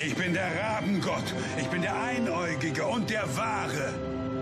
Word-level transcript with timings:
Ich 0.00 0.14
bin 0.14 0.32
der 0.32 0.48
Rabengott. 0.56 1.34
Ich 1.58 1.66
bin 1.66 1.82
der 1.82 2.00
Einäugige 2.00 2.86
und 2.86 3.10
der 3.10 3.36
Wahre. 3.36 3.92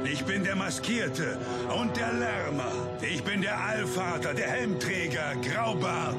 Ich 0.05 0.23
bin 0.23 0.45
der 0.45 0.55
Maskierte 0.55 1.39
und 1.75 1.97
der 1.97 2.13
Lärmer. 2.13 2.71
Ich 3.01 3.25
bin 3.25 3.41
der 3.41 3.59
Allvater, 3.59 4.35
der 4.35 4.49
Helmträger, 4.49 5.33
Graubart. 5.43 6.15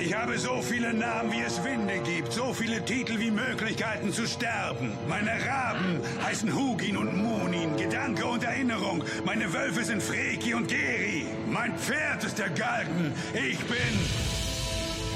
Ich 0.00 0.14
habe 0.14 0.38
so 0.38 0.62
viele 0.62 0.94
Namen, 0.94 1.32
wie 1.32 1.40
es 1.40 1.64
Winde 1.64 1.98
gibt, 1.98 2.32
so 2.32 2.52
viele 2.52 2.84
Titel 2.84 3.18
wie 3.18 3.32
Möglichkeiten 3.32 4.12
zu 4.12 4.24
sterben. 4.24 4.96
Meine 5.08 5.32
Raben 5.32 6.00
heißen 6.24 6.54
Hugin 6.54 6.96
und 6.96 7.16
Munin, 7.16 7.76
Gedanke 7.76 8.24
und 8.24 8.44
Erinnerung. 8.44 9.02
Meine 9.24 9.52
Wölfe 9.52 9.82
sind 9.82 10.00
Freki 10.00 10.54
und 10.54 10.68
Geri. 10.68 11.26
Mein 11.50 11.76
Pferd 11.76 12.22
ist 12.22 12.38
der 12.38 12.50
Galgen. 12.50 13.12
Ich 13.34 13.58
bin... 13.64 14.35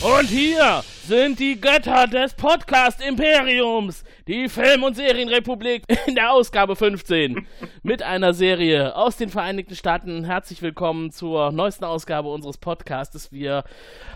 Und 0.00 0.28
hier 0.28 0.84
sind 1.08 1.38
die 1.38 1.58
Götter 1.58 2.06
des 2.06 2.34
Podcast-Imperiums, 2.34 4.04
die 4.26 4.46
Film- 4.50 4.82
und 4.82 4.94
Serienrepublik 4.94 5.84
in 6.06 6.16
der 6.16 6.32
Ausgabe 6.32 6.76
15 6.76 7.46
mit 7.82 8.02
einer 8.02 8.34
Serie 8.34 8.94
aus 8.94 9.16
den 9.16 9.30
Vereinigten 9.30 9.74
Staaten. 9.74 10.24
Herzlich 10.24 10.60
willkommen 10.60 11.10
zur 11.10 11.50
neuesten 11.50 11.84
Ausgabe 11.84 12.28
unseres 12.28 12.58
Podcastes. 12.58 13.32
Wir 13.32 13.64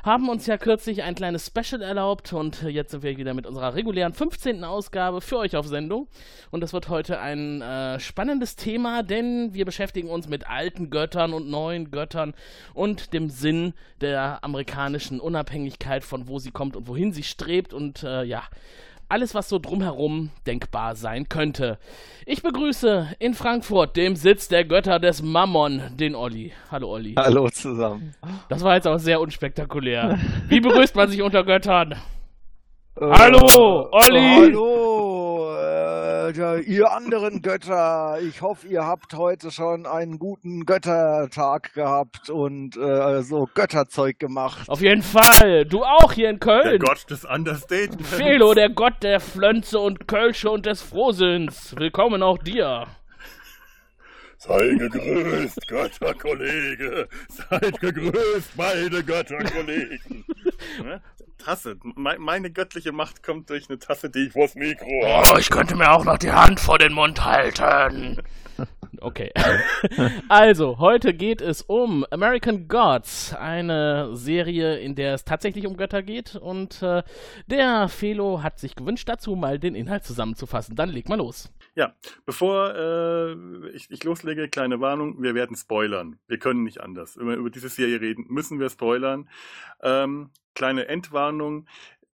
haben 0.03 0.29
uns 0.29 0.45
ja 0.45 0.59
kürzlich 0.59 1.03
ein 1.03 1.15
kleines 1.15 1.47
Special 1.47 1.81
erlaubt 1.81 2.35
und 2.35 2.61
jetzt 2.61 2.91
sind 2.91 3.03
wir 3.03 3.17
wieder 3.17 3.33
mit 3.33 3.47
unserer 3.47 3.75
regulären 3.75 4.13
15. 4.13 4.63
Ausgabe 4.63 5.23
für 5.23 5.39
euch 5.39 5.57
auf 5.57 5.67
Sendung. 5.67 6.09
Und 6.51 6.61
das 6.61 6.75
wird 6.75 6.91
heute 6.91 7.21
ein 7.21 7.63
äh, 7.63 8.01
spannendes 8.01 8.55
Thema, 8.57 9.03
denn 9.03 9.55
wir 9.55 9.65
beschäftigen 9.65 10.11
uns 10.11 10.29
mit 10.29 10.47
alten 10.47 10.91
Göttern 10.91 11.33
und 11.33 11.49
neuen 11.49 11.91
Göttern 11.91 12.35
und 12.75 13.15
dem 13.15 13.31
Sinn 13.31 13.73
der 14.03 14.45
amerikanischen 14.45 15.21
Unabhängigkeit, 15.21 16.05
von 16.05 16.29
wo 16.29 16.39
sie 16.39 16.51
kommt 16.51 16.77
und 16.77 16.82
wohin 16.87 17.13
sie 17.13 17.23
strebt 17.23 17.73
und 17.73 18.03
äh, 18.03 18.25
ja, 18.25 18.43
alles, 19.13 19.35
was 19.35 19.51
so 19.51 19.59
drumherum 19.59 20.31
denkbar 20.47 20.95
sein 20.95 21.29
könnte. 21.29 21.79
Ich 22.25 22.43
begrüße 22.43 23.09
in 23.19 23.35
Frankfurt, 23.35 23.97
dem 23.97 24.17
Sitz 24.17 24.49
der 24.49 24.65
Götter 24.65 24.99
des 24.99 25.23
Mammon, 25.23 25.83
den 25.99 26.15
Olli. 26.15 26.53
Hallo 26.71 26.89
Olli. 26.93 27.15
Hallo 27.17 27.51
zusammen. 27.51 28.15
Das 28.49 28.63
war 28.65 28.75
jetzt 28.75 28.87
auch 28.87 28.99
sehr 28.99 29.21
unspektakulär. 29.21 30.19
Wie 30.49 30.61
begrüßt 30.61 30.97
man 30.97 31.11
sich 31.11 31.21
unter 31.21 31.45
Göttern? 31.45 31.95
Hallo, 32.99 33.89
Olli. 33.91 34.21
Hallo, 34.21 34.99
äh, 34.99 35.02
ihr 36.31 36.93
anderen 36.93 37.43
Götter. 37.43 38.19
Ich 38.23 38.43
hoffe, 38.43 38.69
ihr 38.69 38.85
habt 38.85 39.15
heute 39.15 39.51
schon 39.51 39.87
einen 39.87 40.19
guten 40.19 40.65
Göttertag 40.65 41.73
gehabt 41.75 42.31
und 42.31 42.77
äh, 42.77 43.23
so 43.23 43.47
Götterzeug 43.55 44.19
gemacht. 44.19 44.69
Auf 44.69 44.81
jeden 44.81 45.03
Fall. 45.03 45.65
Du 45.65 45.83
auch 45.83 46.13
hier 46.13 46.31
in 46.31 46.39
Der 46.39 46.63
Köln. 46.63 46.79
Gott 46.79 47.11
des 47.11 47.25
Understatements. 47.25 48.15
Felo, 48.15 48.55
der 48.55 48.71
Gott 48.71 49.03
der 49.03 49.21
Flönze 49.21 49.79
und 49.79 50.07
Kölsche 50.07 50.51
und 50.51 50.67
des 50.67 50.83
Frohsinns. 50.83 51.75
Willkommen 51.77 52.23
auch 52.23 52.39
dir. 52.39 52.87
Sei 54.45 54.75
gegrüßt, 54.75 55.69
Götterkollege. 55.69 57.09
Seid 57.29 57.81
gegrüßt, 57.81 58.57
meine 58.57 59.05
Götterkollegen. 59.05 60.25
Ne? 60.83 61.01
Tasse. 61.39 61.77
Me- 61.97 62.19
Meine 62.19 62.51
göttliche 62.51 62.91
Macht 62.91 63.23
kommt 63.23 63.51
durch 63.51 63.69
eine 63.69 63.79
Tasse, 63.79 64.11
die 64.11 64.27
ich 64.27 64.33
vors 64.33 64.57
Mikro 64.57 65.07
habe. 65.07 65.29
Oh, 65.35 65.39
ich 65.39 65.49
könnte 65.49 65.77
mir 65.77 65.93
auch 65.93 66.05
noch 66.05 66.19
die 66.19 66.33
Hand 66.33 66.59
vor 66.59 66.79
den 66.79 66.93
Mund 66.93 67.25
halten. 67.25 68.21
Okay. 69.03 69.33
Also, 70.29 70.79
heute 70.79 71.13
geht 71.13 71.41
es 71.41 71.63
um 71.63 72.07
American 72.11 72.69
Gods, 72.69 73.35
eine 73.35 74.17
Serie, 74.17 74.79
in 74.79 74.95
der 74.95 75.15
es 75.15 75.25
tatsächlich 75.25 75.67
um 75.67 75.77
Götter 75.77 76.03
geht. 76.03 76.37
Und 76.37 76.83
äh, 76.83 77.03
der 77.47 77.89
Felo 77.89 78.43
hat 78.43 78.59
sich 78.59 78.75
gewünscht, 78.75 79.09
dazu 79.09 79.35
mal 79.35 79.59
den 79.59 79.75
Inhalt 79.75 80.05
zusammenzufassen. 80.05 80.77
Dann 80.77 80.89
leg 80.89 81.09
mal 81.09 81.19
los. 81.19 81.53
Ja, 81.75 81.95
bevor 82.25 82.75
äh, 82.75 83.69
ich, 83.71 83.91
ich 83.91 84.05
loslege, 84.05 84.49
kleine 84.49 84.81
Warnung, 84.81 85.23
wir 85.23 85.35
werden 85.35 85.57
spoilern. 85.57 86.19
Wir 86.29 86.39
können 86.39 86.63
nicht 86.63 86.81
anders. 86.81 87.19
Wenn 87.19 87.29
wir 87.29 87.37
über 87.37 87.51
diese 87.51 87.69
Serie 87.69 88.01
reden, 88.01 88.27
müssen 88.29 88.61
wir 88.61 88.71
spoilern. 88.71 89.29
Ähm, 89.83 90.31
kleine 90.55 90.89
Endwarnung, 90.89 91.67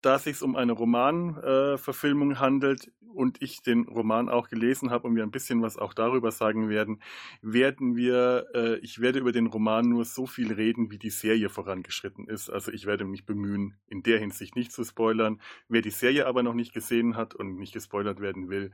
da 0.02 0.16
es 0.16 0.24
sich 0.24 0.42
um 0.42 0.56
eine 0.56 0.72
Romanverfilmung 0.72 2.32
äh, 2.32 2.36
handelt 2.36 2.92
und 3.00 3.42
ich 3.42 3.62
den 3.62 3.84
Roman 3.88 4.28
auch 4.28 4.48
gelesen 4.48 4.90
habe 4.90 5.08
und 5.08 5.16
wir 5.16 5.22
ein 5.22 5.30
bisschen 5.30 5.62
was 5.62 5.78
auch 5.78 5.94
darüber 5.94 6.30
sagen 6.30 6.68
werden, 6.68 7.00
werden 7.40 7.96
wir, 7.96 8.46
äh, 8.54 8.78
ich 8.78 9.00
werde 9.00 9.18
über 9.18 9.32
den 9.32 9.46
Roman 9.46 9.88
nur 9.88 10.04
so 10.04 10.26
viel 10.26 10.52
reden, 10.52 10.90
wie 10.90 10.98
die 10.98 11.10
Serie 11.10 11.48
vorangeschritten 11.48 12.28
ist. 12.28 12.50
Also 12.50 12.70
ich 12.72 12.86
werde 12.86 13.04
mich 13.04 13.24
bemühen, 13.24 13.78
in 13.86 14.02
der 14.02 14.18
Hinsicht 14.18 14.54
nicht 14.54 14.70
zu 14.70 14.84
spoilern. 14.84 15.40
Wer 15.68 15.82
die 15.82 15.90
Serie 15.90 16.26
aber 16.26 16.42
noch 16.42 16.54
nicht 16.54 16.74
gesehen 16.74 17.16
hat 17.16 17.34
und 17.34 17.56
nicht 17.56 17.72
gespoilert 17.72 18.20
werden 18.20 18.50
will, 18.50 18.70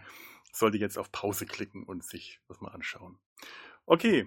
sollte 0.53 0.79
jetzt 0.79 0.99
auf 0.99 1.13
Pause 1.13 1.47
klicken 1.47 1.85
und 1.85 2.05
sich 2.05 2.41
das 2.49 2.61
mal 2.61 2.73
anschauen. 2.73 3.19
Okay, 3.87 4.27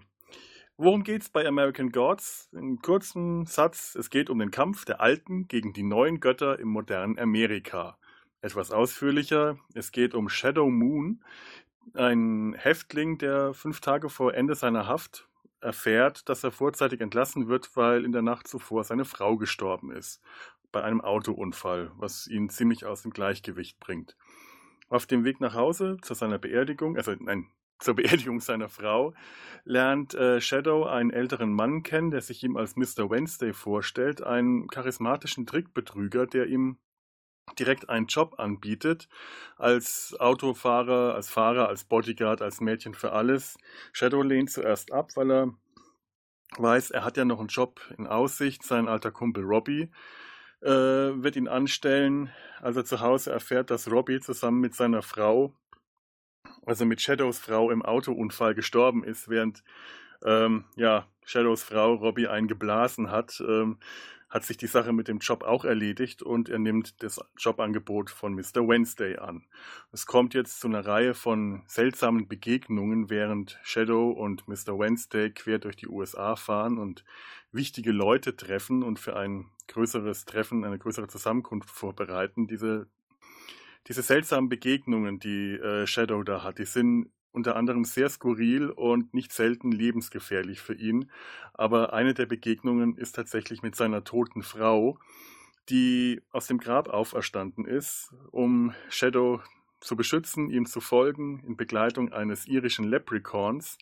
worum 0.78 1.04
geht's 1.04 1.30
bei 1.30 1.48
American 1.48 1.92
Gods? 1.92 2.50
In 2.54 2.80
kurzen 2.80 3.46
Satz, 3.46 3.96
es 3.96 4.10
geht 4.10 4.30
um 4.30 4.40
den 4.40 4.52
Kampf 4.52 4.86
der 4.86 5.02
Alten 5.02 5.48
gegen 5.48 5.74
die 5.74 5.84
neuen 5.84 6.20
Götter 6.20 6.60
im 6.60 6.70
modernen 6.70 7.18
Amerika. 7.18 7.98
Etwas 8.42 8.72
ausführlicher, 8.72 9.58
es 9.74 9.92
geht 9.92 10.14
um 10.14 10.30
Shadow 10.30 10.70
Moon, 10.70 11.24
ein 11.94 12.54
Häftling, 12.58 13.18
der 13.18 13.54
fünf 13.54 13.80
Tage 13.80 14.10
vor 14.10 14.34
Ende 14.34 14.56
seiner 14.56 14.88
Haft 14.88 15.28
erfährt, 15.62 16.28
dass 16.30 16.44
er 16.44 16.52
vorzeitig 16.52 17.02
entlassen 17.02 17.48
wird, 17.48 17.76
weil 17.76 18.06
in 18.06 18.12
der 18.12 18.22
Nacht 18.22 18.48
zuvor 18.48 18.84
seine 18.84 19.06
Frau 19.06 19.38
gestorben 19.38 19.92
ist. 19.92 20.22
Bei 20.72 20.84
einem 20.84 21.02
Autounfall, 21.02 21.92
was 21.96 22.28
ihn 22.28 22.50
ziemlich 22.50 22.86
aus 22.86 23.04
dem 23.04 23.12
Gleichgewicht 23.12 23.80
bringt. 23.80 24.16
Auf 24.90 25.06
dem 25.06 25.24
Weg 25.24 25.40
nach 25.40 25.54
Hause 25.54 25.98
zu 26.02 26.14
seiner 26.14 26.38
Beerdigung, 26.38 26.98
also 26.98 27.16
nein, 27.18 27.48
zur 27.80 27.96
Beerdigung 27.96 28.40
seiner 28.40 28.70
Frau, 28.70 29.14
lernt 29.64 30.14
äh, 30.14 30.40
Shadow 30.40 30.86
einen 30.86 31.12
älteren 31.12 31.54
Mann 31.54 31.84
kennen, 31.84 32.12
der 32.12 32.22
sich 32.22 32.44
ihm 32.44 32.58
als 32.58 32.76
Mr. 32.76 33.10
Wednesday 33.10 33.54
vorstellt, 33.54 34.22
einen 34.22 34.68
charismatischen 34.68 35.46
Trickbetrüger, 35.46 36.28
der 36.28 36.48
ihm 36.48 36.78
direkt 37.60 37.90
einen 37.90 38.08
Job 38.08 38.40
anbietet, 38.40 39.08
als 39.58 40.16
Autofahrer, 40.20 41.14
als 41.14 41.30
Fahrer, 41.30 41.68
als 41.68 41.84
Bodyguard, 41.84 42.42
als 42.42 42.60
Mädchen 42.60 42.94
für 42.94 43.12
alles. 43.12 43.58
Shadow 43.94 44.24
lehnt 44.24 44.50
zuerst 44.52 44.92
ab, 44.92 45.12
weil 45.16 45.32
er 45.32 45.54
weiß, 46.58 46.92
er 46.92 47.04
hat 47.04 47.18
ja 47.18 47.26
noch 47.26 47.40
einen 47.40 47.50
Job 47.50 47.82
in 47.98 48.08
Aussicht. 48.08 48.64
Sein 48.64 48.88
alter 48.88 49.12
Kumpel 49.12 49.44
Robbie 49.44 49.92
äh, 50.62 50.70
wird 50.70 51.36
ihn 51.36 51.48
anstellen, 51.48 52.32
als 52.62 52.78
er 52.78 52.86
zu 52.86 53.00
Hause 53.00 53.32
erfährt, 53.32 53.70
dass 53.70 53.92
Robbie 53.92 54.20
zusammen 54.20 54.60
mit 54.60 54.76
seiner 54.76 55.02
Frau, 55.02 55.54
also 56.66 56.86
mit 56.86 57.02
Shadows 57.02 57.40
Frau 57.40 57.72
im 57.72 57.82
Autounfall 57.82 58.56
gestorben 58.56 59.04
ist, 59.04 59.30
während 59.30 59.64
ähm, 60.24 60.66
ja, 60.76 61.08
Shadows 61.26 61.64
Frau 61.64 61.96
Robbie 61.96 62.28
einen 62.28 62.48
geblasen 62.48 63.12
hat, 63.12 63.42
ähm, 63.48 63.78
hat 64.30 64.44
sich 64.44 64.58
die 64.58 64.68
Sache 64.68 64.92
mit 64.92 65.08
dem 65.08 65.20
Job 65.20 65.44
auch 65.44 65.64
erledigt 65.64 66.22
und 66.22 66.50
er 66.50 66.60
nimmt 66.60 67.02
das 67.04 67.22
Jobangebot 67.38 68.10
von 68.10 68.34
Mr. 68.34 68.68
Wednesday 68.68 69.18
an. 69.18 69.46
Es 69.92 70.06
kommt 70.06 70.34
jetzt 70.34 70.60
zu 70.60 70.68
einer 70.68 70.86
Reihe 70.86 71.14
von 71.14 71.64
seltsamen 71.68 72.28
Begegnungen, 72.28 73.10
während 73.10 73.60
Shadow 73.64 74.10
und 74.10 74.48
Mr. 74.48 74.78
Wednesday 74.78 75.32
quer 75.32 75.60
durch 75.60 75.78
die 75.78 75.88
USA 75.88 76.36
fahren 76.36 76.78
und 76.78 77.06
wichtige 77.54 77.92
Leute 77.92 78.36
treffen 78.36 78.84
und 78.84 79.00
für 79.00 79.16
ein 79.16 79.46
größeres 79.68 80.26
Treffen, 80.26 80.66
eine 80.66 80.80
größere 80.80 81.08
Zusammenkunft 81.08 81.70
vorbereiten. 81.70 82.48
Diese, 82.48 82.88
diese 83.88 84.02
seltsamen 84.02 84.50
Begegnungen, 84.50 85.20
die 85.20 85.54
äh, 85.54 85.86
Shadow 85.86 86.24
da 86.24 86.44
hat, 86.44 86.60
die 86.60 86.66
sind 86.66 87.10
unter 87.32 87.58
anderem 87.58 87.84
sehr 87.84 88.10
skurril 88.10 88.70
und 88.70 89.14
nicht 89.14 89.34
selten 89.34 89.72
lebensgefährlich 89.72 90.62
für 90.62 90.74
ihn. 90.74 91.12
Aber 91.54 91.94
eine 91.94 92.14
der 92.14 92.26
Begegnungen 92.26 92.98
ist 92.98 93.14
tatsächlich 93.14 93.62
mit 93.62 93.76
seiner 93.76 94.06
toten 94.06 94.42
Frau, 94.42 94.98
die 95.70 96.22
aus 96.32 96.48
dem 96.48 96.60
Grab 96.60 96.88
auferstanden 96.88 97.66
ist, 97.66 98.14
um 98.32 98.74
Shadow 98.90 99.42
zu 99.82 99.96
beschützen, 99.96 100.50
ihm 100.50 100.66
zu 100.66 100.80
folgen, 100.80 101.44
in 101.46 101.58
Begleitung 101.58 102.14
eines 102.14 102.48
irischen 102.48 102.86
Leprechauns. 102.86 103.78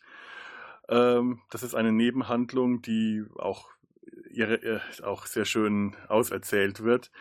Ähm, 0.89 1.41
das 1.51 1.61
ist 1.61 1.75
eine 1.75 1.91
Nebenhandlung, 1.91 2.81
die 2.81 3.23
auch, 3.37 3.69
ihre, 4.31 4.55
äh, 4.63 4.79
auch 5.03 5.27
sehr 5.27 5.45
schön 5.45 5.95
auserzählt 6.07 6.83
wird. 6.83 7.11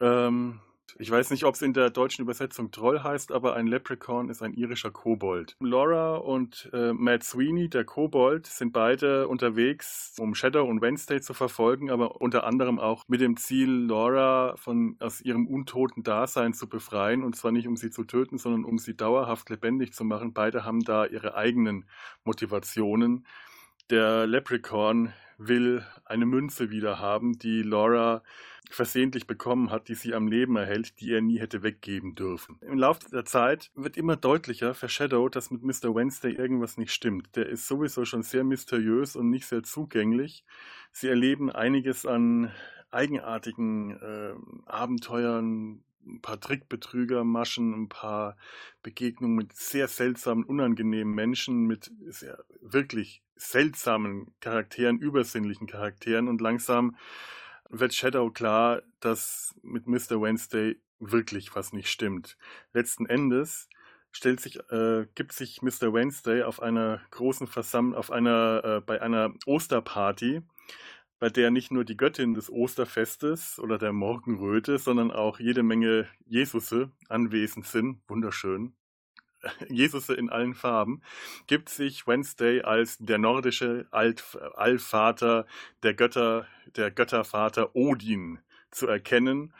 Ähm, 0.00 0.60
Ich 0.98 1.10
weiß 1.10 1.30
nicht, 1.30 1.44
ob 1.44 1.54
es 1.54 1.62
in 1.62 1.72
der 1.72 1.90
deutschen 1.90 2.22
Übersetzung 2.22 2.70
Troll 2.70 3.02
heißt, 3.02 3.32
aber 3.32 3.54
ein 3.54 3.66
Leprechaun 3.66 4.28
ist 4.28 4.42
ein 4.42 4.54
irischer 4.54 4.90
Kobold. 4.90 5.56
Laura 5.60 6.16
und 6.16 6.68
äh, 6.72 6.92
Matt 6.92 7.22
Sweeney, 7.24 7.68
der 7.68 7.84
Kobold, 7.84 8.46
sind 8.46 8.72
beide 8.72 9.28
unterwegs, 9.28 10.14
um 10.18 10.34
Shadow 10.34 10.64
und 10.64 10.80
Wednesday 10.80 11.20
zu 11.20 11.34
verfolgen, 11.34 11.90
aber 11.90 12.20
unter 12.20 12.44
anderem 12.44 12.78
auch 12.78 13.04
mit 13.08 13.20
dem 13.20 13.36
Ziel, 13.36 13.86
Laura 13.86 14.56
von 14.56 14.96
aus 15.00 15.20
ihrem 15.20 15.46
untoten 15.46 16.02
Dasein 16.02 16.52
zu 16.54 16.68
befreien. 16.68 17.22
Und 17.22 17.36
zwar 17.36 17.52
nicht, 17.52 17.68
um 17.68 17.76
sie 17.76 17.90
zu 17.90 18.04
töten, 18.04 18.38
sondern 18.38 18.64
um 18.64 18.78
sie 18.78 18.96
dauerhaft 18.96 19.50
lebendig 19.50 19.92
zu 19.92 20.04
machen. 20.04 20.32
Beide 20.32 20.64
haben 20.64 20.80
da 20.80 21.06
ihre 21.06 21.34
eigenen 21.34 21.84
Motivationen. 22.24 23.26
Der 23.90 24.26
Leprechaun 24.26 25.12
will 25.40 25.84
eine 26.04 26.26
Münze 26.26 26.70
wieder 26.70 26.98
haben, 26.98 27.38
die 27.38 27.62
Laura 27.62 28.22
versehentlich 28.70 29.26
bekommen 29.26 29.70
hat, 29.70 29.88
die 29.88 29.94
sie 29.94 30.14
am 30.14 30.28
Leben 30.28 30.56
erhält, 30.56 31.00
die 31.00 31.12
er 31.12 31.20
nie 31.20 31.40
hätte 31.40 31.62
weggeben 31.62 32.14
dürfen. 32.14 32.58
Im 32.60 32.78
Laufe 32.78 33.10
der 33.10 33.24
Zeit 33.24 33.70
wird 33.74 33.96
immer 33.96 34.16
deutlicher 34.16 34.74
für 34.74 34.88
Shadow, 34.88 35.28
dass 35.28 35.50
mit 35.50 35.62
Mr. 35.62 35.94
Wednesday 35.94 36.32
irgendwas 36.32 36.76
nicht 36.76 36.92
stimmt. 36.92 37.34
Der 37.36 37.46
ist 37.48 37.66
sowieso 37.66 38.04
schon 38.04 38.22
sehr 38.22 38.44
mysteriös 38.44 39.16
und 39.16 39.30
nicht 39.30 39.46
sehr 39.46 39.62
zugänglich. 39.62 40.44
Sie 40.92 41.08
erleben 41.08 41.50
einiges 41.50 42.06
an 42.06 42.52
eigenartigen 42.90 43.96
äh, 44.00 44.34
Abenteuern, 44.66 45.82
ein 46.06 46.20
paar 46.20 46.40
Trickbetrügermaschen, 46.40 47.74
ein 47.74 47.88
paar 47.88 48.36
Begegnungen 48.82 49.36
mit 49.36 49.54
sehr 49.54 49.88
seltsamen, 49.88 50.44
unangenehmen 50.44 51.14
Menschen, 51.14 51.66
mit 51.66 51.90
sehr 52.06 52.44
wirklich 52.60 53.22
seltsamen 53.36 54.34
Charakteren, 54.40 54.98
übersinnlichen 54.98 55.66
Charakteren 55.66 56.28
und 56.28 56.40
langsam 56.40 56.96
wird 57.68 57.94
Shadow 57.94 58.30
klar, 58.30 58.82
dass 59.00 59.54
mit 59.62 59.86
Mr. 59.86 60.20
Wednesday 60.20 60.80
wirklich 60.98 61.54
was 61.54 61.72
nicht 61.72 61.88
stimmt. 61.88 62.36
Letzten 62.72 63.06
Endes 63.06 63.68
stellt 64.12 64.40
sich, 64.40 64.58
äh, 64.70 65.06
gibt 65.14 65.32
sich 65.32 65.62
Mr. 65.62 65.92
Wednesday 65.92 66.42
auf 66.42 66.60
einer 66.60 67.00
großen 67.10 67.46
Versammlung, 67.46 67.96
auf 67.96 68.10
einer, 68.10 68.62
äh, 68.64 68.80
bei 68.80 69.00
einer 69.00 69.32
Osterparty, 69.46 70.42
bei 71.20 71.28
der 71.28 71.50
nicht 71.50 71.70
nur 71.70 71.84
die 71.84 71.96
Göttin 71.96 72.34
des 72.34 72.50
Osterfestes 72.50 73.58
oder 73.58 73.78
der 73.78 73.92
Morgenröte, 73.92 74.78
sondern 74.78 75.10
auch 75.12 75.38
jede 75.38 75.62
Menge 75.62 76.08
Jesusse 76.26 76.90
anwesend 77.08 77.66
sind. 77.66 78.00
Wunderschön. 78.08 78.72
Jesusse 79.68 80.14
in 80.14 80.30
allen 80.30 80.54
Farben, 80.54 81.02
gibt 81.46 81.68
sich 81.68 82.06
Wednesday 82.06 82.62
als 82.62 82.98
der 82.98 83.18
nordische 83.18 83.86
Alt 83.90 84.24
Allvater 84.54 85.46
der 85.82 85.94
Götter, 85.94 86.46
der 86.76 86.90
Göttervater 86.90 87.76
Odin 87.76 88.38
zu 88.70 88.86
erkennen. 88.86 89.52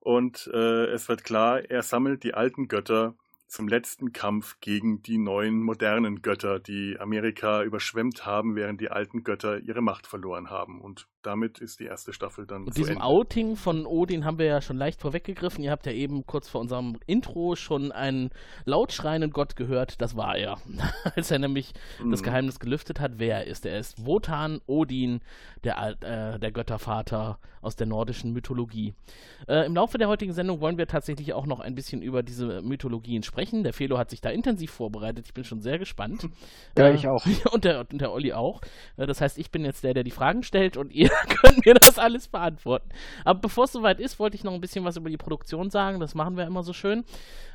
Und 0.00 0.48
äh, 0.54 0.86
es 0.86 1.08
wird 1.08 1.24
klar, 1.24 1.68
er 1.68 1.82
sammelt 1.82 2.22
die 2.22 2.34
alten 2.34 2.68
Götter 2.68 3.14
zum 3.48 3.66
letzten 3.66 4.12
Kampf 4.12 4.60
gegen 4.60 5.02
die 5.02 5.18
neuen 5.18 5.62
modernen 5.62 6.22
Götter, 6.22 6.60
die 6.60 6.98
Amerika 7.00 7.62
überschwemmt 7.62 8.26
haben, 8.26 8.54
während 8.54 8.80
die 8.80 8.90
alten 8.90 9.24
Götter 9.24 9.58
ihre 9.58 9.80
Macht 9.80 10.06
verloren 10.06 10.50
haben. 10.50 10.80
Und 10.80 11.08
damit 11.22 11.58
ist 11.58 11.80
die 11.80 11.84
erste 11.84 12.12
Staffel 12.12 12.46
dann 12.46 12.64
Und 12.64 12.74
zu 12.74 12.80
diesem 12.80 12.94
Ende. 12.94 13.04
Outing 13.04 13.56
von 13.56 13.86
Odin 13.86 14.24
haben 14.24 14.38
wir 14.38 14.46
ja 14.46 14.60
schon 14.60 14.76
leicht 14.76 15.00
vorweggegriffen. 15.00 15.62
Ihr 15.64 15.70
habt 15.70 15.84
ja 15.86 15.92
eben 15.92 16.26
kurz 16.26 16.48
vor 16.48 16.60
unserem 16.60 16.98
Intro 17.06 17.56
schon 17.56 17.90
einen 17.92 18.30
laut 18.64 18.92
schreienden 18.92 19.30
Gott 19.30 19.56
gehört. 19.56 20.00
Das 20.00 20.16
war 20.16 20.36
er. 20.36 20.58
Als 21.16 21.30
er 21.30 21.38
nämlich 21.38 21.72
das 22.10 22.20
Mhm. 22.20 22.24
Geheimnis 22.24 22.60
gelüftet 22.60 23.00
hat, 23.00 23.12
wer 23.18 23.38
er 23.38 23.46
ist. 23.46 23.66
Er 23.66 23.78
ist 23.78 24.06
Wotan 24.06 24.60
Odin, 24.66 25.20
der, 25.64 25.78
Al- 25.78 25.96
äh, 26.02 26.38
der 26.38 26.52
Göttervater 26.52 27.38
aus 27.60 27.74
der 27.74 27.88
nordischen 27.88 28.32
Mythologie. 28.32 28.94
Äh, 29.48 29.66
Im 29.66 29.74
Laufe 29.74 29.98
der 29.98 30.06
heutigen 30.08 30.32
Sendung 30.32 30.60
wollen 30.60 30.78
wir 30.78 30.86
tatsächlich 30.86 31.32
auch 31.32 31.44
noch 31.46 31.58
ein 31.58 31.74
bisschen 31.74 32.02
über 32.02 32.22
diese 32.22 32.62
Mythologien 32.62 33.24
sprechen. 33.24 33.64
Der 33.64 33.72
Felo 33.72 33.98
hat 33.98 34.10
sich 34.10 34.20
da 34.20 34.30
intensiv 34.30 34.70
vorbereitet. 34.70 35.26
Ich 35.26 35.34
bin 35.34 35.42
schon 35.42 35.60
sehr 35.60 35.78
gespannt. 35.80 36.28
Ja, 36.78 36.86
Äh, 36.86 36.94
ich 36.94 37.08
auch. 37.08 37.26
Und 37.52 37.64
der, 37.64 37.80
und 37.90 38.00
der 38.00 38.12
Olli 38.12 38.32
auch. 38.32 38.60
Äh, 38.96 39.06
Das 39.06 39.20
heißt, 39.20 39.38
ich 39.38 39.50
bin 39.50 39.64
jetzt 39.64 39.82
der, 39.82 39.92
der 39.94 40.04
die 40.04 40.12
Fragen 40.12 40.44
stellt 40.44 40.76
und 40.76 40.92
ihr 40.92 41.07
könnt 41.42 41.64
mir 41.64 41.74
das 41.74 41.98
alles 41.98 42.28
beantworten. 42.28 42.88
Aber 43.24 43.40
bevor 43.40 43.64
es 43.64 43.72
soweit 43.72 44.00
ist, 44.00 44.18
wollte 44.18 44.36
ich 44.36 44.44
noch 44.44 44.52
ein 44.52 44.60
bisschen 44.60 44.84
was 44.84 44.96
über 44.96 45.10
die 45.10 45.16
Produktion 45.16 45.70
sagen. 45.70 46.00
Das 46.00 46.14
machen 46.14 46.36
wir 46.36 46.46
immer 46.46 46.62
so 46.62 46.72
schön. 46.72 47.04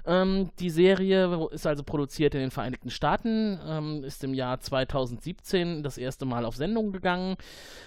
Ähm, 0.06 0.50
die 0.60 0.70
Serie 0.70 1.48
ist 1.52 1.66
also 1.66 1.84
produziert 1.84 2.36
in 2.36 2.42
den 2.42 2.52
Vereinigten 2.52 2.90
Staaten, 2.90 3.58
ähm, 3.66 4.04
ist 4.04 4.24
im 4.24 4.34
Jahr 4.34 4.60
2017 4.60 5.82
das 5.82 5.98
erste 5.98 6.26
Mal 6.26 6.44
auf 6.44 6.58
Sendung 6.58 6.92
gegangen, 6.92 7.38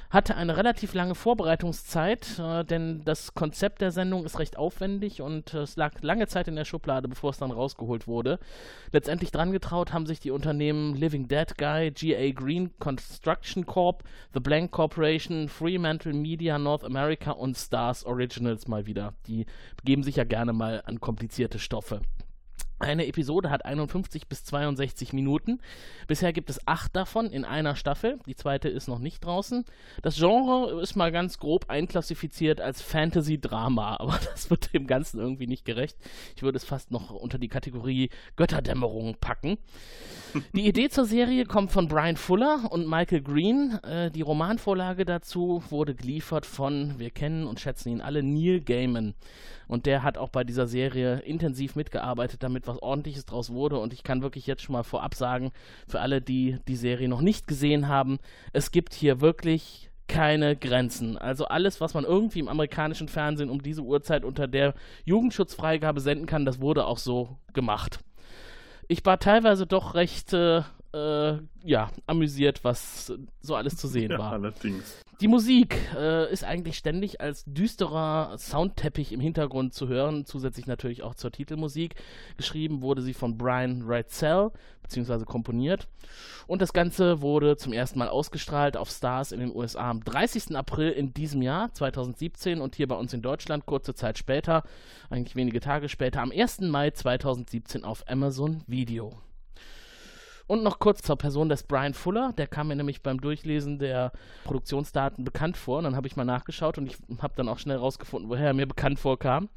hatte 0.09 0.35
eine 0.35 0.57
relativ 0.57 0.95
lange 0.95 1.15
Vorbereitungszeit, 1.15 2.39
äh, 2.39 2.65
denn 2.65 3.03
das 3.05 3.35
Konzept 3.35 3.83
der 3.83 3.91
Sendung 3.91 4.25
ist 4.25 4.39
recht 4.39 4.57
aufwendig 4.57 5.21
und 5.21 5.53
äh, 5.53 5.59
es 5.59 5.77
lag 5.77 5.93
lange 6.01 6.27
Zeit 6.27 6.49
in 6.49 6.57
der 6.57 6.65
Schublade, 6.65 7.07
bevor 7.07 7.31
es 7.31 7.39
dann 7.39 7.51
rausgeholt 7.51 8.07
wurde. 8.07 8.39
Letztendlich 8.93 9.31
dran 9.31 9.53
getraut 9.53 9.93
haben 9.93 10.07
sich 10.07 10.19
die 10.19 10.31
Unternehmen 10.31 10.95
Living 10.95 11.29
Dead 11.29 11.59
Guy, 11.59 11.91
G.A. 11.91 12.33
Green 12.33 12.79
Construction 12.79 13.67
Corp, 13.67 14.05
The 14.33 14.41
Blank 14.41 14.71
Corporation, 14.71 15.49
Fremantle 15.49 16.15
Media 16.15 16.59
North 16.59 16.85
America 16.85 17.33
und 17.33 17.59
Stars 17.59 18.05
Originals 18.07 18.69
mal 18.69 18.87
wieder. 18.87 19.13
Die 19.27 19.45
begeben 19.77 20.03
sich 20.03 20.17
ja 20.17 20.25
gerne 20.25 20.55
mal 20.55 20.83
an 20.87 20.99
komplizierte 20.99 21.59
Stoffe. 21.59 22.01
Eine 22.79 23.07
Episode 23.07 23.49
hat 23.49 23.65
51 23.65 24.29
bis 24.29 24.45
62 24.45 25.15
Minuten. 25.15 25.61
Bisher 26.09 26.35
gibt 26.35 26.51
es 26.51 26.67
acht 26.67 26.95
davon 26.95 27.31
in 27.31 27.47
einer 27.47 27.75
Staffel. 27.75 28.19
Die 28.27 28.37
zweite 28.37 28.69
ist 28.69 28.87
noch 28.87 28.99
nicht 28.99 29.25
draußen. 29.25 29.65
Das 30.03 30.17
Genre 30.17 30.83
ist 30.83 30.95
mal 30.95 31.11
ganz 31.11 31.39
grob 31.39 31.71
einklassifiziert 31.71 32.61
als 32.61 32.83
Fantasy-Drama, 32.83 33.97
aber 34.01 34.19
das 34.31 34.51
wird 34.51 34.75
dem 34.75 34.87
Ganzen 34.87 35.19
irgendwie 35.21 35.47
nicht 35.47 35.65
gerecht. 35.65 35.97
Ich 36.37 36.43
würde 36.43 36.59
es 36.59 36.67
fast 36.67 36.91
noch 36.91 37.11
unter 37.11 37.39
die 37.39 37.49
Kategorie 37.49 38.11
Götterdämmerung 38.37 39.17
packen. 39.23 39.57
Die 40.53 40.67
Idee 40.67 40.91
zur 40.91 41.07
Serie 41.07 41.47
kommt 41.47 41.73
von 41.73 41.89
Brian 41.89 42.17
Fuller 42.17 42.71
und 42.71 42.87
Michael 42.87 43.23
Green. 43.23 43.79
Äh, 43.85 44.11
die 44.11 44.21
Romanvorlage 44.21 45.07
dazu 45.07 45.63
wurde 45.71 45.95
geliefert 45.95 46.45
von, 46.45 46.99
wir 46.99 47.11
kennen 47.11 47.47
und 47.47 47.59
schätzen 47.59 47.89
ihn 47.89 48.01
alle, 48.03 48.23
Neil 48.23 48.61
Gaiman. 48.61 49.15
Und 49.69 49.87
der 49.87 50.03
hat 50.03 50.19
auch 50.19 50.29
bei 50.29 50.45
dieser 50.45 50.67
Serie 50.67 51.21
intensiv 51.21 51.75
mitgearbeitet, 51.75 52.43
damit 52.43 52.67
was 52.67 52.81
Ordentliches 52.83 53.27
draus 53.27 53.51
wurde. 53.51 53.79
Und 53.79 53.93
ich 53.93 54.03
kann 54.03 54.23
wirklich 54.23 54.47
jetzt 54.47 54.63
schon 54.63 54.75
mal 54.75 54.85
vorab 54.85 55.15
sagen, 55.15 55.53
für 55.89 56.01
alle, 56.01 56.21
die 56.21 56.59
die 56.69 56.77
Serie 56.77 57.09
noch 57.09 57.21
nicht 57.21 57.47
gesehen 57.47 57.89
haben, 57.89 58.19
es 58.53 58.71
gibt 58.71 58.95
hier 58.95 59.21
wirklich 59.21 59.91
keine 60.09 60.57
Grenzen. 60.57 61.19
Also 61.19 61.47
alles, 61.47 61.81
was 61.81 61.95
man 61.95 62.05
irgendwie 62.05 62.39
im 62.39 62.49
amerikanischen 62.49 63.09
Fernsehen 63.09 63.51
um 63.51 63.63
diese 63.63 63.83
Uhrzeit 63.83 64.25
unter 64.25 64.47
der 64.47 64.75
Jugendschutzfreigabe 65.05 66.01
senden 66.01 66.27
kann, 66.27 66.45
das 66.45 66.61
wurde 66.61 66.87
auch 66.87 66.99
so 66.99 67.37
gemacht. 67.53 68.01
Ich 68.89 69.05
war 69.05 69.19
teilweise 69.19 69.67
doch 69.67 69.95
recht 69.95 70.33
äh, 70.33 70.63
äh, 70.97 71.39
ja, 71.63 71.91
amüsiert, 72.07 72.65
was 72.65 73.13
so 73.41 73.55
alles 73.55 73.77
zu 73.77 73.87
sehen 73.87 74.11
Ja, 74.13 74.19
war. 74.19 74.33
allerdings. 74.33 75.03
Die 75.21 75.29
Musik 75.29 75.79
äh, 75.97 76.31
ist 76.31 76.45
eigentlich 76.45 76.77
ständig 76.77 77.23
als 77.23 77.45
düsterer 77.47 78.37
Soundteppich 78.37 79.13
im 79.13 79.21
Hintergrund 79.21 79.73
zu 79.73 79.89
hören, 79.89 80.27
zusätzlich 80.27 80.67
natürlich 80.67 81.03
auch 81.03 81.15
zur 81.15 81.33
Titelmusik. 81.33 81.95
Geschrieben 82.37 82.83
wurde 82.83 83.01
sie 83.01 83.15
von 83.15 83.39
Brian 83.39 83.83
Reitzell, 83.87 84.51
beziehungsweise 84.83 85.25
komponiert. 85.25 85.89
Und 86.47 86.61
das 86.61 86.75
Ganze 86.75 87.23
wurde 87.23 87.57
zum 87.57 87.73
ersten 87.73 87.99
Mal 87.99 88.09
ausgestrahlt 88.09 88.77
auf 88.77 88.91
Stars 88.91 89.33
in 89.33 89.41
den 89.41 89.55
USA 89.57 89.91
am 89.91 90.05
30. 90.05 90.55
April 90.55 90.91
in 90.91 91.15
diesem 91.15 91.41
Jahr, 91.41 91.73
2017, 91.73 92.61
und 92.61 92.77
hier 92.77 92.87
bei 92.87 92.97
uns 92.97 93.15
in 93.15 93.23
Deutschland 93.23 93.65
kurze 93.65 93.95
Zeit 93.95 94.19
später, 94.19 94.65
eigentlich 95.09 95.35
wenige 95.35 95.61
Tage 95.61 95.89
später, 95.89 96.21
am 96.21 96.31
1. 96.31 96.61
Mai 96.61 96.91
2017 96.91 97.85
auf 97.85 98.05
Amazon 98.07 98.63
Video. 98.67 99.15
Und 100.47 100.63
noch 100.63 100.79
kurz 100.79 101.03
zur 101.03 101.17
Person 101.17 101.49
des 101.49 101.65
Brian 101.65 101.95
Fuller. 101.95 102.33
Der 102.37 102.47
kam 102.47 102.69
mir 102.69 102.77
nämlich 102.77 103.03
beim 103.03 103.21
Durchlesen 103.21 103.79
der 103.79 104.13
Produktionsdaten 104.45 105.25
bekannt 105.25 105.57
vor. 105.57 105.79
Und 105.79 105.85
dann 105.85 105.97
habe 105.97 106.07
ich 106.07 106.17
mal 106.17 106.25
nachgeschaut 106.25 106.79
und 106.79 106.87
ich 106.87 106.97
habe 107.21 107.35
dann 107.37 107.49
auch 107.49 107.59
schnell 107.59 107.79
rausgefunden, 107.79 108.31
woher 108.31 108.49
er 108.49 108.55
mir 108.55 108.67
bekannt 108.67 109.01
vorkam. 109.01 109.49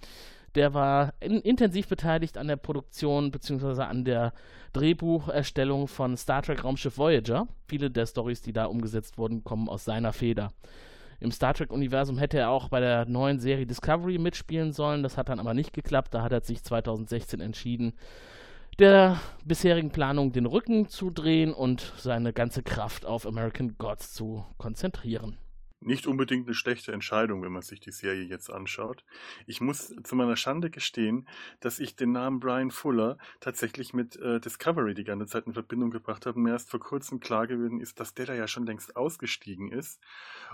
Der 0.55 0.73
war 0.73 1.13
in, 1.19 1.41
intensiv 1.41 1.87
beteiligt 1.87 2.37
an 2.37 2.47
der 2.47 2.55
Produktion 2.55 3.29
bzw. 3.29 3.83
an 3.83 4.03
der 4.03 4.33
Drehbucherstellung 4.73 5.87
von 5.87 6.17
Star 6.17 6.41
Trek 6.41 6.63
Raumschiff 6.63 6.97
Voyager. 6.97 7.47
Viele 7.67 7.91
der 7.91 8.07
Stories, 8.07 8.41
die 8.41 8.53
da 8.53 8.65
umgesetzt 8.65 9.17
wurden, 9.19 9.43
kommen 9.43 9.69
aus 9.69 9.85
seiner 9.85 10.11
Feder. 10.11 10.51
Im 11.19 11.31
Star 11.31 11.53
Trek-Universum 11.53 12.17
hätte 12.17 12.39
er 12.39 12.49
auch 12.49 12.69
bei 12.69 12.79
der 12.79 13.05
neuen 13.05 13.39
Serie 13.39 13.65
Discovery 13.65 14.17
mitspielen 14.17 14.71
sollen. 14.71 15.03
Das 15.03 15.17
hat 15.17 15.29
dann 15.29 15.39
aber 15.39 15.53
nicht 15.53 15.73
geklappt. 15.73 16.13
Da 16.13 16.23
hat 16.23 16.31
er 16.31 16.41
sich 16.41 16.63
2016 16.63 17.41
entschieden, 17.41 17.93
der 18.79 19.19
bisherigen 19.43 19.91
Planung 19.91 20.31
den 20.31 20.45
Rücken 20.45 20.87
zu 20.87 21.09
drehen 21.09 21.53
und 21.53 21.93
seine 21.97 22.31
ganze 22.31 22.63
Kraft 22.63 23.05
auf 23.05 23.27
American 23.27 23.77
Gods 23.77 24.13
zu 24.13 24.45
konzentrieren. 24.57 25.37
Nicht 25.81 26.07
unbedingt 26.07 26.45
eine 26.45 26.53
schlechte 26.53 26.91
Entscheidung, 26.91 27.41
wenn 27.41 27.53
man 27.53 27.61
sich 27.61 27.79
die 27.79 27.91
Serie 27.91 28.23
jetzt 28.23 28.49
anschaut. 28.49 29.05
Ich 29.47 29.61
muss 29.61 29.95
zu 30.03 30.15
meiner 30.15 30.35
Schande 30.35 30.69
gestehen, 30.69 31.27
dass 31.61 31.79
ich 31.79 31.95
den 31.95 32.11
Namen 32.11 32.41
Brian 32.41 32.69
Fuller 32.71 33.17
tatsächlich 33.39 33.93
mit 33.93 34.17
äh, 34.17 34.41
Discovery 34.41 34.93
die 34.93 35.05
ganze 35.05 35.27
Zeit 35.27 35.47
in 35.47 35.53
Verbindung 35.53 35.89
gebracht 35.89 36.25
habe. 36.25 36.37
Mir 36.37 36.51
erst 36.51 36.69
vor 36.69 36.81
kurzem 36.81 37.21
klar 37.21 37.47
geworden 37.47 37.79
ist, 37.79 38.01
dass 38.01 38.13
der 38.13 38.25
da 38.25 38.33
ja 38.33 38.47
schon 38.47 38.65
längst 38.65 38.97
ausgestiegen 38.97 39.71
ist. 39.71 40.01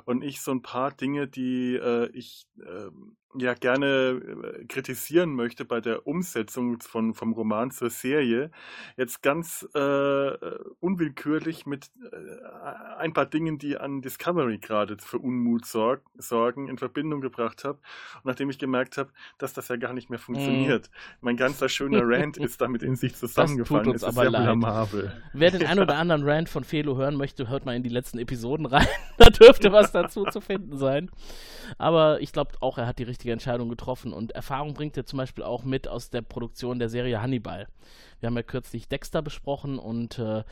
Und 0.06 0.24
ich 0.24 0.42
so 0.42 0.52
ein 0.52 0.62
paar 0.62 0.92
Dinge, 0.92 1.28
die 1.28 1.76
äh, 1.76 2.08
ich 2.12 2.46
äh, 2.60 2.92
ja 3.38 3.54
gerne 3.54 4.22
äh, 4.22 4.66
kritisieren 4.66 5.34
möchte 5.34 5.66
bei 5.66 5.82
der 5.82 6.08
Umsetzung 6.08 6.80
von, 6.82 7.14
vom 7.14 7.34
Roman 7.34 7.72
zur 7.72 7.90
Serie, 7.90 8.52
jetzt 8.98 9.22
ganz 9.22 9.68
äh, 9.74 10.32
unwillkürlich 10.80 11.66
mit 11.66 11.92
äh, 12.12 12.98
ein 12.98 13.14
paar 13.14 13.26
Dingen, 13.26 13.58
die 13.58 13.78
an 13.78 14.02
Discovery 14.02 14.58
gerade 14.58 14.98
für 15.00 15.20
Unmut 15.20 15.66
sorg, 15.66 16.02
sorgen, 16.18 16.68
in 16.68 16.78
Verbindung 16.78 17.22
gebracht 17.22 17.64
habe. 17.64 17.80
Und 18.16 18.26
nachdem 18.26 18.50
ich 18.50 18.60
gemerkt 18.60 18.98
habe, 18.98 19.12
dass 19.38 19.54
das 19.54 19.68
ja 19.68 19.76
gar 19.76 19.94
nicht 19.94 20.10
mehr 20.10 20.20
funktioniert. 20.20 20.90
Mm. 20.90 21.26
Mein 21.26 21.38
ganzer 21.38 21.70
schöner 21.70 22.02
Rant 22.04 22.38
ist 22.38 22.62
damit 22.62 22.84
in 22.84 22.96
sich 22.96 23.16
zusammengefallen. 23.16 23.86
Das 23.96 24.02
tut 24.02 24.10
uns 24.10 24.18
aber 24.18 24.30
leid. 24.30 25.14
Wer 25.34 25.52
den 25.52 25.66
ein 25.66 25.80
oder 25.86 25.96
anderen 25.96 26.24
Rant 26.24 26.50
von 26.50 26.64
Felo 26.64 26.98
hören 26.98 27.16
möchte, 27.16 27.50
hört 27.50 27.66
mal 27.66 27.76
in 27.76 27.84
die 27.84 27.90
letzten 27.90 28.20
Episoden 28.20 28.66
rein. 28.66 28.88
da 29.18 29.30
dürfte 29.30 29.72
was 29.72 29.92
dazu 29.92 30.26
zu 30.26 30.42
finden 30.42 30.78
sein. 30.78 31.10
Aber 31.78 32.22
ich 32.22 32.32
glaube 32.32 32.54
auch, 32.60 32.78
er 32.78 32.88
hat 32.88 33.00
die 33.00 33.04
richtige 33.04 33.25
Entscheidung 33.32 33.70
getroffen 33.70 34.14
und 34.14 34.32
Erfahrung 34.32 34.74
bringt 34.74 34.98
er 34.98 35.06
zum 35.06 35.18
Beispiel 35.18 35.44
auch 35.44 35.64
mit 35.64 35.88
aus 35.88 36.10
der 36.10 36.22
Produktion 36.22 36.80
der 36.80 36.90
Serie 36.90 37.22
Hannibal. 37.22 37.68
Wir 38.20 38.28
haben 38.28 38.36
ja 38.36 38.44
kürzlich 38.44 38.88
Dexter 38.88 39.22
besprochen 39.22 39.80
und 39.80 40.20
äh, 40.20 40.44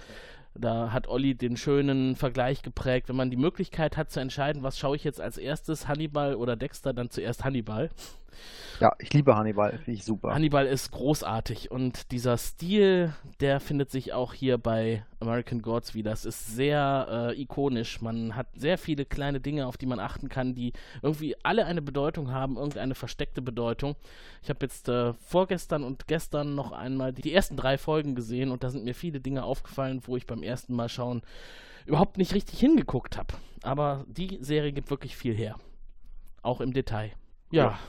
da 0.55 0.91
hat 0.91 1.07
Olli 1.07 1.35
den 1.35 1.57
schönen 1.57 2.15
Vergleich 2.15 2.61
geprägt. 2.61 3.09
Wenn 3.09 3.15
man 3.15 3.31
die 3.31 3.37
Möglichkeit 3.37 3.97
hat 3.97 4.11
zu 4.11 4.19
entscheiden, 4.19 4.61
was 4.61 4.77
schaue 4.77 4.95
ich 4.95 5.03
jetzt 5.03 5.19
als 5.19 5.37
erstes, 5.37 5.87
Hannibal 5.87 6.35
oder 6.35 6.55
Dexter, 6.55 6.93
dann 6.93 7.09
zuerst 7.09 7.43
Hannibal. 7.43 7.89
Ja, 8.79 8.93
ich 8.99 9.13
liebe 9.13 9.35
Hannibal, 9.35 9.77
finde 9.77 9.91
ich 9.91 10.03
super. 10.03 10.33
Hannibal 10.33 10.65
ist 10.65 10.91
großartig 10.91 11.71
und 11.71 12.11
dieser 12.11 12.37
Stil, 12.37 13.13
der 13.39 13.59
findet 13.59 13.91
sich 13.91 14.13
auch 14.13 14.33
hier 14.33 14.57
bei 14.57 15.05
American 15.19 15.61
Gods 15.61 15.93
wieder. 15.93 16.11
Es 16.11 16.25
ist 16.25 16.55
sehr 16.55 17.31
äh, 17.31 17.41
ikonisch. 17.41 18.01
Man 18.01 18.35
hat 18.35 18.47
sehr 18.55 18.77
viele 18.77 19.05
kleine 19.05 19.39
Dinge, 19.39 19.67
auf 19.67 19.77
die 19.77 19.85
man 19.85 19.99
achten 19.99 20.29
kann, 20.29 20.53
die 20.53 20.73
irgendwie 21.01 21.35
alle 21.43 21.65
eine 21.65 21.81
Bedeutung 21.81 22.31
haben, 22.31 22.57
irgendeine 22.57 22.95
versteckte 22.95 23.41
Bedeutung. 23.41 23.95
Ich 24.41 24.49
habe 24.49 24.59
jetzt 24.61 24.89
äh, 24.89 25.13
vorgestern 25.13 25.83
und 25.83 26.07
gestern 26.07 26.55
noch 26.55 26.71
einmal 26.71 27.13
die, 27.13 27.21
die 27.21 27.33
ersten 27.33 27.55
drei 27.55 27.77
Folgen 27.77 28.15
gesehen 28.15 28.51
und 28.51 28.63
da 28.63 28.69
sind 28.69 28.83
mir 28.83 28.95
viele 28.95 29.19
Dinge 29.19 29.43
aufgefallen, 29.43 30.01
wo 30.05 30.17
ich 30.17 30.27
beim 30.27 30.43
ersten 30.43 30.75
Mal 30.75 30.89
schauen 30.89 31.21
überhaupt 31.85 32.17
nicht 32.17 32.33
richtig 32.33 32.59
hingeguckt 32.59 33.17
habe. 33.17 33.33
Aber 33.61 34.05
die 34.07 34.37
Serie 34.41 34.71
gibt 34.71 34.89
wirklich 34.89 35.15
viel 35.15 35.35
her. 35.35 35.57
Auch 36.41 36.61
im 36.61 36.73
Detail. 36.73 37.11
Ja, 37.51 37.63
ja 37.63 37.79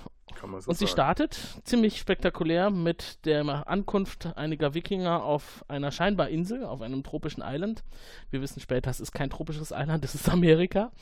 so 0.60 0.70
und 0.70 0.76
sie 0.76 0.84
sagen. 0.84 0.88
startet 0.88 1.38
ziemlich 1.64 1.98
spektakulär 1.98 2.70
mit 2.70 3.24
der 3.24 3.68
Ankunft 3.68 4.36
einiger 4.36 4.74
Wikinger 4.74 5.22
auf 5.22 5.64
einer 5.68 5.90
scheinbar 5.90 6.28
Insel, 6.28 6.64
auf 6.64 6.82
einem 6.82 7.02
tropischen 7.02 7.42
Island. 7.44 7.84
Wir 8.30 8.40
wissen 8.40 8.60
später, 8.60 8.90
es 8.90 9.00
ist 9.00 9.12
kein 9.12 9.30
tropisches 9.30 9.72
Island, 9.74 10.04
es 10.04 10.14
ist 10.14 10.28
Amerika. 10.28 10.92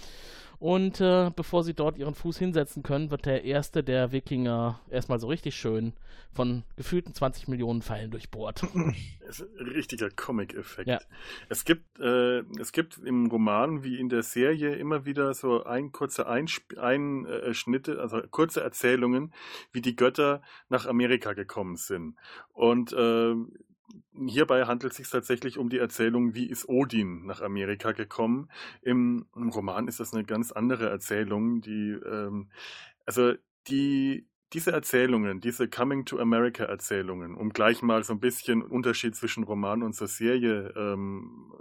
Und 0.62 1.00
äh, 1.00 1.32
bevor 1.34 1.64
sie 1.64 1.74
dort 1.74 1.98
ihren 1.98 2.14
Fuß 2.14 2.38
hinsetzen 2.38 2.84
können, 2.84 3.10
wird 3.10 3.26
der 3.26 3.42
erste 3.42 3.82
der 3.82 4.12
Wikinger 4.12 4.78
erstmal 4.88 5.18
so 5.18 5.26
richtig 5.26 5.56
schön 5.56 5.92
von 6.32 6.62
gefühlten 6.76 7.12
20 7.12 7.48
Millionen 7.48 7.82
Pfeilen 7.82 8.12
durchbohrt. 8.12 8.62
Das 9.26 9.40
ist 9.40 9.58
ein 9.58 9.68
richtiger 9.68 10.10
Comic-Effekt. 10.10 10.88
Ja. 10.88 11.00
Es, 11.48 11.64
gibt, 11.64 11.98
äh, 11.98 12.40
es 12.60 12.72
gibt 12.72 12.98
im 12.98 13.26
Roman 13.28 13.82
wie 13.82 13.98
in 13.98 14.10
der 14.10 14.22
Serie 14.22 14.74
immer 14.74 15.06
wieder 15.06 15.32
so 15.32 15.64
ein 15.64 15.90
kurze 15.90 16.28
Einschnitte, 16.28 17.98
also 17.98 18.20
kurze 18.30 18.60
Erzählungen, 18.60 19.32
wie 19.72 19.80
die 19.80 19.96
Götter 19.96 20.42
nach 20.68 20.84
Amerika 20.84 21.32
gekommen 21.32 21.76
sind. 21.76 22.16
Und 22.52 22.92
äh, 22.92 23.34
Hierbei 24.26 24.64
handelt 24.64 24.92
es 24.92 24.98
sich 24.98 25.10
tatsächlich 25.10 25.58
um 25.58 25.68
die 25.68 25.78
Erzählung, 25.78 26.34
wie 26.34 26.46
ist 26.46 26.68
Odin 26.68 27.26
nach 27.26 27.40
Amerika 27.40 27.92
gekommen. 27.92 28.48
Im, 28.82 29.26
im 29.34 29.48
Roman 29.48 29.88
ist 29.88 30.00
das 30.00 30.12
eine 30.12 30.24
ganz 30.24 30.52
andere 30.52 30.88
Erzählung, 30.88 31.60
die, 31.60 31.90
ähm, 31.90 32.50
also 33.06 33.34
die, 33.68 34.26
diese 34.52 34.72
Erzählungen, 34.72 35.40
diese 35.40 35.68
Coming 35.68 36.04
to 36.04 36.18
America 36.18 36.64
Erzählungen, 36.64 37.34
um 37.34 37.50
gleich 37.50 37.82
mal 37.82 38.04
so 38.04 38.12
ein 38.12 38.20
bisschen 38.20 38.62
Unterschied 38.62 39.16
zwischen 39.16 39.44
Roman 39.44 39.82
und 39.82 39.94
zur 39.94 40.08
Serie 40.08 40.72
ähm, 40.76 41.52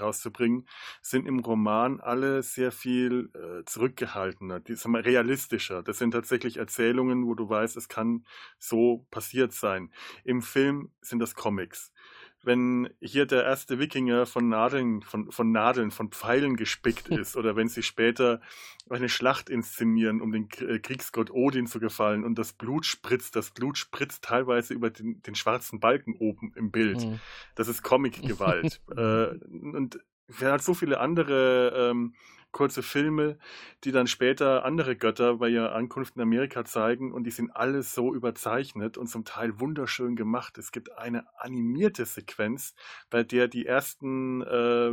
rauszubringen, 0.00 0.66
sind 1.00 1.26
im 1.26 1.38
Roman 1.38 2.00
alle 2.00 2.42
sehr 2.42 2.72
viel 2.72 3.30
äh, 3.34 3.64
zurückgehaltener, 3.64 4.60
die, 4.60 4.74
sagen 4.74 4.94
wir, 4.94 5.04
realistischer. 5.04 5.82
Das 5.82 5.98
sind 5.98 6.10
tatsächlich 6.12 6.56
Erzählungen, 6.56 7.26
wo 7.26 7.34
du 7.34 7.48
weißt, 7.48 7.76
es 7.76 7.88
kann 7.88 8.26
so 8.58 9.06
passiert 9.10 9.52
sein. 9.52 9.90
Im 10.24 10.42
Film 10.42 10.90
sind 11.00 11.20
das 11.20 11.34
Comics 11.34 11.91
wenn 12.42 12.90
hier 13.00 13.26
der 13.26 13.44
erste 13.44 13.78
Wikinger 13.78 14.26
von 14.26 14.48
Nadeln, 14.48 15.02
von, 15.02 15.30
von 15.30 15.52
Nadeln, 15.52 15.90
von 15.90 16.10
Pfeilen 16.10 16.56
gespickt 16.56 17.08
ist, 17.08 17.36
oder 17.36 17.56
wenn 17.56 17.68
sie 17.68 17.82
später 17.82 18.40
eine 18.90 19.08
Schlacht 19.08 19.48
inszenieren, 19.48 20.20
um 20.20 20.32
den 20.32 20.48
äh, 20.60 20.78
Kriegsgott 20.78 21.30
Odin 21.30 21.66
zu 21.66 21.80
gefallen 21.80 22.24
und 22.24 22.38
das 22.38 22.52
Blut 22.52 22.84
spritzt, 22.84 23.36
das 23.36 23.50
Blut 23.50 23.78
spritzt 23.78 24.24
teilweise 24.24 24.74
über 24.74 24.90
den, 24.90 25.22
den 25.22 25.34
schwarzen 25.34 25.80
Balken 25.80 26.14
oben 26.16 26.52
im 26.56 26.70
Bild. 26.70 27.04
Mhm. 27.04 27.20
Das 27.54 27.68
ist 27.68 27.82
Comic-Gewalt. 27.82 28.80
äh, 28.96 29.26
und 29.48 30.00
er 30.40 30.52
hat 30.52 30.62
so 30.62 30.74
viele 30.74 31.00
andere 31.00 31.90
ähm, 31.90 32.14
kurze 32.52 32.82
Filme, 32.82 33.38
die 33.84 33.92
dann 33.92 34.06
später 34.06 34.64
andere 34.64 34.94
Götter 34.94 35.38
bei 35.38 35.48
ihrer 35.48 35.74
Ankunft 35.74 36.16
in 36.16 36.22
Amerika 36.22 36.64
zeigen 36.64 37.12
und 37.12 37.24
die 37.24 37.30
sind 37.30 37.50
alles 37.56 37.94
so 37.94 38.14
überzeichnet 38.14 38.98
und 38.98 39.08
zum 39.08 39.24
Teil 39.24 39.58
wunderschön 39.58 40.16
gemacht. 40.16 40.58
Es 40.58 40.70
gibt 40.70 40.96
eine 40.96 41.24
animierte 41.38 42.04
Sequenz, 42.04 42.74
bei 43.10 43.24
der 43.24 43.48
die 43.48 43.66
ersten 43.66 44.42
äh, 44.42 44.92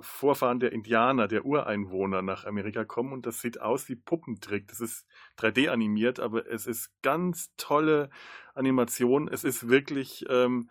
Vorfahren 0.00 0.60
der 0.60 0.72
Indianer, 0.72 1.28
der 1.28 1.44
Ureinwohner 1.44 2.22
nach 2.22 2.44
Amerika 2.44 2.84
kommen 2.84 3.12
und 3.12 3.26
das 3.26 3.40
sieht 3.40 3.60
aus 3.60 3.88
wie 3.88 3.96
Puppentrick. 3.96 4.68
Das 4.68 4.80
ist 4.80 5.06
3D 5.38 5.68
animiert, 5.68 6.20
aber 6.20 6.46
es 6.46 6.66
ist 6.66 6.90
ganz 7.02 7.52
tolle 7.56 8.10
Animation. 8.54 9.28
Es 9.28 9.44
ist 9.44 9.68
wirklich 9.68 10.24
ähm, 10.28 10.68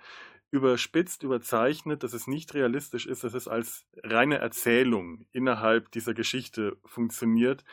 überspitzt, 0.51 1.23
überzeichnet, 1.23 2.03
dass 2.03 2.13
es 2.13 2.27
nicht 2.27 2.53
realistisch 2.53 3.05
ist, 3.05 3.23
dass 3.23 3.33
es 3.33 3.47
als 3.47 3.85
reine 4.03 4.37
Erzählung 4.37 5.25
innerhalb 5.31 5.91
dieser 5.91 6.13
Geschichte 6.13 6.77
funktioniert. 6.85 7.63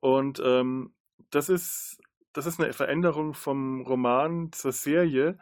Und 0.00 0.40
ähm, 0.44 0.92
das 1.30 1.48
ist 1.48 2.00
das 2.32 2.46
ist 2.46 2.60
eine 2.60 2.72
Veränderung 2.72 3.34
vom 3.34 3.80
Roman 3.80 4.52
zur 4.52 4.72
Serie. 4.72 5.38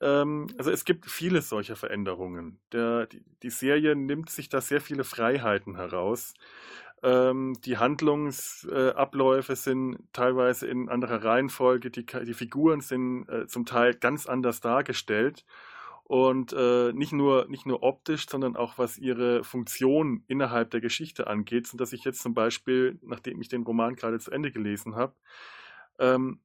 Ähm, 0.00 0.48
also 0.58 0.70
es 0.70 0.84
gibt 0.84 1.06
viele 1.06 1.40
solcher 1.40 1.76
Veränderungen. 1.76 2.60
Der, 2.72 3.06
die, 3.06 3.24
die, 3.42 3.50
Serie 3.50 3.96
nimmt 3.96 4.28
sich 4.28 4.48
da 4.48 4.60
sehr 4.60 4.80
viele 4.80 5.04
Freiheiten 5.04 5.76
heraus. 5.76 6.34
Ähm, 7.02 7.54
die 7.64 7.78
Handlungsabläufe 7.78 9.56
sind 9.56 9.98
teilweise 10.12 10.66
in 10.66 10.88
anderer 10.88 11.24
Reihenfolge. 11.24 11.90
Die, 11.90 12.04
die 12.04 12.34
Figuren 12.34 12.80
sind 12.80 13.28
äh, 13.28 13.46
zum 13.46 13.64
Teil 13.64 13.94
ganz 13.94 14.26
anders 14.26 14.60
dargestellt 14.60 15.44
und 16.06 16.52
äh, 16.52 16.92
nicht 16.92 17.12
nur 17.12 17.48
nicht 17.48 17.66
nur 17.66 17.82
optisch, 17.82 18.28
sondern 18.28 18.56
auch 18.56 18.78
was 18.78 18.96
ihre 18.96 19.42
Funktion 19.42 20.22
innerhalb 20.28 20.70
der 20.70 20.80
Geschichte 20.80 21.26
angeht, 21.26 21.66
so 21.66 21.76
dass 21.76 21.92
ich 21.92 22.04
jetzt 22.04 22.22
zum 22.22 22.32
Beispiel, 22.32 22.98
nachdem 23.02 23.40
ich 23.40 23.48
den 23.48 23.64
Roman 23.64 23.96
gerade 23.96 24.20
zu 24.20 24.30
Ende 24.30 24.52
gelesen 24.52 24.94
habe, 24.94 25.14
ähm, 25.98 26.40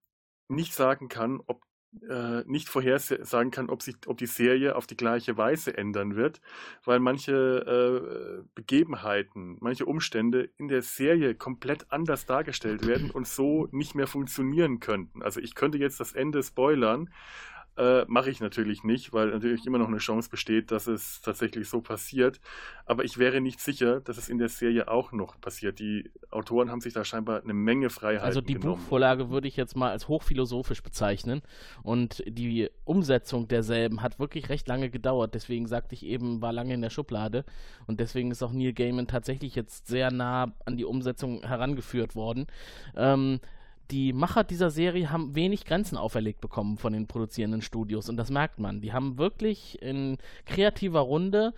nicht 0.47 0.73
sagen 0.73 1.09
kann, 1.09 1.41
ob 1.45 1.61
äh, 2.09 2.43
nicht 2.45 2.69
vorhersagen 2.69 3.51
kann, 3.51 3.69
ob 3.69 3.83
sich, 3.83 3.95
ob 4.07 4.17
die 4.17 4.25
Serie 4.25 4.75
auf 4.75 4.87
die 4.87 4.97
gleiche 4.97 5.37
Weise 5.37 5.77
ändern 5.77 6.15
wird, 6.15 6.41
weil 6.83 6.99
manche 6.99 8.41
äh, 8.41 8.43
Begebenheiten, 8.55 9.57
manche 9.59 9.85
Umstände 9.85 10.49
in 10.57 10.69
der 10.69 10.81
Serie 10.81 11.35
komplett 11.35 11.91
anders 11.91 12.25
dargestellt 12.25 12.87
werden 12.87 13.11
und 13.11 13.27
so 13.27 13.67
nicht 13.71 13.93
mehr 13.93 14.07
funktionieren 14.07 14.79
könnten. 14.79 15.21
Also 15.21 15.39
ich 15.39 15.53
könnte 15.53 15.77
jetzt 15.77 15.99
das 15.99 16.13
Ende 16.13 16.41
spoilern, 16.41 17.09
äh, 17.77 18.03
Mache 18.07 18.29
ich 18.29 18.41
natürlich 18.41 18.83
nicht, 18.83 19.13
weil 19.13 19.29
natürlich 19.29 19.65
immer 19.65 19.77
noch 19.77 19.87
eine 19.87 19.99
Chance 19.99 20.29
besteht, 20.29 20.71
dass 20.71 20.87
es 20.87 21.21
tatsächlich 21.21 21.69
so 21.69 21.81
passiert. 21.81 22.41
Aber 22.85 23.05
ich 23.05 23.17
wäre 23.17 23.39
nicht 23.39 23.61
sicher, 23.61 24.01
dass 24.01 24.17
es 24.17 24.27
in 24.27 24.37
der 24.37 24.49
Serie 24.49 24.89
auch 24.89 25.13
noch 25.13 25.39
passiert. 25.39 25.79
Die 25.79 26.11
Autoren 26.31 26.69
haben 26.69 26.81
sich 26.81 26.93
da 26.93 27.05
scheinbar 27.05 27.41
eine 27.41 27.53
Menge 27.53 27.89
Freiheit. 27.89 28.23
Also 28.23 28.41
die 28.41 28.55
genommen. 28.55 28.75
Buchvorlage 28.75 29.29
würde 29.29 29.47
ich 29.47 29.55
jetzt 29.55 29.77
mal 29.77 29.91
als 29.91 30.09
hochphilosophisch 30.09 30.83
bezeichnen. 30.83 31.41
Und 31.81 32.23
die 32.27 32.69
Umsetzung 32.83 33.47
derselben 33.47 34.01
hat 34.01 34.19
wirklich 34.19 34.49
recht 34.49 34.67
lange 34.67 34.89
gedauert. 34.89 35.33
Deswegen 35.33 35.65
sagte 35.65 35.95
ich 35.95 36.05
eben, 36.05 36.41
war 36.41 36.51
lange 36.51 36.73
in 36.73 36.81
der 36.81 36.89
Schublade. 36.89 37.45
Und 37.87 38.01
deswegen 38.01 38.31
ist 38.31 38.43
auch 38.43 38.51
Neil 38.51 38.73
Gaiman 38.73 39.07
tatsächlich 39.07 39.55
jetzt 39.55 39.87
sehr 39.87 40.11
nah 40.11 40.53
an 40.65 40.75
die 40.75 40.85
Umsetzung 40.85 41.43
herangeführt 41.43 42.15
worden. 42.15 42.47
Ähm, 42.95 43.39
die 43.91 44.13
Macher 44.13 44.43
dieser 44.43 44.71
Serie 44.71 45.11
haben 45.11 45.35
wenig 45.35 45.65
Grenzen 45.65 45.97
auferlegt 45.97 46.41
bekommen 46.41 46.77
von 46.77 46.93
den 46.93 47.07
produzierenden 47.07 47.61
Studios 47.61 48.09
und 48.09 48.17
das 48.17 48.29
merkt 48.29 48.59
man. 48.59 48.81
Die 48.81 48.93
haben 48.93 49.17
wirklich 49.17 49.81
in 49.81 50.17
kreativer 50.45 51.01
Runde 51.01 51.53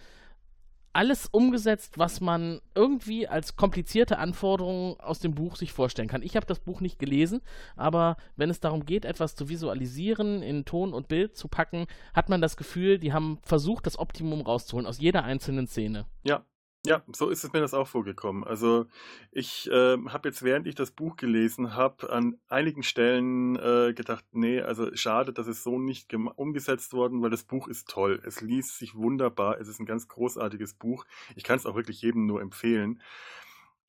alles 0.94 1.28
umgesetzt, 1.28 1.98
was 1.98 2.22
man 2.22 2.62
irgendwie 2.76 3.28
als 3.28 3.56
komplizierte 3.56 4.20
Anforderungen 4.20 5.00
aus 5.00 5.20
dem 5.20 5.34
Buch 5.34 5.56
sich 5.56 5.74
vorstellen 5.74 6.08
kann. 6.08 6.22
Ich 6.22 6.36
habe 6.36 6.46
das 6.46 6.60
Buch 6.60 6.82
nicht 6.82 7.00
gelesen, 7.00 7.42
aber 7.76 8.16
wenn 8.36 8.52
es 8.52 8.60
darum 8.60 8.86
geht, 8.86 9.04
etwas 9.04 9.36
zu 9.36 9.50
visualisieren, 9.50 10.44
in 10.44 10.66
Ton 10.66 10.94
und 10.94 11.08
Bild 11.08 11.36
zu 11.36 11.48
packen, 11.48 11.88
hat 12.14 12.30
man 12.30 12.42
das 12.42 12.58
Gefühl, 12.58 13.00
die 13.00 13.12
haben 13.12 13.40
versucht, 13.42 13.88
das 13.88 13.98
Optimum 13.98 14.42
rauszuholen 14.42 14.86
aus 14.86 15.00
jeder 15.00 15.24
einzelnen 15.24 15.66
Szene. 15.66 16.06
Ja, 16.24 16.46
Ja, 16.86 17.02
so 17.16 17.30
ist 17.30 17.46
es 17.46 17.54
mir 17.54 17.62
das 17.62 17.74
auch 17.74 17.88
vorgekommen. 17.88 18.44
Also 18.44 18.88
ich 19.32 19.70
äh, 19.72 19.98
habe 20.10 20.28
jetzt, 20.28 20.44
während 20.44 20.68
ich 20.68 20.76
das 20.76 20.92
Buch 20.92 21.16
gelesen 21.16 21.76
habe, 21.76 22.12
an 22.12 22.38
einigen 22.50 22.84
Stellen 22.84 23.56
äh, 23.56 23.94
gedacht, 23.94 24.26
nee, 24.34 24.60
also 24.60 24.94
schade, 24.94 25.32
dass 25.32 25.48
es 25.48 25.64
so 25.64 25.80
nicht 25.80 26.14
umgesetzt 26.14 26.92
worden, 26.92 27.22
weil 27.22 27.30
das 27.30 27.46
Buch 27.46 27.70
ist 27.70 27.88
toll. 27.88 28.22
Es 28.26 28.42
liest 28.42 28.80
sich 28.80 28.96
wunderbar. 28.96 29.62
Es 29.62 29.70
ist 29.70 29.80
ein 29.80 29.86
ganz 29.86 30.10
großartiges 30.10 30.74
Buch. 30.74 31.06
Ich 31.38 31.46
kann 31.46 31.56
es 31.58 31.66
auch 31.66 31.76
wirklich 31.76 32.02
jedem 32.02 32.26
nur 32.26 32.42
empfehlen. 32.42 33.02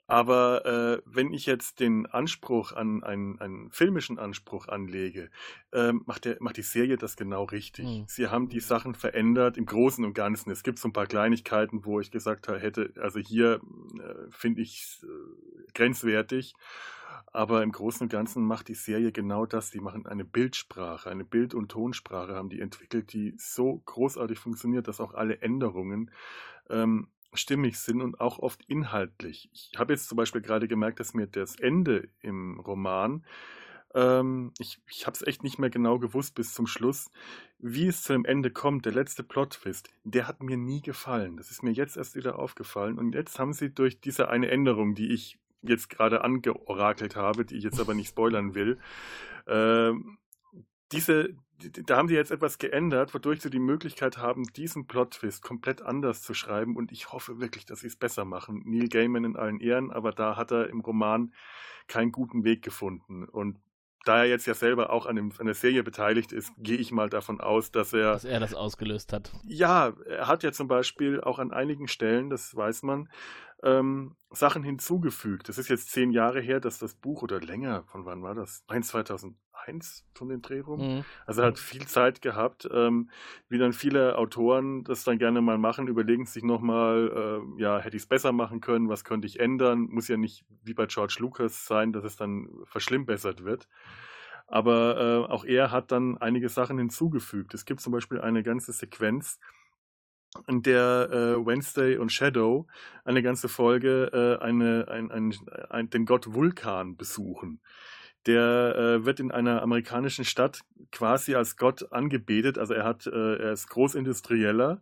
Aber 0.06 0.66
äh, 0.66 1.02
wenn 1.06 1.32
ich 1.32 1.46
jetzt 1.46 1.80
den 1.80 2.06
Anspruch 2.06 2.72
an 2.72 3.02
einen, 3.02 3.40
einen 3.40 3.70
filmischen 3.70 4.18
Anspruch 4.18 4.68
anlege, 4.68 5.30
äh, 5.72 5.92
macht, 5.92 6.26
der, 6.26 6.36
macht 6.40 6.58
die 6.58 6.62
Serie 6.62 6.98
das 6.98 7.16
genau 7.16 7.44
richtig. 7.44 7.86
Mhm. 7.86 8.04
Sie 8.06 8.28
haben 8.28 8.48
die 8.48 8.60
Sachen 8.60 8.94
verändert 8.94 9.56
im 9.56 9.64
Großen 9.64 10.04
und 10.04 10.12
Ganzen. 10.12 10.50
Es 10.50 10.62
gibt 10.62 10.78
so 10.78 10.88
ein 10.88 10.92
paar 10.92 11.06
Kleinigkeiten, 11.06 11.86
wo 11.86 12.00
ich 12.00 12.10
gesagt 12.10 12.48
hätte, 12.48 12.92
also 13.00 13.18
hier 13.18 13.60
äh, 13.98 14.30
finde 14.30 14.60
ich 14.60 15.00
äh, 15.02 15.72
grenzwertig. 15.72 16.54
Aber 17.32 17.62
im 17.62 17.72
Großen 17.72 18.04
und 18.04 18.10
Ganzen 18.10 18.44
macht 18.44 18.68
die 18.68 18.74
Serie 18.74 19.10
genau 19.10 19.46
das. 19.46 19.70
Die 19.70 19.80
machen 19.80 20.06
eine 20.06 20.24
Bildsprache, 20.24 21.10
eine 21.10 21.24
Bild- 21.24 21.54
und 21.54 21.70
Tonsprache 21.70 22.34
haben 22.34 22.50
die 22.50 22.60
entwickelt, 22.60 23.12
die 23.12 23.34
so 23.38 23.82
großartig 23.86 24.38
funktioniert, 24.38 24.86
dass 24.86 25.00
auch 25.00 25.14
alle 25.14 25.40
Änderungen 25.40 26.10
ähm, 26.70 27.08
stimmig 27.36 27.78
sind 27.78 28.00
und 28.00 28.20
auch 28.20 28.38
oft 28.38 28.64
inhaltlich. 28.66 29.48
Ich 29.52 29.72
habe 29.76 29.92
jetzt 29.92 30.08
zum 30.08 30.16
Beispiel 30.16 30.40
gerade 30.40 30.68
gemerkt, 30.68 31.00
dass 31.00 31.14
mir 31.14 31.26
das 31.26 31.56
Ende 31.56 32.08
im 32.20 32.60
Roman, 32.60 33.24
ähm, 33.94 34.52
ich, 34.58 34.80
ich 34.90 35.06
habe 35.06 35.14
es 35.14 35.26
echt 35.26 35.42
nicht 35.42 35.58
mehr 35.58 35.70
genau 35.70 35.98
gewusst 35.98 36.34
bis 36.34 36.52
zum 36.52 36.66
Schluss, 36.66 37.10
wie 37.58 37.86
es 37.86 38.02
zu 38.02 38.12
dem 38.12 38.24
Ende 38.24 38.50
kommt, 38.50 38.84
der 38.84 38.92
letzte 38.92 39.22
Plot-Twist, 39.22 39.88
der 40.02 40.26
hat 40.26 40.42
mir 40.42 40.56
nie 40.56 40.82
gefallen. 40.82 41.36
Das 41.36 41.50
ist 41.50 41.62
mir 41.62 41.72
jetzt 41.72 41.96
erst 41.96 42.16
wieder 42.16 42.38
aufgefallen. 42.38 42.98
Und 42.98 43.14
jetzt 43.14 43.38
haben 43.38 43.52
sie 43.52 43.72
durch 43.72 44.00
diese 44.00 44.28
eine 44.28 44.50
Änderung, 44.50 44.94
die 44.94 45.12
ich 45.12 45.38
jetzt 45.62 45.88
gerade 45.88 46.22
angeorakelt 46.22 47.16
habe, 47.16 47.44
die 47.44 47.56
ich 47.56 47.64
jetzt 47.64 47.80
aber 47.80 47.94
nicht 47.94 48.08
spoilern 48.08 48.54
will, 48.54 48.78
ähm, 49.46 50.18
diese, 50.94 51.34
da 51.86 51.96
haben 51.96 52.08
sie 52.08 52.14
jetzt 52.14 52.30
etwas 52.30 52.58
geändert, 52.58 53.14
wodurch 53.14 53.40
sie 53.42 53.50
die 53.50 53.58
Möglichkeit 53.58 54.18
haben, 54.18 54.44
diesen 54.44 54.86
Plot-Twist 54.86 55.42
komplett 55.42 55.82
anders 55.82 56.22
zu 56.22 56.34
schreiben 56.34 56.76
und 56.76 56.92
ich 56.92 57.12
hoffe 57.12 57.40
wirklich, 57.40 57.66
dass 57.66 57.80
sie 57.80 57.86
es 57.88 57.96
besser 57.96 58.24
machen. 58.24 58.62
Neil 58.64 58.88
Gaiman 58.88 59.24
in 59.24 59.36
allen 59.36 59.60
Ehren, 59.60 59.90
aber 59.90 60.12
da 60.12 60.36
hat 60.36 60.50
er 60.50 60.68
im 60.68 60.80
Roman 60.80 61.32
keinen 61.86 62.12
guten 62.12 62.44
Weg 62.44 62.62
gefunden 62.62 63.24
und 63.24 63.58
da 64.04 64.18
er 64.18 64.28
jetzt 64.28 64.46
ja 64.46 64.52
selber 64.52 64.90
auch 64.90 65.06
an, 65.06 65.16
dem, 65.16 65.32
an, 65.38 65.46
der 65.46 65.54
Serie 65.54 65.82
beteiligt 65.82 66.30
ist, 66.32 66.52
gehe 66.58 66.76
ich 66.76 66.92
mal 66.92 67.08
davon 67.08 67.40
aus, 67.40 67.70
dass 67.70 67.94
er. 67.94 68.12
Dass 68.12 68.24
er 68.24 68.38
das 68.38 68.52
ausgelöst 68.52 69.14
hat. 69.14 69.32
Ja, 69.44 69.94
er 70.06 70.28
hat 70.28 70.42
ja 70.42 70.52
zum 70.52 70.68
Beispiel 70.68 71.22
auch 71.22 71.38
an 71.38 71.52
einigen 71.52 71.88
Stellen, 71.88 72.28
das 72.28 72.54
weiß 72.54 72.82
man, 72.82 73.08
ähm, 73.62 74.16
Sachen 74.30 74.62
hinzugefügt. 74.62 75.48
Das 75.48 75.58
ist 75.58 75.68
jetzt 75.68 75.90
zehn 75.90 76.10
Jahre 76.10 76.40
her, 76.40 76.60
dass 76.60 76.78
das 76.78 76.94
Buch 76.94 77.22
oder 77.22 77.40
länger, 77.40 77.84
von 77.84 78.04
wann 78.04 78.22
war 78.22 78.34
das? 78.34 78.62
Nein, 78.68 78.82
2000, 78.82 79.36
1 79.66 80.04
von 80.14 80.28
den 80.28 80.42
Dreh 80.42 80.60
rum. 80.60 80.96
Mhm. 80.96 81.04
Also 81.26 81.42
er 81.42 81.48
hat 81.48 81.58
viel 81.58 81.86
Zeit 81.86 82.22
gehabt, 82.22 82.68
ähm, 82.72 83.10
wie 83.48 83.58
dann 83.58 83.72
viele 83.72 84.18
Autoren 84.18 84.84
das 84.84 85.04
dann 85.04 85.18
gerne 85.18 85.40
mal 85.40 85.58
machen, 85.58 85.88
überlegen 85.88 86.26
sich 86.26 86.42
nochmal, 86.42 87.42
äh, 87.56 87.62
ja, 87.62 87.78
hätte 87.78 87.96
ich 87.96 88.02
es 88.02 88.08
besser 88.08 88.32
machen 88.32 88.60
können, 88.60 88.88
was 88.88 89.04
könnte 89.04 89.26
ich 89.26 89.40
ändern? 89.40 89.88
Muss 89.90 90.08
ja 90.08 90.16
nicht 90.16 90.44
wie 90.62 90.74
bei 90.74 90.86
George 90.86 91.16
Lucas 91.18 91.66
sein, 91.66 91.92
dass 91.92 92.04
es 92.04 92.16
dann 92.16 92.48
verschlimmbessert 92.64 93.44
wird. 93.44 93.68
Aber 94.46 95.26
äh, 95.28 95.32
auch 95.32 95.44
er 95.44 95.70
hat 95.70 95.90
dann 95.90 96.18
einige 96.18 96.48
Sachen 96.48 96.78
hinzugefügt. 96.78 97.54
Es 97.54 97.64
gibt 97.64 97.80
zum 97.80 97.92
Beispiel 97.92 98.20
eine 98.20 98.42
ganze 98.42 98.72
Sequenz, 98.72 99.38
in 100.48 100.62
der 100.62 101.08
äh, 101.10 101.46
Wednesday 101.46 101.96
und 101.96 102.10
Shadow 102.10 102.66
eine 103.04 103.22
ganze 103.22 103.48
Folge 103.48 104.10
äh, 104.12 104.44
eine, 104.44 104.88
ein, 104.88 105.10
ein, 105.10 105.34
ein, 105.70 105.90
den 105.90 106.06
Gott 106.06 106.34
Vulkan 106.34 106.96
besuchen 106.96 107.60
der 108.26 108.76
äh, 108.76 109.04
wird 109.04 109.20
in 109.20 109.30
einer 109.30 109.62
amerikanischen 109.62 110.24
Stadt 110.24 110.60
quasi 110.92 111.34
als 111.34 111.56
Gott 111.56 111.92
angebetet. 111.92 112.58
Also 112.58 112.74
er 112.74 112.84
hat, 112.84 113.06
äh, 113.06 113.36
er 113.36 113.52
ist 113.52 113.68
Großindustrieller 113.68 114.80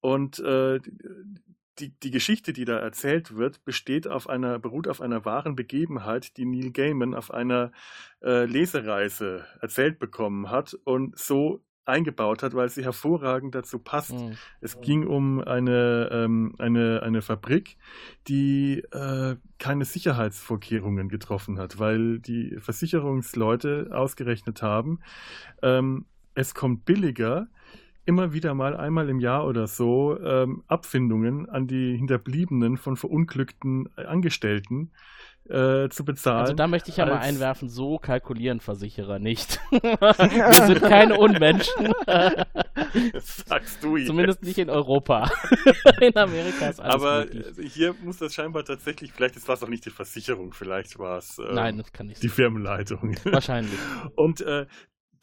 und 0.00 0.38
äh, 0.40 0.80
die, 1.78 1.90
die 2.00 2.10
Geschichte, 2.10 2.52
die 2.52 2.64
da 2.64 2.78
erzählt 2.78 3.36
wird, 3.36 3.64
besteht 3.64 4.08
auf 4.08 4.28
einer, 4.28 4.58
beruht 4.58 4.88
auf 4.88 5.00
einer 5.00 5.24
wahren 5.24 5.56
Begebenheit, 5.56 6.36
die 6.36 6.46
Neil 6.46 6.70
Gaiman 6.70 7.14
auf 7.14 7.32
einer 7.32 7.72
äh, 8.22 8.46
Lesereise 8.46 9.44
erzählt 9.60 9.98
bekommen 9.98 10.50
hat 10.50 10.74
und 10.84 11.18
so 11.18 11.60
eingebaut 11.86 12.42
hat, 12.42 12.54
weil 12.54 12.68
sie 12.68 12.84
hervorragend 12.84 13.54
dazu 13.54 13.78
passt. 13.78 14.12
Mhm. 14.12 14.36
Es 14.60 14.80
ging 14.80 15.06
um 15.06 15.40
eine, 15.40 16.08
ähm, 16.12 16.54
eine, 16.58 17.02
eine 17.02 17.22
Fabrik, 17.22 17.76
die 18.28 18.82
äh, 18.92 19.36
keine 19.58 19.84
Sicherheitsvorkehrungen 19.84 21.08
getroffen 21.08 21.58
hat, 21.58 21.78
weil 21.78 22.18
die 22.18 22.56
Versicherungsleute 22.58 23.90
ausgerechnet 23.92 24.62
haben, 24.62 25.00
ähm, 25.62 26.06
es 26.34 26.54
kommt 26.54 26.84
billiger, 26.84 27.48
immer 28.04 28.32
wieder 28.32 28.54
mal 28.54 28.76
einmal 28.76 29.08
im 29.08 29.20
Jahr 29.20 29.46
oder 29.46 29.66
so 29.66 30.18
ähm, 30.20 30.62
Abfindungen 30.68 31.48
an 31.48 31.66
die 31.66 31.96
Hinterbliebenen 31.96 32.76
von 32.76 32.96
verunglückten 32.96 33.88
Angestellten 33.96 34.90
äh, 34.92 35.15
zu 35.48 36.04
bezahlen. 36.04 36.40
Also 36.40 36.54
da 36.54 36.66
möchte 36.66 36.90
ich 36.90 36.96
ja 36.96 37.06
mal 37.06 37.18
einwerfen, 37.18 37.68
so 37.68 37.98
kalkulieren 37.98 38.60
Versicherer 38.60 39.18
nicht. 39.18 39.60
Wir 39.70 40.66
sind 40.66 40.82
keine 40.82 41.18
Unmenschen. 41.18 41.92
das 42.04 43.44
sagst 43.46 43.82
du 43.82 43.96
hier. 43.96 44.06
Zumindest 44.06 44.42
nicht 44.42 44.58
in 44.58 44.70
Europa. 44.70 45.30
in 46.00 46.16
Amerika 46.16 46.68
ist 46.68 46.80
alles 46.80 46.94
Aber 46.94 47.20
möglich. 47.20 47.46
Also 47.46 47.62
hier 47.62 47.94
muss 48.02 48.18
das 48.18 48.34
scheinbar 48.34 48.64
tatsächlich, 48.64 49.12
vielleicht 49.12 49.46
war 49.46 49.54
es 49.54 49.62
auch 49.62 49.68
nicht 49.68 49.84
die 49.84 49.90
Versicherung, 49.90 50.52
vielleicht 50.52 50.98
war 50.98 51.18
es 51.18 51.38
ähm, 51.38 51.54
Nein, 51.54 51.78
das 51.78 51.92
kann 51.92 52.06
nicht 52.06 52.22
die 52.22 52.28
Firmenleitung. 52.28 53.16
Wahrscheinlich. 53.24 53.78
Und 54.16 54.40
äh, 54.40 54.66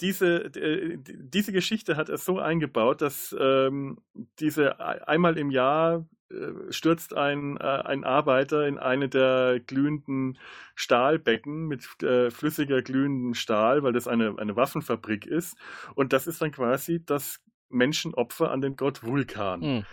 diese, 0.01 0.45
äh, 0.55 0.97
diese 0.97 1.51
Geschichte 1.51 1.97
hat 1.97 2.09
er 2.09 2.17
so 2.17 2.39
eingebaut, 2.39 3.01
dass 3.01 3.35
ähm, 3.39 3.99
diese 4.39 4.79
einmal 4.79 5.37
im 5.37 5.51
Jahr 5.51 5.97
äh, 5.97 6.22
stürzt 6.69 7.15
ein, 7.15 7.57
äh, 7.57 7.63
ein 7.63 8.03
Arbeiter 8.03 8.67
in 8.67 8.77
eine 8.77 9.09
der 9.09 9.59
glühenden 9.65 10.37
Stahlbecken 10.75 11.67
mit 11.67 12.01
äh, 12.03 12.31
flüssiger 12.31 12.81
glühenden 12.81 13.33
Stahl, 13.35 13.83
weil 13.83 13.93
das 13.93 14.07
eine, 14.07 14.35
eine 14.37 14.55
Waffenfabrik 14.55 15.25
ist. 15.25 15.57
Und 15.95 16.13
das 16.13 16.27
ist 16.27 16.41
dann 16.41 16.51
quasi 16.51 17.03
das 17.05 17.41
Menschenopfer 17.73 18.51
an 18.51 18.61
den 18.61 18.75
Gott 18.75 19.03
Vulkan. 19.03 19.59
Mhm. 19.59 19.85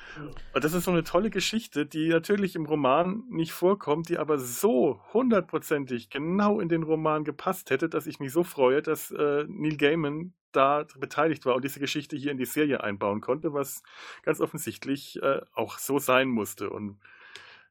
Und 0.54 0.64
das 0.64 0.74
ist 0.74 0.84
so 0.84 0.90
eine 0.90 1.02
tolle 1.02 1.30
Geschichte, 1.30 1.86
die 1.86 2.08
natürlich 2.08 2.54
im 2.54 2.66
Roman 2.66 3.24
nicht 3.30 3.52
vorkommt, 3.52 4.08
die 4.08 4.18
aber 4.18 4.38
so 4.38 5.00
hundertprozentig 5.12 6.10
genau 6.10 6.60
in 6.60 6.68
den 6.68 6.82
Roman 6.82 7.24
gepasst 7.24 7.70
hätte, 7.70 7.88
dass 7.88 8.06
ich 8.06 8.20
mich 8.20 8.32
so 8.32 8.44
freue, 8.44 8.82
dass 8.82 9.10
äh, 9.10 9.44
Neil 9.48 9.76
Gaiman 9.76 10.34
da 10.52 10.84
beteiligt 10.98 11.46
war 11.46 11.54
und 11.54 11.64
diese 11.64 11.80
Geschichte 11.80 12.16
hier 12.16 12.30
in 12.30 12.38
die 12.38 12.44
Serie 12.44 12.82
einbauen 12.82 13.20
konnte, 13.20 13.52
was 13.52 13.82
ganz 14.22 14.40
offensichtlich 14.40 15.22
äh, 15.22 15.40
auch 15.52 15.78
so 15.78 15.98
sein 15.98 16.28
musste. 16.28 16.70
Und 16.70 16.98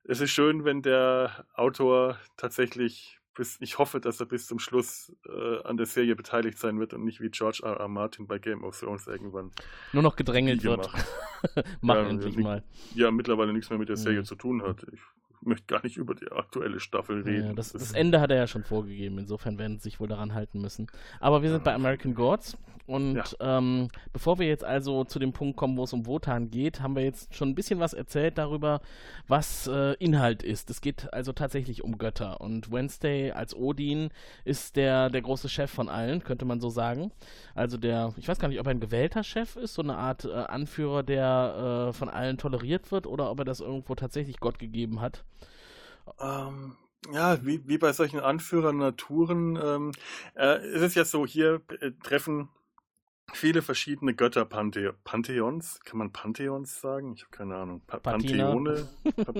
es 0.04 0.22
ist 0.22 0.32
schön, 0.32 0.66
wenn 0.66 0.82
der 0.82 1.46
Autor 1.54 2.18
tatsächlich 2.38 3.20
bis, 3.36 3.58
ich 3.62 3.78
hoffe, 3.78 4.02
dass 4.02 4.20
er 4.20 4.26
bis 4.26 4.48
zum 4.48 4.60
Schluss 4.60 5.16
äh, 5.26 5.64
an 5.64 5.78
der 5.78 5.86
Serie 5.86 6.16
beteiligt 6.16 6.58
sein 6.58 6.80
wird 6.80 6.94
und 6.94 7.06
nicht 7.06 7.22
wie 7.22 7.30
George 7.30 7.62
R. 7.64 7.78
R. 7.78 7.88
Martin 7.88 8.28
bei 8.28 8.38
Game 8.38 8.64
of 8.64 8.78
Thrones 8.78 9.08
irgendwann. 9.08 9.52
Nur 9.94 10.04
noch 10.04 10.16
gedrängelt 10.18 10.64
wird. 10.64 10.90
Mach 11.82 11.96
ja, 12.04 12.10
endlich 12.10 12.38
mal. 12.38 12.64
Ja, 12.96 13.12
mittlerweile 13.12 13.54
nichts 13.54 13.70
mehr 13.70 13.80
mit 13.80 13.88
der 13.88 13.96
Serie 13.98 14.20
mhm. 14.20 14.26
zu 14.26 14.36
tun 14.36 14.62
hat. 14.62 14.86
Ich 14.92 15.00
möchte 15.42 15.68
gar 15.68 15.84
nicht 15.84 15.98
über 15.98 16.16
die 16.16 16.32
aktuelle 16.32 16.80
Staffel 16.80 17.22
reden. 17.22 17.48
Ja, 17.48 17.54
das, 17.54 17.72
das, 17.72 17.92
Ende 17.92 18.22
hat 18.22 18.32
er 18.32 18.38
ja 18.38 18.48
schon 18.48 18.64
vorgegeben, 18.64 19.18
insofern 19.18 19.58
werden 19.58 19.78
sie 19.78 19.84
sich 19.84 20.00
wohl 20.00 20.08
daran 20.08 20.34
halten 20.34 20.62
müssen. 20.62 20.88
Aber 21.20 21.42
wir 21.42 21.50
sind 21.50 21.64
bei 21.64 21.74
American 21.74 22.14
Gods 22.14 22.58
und 22.90 23.18
ja. 23.18 23.24
ähm, 23.40 23.90
bevor 24.14 24.40
wir 24.40 24.48
jetzt 24.48 24.64
also 24.64 25.04
zu 25.04 25.20
dem 25.20 25.32
Punkt 25.32 25.58
kommen, 25.58 25.78
wo 25.78 25.84
es 25.84 25.94
um 25.94 26.08
Wotan 26.08 26.50
geht, 26.50 26.82
haben 26.82 26.96
wir 26.96 27.04
jetzt 27.04 27.36
schon 27.36 27.50
ein 27.50 27.54
bisschen 27.54 27.80
was 27.80 27.94
erzählt 27.94 28.40
darüber, 28.40 28.82
was 29.28 29.68
äh, 29.68 29.94
Inhalt 30.00 30.42
ist. 30.42 30.72
Es 30.72 30.82
geht 30.82 31.14
also 31.14 31.32
tatsächlich 31.32 31.84
um 31.84 32.00
Götter 32.00 32.42
und 32.42 32.72
Wednesday 32.72 33.32
als 33.32 33.56
Odin 33.56 34.10
ist 34.44 34.76
der, 34.76 35.12
der 35.12 35.22
große 35.22 35.50
Chef 35.50 35.70
von 35.70 35.88
allen, 35.88 36.24
könnte 36.24 36.46
man 36.46 36.60
so 36.60 36.72
sagen. 36.72 37.12
Also 37.54 37.78
der, 37.78 38.16
ich 38.18 38.28
weiß 38.28 38.40
gar 38.40 38.48
nicht, 38.48 38.60
ob 38.60 38.66
er 38.66 38.72
ein 38.72 38.80
gewählter 38.80 39.24
Chef 39.24 39.56
ist, 39.56 39.76
so 39.76 39.84
eine 39.84 39.96
Art 39.96 40.26
äh, 40.26 40.34
Anführer, 40.34 41.04
der 41.04 41.90
äh, 41.90 41.94
von 41.94 42.10
allen 42.10 42.40
toleriert 42.40 42.92
wird 42.92 43.06
oder 43.06 43.30
ob 43.30 43.38
er 43.38 43.46
das 43.46 43.60
irgendwo 43.60 43.94
tatsächlich 43.94 44.40
Gott 44.40 44.58
gegeben 44.58 45.00
hat. 45.00 45.24
Ähm, 46.20 46.76
ja, 47.12 47.44
wie, 47.46 47.68
wie 47.68 47.78
bei 47.78 47.94
solchen 47.94 48.20
Anführern 48.20 48.78
Naturen. 48.78 49.56
Ähm, 49.56 49.92
äh, 50.36 50.58
es 50.58 50.82
ist 50.82 50.96
ja 50.96 51.06
so, 51.06 51.26
hier 51.26 51.62
äh, 51.82 51.92
treffen 52.04 52.50
viele 53.34 53.62
verschiedene 53.62 54.14
Götter-Pantheons. 54.14 55.80
Kann 55.84 55.98
man 55.98 56.12
Pantheons 56.12 56.82
sagen? 56.82 57.14
Ich 57.14 57.22
habe 57.22 57.32
keine 57.32 57.56
Ahnung. 57.56 57.82
Pa 57.88 57.98
Pantheone, 57.98 58.88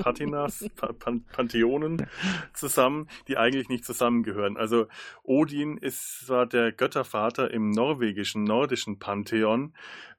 Patinas, 0.02 0.70
pa 0.76 0.94
Pan 0.94 1.24
Pantheonen 1.32 2.08
zusammen, 2.54 3.08
die 3.28 3.38
eigentlich 3.38 3.70
nicht 3.70 3.86
zusammengehören. 3.86 4.58
Also 4.58 4.88
Odin 5.24 5.78
ist 5.78 6.26
zwar 6.26 6.46
der 6.46 6.72
Göttervater 6.72 7.52
im 7.52 7.72
norwegischen, 7.72 8.44
nordischen 8.44 9.00
Pantheon, 9.00 9.74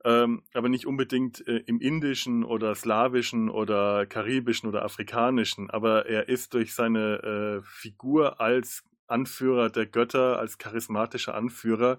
ähm, 0.04 0.42
aber 0.54 0.68
nicht 0.68 0.86
unbedingt 0.86 1.46
äh, 1.46 1.62
im 1.66 1.80
indischen 1.80 2.44
oder 2.44 2.74
slawischen 2.74 3.50
oder 3.50 4.06
karibischen 4.06 4.68
oder 4.68 4.84
afrikanischen. 4.84 5.70
Aber 5.70 6.06
er 6.06 6.28
ist 6.28 6.54
durch 6.54 6.74
seine 6.74 7.60
äh, 7.60 7.62
Figur 7.62 8.40
als 8.40 8.84
Anführer 9.10 9.70
der 9.70 9.86
Götter, 9.86 10.38
als 10.38 10.58
charismatischer 10.58 11.34
Anführer, 11.34 11.98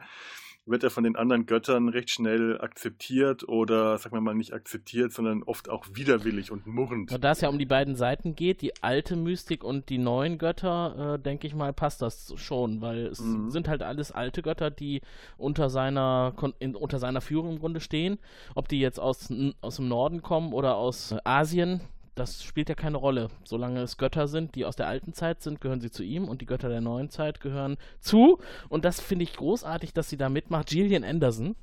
wird 0.65 0.83
er 0.83 0.91
von 0.91 1.03
den 1.03 1.15
anderen 1.15 1.45
Göttern 1.45 1.89
recht 1.89 2.11
schnell 2.11 2.59
akzeptiert 2.61 3.47
oder, 3.47 3.97
sagen 3.97 4.15
wir 4.15 4.21
mal, 4.21 4.35
nicht 4.35 4.53
akzeptiert, 4.53 5.11
sondern 5.11 5.43
oft 5.43 5.69
auch 5.69 5.87
widerwillig 5.93 6.51
und 6.51 6.67
murrend. 6.67 7.11
Da 7.19 7.31
es 7.31 7.41
ja 7.41 7.49
um 7.49 7.57
die 7.57 7.65
beiden 7.65 7.95
Seiten 7.95 8.35
geht, 8.35 8.61
die 8.61 8.83
alte 8.83 9.15
Mystik 9.15 9.63
und 9.63 9.89
die 9.89 9.97
neuen 9.97 10.37
Götter, 10.37 11.15
äh, 11.15 11.19
denke 11.19 11.47
ich 11.47 11.55
mal, 11.55 11.73
passt 11.73 12.01
das 12.01 12.33
schon, 12.35 12.81
weil 12.81 13.07
es 13.07 13.19
mhm. 13.19 13.49
sind 13.49 13.67
halt 13.67 13.81
alles 13.81 14.11
alte 14.11 14.41
Götter, 14.41 14.69
die 14.69 15.01
unter 15.37 15.69
seiner, 15.69 16.33
in, 16.59 16.75
unter 16.75 16.99
seiner 16.99 17.21
Führung 17.21 17.53
im 17.53 17.59
Grunde 17.59 17.79
stehen. 17.79 18.19
Ob 18.53 18.67
die 18.67 18.79
jetzt 18.79 18.99
aus, 18.99 19.33
aus 19.61 19.77
dem 19.77 19.87
Norden 19.87 20.21
kommen 20.21 20.53
oder 20.53 20.75
aus 20.75 21.15
Asien, 21.23 21.81
das 22.15 22.43
spielt 22.43 22.69
ja 22.69 22.75
keine 22.75 22.97
Rolle. 22.97 23.29
Solange 23.43 23.81
es 23.81 23.97
Götter 23.97 24.27
sind, 24.27 24.55
die 24.55 24.65
aus 24.65 24.75
der 24.75 24.87
alten 24.87 25.13
Zeit 25.13 25.41
sind, 25.41 25.61
gehören 25.61 25.81
sie 25.81 25.91
zu 25.91 26.03
ihm 26.03 26.27
und 26.27 26.41
die 26.41 26.45
Götter 26.45 26.69
der 26.69 26.81
neuen 26.81 27.09
Zeit 27.09 27.39
gehören 27.39 27.77
zu. 27.99 28.39
Und 28.69 28.85
das 28.85 28.99
finde 28.99 29.23
ich 29.23 29.33
großartig, 29.33 29.93
dass 29.93 30.09
sie 30.09 30.17
da 30.17 30.29
mitmacht. 30.29 30.67
Gillian 30.67 31.03
Anderson, 31.03 31.55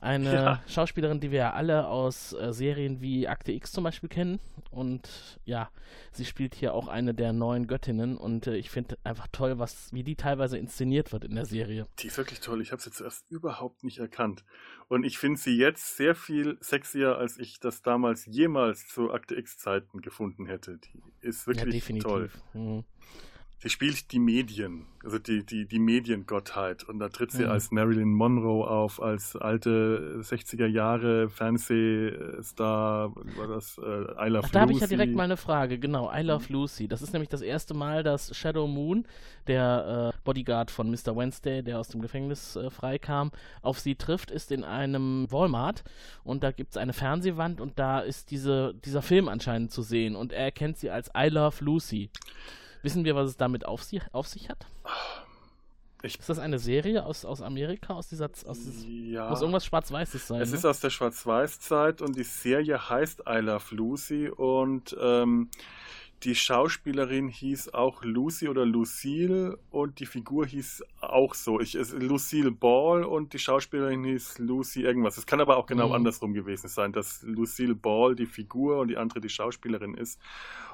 eine 0.00 0.32
ja. 0.32 0.62
Schauspielerin, 0.66 1.20
die 1.20 1.30
wir 1.30 1.38
ja 1.38 1.52
alle 1.52 1.86
aus 1.86 2.32
äh, 2.32 2.52
Serien 2.52 3.00
wie 3.00 3.28
Akte 3.28 3.52
X 3.52 3.72
zum 3.72 3.84
Beispiel 3.84 4.08
kennen. 4.08 4.40
Und 4.70 5.38
ja, 5.44 5.70
sie 6.12 6.24
spielt 6.24 6.54
hier 6.54 6.74
auch 6.74 6.88
eine 6.88 7.12
der 7.12 7.32
neuen 7.32 7.66
Göttinnen. 7.66 8.16
Und 8.16 8.46
äh, 8.46 8.56
ich 8.56 8.70
finde 8.70 8.96
einfach 9.04 9.26
toll, 9.30 9.58
was, 9.58 9.92
wie 9.92 10.02
die 10.02 10.16
teilweise 10.16 10.56
inszeniert 10.56 11.12
wird 11.12 11.24
in 11.24 11.34
der 11.34 11.44
Serie. 11.44 11.86
Die 11.98 12.06
ist 12.06 12.16
wirklich 12.16 12.40
toll. 12.40 12.62
Ich 12.62 12.72
habe 12.72 12.80
sie 12.80 12.90
zuerst 12.90 13.30
überhaupt 13.30 13.84
nicht 13.84 13.98
erkannt. 13.98 14.44
Und 14.88 15.04
ich 15.04 15.18
finde 15.18 15.38
sie 15.38 15.56
jetzt 15.56 15.96
sehr 15.96 16.14
viel 16.14 16.56
sexier, 16.60 17.16
als 17.16 17.38
ich 17.38 17.60
das 17.60 17.82
damals 17.82 18.26
jemals 18.26 18.88
zu 18.88 19.12
Akte 19.12 19.36
X-Zeiten 19.36 20.00
gefunden 20.00 20.46
hätte. 20.46 20.78
Die 20.78 21.02
ist 21.20 21.46
wirklich 21.46 21.66
ja, 21.66 21.72
definitiv. 21.72 22.08
toll. 22.08 22.30
Mhm. 22.54 22.84
Sie 23.62 23.68
spielt 23.68 24.10
die 24.12 24.18
Medien, 24.18 24.86
also 25.04 25.18
die, 25.18 25.44
die, 25.44 25.66
die 25.66 25.78
Mediengottheit. 25.78 26.82
Und 26.84 26.98
da 26.98 27.10
tritt 27.10 27.30
sie 27.30 27.42
mhm. 27.44 27.50
als 27.50 27.70
Marilyn 27.70 28.10
Monroe 28.10 28.66
auf, 28.66 29.02
als 29.02 29.36
alte 29.36 30.22
60er 30.22 30.64
Jahre 30.64 31.28
Fernsehstar, 31.28 33.14
war 33.14 33.46
das 33.48 33.76
äh, 33.76 34.26
I 34.26 34.30
Love 34.30 34.46
Ach, 34.46 34.50
Da 34.50 34.60
habe 34.62 34.72
ich 34.72 34.80
ja 34.80 34.86
direkt 34.86 35.14
mal 35.14 35.24
eine 35.24 35.36
Frage, 35.36 35.78
genau, 35.78 36.10
I 36.10 36.22
Love 36.22 36.46
mhm. 36.48 36.54
Lucy. 36.54 36.88
Das 36.88 37.02
ist 37.02 37.12
nämlich 37.12 37.28
das 37.28 37.42
erste 37.42 37.74
Mal, 37.74 38.02
dass 38.02 38.34
Shadow 38.34 38.66
Moon, 38.66 39.06
der 39.46 40.14
äh, 40.14 40.18
Bodyguard 40.24 40.70
von 40.70 40.90
Mr. 40.90 41.14
Wednesday, 41.14 41.62
der 41.62 41.80
aus 41.80 41.88
dem 41.88 42.00
Gefängnis 42.00 42.56
äh, 42.56 42.70
freikam, 42.70 43.30
auf 43.60 43.78
sie 43.78 43.94
trifft, 43.94 44.30
ist 44.30 44.52
in 44.52 44.64
einem 44.64 45.30
Walmart 45.30 45.84
und 46.24 46.42
da 46.42 46.50
gibt 46.50 46.70
es 46.70 46.76
eine 46.78 46.94
Fernsehwand 46.94 47.60
und 47.60 47.78
da 47.78 48.00
ist 48.00 48.30
diese, 48.30 48.72
dieser 48.86 49.02
Film 49.02 49.28
anscheinend 49.28 49.70
zu 49.70 49.82
sehen 49.82 50.16
und 50.16 50.32
er 50.32 50.44
erkennt 50.44 50.78
sie 50.78 50.88
als 50.88 51.10
I 51.14 51.28
Love 51.28 51.62
Lucy. 51.62 52.08
Wissen 52.82 53.04
wir, 53.04 53.14
was 53.14 53.28
es 53.28 53.36
damit 53.36 53.66
auf, 53.66 53.82
sie, 53.82 54.00
auf 54.12 54.26
sich 54.26 54.48
hat? 54.48 54.66
Ich 56.02 56.18
ist 56.18 56.28
das 56.30 56.38
eine 56.38 56.58
Serie 56.58 57.04
aus, 57.04 57.26
aus 57.26 57.42
Amerika, 57.42 57.92
aus 57.92 58.08
dieser 58.08 58.30
aus 58.46 58.58
dieses, 58.58 58.86
ja. 58.86 59.28
muss 59.28 59.42
irgendwas 59.42 59.66
Schwarz-Weißes 59.66 60.28
sein? 60.28 60.40
Es 60.40 60.50
ne? 60.50 60.56
ist 60.56 60.64
aus 60.64 60.80
der 60.80 60.88
Schwarz-Weiß-Zeit 60.88 62.00
und 62.00 62.16
die 62.16 62.22
Serie 62.22 62.88
heißt 62.88 63.24
I 63.28 63.38
Love 63.40 63.74
Lucy 63.74 64.30
und 64.30 64.96
ähm, 64.98 65.50
die 66.22 66.34
Schauspielerin 66.34 67.28
hieß 67.28 67.72
auch 67.72 68.04
Lucy 68.04 68.48
oder 68.48 68.66
Lucille 68.66 69.58
und 69.70 70.00
die 70.00 70.06
Figur 70.06 70.46
hieß 70.46 70.84
auch 71.00 71.34
so. 71.34 71.60
Ich, 71.60 71.74
es, 71.74 71.92
Lucille 71.92 72.50
Ball 72.50 73.04
und 73.04 73.32
die 73.32 73.38
Schauspielerin 73.38 74.04
hieß 74.04 74.38
Lucy 74.38 74.82
irgendwas. 74.82 75.16
Es 75.16 75.24
kann 75.24 75.40
aber 75.40 75.56
auch 75.56 75.66
genau 75.66 75.88
mhm. 75.88 75.94
andersrum 75.94 76.34
gewesen 76.34 76.68
sein, 76.68 76.92
dass 76.92 77.22
Lucille 77.22 77.74
Ball 77.74 78.14
die 78.14 78.26
Figur 78.26 78.80
und 78.80 78.88
die 78.88 78.98
andere 78.98 79.20
die 79.20 79.30
Schauspielerin 79.30 79.94
ist. 79.94 80.20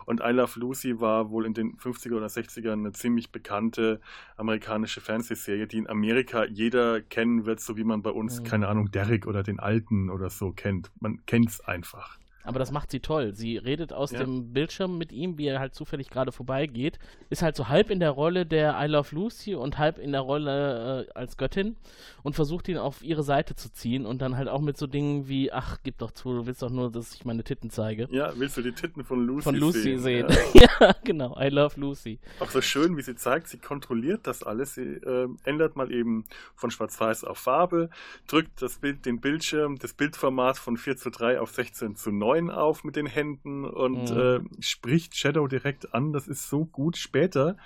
Und 0.04 0.20
I 0.20 0.30
Love 0.30 0.58
Lucy 0.58 1.00
war 1.00 1.30
wohl 1.30 1.46
in 1.46 1.54
den 1.54 1.76
50er 1.76 2.16
oder 2.16 2.26
60er 2.26 2.72
eine 2.72 2.92
ziemlich 2.92 3.30
bekannte 3.30 4.00
amerikanische 4.36 5.00
Fernsehserie, 5.00 5.66
die 5.68 5.78
in 5.78 5.88
Amerika 5.88 6.44
jeder 6.44 7.00
kennen 7.00 7.46
wird, 7.46 7.60
so 7.60 7.76
wie 7.76 7.84
man 7.84 8.02
bei 8.02 8.10
uns, 8.10 8.40
mhm. 8.40 8.44
keine 8.44 8.68
Ahnung, 8.68 8.90
Derek 8.90 9.26
oder 9.26 9.42
den 9.44 9.60
Alten 9.60 10.10
oder 10.10 10.30
so 10.30 10.50
kennt. 10.50 10.90
Man 11.00 11.24
kennt 11.26 11.50
es 11.50 11.60
einfach. 11.60 12.18
Aber 12.46 12.58
das 12.60 12.70
macht 12.70 12.90
sie 12.92 13.00
toll. 13.00 13.34
Sie 13.34 13.56
redet 13.58 13.92
aus 13.92 14.12
ja. 14.12 14.20
dem 14.20 14.52
Bildschirm 14.52 14.96
mit 14.96 15.10
ihm, 15.10 15.36
wie 15.36 15.48
er 15.48 15.58
halt 15.58 15.74
zufällig 15.74 16.08
gerade 16.10 16.30
vorbeigeht. 16.30 16.98
Ist 17.28 17.42
halt 17.42 17.56
so 17.56 17.68
halb 17.68 17.90
in 17.90 17.98
der 17.98 18.10
Rolle 18.10 18.46
der 18.46 18.78
I 18.80 18.86
Love 18.86 19.14
Lucy 19.14 19.54
und 19.54 19.78
halb 19.78 19.98
in 19.98 20.12
der 20.12 20.20
Rolle 20.20 21.06
äh, 21.08 21.12
als 21.12 21.36
Göttin 21.36 21.76
und 22.22 22.34
versucht 22.34 22.68
ihn 22.68 22.78
auf 22.78 23.02
ihre 23.02 23.24
Seite 23.24 23.56
zu 23.56 23.72
ziehen 23.72 24.06
und 24.06 24.22
dann 24.22 24.36
halt 24.36 24.48
auch 24.48 24.60
mit 24.60 24.76
so 24.76 24.86
Dingen 24.86 25.28
wie, 25.28 25.52
ach, 25.52 25.78
gib 25.82 25.98
doch 25.98 26.12
zu, 26.12 26.32
du 26.32 26.46
willst 26.46 26.62
doch 26.62 26.70
nur, 26.70 26.90
dass 26.90 27.14
ich 27.14 27.24
meine 27.24 27.42
Titten 27.42 27.70
zeige. 27.70 28.06
Ja, 28.12 28.32
willst 28.36 28.56
du 28.56 28.62
die 28.62 28.72
Titten 28.72 29.04
von 29.04 29.26
Lucy, 29.26 29.42
von 29.42 29.56
Lucy 29.56 29.98
sehen? 29.98 30.28
sehen. 30.28 30.28
Ja. 30.54 30.68
ja. 30.80 30.94
genau. 31.02 31.36
I 31.40 31.48
Love 31.48 31.80
Lucy. 31.80 32.20
Auch 32.38 32.50
so 32.50 32.60
schön, 32.60 32.96
wie 32.96 33.02
sie 33.02 33.16
zeigt, 33.16 33.48
sie 33.48 33.58
kontrolliert 33.58 34.26
das 34.26 34.44
alles. 34.44 34.74
Sie 34.74 34.82
äh, 34.82 35.28
ändert 35.44 35.74
mal 35.74 35.90
eben 35.90 36.24
von 36.54 36.70
Schwarz-Weiß 36.70 37.24
auf 37.24 37.38
Farbe, 37.38 37.90
drückt 38.28 38.62
das 38.62 38.78
Bild, 38.78 39.04
den 39.04 39.20
Bildschirm, 39.20 39.78
das 39.78 39.94
Bildformat 39.94 40.58
von 40.58 40.76
4 40.76 40.96
zu 40.96 41.10
3 41.10 41.40
auf 41.40 41.50
16 41.50 41.96
zu 41.96 42.12
9 42.12 42.35
auf 42.50 42.84
mit 42.84 42.96
den 42.96 43.06
Händen 43.06 43.64
und 43.64 44.10
mhm. 44.10 44.16
äh, 44.18 44.62
spricht 44.62 45.16
Shadow 45.16 45.46
direkt 45.46 45.94
an. 45.94 46.12
Das 46.12 46.28
ist 46.28 46.48
so 46.48 46.64
gut. 46.64 46.96
Später 46.96 47.56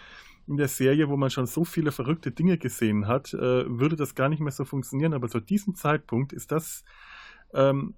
in 0.46 0.56
der 0.56 0.68
Serie, 0.68 1.08
wo 1.08 1.16
man 1.16 1.30
schon 1.30 1.46
so 1.46 1.64
viele 1.64 1.92
verrückte 1.92 2.32
Dinge 2.32 2.58
gesehen 2.58 3.06
hat, 3.06 3.32
äh, 3.34 3.38
würde 3.38 3.96
das 3.96 4.14
gar 4.14 4.28
nicht 4.28 4.40
mehr 4.40 4.52
so 4.52 4.64
funktionieren. 4.64 5.14
Aber 5.14 5.28
zu 5.28 5.40
diesem 5.40 5.74
Zeitpunkt 5.74 6.32
ist 6.32 6.50
das 6.50 6.84
ähm, 7.54 7.94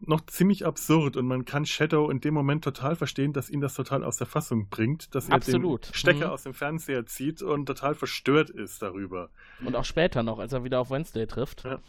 noch 0.00 0.26
ziemlich 0.26 0.66
absurd 0.66 1.16
und 1.16 1.26
man 1.26 1.44
kann 1.44 1.64
Shadow 1.64 2.10
in 2.10 2.20
dem 2.20 2.34
Moment 2.34 2.64
total 2.64 2.96
verstehen, 2.96 3.32
dass 3.32 3.48
ihn 3.48 3.60
das 3.60 3.74
total 3.74 4.04
aus 4.04 4.16
der 4.16 4.26
Fassung 4.26 4.68
bringt, 4.68 5.14
dass 5.14 5.28
er 5.28 5.36
Absolut. 5.36 5.88
den 5.88 5.94
Stecker 5.94 6.26
mhm. 6.26 6.32
aus 6.32 6.42
dem 6.42 6.54
Fernseher 6.54 7.06
zieht 7.06 7.42
und 7.42 7.66
total 7.66 7.94
verstört 7.94 8.50
ist 8.50 8.82
darüber. 8.82 9.30
Und 9.64 9.76
auch 9.76 9.84
später 9.84 10.22
noch, 10.22 10.38
als 10.38 10.52
er 10.52 10.64
wieder 10.64 10.80
auf 10.80 10.90
Wednesday 10.90 11.26
trifft, 11.26 11.64
ja. 11.64 11.80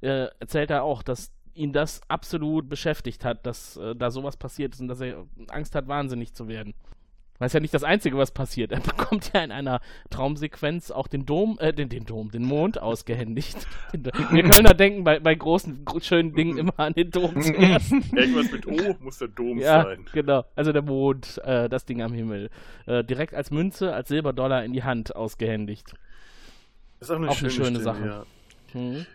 äh, 0.00 0.28
erzählt 0.38 0.70
er 0.70 0.84
auch, 0.84 1.02
dass 1.02 1.32
ihn 1.54 1.72
das 1.72 2.00
absolut 2.08 2.68
beschäftigt 2.68 3.24
hat, 3.24 3.46
dass 3.46 3.76
äh, 3.76 3.94
da 3.94 4.10
sowas 4.10 4.36
passiert 4.36 4.74
ist 4.74 4.80
und 4.80 4.88
dass 4.88 5.00
er 5.00 5.24
Angst 5.48 5.74
hat, 5.74 5.88
wahnsinnig 5.88 6.34
zu 6.34 6.48
werden. 6.48 6.74
Das 7.40 7.50
ist 7.50 7.54
ja 7.54 7.60
nicht 7.60 7.74
das 7.74 7.82
Einzige, 7.82 8.16
was 8.16 8.30
passiert. 8.30 8.70
Er 8.72 8.80
bekommt 8.80 9.32
ja 9.34 9.42
in 9.42 9.50
einer 9.50 9.80
Traumsequenz 10.10 10.90
auch 10.90 11.08
den 11.08 11.26
Dom, 11.26 11.58
äh, 11.60 11.72
den, 11.72 11.88
den 11.88 12.06
Dom, 12.06 12.30
den 12.30 12.44
Mond 12.44 12.80
ausgehändigt. 12.80 13.56
Wir 13.92 14.44
Kölner 14.44 14.74
denken 14.74 15.04
bei, 15.04 15.18
bei 15.18 15.34
großen, 15.34 15.84
schönen 16.00 16.32
Dingen 16.32 16.58
immer 16.58 16.78
an 16.78 16.94
den 16.94 17.10
Dom 17.10 17.40
zuerst. 17.42 17.92
Irgendwas 17.92 18.52
mit 18.52 18.66
O 18.66 18.96
muss 19.00 19.18
der 19.18 19.28
Dom 19.28 19.58
ja, 19.58 19.82
sein. 19.82 20.06
genau. 20.12 20.44
Also 20.54 20.72
der 20.72 20.82
Mond, 20.82 21.40
äh, 21.44 21.68
das 21.68 21.84
Ding 21.84 22.02
am 22.02 22.12
Himmel. 22.12 22.50
Äh, 22.86 23.02
direkt 23.02 23.34
als 23.34 23.50
Münze, 23.50 23.92
als 23.92 24.08
Silberdollar 24.08 24.64
in 24.64 24.72
die 24.72 24.84
Hand 24.84 25.14
ausgehändigt. 25.14 25.92
Das 27.00 27.08
ist 27.08 27.14
auch 27.14 27.18
eine, 27.18 27.28
auch 27.28 27.34
schöne, 27.34 27.52
eine 27.52 27.64
schöne 27.64 27.80
Sache. 27.80 28.06
Ja. 28.06 28.26
Hm. 28.72 29.06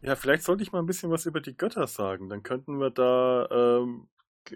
Ja, 0.00 0.14
vielleicht 0.14 0.44
sollte 0.44 0.62
ich 0.62 0.72
mal 0.72 0.78
ein 0.78 0.86
bisschen 0.86 1.10
was 1.10 1.26
über 1.26 1.40
die 1.40 1.56
Götter 1.56 1.86
sagen. 1.86 2.28
Dann 2.28 2.42
könnten 2.42 2.78
wir 2.78 2.90
da 2.90 3.48
ähm, 3.50 4.08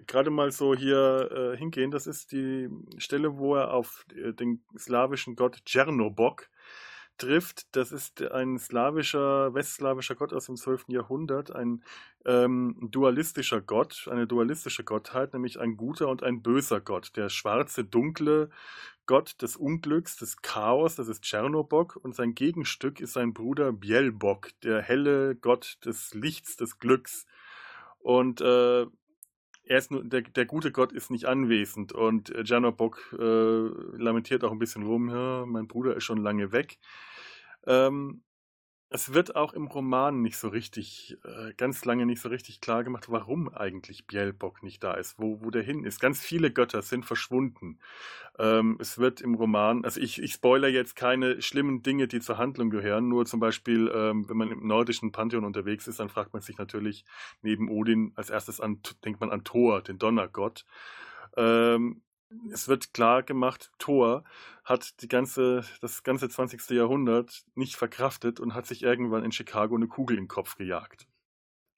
gerade 0.06 0.30
mal 0.30 0.52
so 0.52 0.74
hier 0.74 1.30
äh, 1.54 1.56
hingehen. 1.56 1.90
Das 1.90 2.06
ist 2.06 2.32
die 2.32 2.68
Stelle, 2.98 3.36
wo 3.38 3.56
er 3.56 3.72
auf 3.74 4.06
äh, 4.14 4.32
den 4.32 4.64
slawischen 4.78 5.34
Gott 5.34 5.64
Tschernobok 5.64 6.48
trifft. 7.22 7.74
Das 7.76 7.92
ist 7.92 8.20
ein 8.22 8.58
slawischer, 8.58 9.54
westslawischer 9.54 10.14
Gott 10.14 10.32
aus 10.32 10.46
dem 10.46 10.56
12. 10.56 10.86
Jahrhundert, 10.88 11.54
ein 11.54 11.82
ähm, 12.24 12.76
dualistischer 12.80 13.60
Gott, 13.60 14.08
eine 14.10 14.26
dualistische 14.26 14.84
Gottheit, 14.84 15.32
nämlich 15.32 15.60
ein 15.60 15.76
guter 15.76 16.08
und 16.08 16.22
ein 16.22 16.42
böser 16.42 16.80
Gott. 16.80 17.12
Der 17.16 17.28
schwarze, 17.28 17.84
dunkle 17.84 18.50
Gott 19.06 19.40
des 19.40 19.56
Unglücks, 19.56 20.16
des 20.16 20.42
Chaos, 20.42 20.96
das 20.96 21.08
ist 21.08 21.22
Tschernobok, 21.22 21.96
und 21.96 22.14
sein 22.14 22.34
Gegenstück 22.34 23.00
ist 23.00 23.12
sein 23.12 23.32
Bruder 23.32 23.72
Bielbok, 23.72 24.50
der 24.62 24.82
helle 24.82 25.36
Gott 25.36 25.78
des 25.84 26.14
Lichts, 26.14 26.56
des 26.56 26.78
Glücks. 26.78 27.26
Und 28.00 28.40
äh, 28.40 28.86
er 29.64 29.78
ist 29.78 29.92
nur, 29.92 30.04
der, 30.04 30.22
der 30.22 30.44
gute 30.44 30.72
Gott 30.72 30.92
ist 30.92 31.10
nicht 31.10 31.26
anwesend 31.26 31.92
und 31.92 32.30
äh, 32.30 32.42
Janobok 32.44 33.16
äh, 33.16 33.68
lamentiert 33.96 34.42
auch 34.42 34.50
ein 34.50 34.58
bisschen 34.58 34.82
rum, 34.82 35.08
ja, 35.08 35.46
mein 35.46 35.68
Bruder 35.68 35.96
ist 35.96 36.04
schon 36.04 36.18
lange 36.18 36.50
weg. 36.50 36.78
Ähm, 37.66 38.22
es 38.94 39.14
wird 39.14 39.36
auch 39.36 39.54
im 39.54 39.68
Roman 39.68 40.20
nicht 40.20 40.36
so 40.36 40.48
richtig, 40.48 41.16
äh, 41.24 41.54
ganz 41.54 41.84
lange 41.86 42.04
nicht 42.04 42.20
so 42.20 42.28
richtig 42.28 42.60
klar 42.60 42.84
gemacht, 42.84 43.06
warum 43.08 43.48
eigentlich 43.48 44.06
Bielbock 44.06 44.62
nicht 44.62 44.84
da 44.84 44.92
ist, 44.94 45.18
wo, 45.18 45.40
wo 45.42 45.50
der 45.50 45.62
hin 45.62 45.84
ist. 45.84 45.98
Ganz 45.98 46.20
viele 46.20 46.50
Götter 46.50 46.82
sind 46.82 47.06
verschwunden. 47.06 47.78
Ähm, 48.38 48.76
es 48.80 48.98
wird 48.98 49.22
im 49.22 49.34
Roman, 49.34 49.84
also 49.84 49.98
ich, 49.98 50.20
ich 50.22 50.34
spoiler 50.34 50.68
jetzt 50.68 50.94
keine 50.94 51.40
schlimmen 51.40 51.82
Dinge, 51.82 52.06
die 52.06 52.20
zur 52.20 52.36
Handlung 52.36 52.68
gehören, 52.68 53.08
nur 53.08 53.24
zum 53.24 53.40
Beispiel, 53.40 53.90
ähm, 53.94 54.28
wenn 54.28 54.36
man 54.36 54.50
im 54.50 54.66
nordischen 54.66 55.10
Pantheon 55.10 55.44
unterwegs 55.44 55.88
ist, 55.88 55.98
dann 55.98 56.10
fragt 56.10 56.34
man 56.34 56.42
sich 56.42 56.58
natürlich 56.58 57.06
neben 57.40 57.70
Odin 57.70 58.12
als 58.14 58.28
erstes 58.28 58.60
an, 58.60 58.80
denkt 59.06 59.20
man 59.20 59.30
an 59.30 59.42
Thor, 59.42 59.80
den 59.80 59.98
Donnergott. 59.98 60.66
Ähm, 61.36 62.02
es 62.52 62.68
wird 62.68 62.94
klar 62.94 63.22
gemacht, 63.22 63.72
Thor 63.78 64.24
hat 64.64 65.02
die 65.02 65.08
ganze, 65.08 65.64
das 65.80 66.02
ganze 66.02 66.28
20. 66.28 66.70
Jahrhundert 66.70 67.44
nicht 67.54 67.76
verkraftet 67.76 68.40
und 68.40 68.54
hat 68.54 68.66
sich 68.66 68.82
irgendwann 68.82 69.24
in 69.24 69.32
Chicago 69.32 69.74
eine 69.74 69.88
Kugel 69.88 70.16
in 70.16 70.24
den 70.24 70.28
Kopf 70.28 70.56
gejagt. 70.56 71.06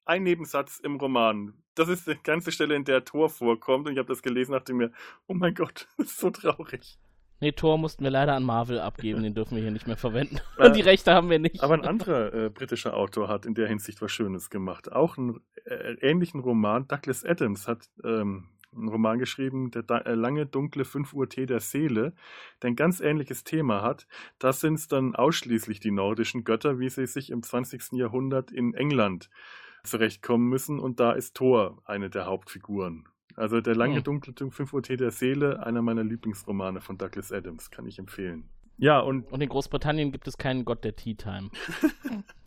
Ein 0.05 0.23
Nebensatz 0.23 0.79
im 0.79 0.97
Roman. 0.97 1.53
Das 1.73 1.89
ist 1.89 2.07
die 2.07 2.15
ganze 2.21 2.51
Stelle, 2.51 2.75
in 2.75 2.85
der 2.85 3.05
Thor 3.05 3.29
vorkommt. 3.29 3.87
Und 3.87 3.93
ich 3.93 3.99
habe 3.99 4.07
das 4.07 4.21
gelesen, 4.21 4.51
dachte 4.51 4.73
mir, 4.73 4.91
oh 5.27 5.33
mein 5.33 5.55
Gott, 5.55 5.87
das 5.97 6.07
ist 6.07 6.19
so 6.19 6.29
traurig. 6.29 6.99
Nee, 7.41 7.51
Thor 7.51 7.77
mussten 7.77 8.03
wir 8.03 8.11
leider 8.11 8.33
an 8.33 8.43
Marvel 8.43 8.79
abgeben, 8.79 9.21
den 9.21 9.33
dürfen 9.33 9.55
wir 9.55 9.61
hier 9.61 9.71
nicht 9.71 9.87
mehr 9.87 9.97
verwenden. 9.97 10.39
Und 10.57 10.75
die 10.75 10.81
Rechte 10.81 11.13
haben 11.13 11.29
wir 11.29 11.39
nicht. 11.39 11.61
Aber 11.61 11.73
ein 11.73 11.83
anderer 11.83 12.33
äh, 12.33 12.49
britischer 12.49 12.95
Autor 12.95 13.27
hat 13.27 13.45
in 13.45 13.55
der 13.55 13.67
Hinsicht 13.67 14.01
was 14.01 14.11
Schönes 14.11 14.49
gemacht. 14.49 14.91
Auch 14.91 15.17
einen 15.17 15.41
äh, 15.65 15.95
ähnlichen 16.01 16.39
Roman. 16.39 16.87
Douglas 16.87 17.25
Adams 17.25 17.67
hat 17.67 17.89
ähm, 18.05 18.45
einen 18.75 18.89
Roman 18.89 19.19
geschrieben, 19.19 19.71
der 19.71 19.83
äh, 20.05 20.13
lange 20.13 20.45
dunkle 20.45 20.85
5 20.85 21.13
Uhr 21.13 21.29
Tee 21.29 21.45
der 21.45 21.59
Seele, 21.59 22.13
der 22.61 22.71
ein 22.71 22.75
ganz 22.75 22.99
ähnliches 22.99 23.43
Thema 23.43 23.81
hat. 23.81 24.07
Das 24.39 24.59
sind 24.59 24.75
es 24.75 24.87
dann 24.87 25.15
ausschließlich 25.15 25.79
die 25.79 25.91
nordischen 25.91 26.43
Götter, 26.43 26.79
wie 26.79 26.89
sie 26.89 27.07
sich 27.07 27.29
im 27.29 27.43
20. 27.43 27.93
Jahrhundert 27.93 28.51
in 28.51 28.73
England 28.73 29.29
zurechtkommen 29.83 30.47
müssen. 30.47 30.79
Und 30.79 30.99
da 30.99 31.11
ist 31.13 31.35
Thor 31.35 31.81
eine 31.85 32.09
der 32.09 32.25
Hauptfiguren. 32.25 33.07
Also 33.35 33.59
der 33.61 33.75
lange 33.75 33.97
hm. 33.97 34.03
dunkle 34.03 34.33
5 34.49 34.73
Uhr 34.73 34.83
Tee 34.83 34.97
der 34.97 35.11
Seele, 35.11 35.65
einer 35.65 35.81
meiner 35.81 36.03
Lieblingsromane 36.03 36.81
von 36.81 36.97
Douglas 36.97 37.31
Adams, 37.31 37.69
kann 37.69 37.85
ich 37.85 37.99
empfehlen. 37.99 38.49
Ja, 38.77 38.99
und. 38.99 39.31
Und 39.31 39.41
in 39.41 39.49
Großbritannien 39.49 40.11
gibt 40.11 40.27
es 40.27 40.37
keinen 40.37 40.65
Gott 40.65 40.83
der 40.83 40.95
Tea 40.95 41.15
Time. 41.15 41.49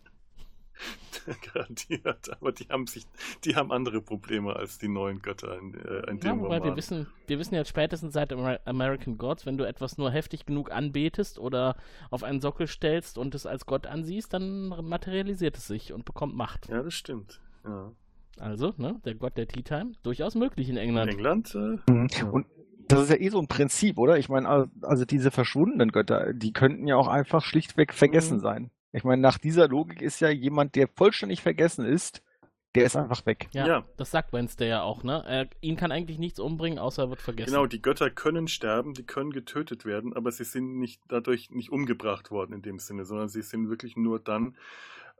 Garantiert, 1.53 2.31
aber 2.31 2.53
die 2.53 2.67
haben 2.69 2.87
sich, 2.87 3.07
die 3.45 3.57
haben 3.57 3.73
andere 3.73 4.01
Probleme 4.01 4.55
als 4.57 4.79
die 4.79 4.89
neuen 4.89 5.21
Götter 5.21 5.59
in, 5.59 5.75
äh, 5.75 6.11
in 6.11 6.21
dem 6.21 6.39
ja, 6.39 6.45
Roman. 6.45 6.65
Wir 6.65 6.77
wissen, 6.77 7.07
wir 7.27 7.39
wissen 7.39 7.55
jetzt 7.55 7.69
spätestens 7.69 8.13
seit 8.15 8.33
American 8.33 9.19
Gods, 9.19 9.47
wenn 9.47 9.59
du 9.59 9.65
etwas 9.65 9.99
nur 9.99 10.11
heftig 10.11 10.47
genug 10.47 10.71
anbetest 10.71 11.39
oder 11.39 11.77
auf 12.11 12.23
einen 12.23 12.41
Sockel 12.41 12.67
stellst 12.67 13.19
und 13.19 13.35
es 13.35 13.47
als 13.47 13.67
Gott 13.67 13.87
ansiehst, 13.87 14.33
dann 14.33 14.69
materialisiert 14.69 15.57
es 15.57 15.67
sich 15.67 15.93
und 15.93 16.05
bekommt 16.05 16.35
Macht. 16.35 16.69
Ja, 16.69 16.83
das 16.83 16.95
stimmt. 16.95 17.41
Ja. 17.65 17.93
Also, 18.39 18.73
ne, 18.77 19.01
der 19.05 19.15
Gott 19.15 19.37
der 19.37 19.49
Tea 19.49 19.63
Time, 19.63 19.93
durchaus 20.03 20.35
möglich 20.35 20.69
in 20.69 20.77
England. 20.77 21.11
In 21.11 21.19
England? 21.19 21.55
Äh, 21.55 21.91
mhm. 21.91 22.09
Und 22.31 22.47
das 22.89 23.03
ist 23.03 23.11
ja 23.11 23.17
eh 23.17 23.29
so 23.29 23.39
ein 23.39 23.49
Prinzip, 23.49 23.99
oder? 23.99 24.19
Ich 24.19 24.29
meine, 24.29 24.71
also 24.83 25.05
diese 25.05 25.31
verschwundenen 25.31 25.93
Götter, 25.93 26.33
die 26.33 26.53
könnten 26.53 26.87
ja 26.87 26.97
auch 26.97 27.09
einfach 27.09 27.45
schlichtweg 27.45 27.93
vergessen 27.93 28.39
mhm. 28.39 28.43
sein. 28.43 28.71
Ich 28.93 29.05
meine, 29.05 29.21
nach 29.21 29.39
dieser 29.39 29.69
Logik 29.69 30.01
ist 30.01 30.21
ja 30.21 30.31
jemand, 30.31 30.75
der 30.75 30.89
vollständig 30.89 31.43
vergessen 31.43 31.85
ist, 31.85 32.23
der 32.75 32.85
ist 32.85 32.97
einfach 32.97 33.25
weg. 33.27 33.49
Ja, 33.53 33.67
ja. 33.67 33.85
das 33.97 34.11
sagt 34.11 34.33
Wednesday 34.33 34.69
ja 34.69 34.83
auch, 34.83 35.03
ne? 35.03 35.25
Er, 35.27 35.49
ihn 35.61 35.77
kann 35.77 35.91
eigentlich 35.91 36.19
nichts 36.19 36.39
umbringen, 36.39 36.79
außer 36.79 37.05
er 37.05 37.11
wird 37.11 37.21
vergessen. 37.21 37.51
Genau, 37.51 37.67
die 37.67 37.83
Götter 37.83 38.11
können 38.11 38.47
sterben, 38.47 38.95
die 38.95 39.05
können 39.05 39.31
getötet 39.31 39.85
werden, 39.85 40.15
aber 40.15 40.31
sie 40.31 40.45
sind 40.45 40.79
nicht 40.79 41.01
dadurch 41.09 41.51
nicht 41.51 41.71
umgebracht 41.71 42.31
worden 42.31 42.53
in 42.53 42.63
dem 42.63 42.79
Sinne, 42.79 43.05
sondern 43.05 43.29
sie 43.29 43.43
sind 43.43 43.71
wirklich 43.71 43.97
nur 43.97 44.21
dann 44.21 44.57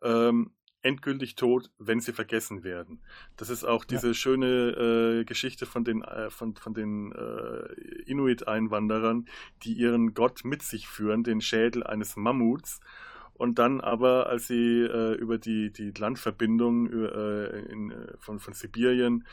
ähm, 0.03 0.53
endgültig 0.83 1.35
tot, 1.35 1.71
wenn 1.79 2.01
sie 2.01 2.13
vergessen 2.13 2.65
werden. 2.65 3.01
Das 3.37 3.51
ist 3.51 3.65
auch 3.65 3.85
diese 3.85 4.09
ja. 4.09 4.15
schöne 4.15 5.21
äh, 5.21 5.25
Geschichte 5.25 5.67
von 5.67 5.85
den, 5.85 6.03
äh, 6.03 6.31
von, 6.31 6.55
von 6.55 6.75
den 6.75 7.13
äh, 7.13 7.73
Inuit-Einwanderern, 8.07 9.27
die 9.65 9.73
ihren 9.73 10.15
Gott 10.15 10.45
mit 10.45 10.63
sich 10.63 10.87
führen, 10.87 11.25
den 11.25 11.41
Schädel 11.41 11.83
eines 11.83 12.17
Mammuts 12.17 12.81
und 13.39 13.59
dann 13.59 13.81
aber, 13.81 14.27
als 14.27 14.49
sie 14.49 14.83
äh, 14.83 15.15
über 15.15 15.39
die, 15.39 15.73
die 15.73 15.93
Landverbindung 15.93 16.93
äh, 16.93 17.61
in, 17.71 17.93
äh, 17.93 18.17
von, 18.19 18.41
von 18.41 18.53
Sibirien 18.53 19.25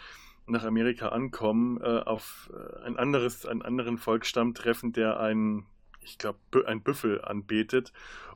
nach 0.48 0.64
Amerika 0.64 1.10
ankommen, 1.10 1.82
äh, 1.82 2.02
auf 2.06 2.52
äh, 2.54 2.86
ein 2.86 2.98
anderes, 2.98 3.46
einen 3.46 3.64
anderen 3.64 3.98
Volksstamm 3.98 4.54
treffen, 4.54 4.94
der 4.94 5.20
einen, 5.20 5.66
ich 6.02 6.20
glaube, 6.20 6.40
ein 6.68 6.82
Büffel 6.82 7.22
anbetet 7.22 7.92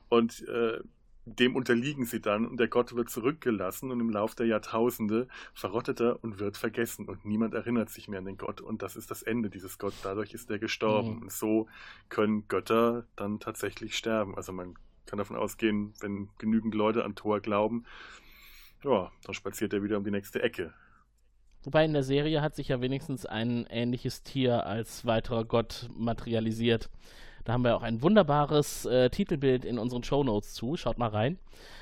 und 0.08 0.46
äh, 0.48 0.80
dem 1.24 1.54
unterliegen 1.54 2.04
sie 2.04 2.20
dann 2.20 2.46
und 2.46 2.58
der 2.58 2.66
Gott 2.66 2.96
wird 2.96 3.10
zurückgelassen 3.10 3.92
und 3.92 4.00
im 4.00 4.10
Lauf 4.10 4.34
der 4.34 4.46
Jahrtausende 4.46 5.28
verrottet 5.54 6.00
er 6.00 6.24
und 6.24 6.40
wird 6.40 6.56
vergessen 6.56 7.06
und 7.08 7.24
niemand 7.24 7.54
erinnert 7.54 7.90
sich 7.90 8.08
mehr 8.08 8.18
an 8.18 8.24
den 8.24 8.38
Gott 8.38 8.60
und 8.60 8.82
das 8.82 8.96
ist 8.96 9.10
das 9.10 9.22
Ende 9.22 9.50
dieses 9.50 9.78
Gott. 9.78 9.94
Dadurch 10.02 10.34
ist 10.34 10.50
er 10.50 10.58
gestorben 10.58 11.16
mhm. 11.16 11.22
und 11.22 11.32
so 11.32 11.68
können 12.08 12.48
Götter 12.48 13.06
dann 13.14 13.38
tatsächlich 13.38 13.96
sterben. 13.96 14.34
Also 14.34 14.52
man 14.52 14.74
kann 15.10 15.18
davon 15.18 15.36
ausgehen, 15.36 15.92
wenn 16.00 16.28
genügend 16.38 16.74
Leute 16.74 17.04
an 17.04 17.14
Thor 17.14 17.40
glauben, 17.40 17.84
ja, 18.84 19.10
dann 19.24 19.34
spaziert 19.34 19.72
er 19.72 19.82
wieder 19.82 19.98
um 19.98 20.04
die 20.04 20.10
nächste 20.10 20.42
Ecke. 20.42 20.72
Wobei 21.62 21.84
in 21.84 21.92
der 21.92 22.02
Serie 22.02 22.40
hat 22.40 22.56
sich 22.56 22.68
ja 22.68 22.80
wenigstens 22.80 23.26
ein 23.26 23.66
ähnliches 23.68 24.22
Tier 24.22 24.66
als 24.66 25.04
weiterer 25.04 25.44
Gott 25.44 25.90
materialisiert. 25.94 26.88
Da 27.44 27.54
haben 27.54 27.64
wir 27.64 27.74
auch 27.74 27.82
ein 27.82 28.02
wunderbares 28.02 28.84
äh, 28.86 29.10
Titelbild 29.10 29.64
in 29.64 29.78
unseren 29.78 30.02
Shownotes 30.02 30.54
zu. 30.54 30.76
Schaut 30.76 30.98
mal 30.98 31.08
rein. 31.08 31.38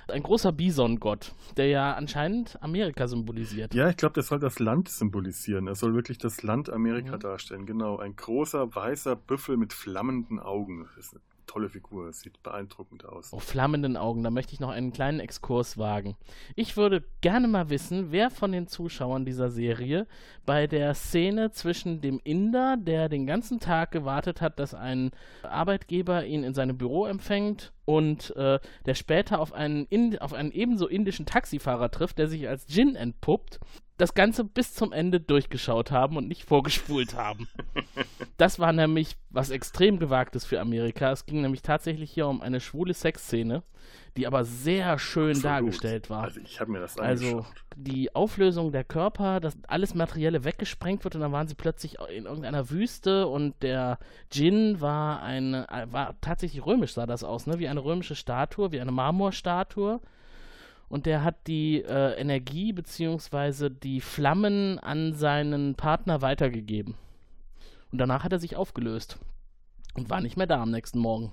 Ein 0.09 0.23
großer 0.23 0.53
Bison-Gott, 0.53 1.33
der 1.57 1.67
ja 1.69 1.95
anscheinend 1.95 2.61
Amerika 2.63 3.07
symbolisiert. 3.09 3.75
Ja, 3.75 3.89
ich 3.89 3.97
glaube, 3.97 4.15
der 4.15 4.23
soll 4.23 4.39
das 4.39 4.59
Land 4.59 4.89
symbolisieren. 4.89 5.67
Er 5.67 5.75
soll 5.75 5.95
wirklich 5.95 6.19
das 6.19 6.43
Land 6.43 6.71
Amerika 6.71 7.17
mhm. 7.17 7.21
darstellen. 7.21 7.67
Genau. 7.67 7.99
Ein 7.99 8.17
großer 8.17 8.75
weißer 8.75 9.17
Büffel 9.17 9.57
mit 9.57 9.73
flammenden 9.73 10.39
Augen. 10.41 10.89
Das 10.97 11.07
ist 11.07 11.21
tolle 11.49 11.69
Figur, 11.69 12.13
sieht 12.13 12.41
beeindruckend 12.45 13.05
aus. 13.05 13.33
Oh, 13.33 13.41
flammenden 13.41 13.97
Augen, 13.97 14.23
da 14.23 14.31
möchte 14.31 14.53
ich 14.53 14.61
noch 14.61 14.69
einen 14.69 14.93
kleinen 14.93 15.19
Exkurs 15.19 15.77
wagen. 15.77 16.17
Ich 16.55 16.77
würde 16.77 17.03
gerne 17.21 17.49
mal 17.49 17.71
wissen, 17.71 18.13
wer 18.13 18.31
von 18.31 18.53
den 18.53 18.69
Zuschauern 18.69 19.25
dieser 19.25 19.51
Serie 19.51 20.07
bei 20.47 20.69
der 20.69 20.95
Szene 20.95 21.51
zwischen 21.51 22.01
dem 22.01 22.21
Inder, 22.23 22.77
der 22.77 23.09
den 23.09 23.27
ganzen 23.27 23.59
Tag 23.59 23.91
gewartet 23.91 24.41
hat, 24.41 24.61
dass 24.61 24.75
ein 24.75 25.11
Arbeitgeber 25.43 26.25
ihn 26.25 26.45
in 26.45 26.55
seinem 26.55 26.79
Büro 26.79 27.07
empfängt, 27.07 27.73
und 27.89 28.37
äh, 28.37 28.61
der 28.85 28.95
später 28.95 29.41
auf 29.41 29.55
einen, 29.55 29.87
in, 29.87 30.19
auf 30.19 30.35
einen 30.35 30.53
ebenso 30.53 30.87
indischen 30.87 31.25
Taxifahrer 31.25 31.91
trifft, 31.91 32.19
der 32.19 32.29
sich 32.29 32.47
als 32.47 32.67
Jin 32.69 32.97
entpuppt, 32.97 33.61
das 33.97 34.13
Ganze 34.13 34.45
bis 34.45 34.75
zum 34.75 34.93
Ende 34.93 35.21
durchgeschaut 35.21 35.91
haben 35.91 36.19
und 36.19 36.29
nicht 36.29 36.45
vorgespult 36.45 37.15
haben. 37.15 37.49
Das 38.37 38.61
war 38.61 38.73
nämlich 38.73 39.17
was 39.31 39.51
extrem 39.51 39.99
gewagtes 39.99 40.45
für 40.45 40.61
Amerika. 40.61 41.11
Es 41.11 41.27
ging 41.27 41.41
nämlich 41.41 41.63
tatsächlich 41.63 42.13
hier 42.13 42.29
um 42.29 42.41
eine 42.41 42.61
schwule 42.61 42.95
Sexszene, 42.95 43.65
die 44.19 44.27
aber 44.27 44.45
sehr 44.45 44.99
schön 44.99 45.31
Absolut. 45.31 45.45
dargestellt 45.45 46.11
war. 46.11 46.25
Also 46.25 46.41
ich 46.41 46.61
habe 46.61 46.73
mir 46.73 46.81
das 46.81 46.99
also 46.99 47.27
angeschaut. 47.27 47.47
Also 47.47 47.65
die 47.77 48.15
Auflösung 48.17 48.73
der 48.73 48.83
Körper, 48.83 49.39
dass 49.39 49.57
alles 49.69 49.95
Materielle 49.95 50.43
weggesprengt 50.43 51.05
wird 51.05 51.15
und 51.15 51.21
dann 51.21 51.31
waren 51.31 51.47
sie 51.47 51.55
plötzlich 51.55 51.99
in 52.15 52.25
irgendeiner 52.25 52.69
Wüste 52.71 53.29
und 53.29 53.55
der 53.63 53.99
Djinn 54.35 54.81
war 54.81 55.23
eine, 55.23 55.67
war 55.91 56.21
tatsächlich 56.21 56.67
römisch 56.67 56.95
sah 56.95 57.07
das 57.07 57.23
aus, 57.23 57.47
ne? 57.47 57.61
Wie 57.61 57.69
eine 57.69 57.85
römische 57.85 58.17
Statue, 58.17 58.73
wie 58.73 58.81
eine 58.81 58.91
Marmorstatue 58.91 60.01
und 60.89 61.07
der 61.07 61.23
hat 61.23 61.47
die 61.47 61.83
äh, 61.83 62.19
Energie 62.21 62.73
bzw. 62.73 63.71
die 63.71 64.01
Flammen 64.01 64.81
an 64.81 65.13
seinen 65.13 65.77
Partner 65.77 66.23
weitergegeben. 66.23 66.97
Und 67.93 67.99
danach 67.99 68.25
hat 68.25 68.33
er 68.33 68.41
sich 68.41 68.57
aufgelöst 68.57 69.19
und 69.95 70.11
war 70.11 70.21
nicht 70.21 70.37
mehr 70.37 70.49
da 70.49 70.61
am 70.61 70.73
nächsten 70.73 70.99
Morgen. 70.99 71.31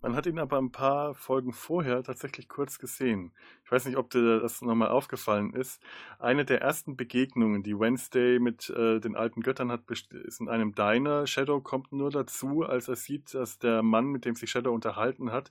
Man 0.00 0.14
hat 0.14 0.26
ihn 0.26 0.38
aber 0.38 0.58
ein 0.58 0.70
paar 0.70 1.14
Folgen 1.14 1.52
vorher 1.52 2.02
tatsächlich 2.02 2.48
kurz 2.48 2.78
gesehen. 2.78 3.32
Ich 3.64 3.72
weiß 3.72 3.86
nicht, 3.86 3.96
ob 3.96 4.10
dir 4.10 4.40
das 4.40 4.62
nochmal 4.62 4.88
aufgefallen 4.88 5.54
ist. 5.54 5.82
Eine 6.20 6.44
der 6.44 6.60
ersten 6.60 6.96
Begegnungen, 6.96 7.62
die 7.64 7.78
Wednesday 7.78 8.38
mit 8.38 8.70
äh, 8.70 9.00
den 9.00 9.16
alten 9.16 9.40
Göttern 9.40 9.72
hat, 9.72 9.82
ist 9.90 10.40
in 10.40 10.48
einem 10.48 10.74
Diner. 10.74 11.26
Shadow 11.26 11.60
kommt 11.60 11.92
nur 11.92 12.10
dazu, 12.10 12.62
als 12.62 12.86
er 12.88 12.96
sieht, 12.96 13.34
dass 13.34 13.58
der 13.58 13.82
Mann, 13.82 14.06
mit 14.06 14.24
dem 14.24 14.36
sich 14.36 14.50
Shadow 14.50 14.72
unterhalten 14.72 15.32
hat, 15.32 15.50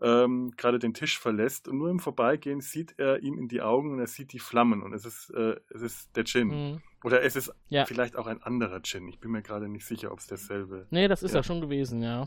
ähm, 0.00 0.52
gerade 0.56 0.78
den 0.78 0.94
Tisch 0.94 1.18
verlässt 1.18 1.66
und 1.68 1.78
nur 1.78 1.90
im 1.90 1.98
Vorbeigehen 1.98 2.60
sieht 2.60 2.94
er 2.98 3.20
ihm 3.20 3.38
in 3.38 3.48
die 3.48 3.62
Augen 3.62 3.92
und 3.92 3.98
er 3.98 4.06
sieht 4.06 4.32
die 4.32 4.38
Flammen 4.38 4.82
und 4.82 4.92
es 4.92 5.04
ist, 5.04 5.30
äh, 5.30 5.56
es 5.70 5.82
ist 5.82 6.16
der 6.16 6.24
Djinn. 6.24 6.48
Mhm. 6.48 6.82
Oder 7.04 7.22
es 7.22 7.36
ist 7.36 7.52
ja. 7.68 7.84
vielleicht 7.84 8.16
auch 8.16 8.26
ein 8.26 8.42
anderer 8.42 8.80
Djinn. 8.80 9.08
Ich 9.08 9.18
bin 9.18 9.30
mir 9.30 9.42
gerade 9.42 9.68
nicht 9.68 9.86
sicher, 9.86 10.12
ob 10.12 10.18
es 10.18 10.26
derselbe. 10.26 10.86
Nee, 10.90 11.08
das 11.08 11.22
ist 11.22 11.32
ja. 11.32 11.38
ja 11.38 11.42
schon 11.42 11.60
gewesen, 11.60 12.02
ja. 12.02 12.26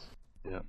Ja. 0.50 0.62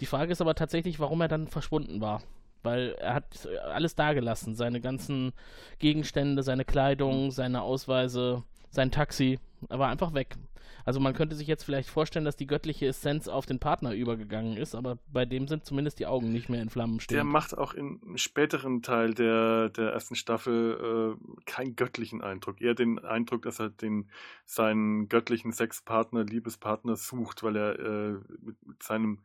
Die 0.00 0.06
Frage 0.06 0.32
ist 0.32 0.40
aber 0.40 0.54
tatsächlich, 0.54 1.00
warum 1.00 1.20
er 1.20 1.28
dann 1.28 1.48
verschwunden 1.48 2.00
war. 2.00 2.22
Weil 2.62 2.96
er 2.98 3.14
hat 3.14 3.46
alles 3.72 3.94
dagelassen. 3.94 4.54
Seine 4.56 4.80
ganzen 4.80 5.32
Gegenstände, 5.78 6.42
seine 6.42 6.64
Kleidung, 6.64 7.30
seine 7.30 7.62
Ausweise, 7.62 8.42
sein 8.76 8.92
Taxi, 8.92 9.38
er 9.68 9.78
war 9.78 9.88
einfach 9.88 10.14
weg. 10.14 10.36
Also 10.84 11.00
man 11.00 11.14
könnte 11.14 11.34
sich 11.34 11.48
jetzt 11.48 11.64
vielleicht 11.64 11.90
vorstellen, 11.90 12.24
dass 12.24 12.36
die 12.36 12.46
göttliche 12.46 12.86
Essenz 12.86 13.26
auf 13.26 13.44
den 13.44 13.58
Partner 13.58 13.92
übergegangen 13.92 14.56
ist, 14.56 14.76
aber 14.76 14.98
bei 15.12 15.24
dem 15.24 15.48
sind 15.48 15.64
zumindest 15.64 15.98
die 15.98 16.06
Augen 16.06 16.30
nicht 16.30 16.48
mehr 16.48 16.62
in 16.62 16.70
Flammen 16.70 17.00
stehen. 17.00 17.16
Der 17.16 17.24
macht 17.24 17.58
auch 17.58 17.74
im 17.74 18.16
späteren 18.16 18.82
Teil 18.82 19.12
der, 19.12 19.68
der 19.70 19.90
ersten 19.90 20.14
Staffel 20.14 21.16
äh, 21.18 21.42
keinen 21.44 21.74
göttlichen 21.74 22.22
Eindruck. 22.22 22.60
Eher 22.60 22.74
den 22.74 23.00
Eindruck, 23.00 23.42
dass 23.42 23.58
er 23.58 23.70
den, 23.70 24.08
seinen 24.44 25.08
göttlichen 25.08 25.50
Sexpartner, 25.50 26.22
Liebespartner 26.22 26.94
sucht, 26.94 27.42
weil 27.42 27.56
er 27.56 27.78
äh, 27.80 28.12
mit, 28.40 28.80
seinem 28.80 29.18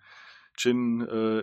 Gin, 0.58 1.02
äh, 1.02 1.42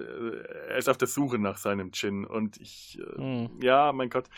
er 0.68 0.78
ist 0.78 0.88
auf 0.88 0.98
der 0.98 1.08
Suche 1.08 1.38
nach 1.38 1.58
seinem 1.58 1.92
Gin 1.92 2.24
und 2.24 2.60
ich, 2.60 2.98
äh, 2.98 3.18
Hm. 3.18 3.50
ja, 3.62 3.92
mein 3.92 4.10
Gott, 4.10 4.28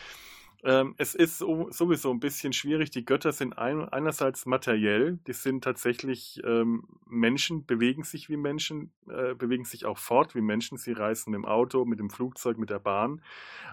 ähm, 0.63 0.93
es 0.97 1.15
ist 1.15 1.39
so, 1.39 1.71
sowieso 1.71 2.11
ein 2.11 2.19
bisschen 2.19 2.53
schwierig. 2.53 2.91
Die 2.91 3.03
Götter 3.03 3.31
sind 3.31 3.57
ein, 3.57 3.89
einerseits 3.89 4.45
materiell, 4.45 5.17
die 5.25 5.33
sind 5.33 5.63
tatsächlich 5.63 6.39
ähm, 6.43 6.83
Menschen, 7.07 7.65
bewegen 7.65 8.03
sich 8.03 8.29
wie 8.29 8.37
Menschen, 8.37 8.91
äh, 9.09 9.33
bewegen 9.33 9.65
sich 9.65 9.85
auch 9.85 9.97
fort 9.97 10.35
wie 10.35 10.41
Menschen. 10.41 10.77
Sie 10.77 10.91
reisen 10.91 11.31
mit 11.31 11.39
dem 11.39 11.45
Auto, 11.45 11.83
mit 11.85 11.97
dem 11.97 12.11
Flugzeug, 12.11 12.59
mit 12.59 12.69
der 12.69 12.79
Bahn. 12.79 13.23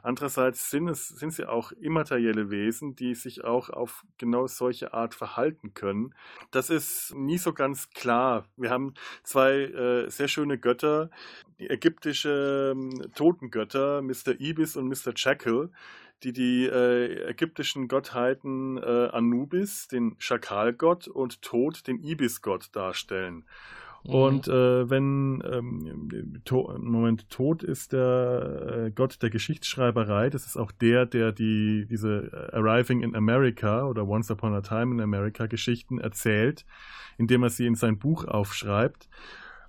Andererseits 0.03 0.71
sind, 0.71 0.89
es, 0.89 1.09
sind 1.09 1.33
sie 1.33 1.47
auch 1.47 1.73
immaterielle 1.73 2.51
Wesen, 2.51 2.97
die 2.97 3.15
sich 3.15 3.45
auch 3.45 3.69
auf 3.69 4.05
genau 4.17 4.47
solche 4.47 4.95
Art 4.95 5.15
verhalten 5.15 5.75
können. 5.75 6.15
Das 6.51 6.71
ist 6.71 7.15
nie 7.15 7.39
so 7.39 7.53
ganz 7.53 7.91
klar. 7.91 8.47
Wir 8.57 8.71
haben 8.71 8.95
zwei 9.25 9.53
äh, 9.65 10.11
sehr 10.11 10.29
schöne 10.29 10.59
Götter, 10.59 11.11
die 11.59 11.69
ägyptische 11.69 12.73
ähm, 12.75 13.13
Totengötter, 13.15 14.01
Mr. 14.01 14.41
Ibis 14.41 14.77
und 14.77 14.89
Mr. 14.89 15.13
Jekyll 15.15 15.71
die 16.23 16.33
die 16.33 16.67
äh, 16.67 17.31
ägyptischen 17.31 17.89
Gottheiten 17.89 18.79
äh, 18.79 19.09
Anubis, 19.13 19.89
den 19.89 20.17
Schakalgott, 20.19 21.09
und 21.09 21.43
Tod, 21.43 21.87
den 21.87 22.03
Ibisgott 22.03 22.75
darstellen. 22.75 23.45
Mhm. 24.05 24.15
Und 24.15 24.49
äh, 24.49 24.91
wenn, 24.91 25.43
ähm, 25.51 26.41
to 26.45 26.75
Moment, 26.79 27.29
Tod 27.31 27.63
ist 27.63 27.93
der 27.93 28.87
äh, 28.87 28.91
Gott 28.91 29.23
der 29.23 29.31
Geschichtsschreiberei, 29.31 30.31
das 30.31 30.47
ist 30.47 30.57
auch 30.57 30.73
der, 30.73 31.07
der 31.07 31.33
die, 31.33 31.87
diese 31.89 32.31
äh, 32.33 32.57
Arriving 32.57 33.03
in 33.03 33.15
America 33.15 33.85
oder 33.85 34.07
Once 34.07 34.31
Upon 34.31 34.55
a 34.55 34.61
Time 34.61 34.95
in 34.95 35.01
America 35.01 35.47
Geschichten 35.47 35.99
erzählt, 35.99 36.65
indem 37.17 37.43
er 37.43 37.51
sie 37.51 37.67
in 37.67 37.75
sein 37.75 37.99
Buch 37.99 38.25
aufschreibt. 38.25 39.09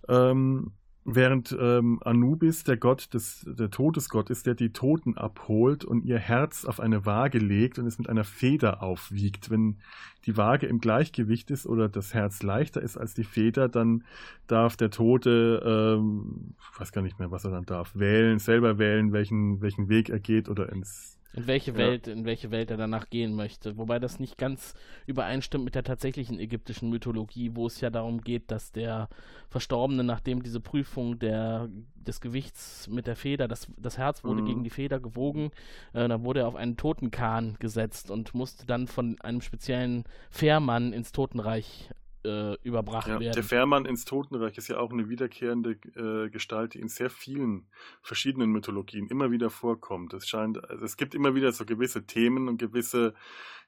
Ähm, 0.08 0.72
Während 1.12 1.58
ähm, 1.60 2.00
Anubis 2.04 2.64
der 2.64 2.78
Gott 2.78 3.14
des, 3.14 3.44
der 3.48 3.72
Todesgott 3.72 4.30
ist, 4.30 4.46
der 4.46 4.54
die 4.54 4.72
Toten 4.72 5.18
abholt 5.18 5.84
und 5.84 6.06
ihr 6.06 6.20
Herz 6.20 6.66
auf 6.66 6.80
eine 6.80 7.06
Waage 7.06 7.40
legt 7.40 7.80
und 7.80 7.88
es 7.88 7.98
mit 7.98 8.08
einer 8.08 8.24
Feder 8.24 8.84
aufwiegt. 8.84 9.50
Wenn 9.50 9.78
die 10.26 10.38
Waage 10.38 10.68
im 10.68 10.80
Gleichgewicht 10.80 11.50
ist 11.50 11.66
oder 11.66 11.90
das 11.90 12.14
Herz 12.14 12.44
leichter 12.44 12.82
ist 12.82 12.98
als 12.98 13.16
die 13.16 13.24
Feder, 13.24 13.70
dann 13.70 14.04
darf 14.48 14.78
der 14.78 14.92
Tote, 14.92 15.64
ähm, 15.66 16.54
ich 16.74 16.80
weiß 16.80 16.92
gar 16.92 17.02
nicht 17.02 17.18
mehr, 17.18 17.32
was 17.32 17.44
er 17.44 17.52
dann 17.52 17.66
darf, 17.66 17.96
wählen, 17.96 18.38
selber 18.38 18.78
wählen, 18.78 19.12
welchen, 19.12 19.62
welchen 19.62 19.90
Weg 19.90 20.10
er 20.10 20.20
geht 20.20 20.48
oder 20.48 20.72
ins 20.72 21.19
in 21.34 21.46
welche 21.48 21.72
Ja. 21.72 21.78
Welt, 21.78 22.08
in 22.08 22.26
welche 22.26 22.52
Welt 22.52 22.72
er 22.72 22.78
danach 22.78 23.10
gehen 23.10 23.36
möchte. 23.36 23.78
Wobei 23.78 24.00
das 24.00 24.20
nicht 24.20 24.38
ganz 24.38 24.74
übereinstimmt 25.06 25.64
mit 25.64 25.76
der 25.76 25.84
tatsächlichen 25.84 26.40
ägyptischen 26.40 26.90
Mythologie, 26.90 27.52
wo 27.54 27.68
es 27.68 27.82
ja 27.82 27.90
darum 27.90 28.22
geht, 28.22 28.50
dass 28.52 28.72
der 28.72 29.10
Verstorbene, 29.50 30.04
nachdem 30.04 30.42
diese 30.44 30.60
Prüfung 30.60 31.20
der, 31.20 31.70
des 31.96 32.20
Gewichts 32.22 32.88
mit 32.88 33.06
der 33.08 33.16
Feder, 33.16 33.48
das, 33.48 33.68
das 33.78 33.98
Herz 33.98 34.24
wurde 34.24 34.42
Mhm. 34.42 34.46
gegen 34.46 34.64
die 34.64 34.70
Feder 34.72 35.00
gewogen, 35.00 35.52
äh, 35.94 36.08
dann 36.08 36.24
wurde 36.24 36.42
er 36.42 36.48
auf 36.48 36.56
einen 36.56 36.78
Totenkahn 36.78 37.58
gesetzt 37.60 38.10
und 38.10 38.34
musste 38.34 38.66
dann 38.66 38.88
von 38.88 39.20
einem 39.22 39.42
speziellen 39.42 40.06
Fährmann 40.32 40.94
ins 40.94 41.12
Totenreich 41.12 41.90
äh, 42.24 42.56
überbracht 42.64 43.08
Ja, 43.08 43.20
werden. 43.20 43.34
der 43.34 43.44
Fährmann 43.44 43.86
ins 43.86 44.06
Totenreich 44.06 44.58
ist 44.58 44.68
ja 44.68 44.78
auch 44.80 44.92
eine 44.92 45.10
wiederkehrende 45.10 45.78
äh, 45.96 46.30
Gestalt, 46.30 46.74
die 46.74 46.80
in 46.80 46.90
sehr 46.90 47.10
vielen 47.10 47.68
verschiedenen 48.02 48.52
Mythologien 48.52 49.08
immer 49.08 49.32
wieder 49.32 49.50
vorkommt. 49.50 50.14
Es 50.14 50.28
scheint, 50.28 50.64
also 50.70 50.84
es 50.86 50.98
gibt 50.98 51.16
immer 51.16 51.36
wieder 51.36 51.52
so 51.52 51.66
gewisse 51.66 52.06
Themen 52.06 52.48
und 52.48 52.58
gewisse 52.58 53.14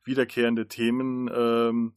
wiederkehrende 0.04 0.68
Themen, 0.68 1.30
ähm, 1.34 1.94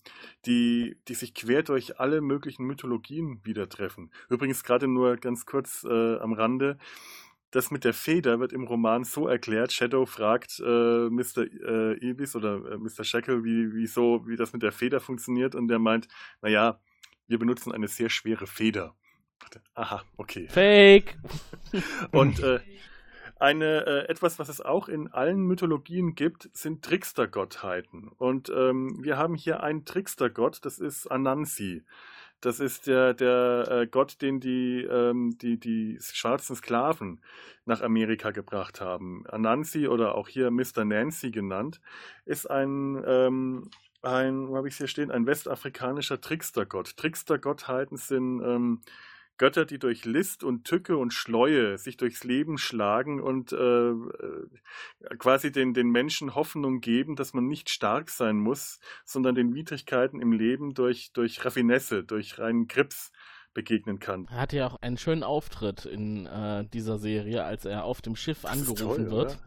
die, 0.46 0.96
die 1.08 1.14
sich 1.14 1.34
quer 1.34 1.62
durch 1.62 1.98
alle 2.00 2.20
möglichen 2.20 2.64
Mythologien 2.64 3.40
wieder 3.44 3.68
treffen. 3.68 4.10
Übrigens 4.28 4.62
gerade 4.62 4.88
nur 4.88 5.16
ganz 5.16 5.46
kurz 5.46 5.84
äh, 5.84 6.16
am 6.18 6.32
Rande. 6.32 6.78
Das 7.54 7.70
mit 7.70 7.84
der 7.84 7.94
Feder 7.94 8.40
wird 8.40 8.52
im 8.52 8.64
Roman 8.64 9.04
so 9.04 9.28
erklärt. 9.28 9.72
Shadow 9.72 10.06
fragt 10.06 10.58
äh, 10.58 11.08
Mr. 11.08 11.44
Äh, 11.44 12.04
Ibis 12.04 12.34
oder 12.34 12.56
äh, 12.72 12.78
Mr. 12.78 13.04
Shackle, 13.04 13.44
wie, 13.44 13.72
wieso, 13.72 14.26
wie 14.26 14.34
das 14.34 14.52
mit 14.52 14.64
der 14.64 14.72
Feder 14.72 14.98
funktioniert. 14.98 15.54
Und 15.54 15.68
der 15.68 15.78
meint, 15.78 16.08
naja, 16.42 16.80
wir 17.28 17.38
benutzen 17.38 17.70
eine 17.70 17.86
sehr 17.86 18.10
schwere 18.10 18.48
Feder. 18.48 18.96
Aha, 19.74 20.02
okay. 20.16 20.48
Fake! 20.48 21.16
Und 22.10 22.40
äh, 22.40 22.58
eine, 23.38 23.86
äh, 23.86 24.08
etwas, 24.08 24.40
was 24.40 24.48
es 24.48 24.60
auch 24.60 24.88
in 24.88 25.06
allen 25.12 25.38
Mythologien 25.38 26.16
gibt, 26.16 26.50
sind 26.54 26.84
Trickstergottheiten. 26.84 28.08
Und 28.08 28.50
ähm, 28.50 28.98
wir 29.00 29.16
haben 29.16 29.36
hier 29.36 29.62
einen 29.62 29.84
Trickstergott, 29.84 30.64
das 30.64 30.80
ist 30.80 31.06
Anansi. 31.06 31.84
Das 32.44 32.60
ist 32.60 32.86
der, 32.86 33.14
der 33.14 33.68
äh, 33.70 33.86
Gott, 33.86 34.20
den 34.20 34.38
die, 34.38 34.82
ähm, 34.82 35.38
die, 35.38 35.58
die 35.58 35.98
schwarzen 36.00 36.54
Sklaven 36.54 37.22
nach 37.64 37.80
Amerika 37.80 38.32
gebracht 38.32 38.82
haben. 38.82 39.26
Anansi 39.26 39.88
oder 39.88 40.14
auch 40.14 40.28
hier 40.28 40.50
Mr. 40.50 40.84
Nancy 40.84 41.30
genannt, 41.30 41.80
ist 42.26 42.50
ein, 42.50 43.02
ähm, 43.06 43.70
ein 44.02 44.46
wo 44.46 44.58
habe 44.58 44.68
ich 44.68 44.74
es 44.74 44.78
hier 44.78 44.88
stehen, 44.88 45.10
ein 45.10 45.26
westafrikanischer 45.26 46.20
Trickstergott. 46.20 46.98
Trickstergottheiten 46.98 47.96
sind 47.96 48.42
ähm, 48.42 48.82
Götter, 49.36 49.64
die 49.64 49.78
durch 49.78 50.04
List 50.04 50.44
und 50.44 50.64
Tücke 50.64 50.96
und 50.96 51.12
Schleue 51.12 51.76
sich 51.78 51.96
durchs 51.96 52.24
Leben 52.24 52.58
schlagen 52.58 53.20
und 53.20 53.52
äh, 53.52 53.90
äh, 53.90 54.48
quasi 55.18 55.50
den, 55.50 55.74
den 55.74 55.90
Menschen 55.90 56.34
Hoffnung 56.34 56.80
geben, 56.80 57.16
dass 57.16 57.34
man 57.34 57.46
nicht 57.46 57.70
stark 57.70 58.10
sein 58.10 58.36
muss, 58.36 58.78
sondern 59.04 59.34
den 59.34 59.54
Widrigkeiten 59.54 60.20
im 60.20 60.32
Leben 60.32 60.74
durch, 60.74 61.12
durch 61.12 61.44
Raffinesse, 61.44 62.04
durch 62.04 62.38
reinen 62.38 62.68
Grips 62.68 63.10
begegnen 63.54 64.00
kann. 64.00 64.26
Er 64.30 64.40
hatte 64.40 64.56
ja 64.56 64.66
auch 64.66 64.76
einen 64.82 64.98
schönen 64.98 65.22
Auftritt 65.22 65.86
in 65.86 66.26
äh, 66.26 66.66
dieser 66.66 66.98
Serie, 66.98 67.44
als 67.44 67.64
er 67.64 67.84
auf 67.84 68.02
dem 68.02 68.16
Schiff 68.16 68.42
Das 68.42 68.50
angerufen 68.50 69.06
toll, 69.06 69.10
wird. 69.10 69.32
oder? 69.32 69.38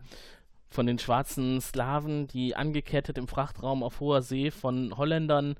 Von 0.70 0.86
den 0.86 1.00
schwarzen 1.00 1.62
Sklaven, 1.62 2.28
die 2.28 2.56
angekettet 2.56 3.18
im 3.18 3.28
Frachtraum 3.28 3.84
auf 3.84 4.00
hoher 4.02 4.22
See 4.22 4.52
von 4.52 4.98
Holländern 4.98 5.56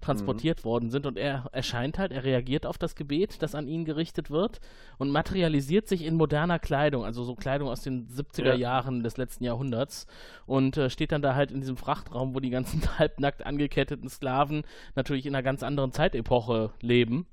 transportiert 0.00 0.64
worden 0.64 0.90
sind. 0.90 1.06
Und 1.06 1.16
er 1.16 1.46
erscheint 1.52 1.98
halt, 1.98 2.12
er 2.12 2.24
reagiert 2.24 2.66
auf 2.66 2.76
das 2.78 2.94
Gebet, 2.94 3.40
das 3.42 3.54
an 3.54 3.68
ihn 3.68 3.84
gerichtet 3.84 4.30
wird 4.30 4.60
und 4.98 5.10
materialisiert 5.10 5.88
sich 5.88 6.04
in 6.04 6.16
moderner 6.16 6.58
Kleidung, 6.58 7.04
also 7.04 7.22
so 7.24 7.34
Kleidung 7.34 7.68
aus 7.68 7.82
den 7.82 8.08
70er 8.08 8.46
Ja. 8.48 8.54
Jahren 8.54 9.02
des 9.02 9.16
letzten 9.16 9.44
Jahrhunderts. 9.44 10.06
Und 10.46 10.76
äh, 10.76 10.90
steht 10.90 11.12
dann 11.12 11.22
da 11.22 11.34
halt 11.34 11.50
in 11.52 11.60
diesem 11.60 11.76
Frachtraum, 11.76 12.34
wo 12.34 12.40
die 12.40 12.50
ganzen 12.50 12.82
halbnackt 12.98 13.46
angeketteten 13.46 14.08
Sklaven 14.08 14.62
natürlich 14.96 15.26
in 15.26 15.34
einer 15.34 15.42
ganz 15.42 15.62
anderen 15.62 15.92
Zeitepoche 15.92 16.72
leben. 16.80 17.26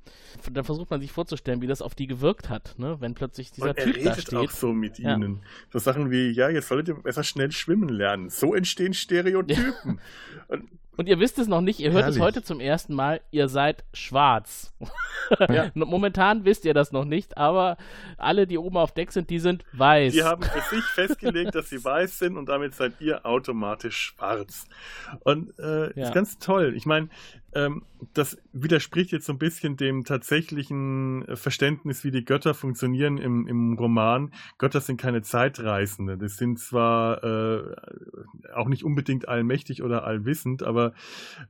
Dann 0.52 0.64
versucht 0.64 0.92
man 0.92 1.02
sich 1.02 1.12
vorzustellen, 1.12 1.62
wie 1.62 1.68
das 1.68 1.82
auf 1.82 1.96
die 1.96 2.08
gewirkt 2.08 2.50
hat, 2.50 2.76
ne? 2.78 2.98
wenn 3.00 3.14
plötzlich 3.16 3.52
dieser 3.52 3.70
Und 3.70 3.78
er 3.80 3.84
Typ 3.86 3.96
da 3.96 4.00
redet 4.12 4.22
steht. 4.22 4.40
auch 4.40 4.52
so 4.52 4.74
mit 4.74 5.00
Ja. 5.00 5.16
ihnen. 5.16 5.42
So 5.72 5.80
Sachen 5.80 6.12
wie, 6.12 6.30
ja, 6.32 6.50
jetzt 6.50 6.68
solltet 6.68 6.90
ihr 6.90 7.02
besser 7.02 7.19
schnell 7.24 7.52
schwimmen 7.52 7.90
lernen. 7.90 8.30
So 8.30 8.54
entstehen 8.56 8.94
Stereotypen. 8.94 10.00
Und 10.48 10.70
Und 10.98 11.08
ihr 11.08 11.20
wisst 11.20 11.40
es 11.40 11.48
noch 11.48 11.62
nicht, 11.62 11.80
ihr 11.80 11.92
hört 11.92 12.02
es 12.10 12.18
Herrlich. 12.18 12.22
heute 12.24 12.44
zum 12.44 12.60
ersten 12.60 12.94
Mal, 12.94 13.22
ihr 13.32 13.48
seid 13.48 13.84
schwarz. 13.94 14.74
Ja. 15.48 15.70
Momentan 15.76 16.44
wisst 16.44 16.66
ihr 16.66 16.74
das 16.74 16.92
noch 16.92 17.06
nicht, 17.06 17.38
aber 17.38 17.78
alle, 18.18 18.48
die 18.48 18.58
oben 18.58 18.78
auf 18.78 18.96
Deck 18.96 19.12
sind, 19.12 19.30
die 19.30 19.38
sind 19.38 19.64
weiß. 19.74 20.12
Die 20.12 20.24
haben 20.24 20.42
für 20.42 20.76
sich 20.76 20.84
festgelegt, 20.84 21.54
dass 21.54 21.70
sie 21.70 21.84
weiß 21.86 22.18
sind 22.18 22.36
und 22.36 22.50
damit 22.50 22.74
seid 22.74 22.94
ihr 23.00 23.24
automatisch 23.28 23.96
schwarz. 23.96 24.66
Und 25.20 25.54
äh, 25.60 25.94
Ja. 26.00 26.08
ist 26.08 26.14
ganz 26.16 26.40
toll. 26.40 26.74
Ich 26.76 26.88
meine, 26.88 27.10
ähm, 27.54 27.84
das 28.14 28.38
widerspricht 28.54 29.12
jetzt 29.12 29.26
so 29.26 29.34
ein 29.34 29.40
bisschen 29.40 29.78
dem 29.78 30.04
tatsächlichen 30.04 31.28
äh, 31.28 31.36
Verständnis, 31.36 32.04
wie 32.04 32.12
die 32.12 32.26
Götter 32.26 32.54
funktionieren 32.54 33.18
im, 33.18 33.48
im 33.48 33.74
Roman. 33.74 34.34
Götter 34.58 34.82
sind 34.82 35.00
keine 35.00 35.22
Zeitreisende. 35.22 36.18
Das 36.18 36.38
sind 36.38 36.60
zwar 36.60 37.24
äh, 37.24 37.76
auch 38.54 38.68
nicht 38.68 38.84
unbedingt 38.84 39.28
allmächtig 39.28 39.84
oder 39.84 40.04
allwissend, 40.06 40.64
aber 40.64 40.94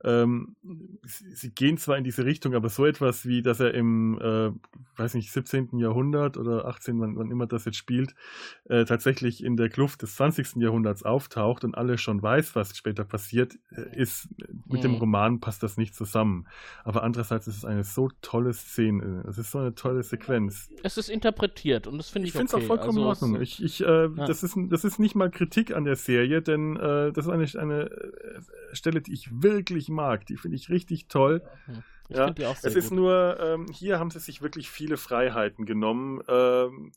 ähm, 0.04 0.56
sie, 1.04 1.32
sie 1.32 1.52
gehen 1.52 1.78
zwar 1.78 1.98
in 1.98 2.04
diese 2.04 2.26
Richtung, 2.26 2.54
aber 2.56 2.70
so 2.70 2.86
etwas 2.86 3.26
wie, 3.26 3.42
dass 3.42 3.60
er 3.60 3.74
im, 3.74 4.20
äh, 4.20 4.52
weiß 5.00 5.14
nicht, 5.14 5.32
17. 5.32 5.78
Jahrhundert 5.78 6.38
oder 6.38 6.66
18., 6.66 7.00
wann, 7.00 7.16
wann 7.16 7.32
immer 7.32 7.48
das 7.48 7.66
jetzt 7.66 7.78
spielt, 7.78 8.16
äh, 8.66 8.86
tatsächlich 8.86 9.44
in 9.44 9.56
der 9.56 9.70
Kluft 9.70 10.02
des 10.02 10.16
20. 10.16 10.58
Jahrhunderts 10.58 11.04
auftaucht 11.04 11.64
und 11.64 11.76
alle 11.76 11.98
schon 11.98 12.22
weiß, 12.22 12.56
was 12.56 12.76
später 12.76 13.06
passiert, 13.06 13.58
äh, 13.72 13.98
ist 14.00 14.30
mit 14.68 14.84
dem 14.84 14.94
Mhm. 14.94 14.98
Roman 14.98 15.40
passt 15.40 15.64
das 15.64 15.78
nicht 15.78 15.96
zusammen. 15.96 16.39
Aber 16.84 17.04
andererseits 17.04 17.48
ist 17.48 17.58
es 17.58 17.66
eine 17.66 17.84
so 17.84 18.10
tolle 18.22 18.54
Szene, 18.54 19.24
es 19.28 19.38
ist 19.38 19.52
so 19.52 19.60
eine 19.60 19.76
tolle 19.76 20.04
Sequenz. 20.04 20.70
Es 20.84 20.98
ist 20.98 21.10
interpretiert 21.10 21.88
und 21.88 21.98
das 21.98 22.10
finde 22.10 22.28
Ich 22.28 22.34
ich, 22.34 22.38
finde 22.38 22.48
es 22.48 22.54
okay. 22.54 22.64
auch 22.64 22.68
vollkommen 22.68 22.98
also, 23.00 23.02
in 23.02 23.08
Ordnung. 23.08 23.42
Ich, 23.42 23.64
ich, 23.64 23.82
äh, 23.82 23.86
Ja. 23.86 24.08
das, 24.26 24.44
ist, 24.44 24.56
das 24.70 24.84
ist 24.84 25.00
nicht 25.00 25.16
mal 25.16 25.30
Kritik 25.30 25.76
an 25.76 25.84
der 25.86 25.96
Serie, 25.96 26.42
denn 26.42 26.76
äh, 26.78 27.12
das 27.12 27.26
ist 27.26 27.32
eine, 27.32 27.46
eine 27.62 27.82
äh, 27.92 28.42
Stelle, 28.74 29.02
die 29.02 29.14
ich 29.14 29.30
wirklich 29.42 29.90
mag. 29.90 30.26
Die 30.26 30.38
finde 30.38 30.58
ich 30.58 30.70
richtig 30.70 31.08
toll. 31.08 31.42
Ich 32.10 32.18
Ja, 32.18 32.34
Es 32.64 32.64
ist 32.76 32.90
gut. 32.90 32.98
nur, 32.98 33.38
ähm, 33.40 33.68
hier 33.72 34.00
haben 34.00 34.10
sie 34.10 34.20
sich 34.20 34.42
wirklich 34.42 34.70
viele 34.70 34.98
Freiheiten 34.98 35.66
genommen. 35.66 36.22
Ähm, 36.28 36.92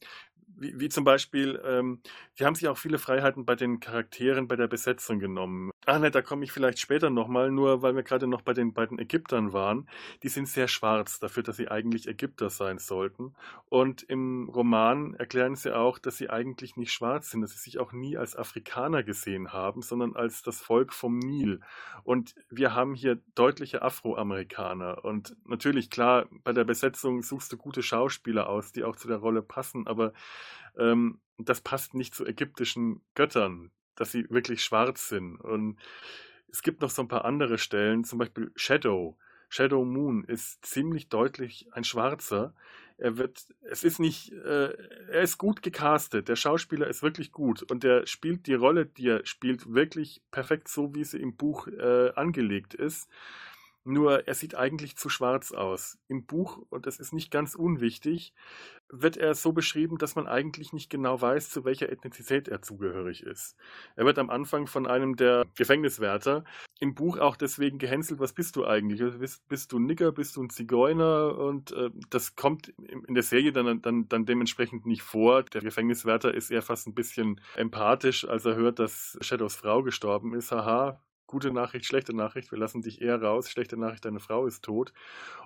wie, 0.63 0.79
wie 0.79 0.89
zum 0.89 1.05
Beispiel, 1.05 1.61
ähm, 1.67 2.01
die 2.39 2.45
haben 2.45 2.55
sich 2.55 2.69
auch 2.69 2.79
viele 2.79 2.99
Freiheiten 2.99 3.45
bei 3.45 3.57
den 3.57 3.81
Charakteren, 3.81 4.49
bei 4.49 4.57
der 4.57 4.69
Besetzung 4.69 5.19
genommen. 5.19 5.71
Ah, 5.85 5.99
ne, 5.99 6.11
da 6.13 6.23
komme 6.23 6.45
ich 6.45 6.53
vielleicht 6.53 6.79
später 6.79 7.11
nochmal, 7.11 7.51
nur 7.51 7.83
weil 7.83 7.97
wir 7.97 8.05
gerade 8.05 8.29
noch 8.29 8.43
bei 8.43 8.55
den 8.55 8.73
beiden 8.73 8.99
Ägyptern 9.01 9.53
waren. 9.53 9.89
Die 10.23 10.29
sind 10.29 10.49
sehr 10.49 10.69
schwarz 10.69 11.19
dafür, 11.19 11.43
dass 11.43 11.57
sie 11.57 11.69
eigentlich 11.69 12.07
Ägypter 12.07 12.51
sein 12.51 12.79
sollten. 12.79 13.35
Und 13.69 14.03
im 14.05 14.49
Roman 14.49 15.15
erklären 15.15 15.57
sie 15.57 15.75
auch, 15.77 15.99
dass 15.99 16.17
sie 16.17 16.31
eigentlich 16.31 16.77
nicht 16.77 16.93
schwarz 16.93 17.31
sind, 17.31 17.41
dass 17.41 17.51
sie 17.51 17.59
sich 17.59 17.81
auch 17.81 17.93
nie 17.93 18.17
als 18.17 18.37
Afrikaner 18.37 19.03
gesehen 19.03 19.53
haben, 19.53 19.83
sondern 19.83 20.15
als 20.15 20.43
das 20.43 20.61
Volk 20.61 20.93
vom 20.93 21.19
Nil. 21.19 21.61
Und 22.05 22.37
wir 22.49 22.75
haben 22.75 22.95
hier 22.95 23.19
deutliche 23.35 23.83
Afroamerikaner. 23.83 25.05
Und 25.05 25.37
natürlich, 25.45 25.91
klar, 25.91 26.27
bei 26.45 26.53
der 26.53 26.65
Besetzung 26.65 27.23
suchst 27.23 27.53
du 27.53 27.57
gute 27.57 27.83
Schauspieler 27.83 28.49
aus, 28.49 28.71
die 28.71 28.85
auch 28.85 28.95
zu 28.95 29.09
der 29.09 29.17
Rolle 29.17 29.43
passen, 29.43 29.89
aber 29.89 30.13
ähm, 30.77 31.21
das 31.39 31.61
passt 31.61 31.95
nicht 31.95 32.15
zu 32.15 32.27
ägyptischen 32.27 33.03
Göttern, 33.15 33.71
dass 33.95 34.13
sie 34.13 34.29
wirklich 34.31 34.63
schwarz 34.63 35.09
sind. 35.09 35.37
Und 35.37 35.79
es 36.49 36.63
gibt 36.63 36.83
noch 36.83 36.91
so 36.91 37.03
ein 37.03 37.09
paar 37.09 37.25
andere 37.25 37.59
Stellen, 37.59 38.05
zum 38.05 38.19
Beispiel 38.19 38.53
Shadow. 38.57 39.17
Shadow 39.49 39.85
Moon 39.85 40.25
ist 40.25 40.65
ziemlich 40.65 41.09
deutlich 41.09 41.69
ein 41.73 41.85
Schwarzer. 41.85 42.55
Er 42.97 43.19
wird, 43.19 43.45
es 43.63 43.85
ist 43.85 43.99
nicht, 43.99 44.33
äh, 44.33 44.73
er 45.11 45.23
ist 45.23 45.37
gut 45.37 45.63
gecastet. 45.63 46.29
Der 46.29 46.37
Schauspieler 46.37 46.87
ist 46.87 47.03
wirklich 47.03 47.33
gut 47.33 47.63
und 47.63 47.83
der 47.83 48.07
spielt 48.07 48.47
die 48.47 48.55
Rolle, 48.55 48.87
die 48.87 49.09
er 49.09 49.27
spielt, 49.27 49.75
wirklich 49.75 50.23
perfekt 50.31 50.69
so, 50.69 50.95
wie 50.95 51.05
sie 51.05 51.21
im 51.21 51.37
Buch 51.37 51.67
äh, 51.67 52.13
angelegt 52.15 52.75
ist. 52.75 53.11
Nur 53.85 54.27
er 54.27 54.35
sieht 54.35 54.55
eigentlich 54.55 54.97
zu 54.97 55.09
schwarz 55.09 55.53
aus. 55.53 55.99
Im 56.09 56.27
Buch, 56.27 56.65
und 56.71 56.87
das 56.87 56.99
ist 56.99 57.13
nicht 57.13 57.31
ganz 57.31 57.55
unwichtig, 57.55 58.33
wird 58.89 59.17
er 59.17 59.35
so 59.35 59.53
beschrieben, 59.53 59.99
dass 59.99 60.17
man 60.17 60.27
eigentlich 60.27 60.73
nicht 60.73 60.91
genau 60.91 61.21
weiß, 61.21 61.51
zu 61.51 61.65
welcher 61.65 61.91
Ethnizität 61.91 62.49
er 62.49 62.63
zugehörig 62.63 63.23
ist. 63.23 63.57
Er 63.97 64.05
wird 64.05 64.19
am 64.19 64.31
Anfang 64.31 64.67
von 64.67 64.87
einem 64.87 65.17
der 65.17 65.47
Gefängniswärter 65.57 66.45
im 66.79 66.95
Buch 66.95 67.19
auch 67.19 67.37
deswegen 67.37 67.79
gehänselt, 67.79 68.21
was 68.21 68.33
bist 68.33 68.57
du 68.57 68.67
eigentlich? 68.67 69.01
Bist, 69.19 69.49
bist 69.49 69.73
du 69.73 69.79
ein 69.79 69.87
Nigger, 69.87 70.13
bist 70.13 70.37
du 70.37 70.43
ein 70.43 70.51
Zigeuner? 70.51 71.39
Und 71.39 71.73
äh, 71.73 71.91
das 72.11 72.35
kommt 72.35 72.69
in 72.69 73.13
in 73.13 73.15
der 73.15 73.25
Serie 73.25 73.53
dann, 73.53 73.83
dann, 73.83 74.09
dann 74.09 74.25
dementsprechend 74.25 74.87
nicht 74.87 75.03
vor. 75.03 75.43
Der 75.43 75.61
Gefängniswärter 75.61 76.33
ist 76.33 76.51
eher 76.51 76.63
fast 76.63 76.87
ein 76.87 76.95
bisschen 76.95 77.43
empathisch, 77.57 78.27
als 78.27 78.47
er 78.47 78.57
hört, 78.57 78.79
dass 78.79 79.19
Shadows 79.21 79.55
Frau 79.55 79.83
gestorben 79.83 80.35
ist. 80.35 80.51
Haha, 80.51 81.03
gute 81.33 81.51
Nachricht, 81.51 81.87
schlechte 81.87 82.15
Nachricht, 82.15 82.53
wir 82.53 82.59
lassen 82.59 82.83
dich 82.83 83.01
eher 83.01 83.21
raus. 83.23 83.49
Schlechte 83.51 83.79
Nachricht, 83.79 84.05
deine 84.05 84.21
Frau 84.21 84.47
ist 84.47 84.63
tot. 84.63 84.93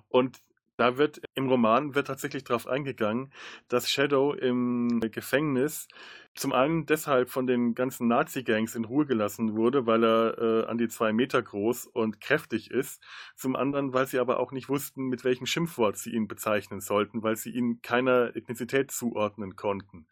Und 0.08 0.42
da 0.76 0.98
wird 0.98 1.22
im 1.34 1.48
Roman 1.48 1.94
wird 1.94 2.08
tatsächlich 2.08 2.44
darauf 2.44 2.66
eingegangen, 2.66 3.32
dass 3.68 3.88
Shadow 3.88 4.34
im 4.34 5.00
Gefängnis 5.00 5.88
zum 6.34 6.52
einen 6.52 6.84
deshalb 6.84 7.30
von 7.30 7.46
den 7.46 7.74
ganzen 7.74 8.08
Nazi-Gangs 8.08 8.74
in 8.74 8.84
Ruhe 8.84 9.06
gelassen 9.06 9.56
wurde, 9.56 9.86
weil 9.86 10.04
er 10.04 10.38
äh, 10.38 10.66
an 10.66 10.76
die 10.76 10.88
zwei 10.88 11.14
Meter 11.14 11.40
groß 11.40 11.86
und 11.86 12.20
kräftig 12.20 12.70
ist. 12.70 13.02
Zum 13.36 13.56
anderen, 13.56 13.94
weil 13.94 14.06
sie 14.06 14.18
aber 14.18 14.38
auch 14.38 14.52
nicht 14.52 14.68
wussten, 14.68 15.04
mit 15.04 15.24
welchem 15.24 15.46
Schimpfwort 15.46 15.96
sie 15.96 16.10
ihn 16.10 16.28
bezeichnen 16.28 16.80
sollten, 16.80 17.22
weil 17.22 17.36
sie 17.36 17.50
ihn 17.50 17.80
keiner 17.80 18.36
Ethnizität 18.36 18.90
zuordnen 18.90 19.56
konnten. 19.56 20.06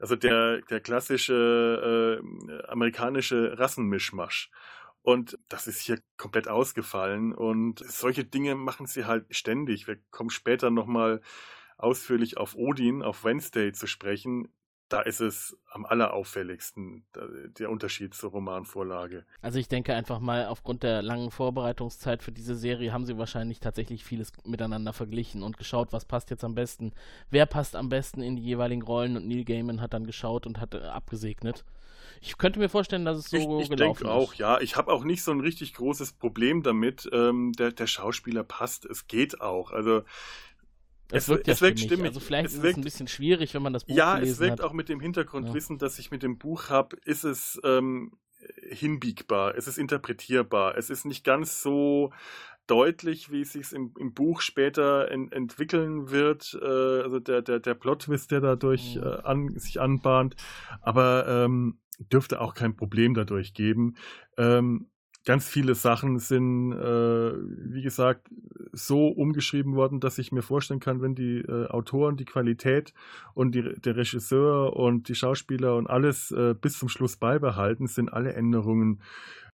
Also 0.00 0.16
der, 0.16 0.62
der 0.62 0.80
klassische 0.80 2.20
äh, 2.20 2.64
amerikanische 2.68 3.56
Rassenmischmasch. 3.56 4.50
Und 5.02 5.38
das 5.48 5.66
ist 5.66 5.80
hier 5.80 5.98
komplett 6.16 6.48
ausgefallen. 6.48 7.32
Und 7.32 7.78
solche 7.78 8.24
Dinge 8.24 8.54
machen 8.54 8.86
sie 8.86 9.06
halt 9.06 9.24
ständig. 9.34 9.86
Wir 9.86 9.96
kommen 10.10 10.30
später 10.30 10.70
nochmal 10.70 11.20
ausführlich 11.78 12.36
auf 12.36 12.54
Odin, 12.54 13.02
auf 13.02 13.24
Wednesday 13.24 13.72
zu 13.72 13.86
sprechen. 13.86 14.48
Da 14.90 15.00
ist 15.02 15.20
es 15.20 15.56
am 15.70 15.86
allerauffälligsten, 15.86 17.06
der 17.14 17.70
Unterschied 17.70 18.12
zur 18.12 18.32
Romanvorlage. 18.32 19.24
Also 19.40 19.60
ich 19.60 19.68
denke 19.68 19.94
einfach 19.94 20.18
mal, 20.18 20.46
aufgrund 20.46 20.82
der 20.82 21.00
langen 21.00 21.30
Vorbereitungszeit 21.30 22.24
für 22.24 22.32
diese 22.32 22.56
Serie 22.56 22.92
haben 22.92 23.06
sie 23.06 23.16
wahrscheinlich 23.16 23.60
tatsächlich 23.60 24.02
vieles 24.02 24.32
miteinander 24.44 24.92
verglichen 24.92 25.44
und 25.44 25.58
geschaut, 25.58 25.92
was 25.92 26.06
passt 26.06 26.30
jetzt 26.30 26.42
am 26.42 26.56
besten. 26.56 26.92
Wer 27.30 27.46
passt 27.46 27.76
am 27.76 27.88
besten 27.88 28.20
in 28.20 28.34
die 28.34 28.42
jeweiligen 28.42 28.82
Rollen 28.82 29.16
und 29.16 29.28
Neil 29.28 29.44
Gaiman 29.44 29.80
hat 29.80 29.94
dann 29.94 30.06
geschaut 30.06 30.44
und 30.44 30.60
hat 30.60 30.74
äh, 30.74 30.78
abgesegnet. 30.78 31.64
Ich 32.22 32.36
könnte 32.36 32.58
mir 32.58 32.68
vorstellen, 32.68 33.04
dass 33.06 33.18
es 33.18 33.30
so 33.30 33.36
ich 33.58 33.64
ich 33.64 33.70
gelaufen 33.70 34.04
denke 34.04 34.10
auch, 34.10 34.32
ist. 34.32 34.38
ja. 34.38 34.60
Ich 34.60 34.76
habe 34.76 34.92
auch 34.92 35.04
nicht 35.04 35.22
so 35.22 35.30
ein 35.32 35.40
richtig 35.40 35.74
großes 35.74 36.12
Problem 36.12 36.62
damit. 36.62 37.08
Ähm, 37.12 37.52
der, 37.52 37.72
der 37.72 37.86
Schauspieler 37.86 38.44
passt, 38.44 38.84
es 38.84 39.06
geht 39.06 39.40
auch. 39.40 39.70
Also 39.72 40.02
Es 41.10 41.24
es, 41.24 41.28
wirkt 41.28 41.46
ja 41.46 41.52
es 41.54 41.60
wirkt 41.62 41.80
stimmig. 41.80 42.06
Also 42.06 42.20
vielleicht 42.20 42.46
es 42.46 42.54
ist 42.54 42.62
wirkt, 42.62 42.74
es 42.74 42.76
ein 42.78 42.84
bisschen 42.84 43.08
schwierig, 43.08 43.54
wenn 43.54 43.62
man 43.62 43.72
das 43.72 43.84
Buch 43.84 43.94
Ja, 43.96 44.18
es 44.18 44.38
wirkt 44.38 44.60
hat. 44.60 44.60
auch 44.60 44.72
mit 44.72 44.88
dem 44.88 45.00
Hintergrundwissen, 45.00 45.76
Ja. 45.76 45.80
das 45.80 45.98
ich 45.98 46.10
mit 46.10 46.22
dem 46.22 46.38
Buch 46.38 46.68
habe, 46.68 46.96
ist 47.04 47.24
es 47.24 47.60
ähm, 47.64 48.12
hinbiegbar, 48.70 49.54
es 49.56 49.66
ist 49.66 49.76
interpretierbar, 49.78 50.76
es 50.78 50.88
ist 50.88 51.04
nicht 51.04 51.24
ganz 51.24 51.62
so 51.62 52.12
deutlich, 52.66 53.32
wie 53.32 53.40
es 53.40 53.52
sich 53.52 53.72
im, 53.72 53.92
im 53.98 54.14
Buch 54.14 54.40
später 54.40 55.10
en, 55.10 55.32
entwickeln 55.32 56.10
wird, 56.10 56.56
äh, 56.62 56.64
also 57.02 57.18
der, 57.18 57.42
der, 57.42 57.58
der 57.58 57.74
Plot-Twist, 57.74 58.30
der 58.30 58.40
dadurch 58.40 58.94
Mhm. 58.96 59.02
äh, 59.02 59.06
an, 59.24 59.58
sich 59.58 59.80
anbahnt, 59.80 60.36
aber 60.80 61.26
ähm, 61.26 61.79
dürfte 62.12 62.40
auch 62.40 62.54
kein 62.54 62.76
Problem 62.76 63.14
dadurch 63.14 63.54
geben. 63.54 63.94
Ähm, 64.36 64.86
ganz 65.24 65.48
viele 65.48 65.74
Sachen 65.74 66.18
sind, 66.18 66.72
äh, 66.72 67.32
wie 67.36 67.82
gesagt, 67.82 68.28
so 68.72 69.08
umgeschrieben 69.08 69.74
worden, 69.74 70.00
dass 70.00 70.18
ich 70.18 70.32
mir 70.32 70.42
vorstellen 70.42 70.80
kann, 70.80 71.02
wenn 71.02 71.14
die 71.14 71.38
äh, 71.38 71.66
Autoren 71.68 72.16
die 72.16 72.24
Qualität 72.24 72.94
und 73.34 73.54
die, 73.54 73.62
der 73.62 73.96
Regisseur 73.96 74.76
und 74.76 75.08
die 75.08 75.14
Schauspieler 75.14 75.76
und 75.76 75.88
alles 75.88 76.30
äh, 76.30 76.54
bis 76.58 76.78
zum 76.78 76.88
Schluss 76.88 77.16
beibehalten, 77.16 77.86
sind 77.86 78.12
alle 78.12 78.32
Änderungen 78.32 79.02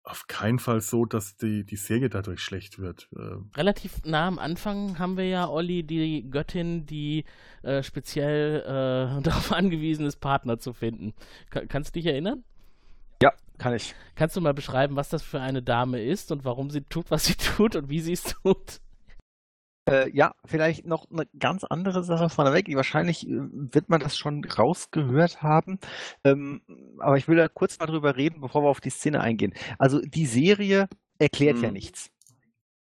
auf 0.04 0.26
keinen 0.26 0.58
Fall 0.58 0.82
so, 0.82 1.06
dass 1.06 1.36
die, 1.36 1.64
die 1.64 1.76
Serie 1.76 2.10
dadurch 2.10 2.40
schlecht 2.40 2.78
wird. 2.78 3.08
Äh, 3.16 3.56
Relativ 3.56 4.04
nah 4.04 4.28
am 4.28 4.38
Anfang 4.38 4.98
haben 4.98 5.16
wir 5.16 5.26
ja 5.26 5.48
Olli, 5.48 5.82
die 5.82 6.30
Göttin, 6.30 6.84
die 6.84 7.24
äh, 7.62 7.82
speziell 7.82 8.60
äh, 8.60 9.22
darauf 9.22 9.50
angewiesen 9.52 10.04
ist, 10.04 10.16
Partner 10.16 10.58
zu 10.58 10.74
finden. 10.74 11.14
Ka 11.48 11.64
kannst 11.66 11.96
du 11.96 12.00
dich 12.00 12.06
erinnern? 12.06 12.44
Ja, 13.22 13.32
kann 13.56 13.74
ich. 13.74 13.94
Kannst 14.14 14.36
du 14.36 14.42
mal 14.42 14.52
beschreiben, 14.52 14.94
was 14.96 15.08
das 15.08 15.22
für 15.22 15.40
eine 15.40 15.62
Dame 15.62 16.02
ist 16.02 16.30
und 16.30 16.44
warum 16.44 16.68
sie 16.68 16.82
tut, 16.82 17.10
was 17.10 17.24
sie 17.24 17.34
tut 17.56 17.74
und 17.74 17.88
wie 17.88 18.00
sie 18.00 18.12
es 18.12 18.22
tut? 18.24 18.80
Äh, 19.88 20.10
ja, 20.16 20.34
vielleicht 20.46 20.86
noch 20.86 21.10
eine 21.10 21.26
ganz 21.38 21.62
andere 21.64 22.04
Sache 22.04 22.30
vorneweg. 22.30 22.74
Wahrscheinlich 22.74 23.28
äh, 23.28 23.32
wird 23.50 23.90
man 23.90 24.00
das 24.00 24.16
schon 24.16 24.42
rausgehört 24.44 25.42
haben. 25.42 25.78
Ähm, 26.24 26.62
aber 27.00 27.18
ich 27.18 27.28
will 27.28 27.36
da 27.36 27.48
kurz 27.48 27.78
mal 27.78 27.86
drüber 27.86 28.16
reden, 28.16 28.40
bevor 28.40 28.62
wir 28.62 28.70
auf 28.70 28.80
die 28.80 28.90
Szene 28.90 29.20
eingehen. 29.20 29.52
Also 29.78 30.00
die 30.00 30.26
Serie 30.26 30.88
erklärt 31.18 31.60
ja 31.60 31.68
Mhm. 31.68 31.74
nichts. 31.74 32.10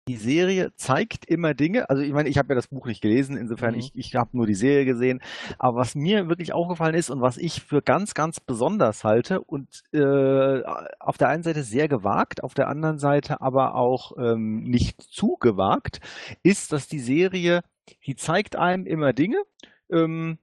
Die 0.08 0.16
Serie 0.16 0.72
zeigt 0.76 1.24
immer 1.26 1.52
Dinge. 1.54 1.90
Also 1.90 2.02
ich 2.02 2.12
meine, 2.12 2.28
ich 2.28 2.38
habe 2.38 2.50
ja 2.50 2.54
das 2.54 2.68
Buch 2.68 2.86
nicht 2.86 3.00
gelesen, 3.00 3.36
insofern 3.36 3.74
Mhm. 3.74 3.80
ich, 3.80 3.92
ich 3.94 4.14
habe 4.14 4.36
nur 4.36 4.46
die 4.46 4.54
Serie 4.54 4.84
gesehen. 4.84 5.20
Aber 5.58 5.78
was 5.78 5.96
mir 5.96 6.28
wirklich 6.28 6.52
aufgefallen 6.52 6.94
ist 6.94 7.10
und 7.10 7.20
was 7.20 7.36
ich 7.38 7.60
für 7.62 7.82
ganz, 7.82 8.14
ganz 8.14 8.38
besonders 8.38 9.02
halte 9.02 9.40
und 9.40 9.82
äh, 9.92 10.62
auf 11.00 11.18
der 11.18 11.28
einen 11.28 11.42
Seite 11.42 11.64
sehr 11.64 11.88
gewagt, 11.88 12.44
auf 12.44 12.54
der 12.54 12.68
anderen 12.68 12.98
Seite 12.98 13.40
aber 13.40 13.74
auch 13.74 14.12
ähm, 14.16 14.62
nicht 14.62 15.02
zu 15.02 15.36
gewagt, 15.40 16.00
ist, 16.44 16.72
dass 16.72 16.86
die 16.86 17.00
Serie, 17.00 17.62
die 18.06 18.14
zeigt 18.14 18.54
einem 18.54 18.86
immer 18.86 19.12
Dinge, 19.12 19.42
ähm, 19.90 20.38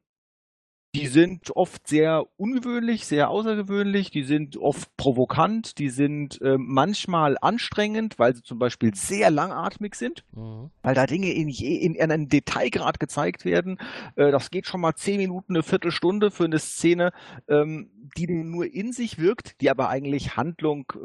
die 0.95 1.07
sind 1.07 1.55
oft 1.55 1.87
sehr 1.87 2.25
ungewöhnlich, 2.37 3.05
sehr 3.05 3.29
außergewöhnlich, 3.29 4.11
die 4.11 4.23
sind 4.23 4.57
oft 4.57 4.95
provokant, 4.95 5.79
die 5.79 5.89
sind 5.89 6.39
äh, 6.41 6.57
manchmal 6.59 7.35
anstrengend, 7.41 8.19
weil 8.19 8.35
sie 8.35 8.43
zum 8.43 8.59
Beispiel 8.59 8.93
sehr 8.93 9.31
langatmig 9.31 9.95
sind, 9.95 10.23
Mhm. 10.35 10.69
weil 10.83 10.93
da 10.93 11.07
Dinge 11.07 11.31
in, 11.33 11.49
je- 11.49 11.77
in, 11.77 11.95
in 11.95 12.11
einem 12.11 12.29
Detailgrad 12.29 12.99
gezeigt 12.99 13.43
werden. 13.43 13.79
Äh, 14.15 14.31
das 14.31 14.51
geht 14.51 14.67
schon 14.67 14.81
mal 14.81 14.93
zehn 14.93 15.17
Minuten, 15.17 15.53
eine 15.55 15.63
Viertelstunde 15.63 16.29
für 16.29 16.45
eine 16.45 16.59
Szene, 16.59 17.11
ähm, 17.47 17.89
die 18.15 18.27
nur 18.27 18.71
in 18.71 18.93
sich 18.93 19.17
wirkt, 19.17 19.59
die 19.61 19.71
aber 19.71 19.89
eigentlich 19.89 20.37
Handlung, 20.37 20.85
äh, 20.93 20.97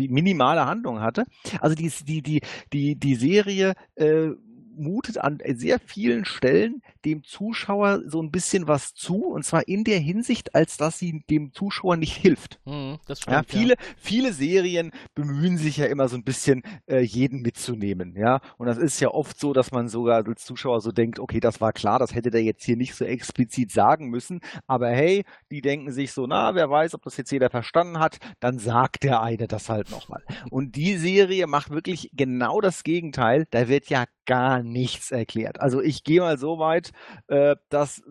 die 0.00 0.08
minimale 0.08 0.66
Handlung 0.66 1.00
hatte. 1.00 1.24
Also 1.60 1.76
die, 1.76 1.92
die, 2.04 2.22
die, 2.22 2.40
die, 2.72 2.96
die 2.96 3.14
Serie 3.14 3.74
äh, 3.94 4.30
mutet 4.78 5.18
an 5.18 5.38
sehr 5.54 5.78
vielen 5.78 6.24
Stellen 6.24 6.82
dem 7.04 7.24
Zuschauer 7.24 8.02
so 8.06 8.20
ein 8.22 8.30
bisschen 8.30 8.68
was 8.68 8.94
zu, 8.94 9.24
und 9.26 9.44
zwar 9.44 9.66
in 9.68 9.84
der 9.84 9.98
Hinsicht, 9.98 10.54
als 10.54 10.76
dass 10.76 10.98
sie 10.98 11.22
dem 11.30 11.52
Zuschauer 11.52 11.96
nicht 11.96 12.16
hilft. 12.16 12.60
Mhm, 12.64 12.98
das 13.06 13.20
Ja, 13.26 13.42
stimmt. 13.42 13.50
viele, 13.50 13.74
viele 13.96 14.32
Serien 14.32 14.90
bemühen 15.14 15.56
sich 15.56 15.76
ja 15.78 15.86
immer 15.86 16.08
so 16.08 16.16
ein 16.16 16.24
bisschen, 16.24 16.62
äh, 16.86 17.00
jeden 17.00 17.42
mitzunehmen, 17.42 18.14
ja. 18.16 18.40
Und 18.56 18.66
das 18.66 18.78
ist 18.78 19.00
ja 19.00 19.08
oft 19.08 19.38
so, 19.38 19.52
dass 19.52 19.70
man 19.72 19.88
sogar 19.88 20.26
als 20.26 20.44
Zuschauer 20.44 20.80
so 20.80 20.92
denkt, 20.92 21.18
okay, 21.18 21.40
das 21.40 21.60
war 21.60 21.72
klar, 21.72 21.98
das 21.98 22.14
hätte 22.14 22.30
der 22.30 22.42
jetzt 22.42 22.64
hier 22.64 22.76
nicht 22.76 22.94
so 22.94 23.04
explizit 23.04 23.70
sagen 23.72 24.08
müssen. 24.08 24.40
Aber 24.66 24.88
hey, 24.90 25.24
die 25.50 25.60
denken 25.60 25.92
sich 25.92 26.12
so, 26.12 26.26
na, 26.26 26.54
wer 26.54 26.70
weiß, 26.70 26.94
ob 26.94 27.02
das 27.02 27.16
jetzt 27.16 27.30
jeder 27.30 27.50
verstanden 27.50 27.98
hat, 27.98 28.18
dann 28.40 28.58
sagt 28.58 29.02
der 29.02 29.22
eine 29.22 29.46
das 29.48 29.68
halt 29.68 29.90
nochmal. 29.90 30.22
Und 30.50 30.76
die 30.76 30.96
Serie 30.96 31.46
macht 31.46 31.70
wirklich 31.70 32.10
genau 32.14 32.60
das 32.60 32.82
Gegenteil. 32.84 33.46
Da 33.50 33.68
wird 33.68 33.88
ja 33.88 34.04
gar 34.28 34.62
nichts 34.62 35.10
erklärt. 35.10 35.60
Also 35.60 35.80
ich 35.80 36.04
gehe 36.04 36.20
mal 36.20 36.38
so 36.38 36.58
weit, 36.58 36.92
äh, 37.28 37.56
dass 37.70 38.02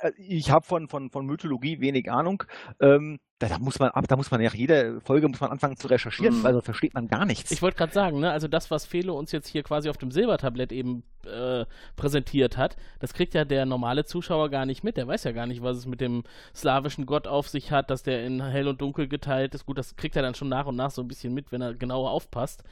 äh, 0.00 0.12
ich 0.18 0.50
habe 0.50 0.66
von, 0.66 0.86
von, 0.88 1.10
von 1.10 1.26
Mythologie 1.26 1.80
wenig 1.80 2.12
Ahnung. 2.12 2.44
Ähm, 2.78 3.18
da, 3.42 3.48
da 3.48 3.58
muss 3.58 3.78
man 3.78 3.90
ab, 3.90 4.04
da 4.06 4.16
muss 4.16 4.30
man 4.30 4.42
nach 4.42 4.54
jeder 4.54 5.00
Folge 5.00 5.26
muss 5.28 5.40
man 5.40 5.50
anfangen 5.50 5.76
zu 5.76 5.88
recherchieren, 5.88 6.38
Mhm. 6.38 6.42
weil 6.44 6.52
sonst 6.52 6.64
versteht 6.64 6.94
man 6.94 7.08
gar 7.08 7.24
nichts. 7.24 7.50
Ich 7.50 7.60
wollte 7.62 7.76
gerade 7.76 7.92
sagen, 7.92 8.20
ne, 8.20 8.30
also 8.30 8.46
das, 8.48 8.70
was 8.70 8.86
Felo 8.86 9.18
uns 9.18 9.32
jetzt 9.32 9.48
hier 9.48 9.62
quasi 9.62 9.88
auf 9.90 9.98
dem 9.98 10.10
Silbertablett 10.12 10.70
eben 10.72 11.02
äh, 11.26 11.64
präsentiert 11.96 12.56
hat, 12.56 12.76
das 13.00 13.14
kriegt 13.14 13.34
ja 13.34 13.44
der 13.44 13.64
normale 13.66 14.04
Zuschauer 14.04 14.48
gar 14.50 14.66
nicht 14.66 14.82
mit. 14.84 14.96
Der 14.96 15.06
weiß 15.06 15.24
ja 15.24 15.32
gar 15.32 15.46
nicht, 15.46 15.62
was 15.62 15.76
es 15.76 15.86
mit 15.86 16.00
dem 16.00 16.24
slawischen 16.54 17.06
Gott 17.06 17.26
auf 17.28 17.48
sich 17.48 17.70
hat, 17.70 17.90
dass 17.90 18.02
der 18.02 18.24
in 18.24 18.42
hell 18.42 18.66
und 18.68 18.80
dunkel 18.80 19.06
geteilt 19.08 19.54
ist. 19.54 19.66
Gut, 19.66 19.78
das 19.78 19.96
kriegt 19.96 20.16
er 20.16 20.22
dann 20.22 20.34
schon 20.34 20.48
nach 20.48 20.66
und 20.66 20.76
nach 20.76 20.90
so 20.90 21.00
ein 21.02 21.08
bisschen 21.08 21.32
mit, 21.34 21.52
wenn 21.52 21.60
er 21.62 21.74
genauer 21.74 22.10
aufpasst. 22.10 22.64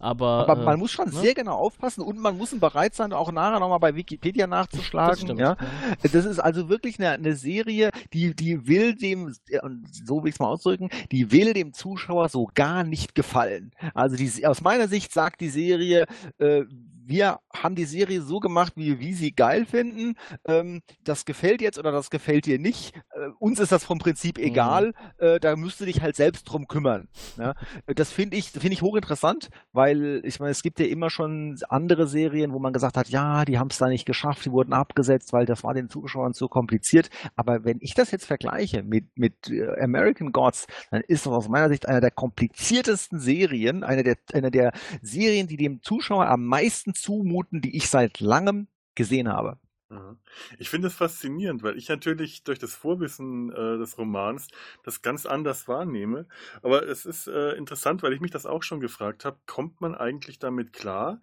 Aber, 0.00 0.48
Aber 0.48 0.62
äh, 0.62 0.64
man 0.64 0.78
muss 0.78 0.92
schon 0.92 1.06
ne? 1.06 1.12
sehr 1.12 1.34
genau 1.34 1.56
aufpassen 1.56 2.02
und 2.02 2.18
man 2.18 2.38
muss 2.38 2.58
bereit 2.58 2.94
sein, 2.94 3.12
auch 3.12 3.32
nachher 3.32 3.58
nochmal 3.58 3.80
bei 3.80 3.94
Wikipedia 3.96 4.46
nachzuschlagen. 4.46 5.10
Das 5.10 5.20
stimmt. 5.20 5.40
Ja? 5.40 5.56
Das 6.02 6.24
ist 6.24 6.38
also 6.38 6.68
wirklich 6.68 6.98
eine, 7.00 7.10
eine 7.10 7.34
Serie, 7.34 7.90
die, 8.12 8.34
die 8.34 8.66
will 8.68 8.94
dem, 8.94 9.34
und 9.62 9.86
will 10.22 10.28
ich 10.28 10.36
es 10.36 10.40
mal 10.40 10.48
ausdrücken, 10.48 10.88
die 11.12 11.32
will 11.32 11.52
dem 11.52 11.72
Zuschauer 11.72 12.28
so 12.28 12.48
gar 12.54 12.84
nicht 12.84 13.14
gefallen. 13.14 13.72
Also 13.94 14.16
die, 14.16 14.46
aus 14.46 14.60
meiner 14.60 14.88
Sicht 14.88 15.12
sagt 15.12 15.40
die 15.40 15.48
Serie, 15.48 16.06
äh, 16.38 16.64
wir 17.08 17.40
haben 17.54 17.74
die 17.74 17.84
Serie 17.84 18.22
so 18.22 18.38
gemacht, 18.40 18.74
wie 18.76 19.00
wir 19.00 19.14
sie 19.16 19.32
geil 19.32 19.64
finden. 19.66 20.14
Ähm, 20.46 20.82
das 21.02 21.24
gefällt 21.24 21.60
jetzt 21.62 21.78
oder 21.78 21.90
das 21.92 22.10
gefällt 22.10 22.46
dir 22.46 22.58
nicht. 22.58 22.94
Äh, 23.12 23.28
uns 23.38 23.58
ist 23.60 23.72
das 23.72 23.84
vom 23.84 23.98
Prinzip 23.98 24.38
Mhm. 24.38 24.44
egal. 24.44 24.92
Äh, 25.18 25.40
da 25.40 25.56
müsst 25.56 25.80
du 25.80 25.84
dich 25.86 26.02
halt 26.02 26.16
selbst 26.16 26.44
drum 26.44 26.68
kümmern. 26.68 27.08
Ja? 27.38 27.54
Das 27.86 28.12
finde 28.12 28.36
ich, 28.36 28.50
finde 28.50 28.72
ich 28.72 28.82
hochinteressant, 28.82 29.48
weil 29.72 30.20
ich 30.24 30.38
meine, 30.38 30.50
es 30.52 30.62
gibt 30.62 30.80
ja 30.80 30.86
immer 30.86 31.10
schon 31.10 31.58
andere 31.68 32.06
Serien, 32.06 32.52
wo 32.52 32.58
man 32.58 32.72
gesagt 32.72 32.96
hat, 32.96 33.08
ja, 33.08 33.44
die 33.44 33.58
haben 33.58 33.68
es 33.70 33.78
da 33.78 33.88
nicht 33.88 34.04
geschafft, 34.06 34.44
die 34.44 34.52
wurden 34.52 34.72
abgesetzt, 34.72 35.32
weil 35.32 35.46
das 35.46 35.64
war 35.64 35.74
den 35.74 35.88
Zuschauern 35.88 36.34
zu 36.34 36.48
kompliziert. 36.48 37.08
Aber 37.36 37.64
wenn 37.64 37.78
ich 37.80 37.94
das 37.94 38.10
jetzt 38.10 38.26
vergleiche 38.26 38.82
mit, 38.82 39.06
mit 39.16 39.48
äh, 39.48 39.80
American 39.80 40.32
Gods, 40.32 40.66
dann 40.90 41.02
ist 41.08 41.26
das 41.26 41.32
aus 41.32 41.48
meiner 41.48 41.68
Sicht 41.68 41.88
einer 41.88 42.00
der 42.00 42.10
kompliziertesten 42.10 43.18
Serien, 43.18 43.82
einer 43.82 44.02
der, 44.02 44.16
einer 44.32 44.50
der 44.50 44.72
Serien, 45.02 45.46
die 45.46 45.56
dem 45.56 45.82
Zuschauer 45.82 46.26
am 46.26 46.44
meisten 46.44 46.94
zumuten, 47.02 47.60
die 47.60 47.76
ich 47.76 47.88
seit 47.88 48.20
langem 48.20 48.68
gesehen 48.94 49.28
habe. 49.28 49.58
Mhm. 49.90 50.18
Ich 50.58 50.68
finde 50.68 50.88
es 50.88 50.94
faszinierend, 50.94 51.62
weil 51.62 51.78
ich 51.78 51.88
natürlich 51.88 52.44
durch 52.44 52.58
das 52.58 52.74
Vorwissen 52.74 53.50
äh, 53.50 53.78
des 53.78 53.96
Romans 53.96 54.48
das 54.84 55.02
ganz 55.02 55.24
anders 55.24 55.66
wahrnehme. 55.66 56.26
Aber 56.62 56.86
es 56.86 57.06
ist 57.06 57.26
äh, 57.26 57.52
interessant, 57.52 58.02
weil 58.02 58.12
ich 58.12 58.20
mich 58.20 58.30
das 58.30 58.46
auch 58.46 58.62
schon 58.62 58.80
gefragt 58.80 59.24
habe, 59.24 59.38
kommt 59.46 59.80
man 59.80 59.94
eigentlich 59.94 60.38
damit 60.38 60.72
klar? 60.72 61.20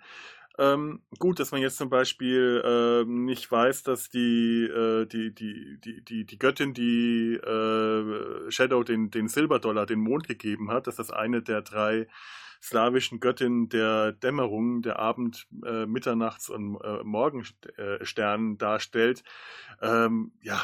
Ähm, 0.58 1.02
gut, 1.20 1.40
dass 1.40 1.52
man 1.52 1.62
jetzt 1.62 1.78
zum 1.78 1.90
Beispiel 1.90 2.64
ähm, 2.66 3.26
nicht 3.26 3.52
weiß, 3.52 3.84
dass 3.84 4.10
die, 4.10 4.64
äh, 4.64 5.06
die, 5.06 5.36
die, 5.36 5.78
die, 5.84 6.02
die, 6.02 6.26
die 6.26 6.40
Göttin, 6.40 6.74
die 6.74 7.34
äh, 7.36 8.52
Shadow 8.52 8.84
den, 8.84 9.12
den 9.12 9.28
Silberdollar, 9.28 9.86
den 9.86 10.00
Mond 10.00 10.28
gegeben 10.28 10.72
hat, 10.72 10.88
dass 10.88 10.96
das 10.96 11.12
eine 11.12 11.42
der 11.42 11.62
drei 11.62 12.08
slawischen 12.66 13.20
Göttin 13.20 13.70
der 13.70 14.12
Dämmerung, 14.12 14.82
der 14.82 14.98
Abend, 14.98 15.48
äh, 15.64 15.86
Mitternachts 15.86 16.50
und 16.50 16.78
äh, 16.84 17.04
Morgenstern 17.04 18.58
darstellt. 18.58 19.24
Ähm, 19.82 20.32
ja, 20.42 20.60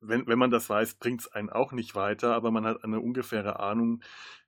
wenn, 0.00 0.26
wenn 0.26 0.38
man 0.38 0.50
das 0.50 0.68
weiß, 0.68 0.96
bringt 0.96 1.20
es 1.20 1.32
einen 1.32 1.50
auch 1.50 1.72
nicht 1.72 1.94
weiter, 1.94 2.34
aber 2.34 2.50
man 2.50 2.66
hat 2.66 2.82
eine 2.82 3.00
ungefähre 3.00 3.60
Ahnung, 3.60 4.02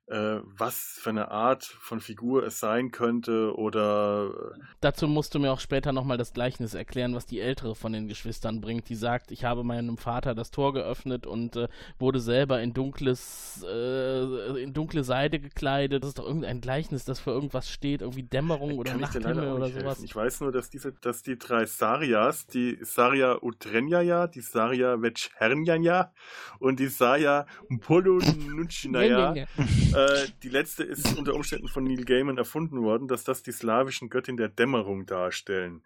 was 0.09 0.99
für 1.01 1.09
eine 1.09 1.31
Art 1.31 1.63
von 1.63 1.99
Figur 1.99 2.43
es 2.43 2.59
sein 2.59 2.91
könnte 2.91 3.53
oder 3.55 4.31
Dazu 4.79 5.07
musst 5.07 5.35
du 5.35 5.39
mir 5.39 5.51
auch 5.51 5.59
später 5.59 5.91
nochmal 5.91 6.17
das 6.17 6.33
Gleichnis 6.33 6.73
erklären, 6.73 7.13
was 7.13 7.25
die 7.25 7.39
ältere 7.39 7.75
von 7.75 7.91
den 7.93 8.07
Geschwistern 8.07 8.61
bringt, 8.61 8.89
die 8.89 8.95
sagt, 8.95 9.31
ich 9.31 9.43
habe 9.43 9.63
meinem 9.63 9.97
Vater 9.97 10.35
das 10.35 10.51
Tor 10.51 10.73
geöffnet 10.73 11.25
und 11.25 11.55
äh, 11.55 11.67
wurde 11.99 12.19
selber 12.19 12.61
in 12.61 12.73
dunkles, 12.73 13.65
äh, 13.67 14.61
in 14.61 14.73
dunkle 14.73 15.03
Seide 15.03 15.39
gekleidet. 15.39 16.03
Das 16.03 16.09
ist 16.09 16.19
doch 16.19 16.25
irgendein 16.25 16.61
Gleichnis, 16.61 17.05
das 17.05 17.19
für 17.19 17.31
irgendwas 17.31 17.69
steht, 17.69 18.01
irgendwie 18.01 18.23
Dämmerung 18.23 18.77
oder 18.77 18.93
dir 18.93 18.99
leider 18.99 19.19
Nachthimmel 19.19 19.51
oder 19.51 19.65
nicht 19.65 19.75
helfen. 19.75 19.89
sowas. 19.89 20.03
Ich 20.03 20.15
weiß 20.15 20.41
nur, 20.41 20.51
dass 20.51 20.69
diese, 20.69 20.93
dass 20.93 21.23
die 21.23 21.37
drei 21.37 21.65
Sarias, 21.65 22.47
die 22.47 22.77
Saria 22.81 23.37
Utrenjaya, 23.41 24.27
die 24.27 24.41
Saria 24.41 25.01
Vechernjaya 25.01 26.13
und 26.59 26.79
die 26.79 26.87
Saria 26.87 27.45
Polonutschnaya, 27.81 29.33
äh, 29.97 30.27
die 30.43 30.49
letzte 30.49 30.83
ist 30.83 31.17
unter 31.17 31.33
Umständen 31.33 31.67
von 31.67 31.83
Neil 31.83 32.03
Gaiman 32.05 32.37
erfunden 32.37 32.81
worden, 32.83 33.07
dass 33.07 33.23
das 33.23 33.43
die 33.43 33.51
slawischen 33.51 34.09
Göttin 34.09 34.37
der 34.37 34.49
Dämmerung 34.49 35.05
darstellen, 35.05 35.83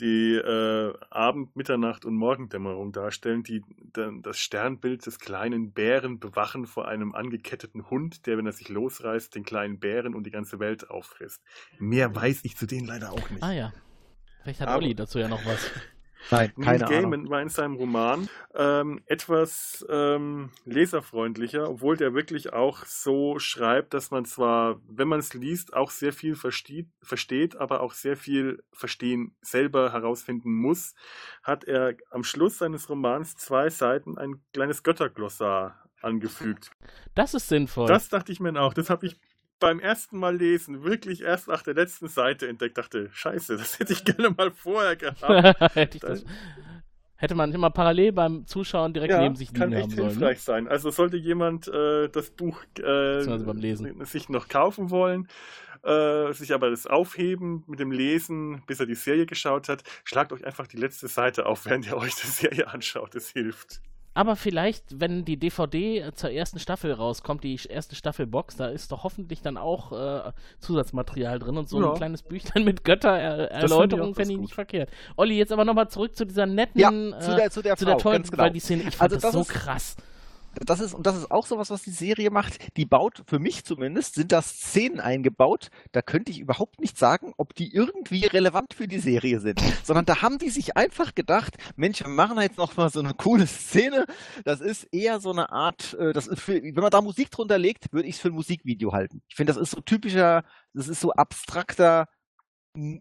die 0.00 0.34
äh, 0.34 0.92
Abend-, 1.10 1.56
Mitternacht- 1.56 2.04
und 2.04 2.14
Morgendämmerung 2.14 2.92
darstellen, 2.92 3.42
die 3.42 3.62
dann 3.92 4.22
das 4.22 4.38
Sternbild 4.38 5.06
des 5.06 5.18
kleinen 5.18 5.72
Bären 5.72 6.18
bewachen 6.18 6.66
vor 6.66 6.86
einem 6.88 7.14
angeketteten 7.14 7.90
Hund, 7.90 8.26
der, 8.26 8.36
wenn 8.38 8.46
er 8.46 8.52
sich 8.52 8.68
losreißt, 8.68 9.34
den 9.34 9.44
kleinen 9.44 9.78
Bären 9.78 10.14
und 10.14 10.24
die 10.24 10.30
ganze 10.30 10.58
Welt 10.58 10.90
auffrisst. 10.90 11.42
Mehr 11.78 12.14
weiß 12.14 12.40
ich 12.44 12.56
zu 12.56 12.66
denen 12.66 12.86
leider 12.86 13.12
auch 13.12 13.30
nicht. 13.30 13.42
Ah 13.42 13.52
ja. 13.52 13.72
Vielleicht 14.42 14.60
hat 14.60 14.68
Aber- 14.68 14.78
Olli 14.84 14.94
dazu 14.94 15.18
ja 15.18 15.28
noch 15.28 15.44
was. 15.46 15.70
Nein, 16.30 16.52
Neil 16.56 16.78
keine 16.78 16.86
Ahnung. 16.86 17.10
Gaiman 17.10 17.30
war 17.30 17.42
in 17.42 17.48
seinem 17.48 17.76
Roman 17.76 18.28
ähm, 18.54 19.02
etwas 19.06 19.84
ähm, 19.88 20.50
leserfreundlicher, 20.64 21.68
obwohl 21.68 21.96
der 21.96 22.14
wirklich 22.14 22.52
auch 22.52 22.84
so 22.84 23.38
schreibt, 23.38 23.94
dass 23.94 24.10
man 24.10 24.24
zwar, 24.24 24.80
wenn 24.88 25.08
man 25.08 25.20
es 25.20 25.34
liest, 25.34 25.74
auch 25.74 25.90
sehr 25.90 26.12
viel 26.12 26.34
versteht, 26.34 26.88
versteht, 27.02 27.56
aber 27.56 27.80
auch 27.80 27.92
sehr 27.92 28.16
viel 28.16 28.62
verstehen 28.72 29.36
selber 29.40 29.92
herausfinden 29.92 30.52
muss, 30.54 30.94
hat 31.42 31.64
er 31.64 31.94
am 32.10 32.24
Schluss 32.24 32.58
seines 32.58 32.88
Romans 32.88 33.36
zwei 33.36 33.70
Seiten 33.70 34.18
ein 34.18 34.42
kleines 34.52 34.82
Götterglossar 34.82 35.84
angefügt. 36.00 36.70
Das 37.14 37.34
ist 37.34 37.48
sinnvoll. 37.48 37.88
Das 37.88 38.08
dachte 38.08 38.30
ich 38.30 38.40
mir 38.40 38.60
auch. 38.60 38.74
Das 38.74 38.90
habe 38.90 39.06
ich 39.06 39.20
beim 39.60 39.80
ersten 39.80 40.18
Mal 40.18 40.36
lesen 40.36 40.84
wirklich 40.84 41.22
erst 41.22 41.48
nach 41.48 41.62
der 41.62 41.74
letzten 41.74 42.08
Seite 42.08 42.48
entdeckt. 42.48 42.76
Dachte, 42.78 43.08
scheiße, 43.12 43.56
das 43.56 43.78
hätte 43.78 43.92
ich 43.92 44.04
gerne 44.04 44.30
mal 44.30 44.50
vorher 44.50 44.96
gehabt. 44.96 45.60
hätte, 45.74 45.98
das, 46.00 46.24
hätte 47.16 47.34
man 47.34 47.52
immer 47.52 47.70
parallel 47.70 48.12
beim 48.12 48.46
Zuschauen 48.46 48.92
direkt 48.92 49.16
neben 49.16 49.36
sich 49.36 49.52
kann 49.52 49.70
liegen 49.70 49.80
echt 49.80 49.90
haben 49.92 49.96
sollen. 49.96 50.10
hilfreich 50.10 50.38
Ne? 50.38 50.42
sein. 50.42 50.68
Also 50.68 50.90
sollte 50.90 51.16
jemand 51.16 51.68
äh, 51.68 52.08
das 52.08 52.30
Buch 52.30 52.62
äh, 52.78 53.22
sich 54.04 54.28
noch 54.28 54.48
kaufen 54.48 54.90
wollen, 54.90 55.28
äh, 55.82 56.32
sich 56.32 56.52
aber 56.52 56.70
das 56.70 56.86
aufheben 56.86 57.64
mit 57.66 57.80
dem 57.80 57.90
Lesen, 57.90 58.62
bis 58.66 58.80
er 58.80 58.86
die 58.86 58.94
Serie 58.94 59.26
geschaut 59.26 59.68
hat, 59.68 59.82
schlagt 60.04 60.32
euch 60.32 60.44
einfach 60.44 60.66
die 60.66 60.76
letzte 60.76 61.08
Seite 61.08 61.46
auf, 61.46 61.64
während 61.66 61.86
ihr 61.86 61.96
euch 61.96 62.14
die 62.14 62.26
Serie 62.26 62.68
anschaut. 62.68 63.14
Das 63.14 63.30
hilft. 63.30 63.80
Aber 64.16 64.36
vielleicht, 64.36 65.00
wenn 65.00 65.24
die 65.24 65.36
DVD 65.36 66.10
zur 66.14 66.30
ersten 66.30 66.60
Staffel 66.60 66.92
rauskommt, 66.92 67.42
die 67.42 67.58
erste 67.68 67.96
Staffelbox, 67.96 68.54
da 68.56 68.68
ist 68.68 68.92
doch 68.92 69.02
hoffentlich 69.02 69.42
dann 69.42 69.56
auch 69.56 69.90
äh, 69.92 70.30
Zusatzmaterial 70.60 71.40
drin 71.40 71.56
und 71.56 71.68
so 71.68 71.80
Ja. 71.82 71.90
ein 71.90 71.96
kleines 71.96 72.22
Büchlein 72.22 72.62
mit 72.64 72.84
Göttererläuterung 72.84 74.14
fände 74.14 74.32
ich 74.34 74.38
nicht 74.38 74.54
verkehrt. 74.54 74.88
Olli, 75.16 75.36
jetzt 75.36 75.52
aber 75.52 75.64
nochmal 75.64 75.88
zurück 75.88 76.14
zu 76.16 76.24
dieser 76.24 76.46
netten, 76.46 76.80
Ja, 76.80 76.90
äh, 76.90 77.18
zu 77.20 77.34
der, 77.34 77.50
zu 77.50 77.60
der 77.62 77.76
zu 77.76 77.84
Frau, 77.84 77.90
der 77.90 77.98
tollen, 77.98 78.16
ganz 78.18 78.30
genau. 78.30 78.42
weil 78.44 78.50
die 78.52 78.60
Szene, 78.60 78.84
ich 78.86 78.96
fand 78.96 79.12
Also 79.12 79.16
das, 79.16 79.22
das 79.22 79.32
so 79.32 79.40
ist- 79.40 79.48
krass. 79.48 79.96
Das 80.64 80.80
ist, 80.80 80.94
und 80.94 81.06
das 81.06 81.16
ist 81.16 81.30
auch 81.30 81.46
sowas, 81.46 81.70
was 81.70 81.82
die 81.82 81.90
Serie 81.90 82.30
macht. 82.30 82.58
Die 82.76 82.84
baut, 82.84 83.22
für 83.26 83.38
mich 83.38 83.64
zumindest, 83.64 84.14
sind 84.14 84.32
da 84.32 84.42
Szenen 84.42 85.00
eingebaut, 85.00 85.70
da 85.92 86.02
könnte 86.02 86.30
ich 86.32 86.40
überhaupt 86.40 86.80
nicht 86.80 86.98
sagen, 86.98 87.32
ob 87.36 87.54
die 87.54 87.72
irgendwie 87.74 88.24
relevant 88.26 88.74
für 88.74 88.88
die 88.88 88.98
Serie 88.98 89.40
sind. 89.40 89.60
Sondern 89.82 90.04
da 90.04 90.22
haben 90.22 90.38
die 90.38 90.50
sich 90.50 90.76
einfach 90.76 91.14
gedacht, 91.14 91.56
Mensch, 91.76 92.00
wir 92.00 92.08
machen 92.08 92.38
jetzt 92.40 92.58
noch 92.58 92.76
mal 92.76 92.90
so 92.90 93.00
eine 93.00 93.14
coole 93.14 93.46
Szene. 93.46 94.06
Das 94.44 94.60
ist 94.60 94.84
eher 94.92 95.20
so 95.20 95.30
eine 95.30 95.50
Art, 95.50 95.94
äh, 95.94 96.12
das 96.12 96.26
ist 96.26 96.40
für, 96.40 96.62
wenn 96.62 96.74
man 96.74 96.90
da 96.90 97.00
Musik 97.00 97.30
drunter 97.30 97.58
legt, 97.58 97.92
würde 97.92 98.08
ich 98.08 98.16
es 98.16 98.20
für 98.20 98.28
ein 98.28 98.34
Musikvideo 98.34 98.92
halten. 98.92 99.22
Ich 99.28 99.36
finde, 99.36 99.52
das 99.52 99.60
ist 99.60 99.70
so 99.70 99.80
typischer, 99.80 100.44
das 100.72 100.88
ist 100.88 101.00
so 101.00 101.12
abstrakter, 101.12 102.08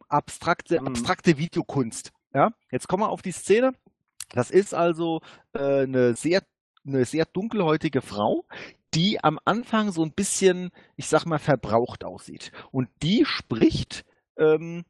abstrakte, 0.10 0.80
Mhm. 0.82 0.88
abstrakte 0.88 1.38
Videokunst. 1.38 2.12
Ja, 2.34 2.52
jetzt 2.72 2.88
kommen 2.88 3.04
wir 3.04 3.10
auf 3.10 3.22
die 3.22 3.32
Szene. 3.32 3.74
Das 4.32 4.50
ist 4.50 4.74
also 4.74 5.22
äh, 5.54 5.84
eine 5.84 6.16
sehr 6.16 6.42
eine 6.86 7.06
sehr 7.06 7.26
dunkelhäutige 7.26 8.02
Frau, 8.02 8.46
die 8.94 9.24
am 9.24 9.40
Anfang 9.46 9.92
so 9.92 10.04
ein 10.04 10.12
bisschen, 10.12 10.72
ich 10.96 11.08
sag 11.08 11.26
mal, 11.26 11.40
verbraucht 11.40 12.04
aussieht. 12.04 12.52
Und 12.72 12.90
die 13.02 13.26
spricht, 13.26 14.06
ähm, 14.38 14.84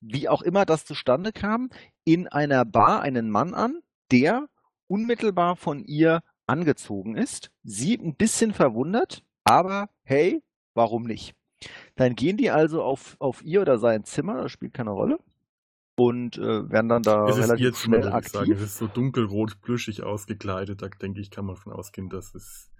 wie 0.00 0.28
auch 0.28 0.42
immer 0.42 0.64
das 0.64 0.84
zustande 0.84 1.32
kam, 1.32 1.70
in 2.04 2.28
einer 2.28 2.64
Bar 2.64 3.02
einen 3.02 3.30
Mann 3.30 3.54
an, 3.54 3.80
der 4.12 4.48
unmittelbar 4.86 5.56
von 5.56 5.84
ihr 5.84 6.22
angezogen 6.46 7.16
ist. 7.16 7.50
Sie 7.62 7.94
ein 7.94 8.14
bisschen 8.14 8.52
verwundert, 8.52 9.22
aber 9.44 9.90
hey, 10.04 10.42
warum 10.74 11.04
nicht? 11.04 11.34
Dann 11.96 12.14
gehen 12.14 12.36
die 12.36 12.50
also 12.50 12.82
auf, 12.82 13.16
auf 13.18 13.42
ihr 13.42 13.60
oder 13.60 13.78
sein 13.78 14.04
Zimmer, 14.04 14.42
das 14.42 14.52
spielt 14.52 14.74
keine 14.74 14.90
Rolle. 14.90 15.18
Und 15.98 16.38
äh, 16.38 16.70
werden 16.70 16.88
dann 16.88 17.02
da 17.02 17.26
Es 17.26 17.38
relativ 17.38 17.74
Zimmer, 17.74 18.02
schnell 18.02 18.20
ich 18.22 18.28
sagen. 18.28 18.52
Es 18.52 18.58
aktiv. 18.58 18.62
ist 18.62 18.78
so 18.78 18.86
dunkelrot, 18.86 19.60
plüschig 19.62 20.04
ausgekleidet. 20.04 20.80
Da 20.80 20.88
denke 20.88 21.20
ich, 21.20 21.30
kann 21.30 21.44
man 21.44 21.56
davon 21.56 21.72
ausgehen, 21.72 22.08
dass 22.08 22.34
es. 22.34 22.70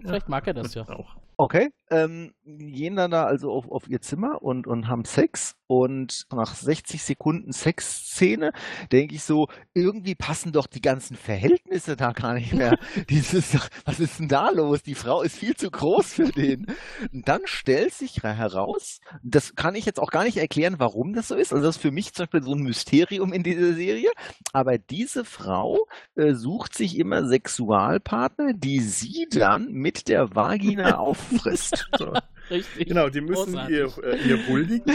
Vielleicht 0.00 0.28
mag 0.28 0.46
er 0.46 0.54
das 0.54 0.74
ja. 0.74 0.88
Auch. 0.88 1.16
Okay, 1.40 1.70
ähm, 1.90 2.32
gehen 2.44 2.96
dann 2.96 3.12
da 3.12 3.24
also 3.24 3.52
auf, 3.52 3.70
auf 3.70 3.88
ihr 3.88 4.00
Zimmer 4.00 4.42
und, 4.42 4.66
und 4.66 4.88
haben 4.88 5.04
Sex 5.04 5.54
und 5.68 6.26
nach 6.32 6.54
60 6.54 7.02
Sekunden 7.02 7.52
Sexszene 7.52 8.52
denke 8.90 9.14
ich 9.14 9.22
so, 9.22 9.48
irgendwie 9.72 10.14
passen 10.14 10.50
doch 10.50 10.66
die 10.66 10.80
ganzen 10.80 11.16
Verhältnisse 11.16 11.94
da 11.94 12.12
gar 12.12 12.34
nicht 12.34 12.54
mehr. 12.54 12.76
Dieses, 13.08 13.56
was 13.84 14.00
ist 14.00 14.18
denn 14.18 14.28
da 14.28 14.50
los? 14.50 14.82
Die 14.82 14.94
Frau 14.94 15.22
ist 15.22 15.36
viel 15.36 15.54
zu 15.54 15.70
groß 15.70 16.14
für 16.14 16.32
den. 16.32 16.66
Und 17.12 17.28
dann 17.28 17.42
stellt 17.44 17.94
sich 17.94 18.22
heraus, 18.22 18.98
das 19.22 19.54
kann 19.54 19.74
ich 19.74 19.86
jetzt 19.86 20.00
auch 20.00 20.10
gar 20.10 20.24
nicht 20.24 20.38
erklären, 20.38 20.76
warum 20.78 21.12
das 21.12 21.28
so 21.28 21.36
ist. 21.36 21.52
Also 21.52 21.64
das 21.64 21.76
ist 21.76 21.82
für 21.82 21.92
mich 21.92 22.14
zum 22.14 22.24
Beispiel 22.24 22.42
so 22.42 22.54
ein 22.54 22.62
Mysterium 22.62 23.32
in 23.32 23.42
dieser 23.44 23.74
Serie. 23.74 24.10
Aber 24.52 24.78
diese 24.78 25.24
Frau 25.24 25.86
äh, 26.16 26.34
sucht 26.34 26.74
sich 26.74 26.98
immer 26.98 27.28
Sexualpartner, 27.28 28.54
die 28.54 28.80
sie 28.80 29.26
dann 29.30 29.70
mit 29.70 30.08
der 30.08 30.34
Vagina 30.34 30.98
auffrisst. 31.34 31.88
So. 31.98 32.12
Richtig. 32.50 32.88
Genau, 32.88 33.08
die 33.08 33.20
müssen 33.20 33.52
Großartig. 33.52 33.76
ihr, 33.76 34.04
äh, 34.04 34.28
ihr 34.28 34.46
huldigen. 34.48 34.94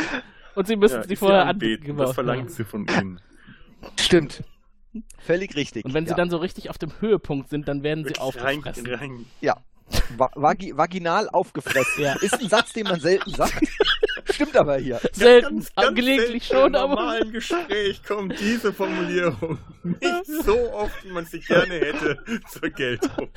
Und 0.56 0.68
sie 0.68 0.76
müssen 0.76 0.96
Ja, 0.96 1.04
sie 1.04 1.10
sie 1.10 1.16
vorher 1.16 1.46
anbeten. 1.46 1.74
anbeten. 1.82 1.98
Das 1.98 2.06
genau. 2.06 2.14
verlangt 2.14 2.52
sie 2.52 2.64
von 2.64 2.88
ihnen. 2.88 3.22
Stimmt. 4.00 4.44
Völlig 5.20 5.56
richtig. 5.56 5.86
Und 5.86 5.94
wenn 5.96 6.06
sie 6.06 6.12
ja. 6.12 6.18
dann 6.18 6.30
so 6.30 6.38
richtig 6.38 6.70
auf 6.70 6.78
dem 6.78 6.92
Höhepunkt 7.00 7.50
sind, 7.50 7.68
dann 7.68 7.82
werden 7.82 8.04
sie 8.04 8.12
Wirklich 8.12 8.44
rein, 8.44 8.58
aufgefressen. 8.60 8.94
rein. 8.94 9.26
Va 10.18 10.30
vagi 10.36 10.76
vaginal 10.78 11.28
aufgefressen. 11.30 12.04
Ja. 12.04 12.14
Ist 12.22 12.40
ein 12.40 12.48
Satz, 12.50 12.74
den 12.74 12.86
man 12.88 13.00
selten 13.00 13.32
sagt. 13.32 13.54
Stimmt 14.34 14.56
aber 14.58 14.78
hier. 14.78 15.00
Selten, 15.12 15.66
gelegentlich 15.94 16.48
selten 16.48 16.62
schon, 16.64 16.74
Im 16.74 16.76
aber. 16.76 16.96
normalen 16.96 17.32
Gespräch 17.32 18.04
kommt 18.04 18.40
diese 18.40 18.74
Formulierung 18.74 19.58
nicht 19.84 20.26
so 20.44 20.74
oft, 20.74 21.04
wie 21.06 21.12
man 21.12 21.26
sie 21.26 21.40
gerne 21.40 21.74
hätte, 21.76 22.18
zur 22.50 22.70
Geltung. 22.70 23.30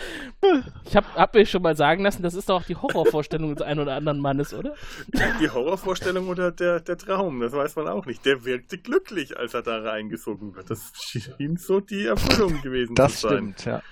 Ich 0.85 0.97
habe 0.97 1.07
hab 1.15 1.35
mir 1.35 1.45
schon 1.47 1.63
mal 1.63 1.77
sagen 1.77 2.03
lassen, 2.05 2.23
das 2.23 2.35
ist 2.35 2.49
doch 2.49 2.61
auch 2.63 2.67
die 2.67 2.77
Horrorvorstellung 2.77 3.55
des 3.55 3.63
einen 3.67 3.81
oder 3.81 3.95
anderen 3.95 4.21
Mannes, 4.21 4.55
oder? 4.55 4.75
Die 5.41 5.51
Horrorvorstellung 5.51 6.29
oder 6.29 6.53
der, 6.53 6.81
der 6.81 6.97
Traum, 6.97 7.41
das 7.41 7.53
weiß 7.53 7.77
man 7.77 7.89
auch 7.89 8.07
nicht. 8.07 8.25
Der 8.25 8.45
wirkte 8.45 8.79
glücklich, 8.79 9.37
als 9.39 9.55
er 9.55 9.63
da 9.63 9.79
reingesogen 9.81 10.55
wird. 10.55 10.71
Das 10.71 10.93
schien 10.95 11.57
so 11.57 11.81
die 11.81 12.07
Erfüllung 12.07 12.61
gewesen 12.63 12.95
Das 12.95 13.21
zu 13.21 13.29
sein. 13.29 13.55
stimmt, 13.55 13.65
ja. 13.65 13.83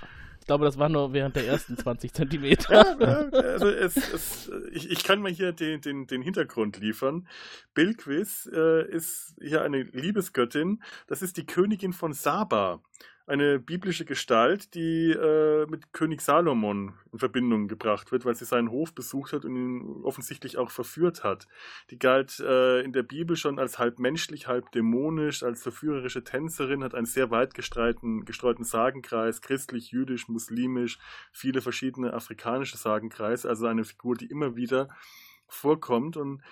Ich 0.45 0.47
glaube, 0.47 0.67
das 0.67 0.79
war 0.79 0.91
nur 0.91 1.15
während 1.15 1.37
der 1.37 1.47
ersten 1.47 1.79
20 1.79 2.13
Zentimeter. 2.13 2.99
Also 3.33 3.67
es, 3.67 3.97
es, 3.97 4.53
ich, 4.73 4.91
ich 4.91 5.03
kann 5.03 5.23
mal 5.23 5.33
hier 5.33 5.53
den, 5.53 5.81
den, 5.81 6.07
den 6.07 6.21
Hintergrund 6.21 6.77
liefern. 6.77 7.27
Bilquis 7.73 8.47
äh, 8.53 8.87
ist 8.91 9.37
hier 9.41 9.63
eine 9.63 9.85
Liebesgöttin. 9.85 10.83
Das 11.07 11.23
ist 11.23 11.39
die 11.39 11.47
Königin 11.47 11.95
von 11.95 12.13
Saba. 12.13 12.83
Eine 13.27 13.59
biblische 13.59 14.05
Gestalt, 14.05 14.75
die 14.75 15.11
äh, 15.11 15.65
mit 15.67 15.95
König 15.95 16.21
Salomon 16.21 16.93
in 17.11 17.19
Verbindung 17.19 17.69
gebracht 17.69 18.13
wird, 18.13 18.27
weil 18.27 18.35
sie 18.35 18.45
seinen 18.45 18.71
Hof 18.71 18.95
besucht 18.95 19.33
hat 19.33 19.47
und 19.47 19.57
ihn 19.57 20.03
offensichtlich 20.03 20.59
auch 20.59 20.71
verführt 20.71 21.25
hat. 21.25 21.49
Die 21.89 21.99
galt 21.99 22.39
äh, 22.41 22.83
in 22.83 22.93
der 22.93 23.03
Bibel 23.03 23.35
schon 23.37 23.59
als 23.59 23.79
halb 23.79 23.99
menschlich, 23.99 24.47
halb 24.47 24.71
dämonisch, 24.73 25.43
als 25.43 25.63
verführerische 25.63 26.23
Tänzerin, 26.23 26.85
hat 26.85 26.95
einen 26.95 27.07
sehr 27.07 27.31
weit 27.31 27.55
gestreuten, 27.55 28.27
Sagenkreis, 28.63 29.41
christlich, 29.41 29.91
jüdisch, 29.91 30.29
muslimisch, 30.29 30.99
viele 31.33 31.63
verschiedene 31.63 32.13
afrikanische 32.13 32.77
Sagenkreise, 32.77 33.49
also 33.49 33.67
eine 33.67 33.85
Figur, 33.85 34.17
die 34.17 34.27
immer 34.27 34.55
wieder 34.55 34.91
vorkommt 35.49 36.19
und 36.19 36.43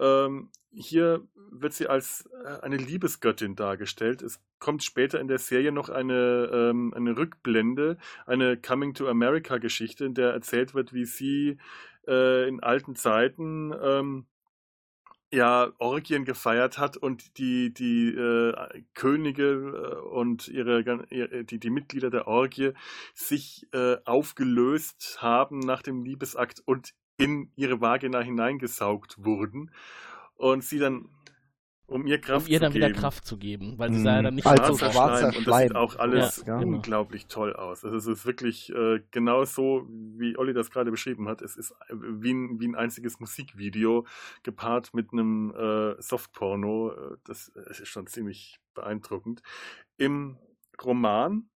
ähm, 0.00 0.48
hier 0.74 1.26
wird 1.50 1.72
sie 1.72 1.86
als 1.88 2.28
äh, 2.44 2.60
eine 2.62 2.76
Liebesgöttin 2.76 3.56
dargestellt. 3.56 4.22
Es 4.22 4.40
kommt 4.58 4.82
später 4.82 5.20
in 5.20 5.28
der 5.28 5.38
Serie 5.38 5.72
noch 5.72 5.88
eine, 5.88 6.50
ähm, 6.52 6.92
eine 6.94 7.16
Rückblende, 7.16 7.98
eine 8.26 8.56
Coming 8.56 8.94
to 8.94 9.08
America 9.08 9.58
Geschichte, 9.58 10.04
in 10.04 10.14
der 10.14 10.32
erzählt 10.32 10.74
wird, 10.74 10.92
wie 10.92 11.04
sie 11.04 11.58
äh, 12.06 12.48
in 12.48 12.60
alten 12.62 12.96
Zeiten 12.96 13.72
ähm, 13.82 14.26
ja 15.32 15.72
Orgien 15.78 16.24
gefeiert 16.24 16.78
hat 16.78 16.96
und 16.96 17.38
die 17.38 17.72
die 17.74 18.08
äh, 18.10 18.82
Könige 18.94 19.98
äh, 20.02 20.08
und 20.08 20.48
ihre 20.48 20.80
ihre- 21.10 21.44
die 21.44 21.58
die 21.58 21.70
Mitglieder 21.70 22.10
der 22.10 22.28
Orgie 22.28 22.72
sich 23.14 23.66
äh, 23.72 23.96
aufgelöst 24.04 25.18
haben 25.20 25.58
nach 25.60 25.82
dem 25.82 26.04
Liebesakt 26.04 26.62
und 26.64 26.94
in 27.16 27.50
ihre 27.56 27.80
Vagina 27.80 28.20
hineingesaugt 28.20 29.16
wurden 29.24 29.70
und 30.36 30.64
sie 30.64 30.78
dann 30.78 31.08
um 31.86 32.06
ihr 32.06 32.18
Kraft 32.18 32.46
um 32.46 32.52
ihr 32.52 32.60
dann 32.60 32.72
zu 32.72 32.76
wieder 32.76 32.86
geben. 32.88 32.98
Kraft 32.98 33.26
zu 33.26 33.36
geben, 33.36 33.78
weil 33.78 33.92
sie 33.92 33.98
Mhm. 33.98 34.04
sah 34.04 34.16
ja 34.16 34.22
dann 34.22 34.34
nicht 34.36 34.46
Also 34.46 34.78
schwarzer 34.78 34.90
schwarzer 34.92 35.32
Schleim. 35.32 35.36
Und 35.36 35.46
das 35.46 35.58
sieht 35.60 35.74
auch 35.76 35.96
alles 35.96 36.44
Ja, 36.46 36.58
genau. 36.58 36.76
unglaublich 36.76 37.26
toll 37.26 37.52
aus. 37.54 37.84
Also 37.84 37.96
es 37.98 38.06
ist 38.06 38.24
wirklich 38.24 38.70
äh, 38.74 39.00
genau 39.10 39.44
so, 39.44 39.86
wie 39.90 40.38
Olli 40.38 40.54
das 40.54 40.70
gerade 40.70 40.90
beschrieben 40.90 41.28
hat. 41.28 41.42
Es 41.42 41.56
ist 41.56 41.72
äh, 41.88 41.94
wie 41.94 42.32
ein, 42.32 42.58
wie 42.58 42.68
ein 42.68 42.74
einziges 42.74 43.20
Musikvideo 43.20 44.06
gepaart 44.42 44.94
mit 44.94 45.12
einem 45.12 45.54
äh, 45.54 46.00
Softporno. 46.00 46.92
Äh, 46.92 47.16
Das 47.24 47.52
äh, 47.54 47.70
ist 47.70 47.86
schon 47.88 48.06
ziemlich 48.06 48.58
beeindruckend. 48.72 49.42
Im 49.98 50.38
Roman 50.82 51.50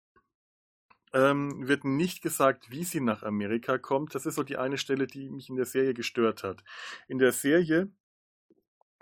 ähm, 1.15 1.67
wird 1.67 1.85
nicht 1.85 2.21
gesagt, 2.23 2.71
wie 2.71 2.85
sie 2.85 3.01
nach 3.01 3.23
Amerika 3.23 3.79
kommt. 3.79 4.15
Das 4.15 4.27
ist 4.27 4.35
so 4.35 4.43
die 4.43 4.59
eine 4.59 4.77
Stelle, 4.77 5.07
die 5.07 5.31
mich 5.31 5.49
in 5.49 5.57
der 5.57 5.65
Serie 5.65 5.95
gestört 5.95 6.43
hat. 6.45 6.63
In 7.09 7.17
der 7.19 7.33
Serie 7.33 7.91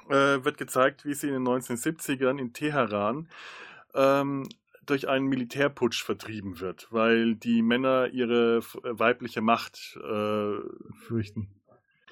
äh, 0.08 0.44
wird 0.44 0.58
gezeigt, 0.58 1.04
wie 1.04 1.14
sie 1.14 1.28
in 1.28 1.34
den 1.34 1.46
1970ern 1.46 2.38
in 2.38 2.52
Teheran 2.52 3.28
ähm, 3.94 4.48
durch 4.84 5.08
einen 5.08 5.26
Militärputsch 5.26 6.02
vertrieben 6.04 6.60
wird, 6.60 6.88
weil 6.90 7.34
die 7.34 7.62
Männer 7.62 8.08
ihre 8.08 8.58
äh, 8.58 8.62
weibliche 8.82 9.40
Macht 9.40 9.96
äh, 9.96 10.58
fürchten. 11.06 11.48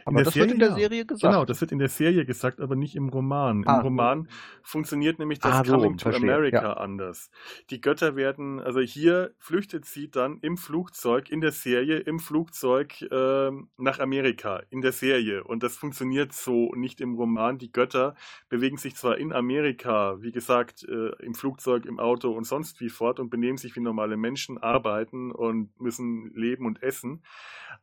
Aber 0.04 0.22
das 0.22 0.34
wird 0.36 0.52
in 0.52 0.58
der. 0.58 0.74
Serie 0.74 1.06
gesagt. 1.06 1.32
Genau, 1.32 1.44
das 1.44 1.60
wird 1.60 1.72
in 1.72 1.78
der 1.78 1.88
Serie 1.88 2.24
gesagt, 2.24 2.60
aber 2.60 2.76
nicht 2.76 2.96
im 2.96 3.08
Roman. 3.08 3.62
Im 3.62 3.68
Ah, 3.68 3.80
Roman 3.80 4.28
funktioniert 4.62 5.18
nämlich 5.18 5.38
das 5.38 5.52
Ah, 5.52 5.64
so 5.64 5.74
Coming 5.74 5.96
to 5.96 6.10
verstehe, 6.10 6.32
America 6.34 6.62
ja. 6.62 6.72
anders. 6.74 7.30
Die 7.70 7.80
Götter 7.80 8.16
werden, 8.16 8.60
also 8.60 8.80
hier 8.80 9.34
flüchtet 9.38 9.84
sie 9.84 10.10
dann 10.10 10.38
im 10.40 10.56
Flugzeug, 10.56 11.30
in 11.30 11.40
der 11.40 11.52
Serie, 11.52 11.98
im 11.98 12.18
Flugzeug 12.18 13.04
ähm, 13.10 13.68
nach 13.76 13.98
Amerika, 13.98 14.62
in 14.70 14.80
der 14.80 14.92
Serie. 14.92 15.44
Und 15.44 15.62
das 15.62 15.76
funktioniert 15.76 16.32
so 16.32 16.72
nicht 16.74 17.00
im 17.00 17.14
Roman. 17.14 17.58
Die 17.58 17.72
Götter 17.72 18.14
bewegen 18.48 18.76
sich 18.76 18.96
zwar 18.96 19.18
in 19.18 19.32
Amerika, 19.32 20.16
wie 20.20 20.32
gesagt, 20.32 20.84
äh, 20.88 21.10
im 21.22 21.34
Flugzeug, 21.34 21.86
im 21.86 21.98
Auto 21.98 22.30
und 22.32 22.44
sonst 22.44 22.80
wie 22.80 22.88
fort 22.88 23.20
und 23.20 23.30
benehmen 23.30 23.58
sich 23.58 23.76
wie 23.76 23.80
normale 23.80 24.16
Menschen, 24.16 24.58
arbeiten 24.58 25.30
und 25.32 25.78
müssen 25.80 26.32
leben 26.34 26.66
und 26.66 26.82
essen. 26.82 27.22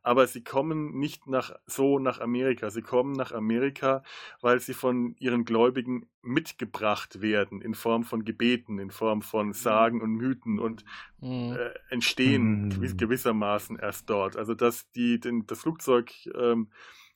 Aber 0.02 0.26
sie 0.26 0.42
kommen 0.42 0.98
nicht 0.98 1.26
nach, 1.26 1.52
so 1.66 1.98
nach 1.98 2.11
Amerika. 2.20 2.70
Sie 2.70 2.82
kommen 2.82 3.12
nach 3.12 3.32
Amerika, 3.32 4.02
weil 4.40 4.60
sie 4.60 4.74
von 4.74 5.14
ihren 5.18 5.44
Gläubigen 5.44 6.06
mitgebracht 6.22 7.20
werden 7.20 7.60
in 7.60 7.74
Form 7.74 8.04
von 8.04 8.24
Gebeten, 8.24 8.78
in 8.78 8.90
Form 8.90 9.22
von 9.22 9.52
Sagen 9.52 10.00
und 10.02 10.12
Mythen 10.14 10.58
und 10.58 10.84
Mhm. 11.20 11.52
äh, 11.54 11.70
entstehen 11.90 12.64
Mhm. 12.64 12.70
gewiss, 12.70 12.96
gewissermaßen 12.96 13.78
erst 13.78 14.08
dort. 14.10 14.36
Also 14.36 14.54
dass 14.54 14.90
die 14.92 15.20
den, 15.20 15.46
das 15.46 15.60
Flugzeug 15.60 16.12
ähm, 16.34 16.70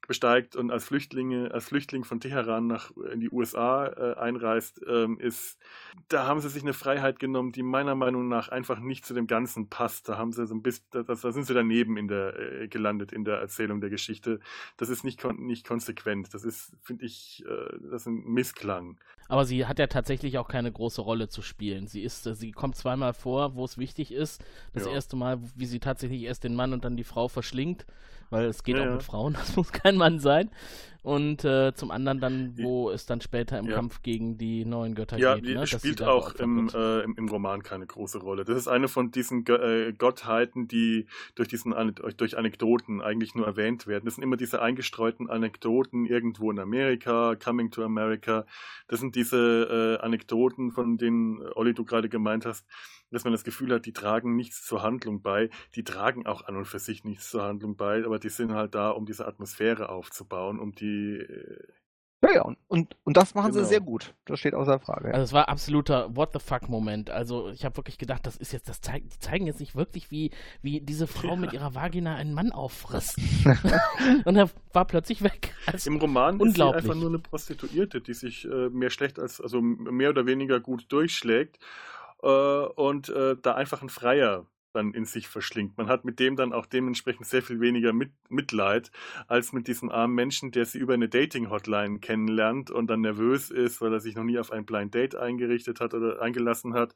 besteigt 0.07 0.57
und 0.57 0.71
als 0.71 0.85
Flüchtlinge, 0.85 1.53
als 1.53 1.67
Flüchtling 1.67 2.05
von 2.05 2.21
Teheran 2.21 2.67
nach 2.67 2.91
in 3.13 3.21
die 3.21 3.31
USA 3.31 3.87
äh, 3.87 4.15
einreist, 4.19 4.81
ähm, 4.89 5.19
ist, 5.19 5.59
da 6.09 6.27
haben 6.27 6.41
sie 6.41 6.49
sich 6.49 6.63
eine 6.63 6.73
Freiheit 6.73 7.19
genommen, 7.19 7.53
die 7.53 7.63
meiner 7.63 7.95
Meinung 7.95 8.29
nach 8.29 8.49
einfach 8.49 8.81
nicht 8.81 9.05
zu 9.05 9.15
dem 9.15 9.27
Ganzen 9.27 9.69
passt. 9.69 10.09
Da 10.09 10.19
haben 10.19 10.33
sie 10.33 10.47
so 10.47 10.55
ein 10.55 10.63
bisschen, 10.63 10.87
da, 10.91 11.03
da 11.03 11.15
sind 11.15 11.45
sie 11.45 11.55
daneben 11.55 11.97
in 11.97 12.09
der 12.09 12.39
äh, 12.39 12.69
gelandet 12.69 13.13
in 13.13 13.25
der 13.25 13.39
Erzählung 13.39 13.81
der 13.81 13.91
Geschichte. 13.91 14.41
Das 14.77 14.89
ist 14.89 15.05
nicht, 15.05 15.21
kon 15.21 15.47
nicht 15.47 15.67
konsequent. 15.67 16.35
Das 16.35 16.45
ist, 16.45 16.73
finde 16.83 17.07
ich, 17.07 17.45
äh, 17.47 17.79
das 17.91 18.03
ist 18.03 18.07
ein 18.07 18.25
Missklang. 18.25 18.99
Aber 19.29 19.45
sie 19.45 19.67
hat 19.67 19.79
ja 19.79 19.89
tatsächlich 19.89 20.39
auch 20.39 20.49
keine 20.49 20.71
große 20.71 21.01
Rolle 21.01 21.29
zu 21.29 21.43
spielen. 21.43 21.87
Sie 21.89 22.03
ist, 22.03 22.23
sie 22.23 22.53
kommt 22.53 22.77
zweimal 22.77 23.13
vor, 23.13 23.57
wo 23.57 23.65
es 23.65 23.77
wichtig 23.77 24.13
ist. 24.13 24.45
Das 24.73 24.87
ja. 24.87 24.93
erste 24.93 25.17
Mal, 25.17 25.41
wie 25.57 25.67
sie 25.67 25.81
tatsächlich 25.81 26.23
erst 26.23 26.45
den 26.45 26.55
Mann 26.55 26.73
und 26.73 26.85
dann 26.85 26.97
die 26.97 27.05
Frau 27.05 27.29
verschlingt 27.29 27.87
weil 28.31 28.47
es 28.47 28.63
geht 28.63 28.77
ja, 28.77 28.85
auch 28.85 28.93
mit 28.93 29.03
Frauen, 29.03 29.33
das 29.39 29.57
muss 29.57 29.73
kein 29.73 29.97
Mann 29.97 30.21
sein. 30.21 30.51
Und 31.07 31.45
äh, 31.45 31.73
zum 31.73 31.93
anderen 31.93 32.19
dann, 32.19 32.59
wo 32.59 32.91
es 32.91 33.07
dann 33.07 33.21
später 33.21 33.61
im 33.61 33.67
ja. 33.67 33.77
Kampf 33.77 34.03
gegen 34.03 34.39
die 34.39 34.65
neuen 34.65 34.97
Götter 34.97 35.17
ja, 35.17 35.37
geht. 35.37 35.47
Ja, 35.47 35.61
ne? 35.61 35.67
spielt 35.69 36.03
auch 36.03 36.35
im, 36.35 36.69
äh, 36.75 37.03
im, 37.03 37.15
im, 37.15 37.29
Roman 37.29 37.63
keine 37.63 37.87
große 37.87 38.19
Rolle. 38.19 38.45
Das 38.45 38.57
ist 38.57 38.67
eine 38.67 38.89
von 38.89 39.13
diesen 39.13 39.45
Gö 39.45 39.55
äh, 39.55 39.93
Gottheiten, 39.93 40.67
die 40.67 41.07
durch, 41.37 41.47
diesen, 41.47 41.73
durch 42.17 42.37
Anekdoten 42.37 43.01
eigentlich 43.01 43.37
nur 43.37 43.47
erwähnt 43.47 43.87
werden. 43.87 44.05
Das 44.05 44.17
sind 44.17 44.25
immer 44.25 44.37
diese 44.37 44.61
eingestreuten 44.61 45.31
Anekdoten 45.31 46.07
irgendwo 46.07 46.51
in 46.51 46.59
Amerika, 46.59 47.37
Coming 47.37 47.71
to 47.71 47.85
America. 47.85 48.45
Das 48.89 48.99
sind 48.99 49.15
diese 49.15 49.99
äh, 50.01 50.05
Anekdoten, 50.05 50.73
von 50.73 50.99
denen, 50.99 51.41
Olli, 51.55 51.73
du 51.73 51.85
gerade 51.85 52.09
gemeint 52.09 52.45
hast, 52.47 52.67
dass 53.11 53.25
man 53.25 53.33
das 53.33 53.45
Gefühl 53.45 53.73
hat, 53.73 53.87
die 53.87 53.93
tragen 53.93 54.37
nichts 54.37 54.65
zur 54.65 54.83
Handlung 54.83 55.23
bei. 55.23 55.51
Die 55.75 55.85
tragen 55.85 56.27
auch 56.27 56.45
an 56.47 56.57
und 56.57 56.65
für 56.65 56.79
sich 56.79 57.05
nichts 57.05 57.31
zur 57.31 57.45
Handlung 57.45 57.77
bei, 57.77 58.05
aber 58.05 58.19
die 58.19 58.29
sind 58.29 58.53
halt 58.53 58.75
da, 58.75 58.91
um 58.91 59.07
diese 59.07 59.27
Atmosphäre 59.27 59.89
aufzubauen, 59.89 60.59
um 60.59 60.73
die. 60.73 60.96
Ja, 62.23 62.33
ja, 62.33 62.43
und, 62.43 62.57
und, 62.69 62.97
und 63.05 63.17
das 63.17 63.35
machen 63.35 63.53
genau. 63.53 63.63
sie 63.63 63.69
sehr 63.69 63.81
gut. 63.81 64.15
Das 64.25 64.41
steht 64.41 64.55
außer 64.55 64.81
Frage. 64.81 65.13
Also 65.13 65.23
es 65.23 65.33
war 65.33 65.49
absoluter 65.49 66.17
What 66.17 66.31
the 66.33 66.39
fuck-Moment. 66.39 67.11
Also 67.11 67.51
ich 67.51 67.65
habe 67.65 67.77
wirklich 67.77 67.99
gedacht, 67.99 68.27
das 68.27 68.37
ist 68.37 68.53
jetzt, 68.53 68.69
das 68.69 68.81
zeigt, 68.81 69.13
die 69.13 69.19
zeigen 69.19 69.47
jetzt 69.47 69.61
nicht 69.61 69.77
wirklich, 69.77 70.11
wie, 70.11 70.31
wie 70.63 70.81
diese 70.81 71.07
Frau 71.07 71.31
ja. 71.31 71.37
mit 71.37 71.53
ihrer 71.53 71.75
Vagina 71.75 72.15
einen 72.15 72.33
Mann 72.33 72.53
auffrisst. 72.53 73.19
und 74.25 74.37
er 74.37 74.51
war 74.73 74.87
plötzlich 74.87 75.23
weg. 75.23 75.55
Also 75.67 75.91
Im 75.91 75.99
Roman 75.99 76.41
ist 76.41 76.57
sie 76.57 76.65
einfach 76.65 76.95
nur 76.95 77.09
eine 77.09 77.19
Prostituierte, 77.19 78.01
die 78.01 78.15
sich 78.15 78.47
äh, 78.47 78.71
mehr 78.71 78.91
schlecht 78.91 79.19
als, 79.19 79.41
also 79.41 79.61
mehr 79.61 80.11
oder 80.11 80.25
weniger 80.25 80.59
gut 80.59 80.87
durchschlägt 80.89 81.59
äh, 82.23 82.29
und 82.29 83.11
äh, 83.11 83.37
da 83.41 83.55
einfach 83.55 83.83
ein 83.83 83.91
Freier 83.91 84.47
dann 84.77 84.95
in 84.95 85.05
sich 85.05 85.27
verschlingt. 85.27 85.77
Man 85.77 85.89
hat 85.89 86.05
mit 86.05 86.21
dem 86.21 86.37
dann 86.37 86.53
auch 86.53 86.67
dementsprechend 86.67 87.27
sehr 87.27 87.43
viel 87.43 87.61
weniger 87.61 87.93
mit, 87.93 88.13
Mitleid 88.29 88.91
als 89.27 89.53
mit 89.53 89.67
diesem 89.67 89.91
armen 89.91 90.15
Menschen, 90.15 90.53
der 90.53 90.67
sie 90.67 90.79
über 90.79 90.95
eine 90.95 91.09
Dating-Hotline 91.09 91.99
kennenlernt 91.99 92.71
und 92.71 92.87
dann 92.89 93.01
nervös 93.01 93.51
ist, 93.51 93.81
weil 93.81 93.93
er 93.93 94.01
sich 94.01 94.15
noch 94.15 94.25
nie 94.25 94.39
auf 94.39 94.53
ein 94.53 94.65
Blind 94.65 94.95
Date 94.95 95.17
eingerichtet 95.17 95.81
hat 95.81 95.95
oder 95.95 96.23
eingelassen 96.23 96.75
hat. 96.75 96.95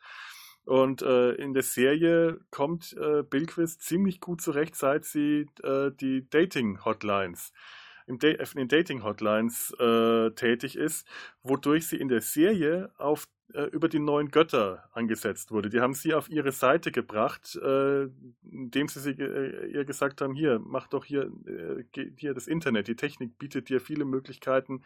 Und 0.64 1.03
äh, 1.03 1.33
in 1.33 1.55
der 1.55 1.62
Serie 1.62 2.41
kommt 2.51 2.93
äh, 2.93 3.22
Billquist 3.22 3.83
ziemlich 3.83 4.20
gut 4.20 4.41
zurecht, 4.41 4.76
seit 4.76 5.05
sie 5.05 5.47
äh, 5.62 5.91
die 5.91 6.28
Dating-Hotlines 6.28 7.53
in 8.07 8.18
Dating-Hotlines 8.18 9.72
äh, 9.78 10.31
tätig 10.33 10.76
ist, 10.76 11.07
wodurch 11.43 11.87
sie 11.87 11.97
in 11.97 12.09
der 12.09 12.20
Serie 12.20 12.91
auf 12.99 13.28
äh, 13.55 13.65
über 13.65 13.89
die 13.89 13.99
neuen 13.99 14.31
Götter 14.31 14.89
angesetzt 14.93 15.51
wurde. 15.51 15.69
Die 15.69 15.81
haben 15.81 15.95
sie 15.95 16.15
auf 16.15 16.29
ihre 16.31 16.53
Seite 16.53 16.93
gebracht, 16.93 17.57
äh, 17.57 18.09
indem 18.51 18.89
sie, 18.89 19.01
sie 19.01 19.11
äh, 19.13 19.67
ihr 19.73 19.85
gesagt 19.85 20.21
haben, 20.21 20.35
hier, 20.35 20.61
mach 20.65 20.89
doch 20.89 21.05
hier, 21.05 21.31
hier 22.17 22.35
das 22.35 22.47
Internet, 22.47 22.89
die 22.89 22.97
Technik 22.97 23.39
bietet 23.39 23.69
dir 23.69 23.81
viele 23.81 24.05
Möglichkeiten, 24.05 24.83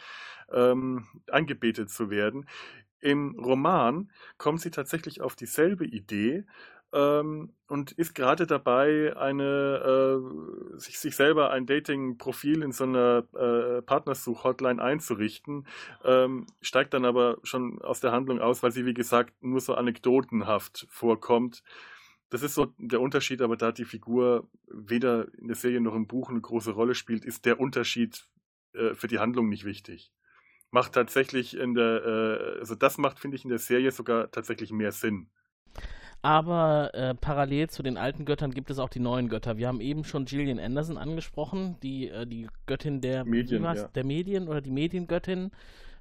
ähm, 0.52 1.06
angebetet 1.30 1.90
zu 1.90 2.10
werden. 2.10 2.46
Im 3.00 3.38
Roman 3.38 4.10
kommt 4.38 4.62
sie 4.62 4.70
tatsächlich 4.70 5.20
auf 5.20 5.36
dieselbe 5.36 5.84
Idee, 5.84 6.44
ähm, 6.94 7.52
und 7.66 7.92
ist 7.92 8.14
gerade 8.14 8.46
dabei, 8.46 9.16
eine, 9.16 10.22
äh, 10.22 10.78
sich, 10.78 10.98
sich 10.98 11.16
selber 11.16 11.50
ein 11.50 11.66
Dating-Profil 11.66 12.62
in 12.62 12.70
so 12.70 12.84
einer 12.84 13.24
äh, 13.34 13.82
Partnersuch-Hotline 13.82 14.80
einzurichten, 14.80 15.66
ähm, 16.04 16.46
steigt 16.60 16.94
dann 16.94 17.04
aber 17.04 17.38
schon 17.42 17.82
aus 17.82 18.00
der 18.00 18.12
Handlung 18.12 18.40
aus, 18.40 18.62
weil 18.62 18.70
sie, 18.70 18.86
wie 18.86 18.94
gesagt, 18.94 19.34
nur 19.42 19.60
so 19.60 19.74
anekdotenhaft 19.74 20.86
vorkommt. 20.88 21.64
Das 22.30 22.42
ist 22.42 22.54
so 22.54 22.72
der 22.78 23.00
Unterschied, 23.00 23.42
aber 23.42 23.56
da 23.56 23.72
die 23.72 23.84
Figur 23.84 24.48
weder 24.68 25.26
in 25.34 25.48
der 25.48 25.56
Serie 25.56 25.80
noch 25.80 25.94
im 25.96 26.06
Buch 26.06 26.30
eine 26.30 26.40
große 26.40 26.70
Rolle 26.70 26.94
spielt, 26.94 27.24
ist 27.24 27.44
der 27.44 27.58
Unterschied 27.58 28.24
äh, 28.72 28.94
für 28.94 29.08
die 29.08 29.18
Handlung 29.18 29.48
nicht 29.48 29.64
wichtig. 29.64 30.12
Macht 30.70 30.92
tatsächlich 30.92 31.56
in 31.56 31.74
der, 31.74 32.04
äh, 32.04 32.58
also 32.60 32.76
das 32.76 32.98
macht, 32.98 33.18
finde 33.18 33.36
ich, 33.36 33.44
in 33.44 33.50
der 33.50 33.58
Serie 33.58 33.90
sogar 33.90 34.30
tatsächlich 34.30 34.70
mehr 34.70 34.92
Sinn 34.92 35.28
aber 36.24 36.94
äh, 36.94 37.14
parallel 37.14 37.68
zu 37.68 37.82
den 37.82 37.98
alten 37.98 38.24
Göttern 38.24 38.52
gibt 38.52 38.70
es 38.70 38.78
auch 38.78 38.88
die 38.88 38.98
neuen 38.98 39.28
Götter. 39.28 39.58
Wir 39.58 39.68
haben 39.68 39.82
eben 39.82 40.04
schon 40.04 40.24
Gillian 40.24 40.58
Anderson 40.58 40.96
angesprochen, 40.96 41.76
die 41.82 42.08
äh, 42.08 42.26
die 42.26 42.48
Göttin 42.64 43.02
der 43.02 43.26
Medien, 43.26 43.62
ja. 43.62 43.74
der 43.74 44.04
Medien 44.04 44.48
oder 44.48 44.62
die 44.62 44.70
Mediengöttin 44.70 45.50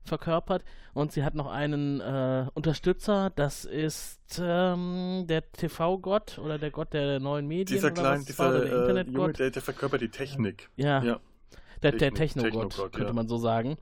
verkörpert. 0.05 0.63
Und 0.93 1.11
sie 1.11 1.25
hat 1.25 1.35
noch 1.35 1.51
einen 1.51 1.99
äh, 1.99 2.45
Unterstützer, 2.53 3.31
das 3.35 3.65
ist 3.65 4.41
ähm, 4.41 5.25
der 5.27 5.51
TV-Gott 5.51 6.39
oder 6.39 6.57
der 6.57 6.71
Gott 6.71 6.93
der 6.93 7.19
neuen 7.19 7.45
Medien. 7.45 7.75
Dieser 7.75 7.91
kleine, 7.91 8.23
dieser 8.23 8.61
der, 8.61 8.79
Internetgott. 8.79 9.39
Der, 9.39 9.51
der, 9.51 9.61
verkörpert 9.61 9.99
die 9.99 10.09
Technik. 10.09 10.69
Ja. 10.77 11.03
ja. 11.03 11.19
Der, 11.81 11.91
der 11.91 12.13
Technogott, 12.13 12.69
Techno 12.69 12.89
könnte 12.89 13.07
ja. 13.07 13.13
man 13.13 13.27
so 13.27 13.37
sagen. 13.37 13.75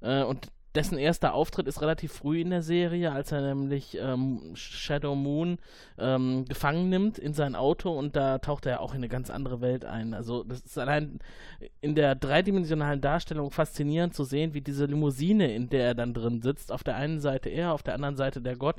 Äh, 0.00 0.22
und 0.22 0.46
dessen 0.78 0.96
erster 0.96 1.34
Auftritt 1.34 1.66
ist 1.66 1.82
relativ 1.82 2.12
früh 2.12 2.40
in 2.40 2.50
der 2.50 2.62
Serie, 2.62 3.10
als 3.10 3.32
er 3.32 3.40
nämlich 3.40 3.98
ähm, 4.00 4.52
Shadow 4.54 5.16
Moon 5.16 5.58
ähm, 5.98 6.44
gefangen 6.44 6.88
nimmt 6.88 7.18
in 7.18 7.34
sein 7.34 7.56
Auto 7.56 7.90
und 7.90 8.14
da 8.14 8.38
taucht 8.38 8.64
er 8.64 8.80
auch 8.80 8.92
in 8.92 8.98
eine 8.98 9.08
ganz 9.08 9.28
andere 9.28 9.60
Welt 9.60 9.84
ein. 9.84 10.14
Also 10.14 10.44
das 10.44 10.60
ist 10.60 10.78
allein 10.78 11.18
in 11.80 11.96
der 11.96 12.14
dreidimensionalen 12.14 13.00
Darstellung 13.00 13.50
faszinierend 13.50 14.14
zu 14.14 14.22
sehen, 14.22 14.54
wie 14.54 14.60
diese 14.60 14.84
Limousine, 14.84 15.52
in 15.52 15.68
der 15.68 15.84
er 15.84 15.94
dann 15.96 16.14
drin 16.14 16.42
sitzt, 16.42 16.70
auf 16.70 16.84
der 16.84 16.94
einen 16.94 17.18
Seite 17.18 17.48
er, 17.48 17.72
auf 17.72 17.82
der 17.82 17.94
anderen 17.94 18.16
Seite 18.16 18.40
der 18.40 18.54
Gott, 18.54 18.76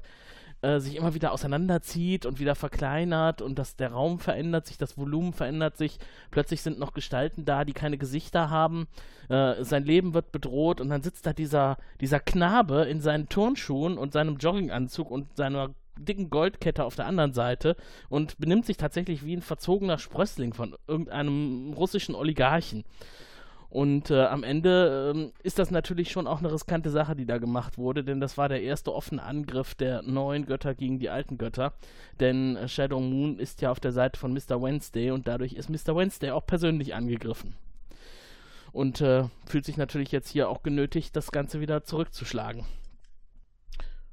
äh, 0.61 0.79
sich 0.79 0.95
immer 0.95 1.13
wieder 1.13 1.31
auseinanderzieht 1.31 2.25
und 2.25 2.39
wieder 2.39 2.55
verkleinert 2.55 3.41
und 3.41 3.57
dass 3.57 3.75
der 3.75 3.91
Raum 3.91 4.19
verändert 4.19 4.67
sich, 4.67 4.77
das 4.77 4.97
Volumen 4.97 5.33
verändert 5.33 5.77
sich. 5.77 5.99
Plötzlich 6.31 6.61
sind 6.61 6.79
noch 6.79 6.93
Gestalten 6.93 7.45
da, 7.45 7.63
die 7.63 7.73
keine 7.73 7.97
Gesichter 7.97 8.49
haben. 8.49 8.87
Äh, 9.29 9.63
sein 9.63 9.85
Leben 9.85 10.13
wird 10.13 10.31
bedroht 10.31 10.81
und 10.81 10.89
dann 10.89 11.01
sitzt 11.01 11.25
da 11.25 11.33
dieser, 11.33 11.77
dieser 12.01 12.19
Knabe 12.19 12.83
in 12.83 13.01
seinen 13.01 13.29
Turnschuhen 13.29 13.97
und 13.97 14.13
seinem 14.13 14.37
Jogginganzug 14.37 15.09
und 15.09 15.35
seiner 15.37 15.69
dicken 15.97 16.29
Goldkette 16.29 16.83
auf 16.83 16.95
der 16.95 17.07
anderen 17.07 17.33
Seite 17.33 17.75
und 18.09 18.37
benimmt 18.37 18.65
sich 18.65 18.77
tatsächlich 18.77 19.25
wie 19.25 19.35
ein 19.35 19.41
verzogener 19.41 19.97
Sprössling 19.97 20.53
von 20.53 20.75
irgendeinem 20.87 21.73
russischen 21.73 22.15
Oligarchen. 22.15 22.83
Und 23.69 24.09
äh, 24.09 24.25
am 24.25 24.43
Ende 24.43 25.13
ähm, 25.15 25.31
ist 25.43 25.59
das 25.59 25.69
natürlich 25.69 26.11
schon 26.11 26.25
auch 26.25 26.39
eine 26.39 26.51
riskante 26.51 26.89
Sache, 26.89 27.15
die 27.15 27.27
da 27.27 27.37
gemacht 27.37 27.77
wurde, 27.77 28.03
denn 28.03 28.19
das 28.19 28.35
war 28.35 28.49
der 28.49 28.63
erste 28.63 28.93
offene 28.93 29.21
Angriff 29.21 29.75
der 29.75 30.01
neuen 30.01 30.47
Götter 30.47 30.73
gegen 30.73 30.97
die 30.97 31.09
alten 31.09 31.37
Götter. 31.37 31.73
Denn 32.19 32.55
äh, 32.55 32.67
Shadow 32.67 32.99
Moon 32.99 33.37
ist 33.37 33.61
ja 33.61 33.69
auf 33.69 33.79
der 33.79 33.91
Seite 33.91 34.19
von 34.19 34.33
Mr. 34.33 34.61
Wednesday 34.61 35.11
und 35.11 35.27
dadurch 35.27 35.53
ist 35.53 35.69
Mr. 35.69 35.95
Wednesday 35.95 36.31
auch 36.31 36.47
persönlich 36.47 36.95
angegriffen. 36.95 37.55
Und 38.71 39.01
äh, 39.01 39.25
fühlt 39.45 39.65
sich 39.65 39.77
natürlich 39.77 40.11
jetzt 40.11 40.29
hier 40.29 40.49
auch 40.49 40.63
genötigt, 40.63 41.15
das 41.15 41.31
Ganze 41.31 41.59
wieder 41.59 41.83
zurückzuschlagen. 41.83 42.65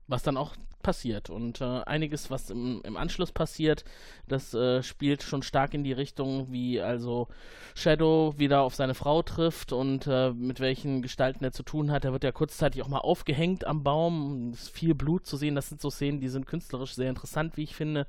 Was 0.06 0.22
dann 0.22 0.36
auch 0.36 0.54
passiert. 0.86 1.30
Und 1.30 1.60
äh, 1.60 1.82
einiges, 1.84 2.30
was 2.30 2.48
im, 2.48 2.80
im, 2.84 2.96
Anschluss 2.96 3.32
passiert, 3.32 3.84
das 4.28 4.54
äh, 4.54 4.84
spielt 4.84 5.24
schon 5.24 5.42
stark 5.42 5.74
in 5.74 5.82
die 5.82 5.92
Richtung, 5.92 6.52
wie 6.52 6.80
also 6.80 7.26
Shadow 7.74 8.34
wieder 8.36 8.60
auf 8.62 8.76
seine 8.76 8.94
Frau 8.94 9.22
trifft 9.22 9.72
und 9.72 10.06
äh, 10.06 10.30
mit 10.30 10.60
welchen 10.60 11.02
Gestalten 11.02 11.42
er 11.42 11.50
zu 11.50 11.64
tun 11.64 11.90
hat. 11.90 12.04
Er 12.04 12.12
wird 12.12 12.22
ja 12.22 12.30
kurzzeitig 12.30 12.82
auch 12.82 12.88
mal 12.88 12.98
aufgehängt 12.98 13.66
am 13.66 13.82
Baum. 13.82 14.52
Es 14.54 14.62
ist 14.62 14.68
viel 14.68 14.94
Blut 14.94 15.26
zu 15.26 15.36
sehen. 15.36 15.56
Das 15.56 15.68
sind 15.68 15.80
so 15.80 15.90
Szenen, 15.90 16.20
die 16.20 16.28
sind 16.28 16.46
künstlerisch 16.46 16.94
sehr 16.94 17.10
interessant, 17.10 17.56
wie 17.56 17.64
ich 17.64 17.74
finde. 17.74 18.06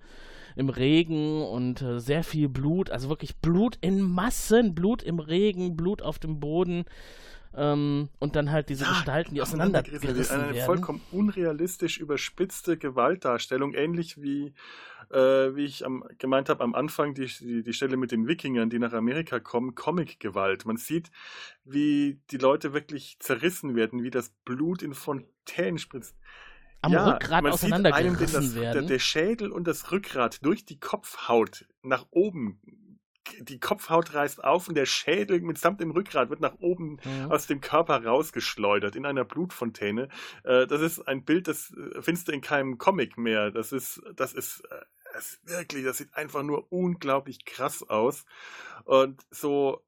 Im 0.58 0.70
Regen 0.70 1.44
und 1.44 1.82
äh, 1.82 2.00
sehr 2.00 2.24
viel 2.24 2.50
Blut, 2.50 2.90
also 2.90 3.10
wirklich 3.10 3.38
Blut 3.38 3.78
in 3.82 4.02
Massen, 4.02 4.74
Blut 4.74 5.04
im 5.04 5.20
Regen, 5.20 5.78
Blut 5.78 6.02
auf 6.02 6.20
dem 6.20 6.40
Boden. 6.40 6.86
Ähm, 7.56 8.10
und 8.20 8.36
dann 8.36 8.52
halt 8.52 8.70
diese 8.70 8.84
ja, 8.84 8.90
Gestalten, 8.90 9.34
die 9.34 9.42
auseinandergerissen 9.42 10.40
eine 10.40 10.54
werden. 10.54 10.66
vollkommen 10.66 11.02
unrealistisch 11.12 11.98
überspitzte 11.98 12.78
Gewaltdarstellung, 12.78 13.74
ähnlich 13.74 14.22
wie, 14.22 14.54
äh, 15.10 15.56
wie 15.56 15.66
ich 15.66 15.86
am, 15.86 16.04
gemeint 16.20 16.50
habe 16.50 16.64
am 16.64 16.76
Anfang, 16.76 17.14
die, 17.14 17.26
die, 17.26 17.64
die 17.64 17.74
Stelle 17.74 17.98
mit 17.98 18.12
den 18.12 18.28
Wikingern, 18.28 18.70
die 18.70 18.80
nach 18.80 18.94
Amerika 18.94 19.40
kommen, 19.40 19.74
Comic-Gewalt. 19.74 20.66
Man 20.66 20.78
sieht, 20.78 21.10
wie 21.66 22.20
die 22.30 22.38
Leute 22.38 22.74
wirklich 22.74 23.18
zerrissen 23.20 23.76
werden, 23.76 24.04
wie 24.04 24.12
das 24.12 24.30
Blut 24.46 24.84
in 24.84 24.94
Fontänen 24.94 25.80
spritzt. 25.80 26.16
Am 26.82 26.94
ja, 26.94 27.12
Rückgrat 27.12 27.46
auseinandergerissen 27.46 28.42
das, 28.42 28.56
werden. 28.56 28.82
Der, 28.82 28.82
der 28.84 29.00
Schädel 29.00 29.52
und 29.52 29.68
das 29.68 29.92
Rückgrat 29.92 30.46
durch 30.46 30.66
die 30.66 30.80
Kopfhaut 30.80 31.66
nach 31.82 32.06
oben 32.12 32.62
die 33.40 33.60
Kopfhaut 33.60 34.14
reißt 34.14 34.44
auf 34.44 34.68
und 34.68 34.76
der 34.76 34.86
Schädel 34.86 35.42
mitsamt 35.42 35.82
dem 35.82 35.92
Rückgrat 35.92 36.30
wird 36.30 36.40
nach 36.40 36.56
oben 36.60 37.00
mhm. 37.04 37.32
aus 37.32 37.48
dem 37.48 37.62
Körper 37.62 38.04
rausgeschleudert 38.04 38.96
in 38.96 39.06
einer 39.06 39.26
Blutfontäne. 39.26 40.10
Äh, 40.44 40.68
das 40.68 40.82
ist 40.82 41.08
ein 41.08 41.24
Bild, 41.24 41.48
das 41.48 41.72
äh, 41.72 42.02
findest 42.02 42.28
du 42.28 42.32
in 42.32 42.42
keinem 42.42 42.78
Comic 42.78 43.18
mehr. 43.18 43.52
Das 43.52 43.72
ist, 43.72 44.02
das 44.16 44.34
ist, 44.34 44.62
äh, 44.72 44.76
das 45.14 45.34
ist 45.34 45.50
wirklich, 45.50 45.84
das 45.84 45.98
sieht 45.98 46.14
einfach 46.16 46.44
nur 46.44 46.72
unglaublich 46.72 47.46
krass 47.46 47.84
aus. 47.90 48.26
Und 48.86 49.22
so 49.32 49.84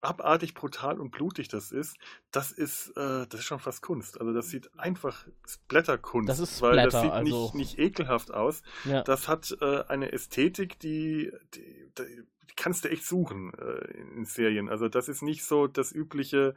abartig 0.00 0.54
brutal 0.54 0.98
und 1.00 1.10
blutig 1.10 1.48
das 1.48 1.72
ist, 1.72 1.96
das 2.30 2.52
ist, 2.52 2.88
äh, 2.96 3.26
das 3.26 3.40
ist 3.40 3.44
schon 3.44 3.58
fast 3.58 3.82
Kunst. 3.82 4.20
Also 4.20 4.32
das 4.32 4.48
sieht 4.48 4.70
einfach 4.78 5.26
Blätterkunst, 5.68 6.28
das 6.28 6.38
ist 6.38 6.62
weil 6.62 6.72
Splatter, 6.72 6.90
das 6.90 7.02
sieht 7.02 7.12
also... 7.12 7.42
nicht, 7.44 7.54
nicht 7.54 7.78
ekelhaft 7.78 8.32
aus. 8.32 8.62
Ja. 8.84 9.02
Das 9.02 9.28
hat 9.28 9.56
äh, 9.60 9.84
eine 9.88 10.12
Ästhetik, 10.12 10.78
die, 10.78 11.30
die, 11.54 11.90
die, 11.98 12.24
kannst 12.56 12.84
du 12.84 12.90
echt 12.90 13.04
suchen 13.04 13.52
äh, 13.54 13.90
in 14.16 14.24
Serien. 14.24 14.68
Also 14.68 14.88
das 14.88 15.08
ist 15.08 15.22
nicht 15.22 15.44
so 15.44 15.66
das 15.66 15.92
übliche, 15.92 16.54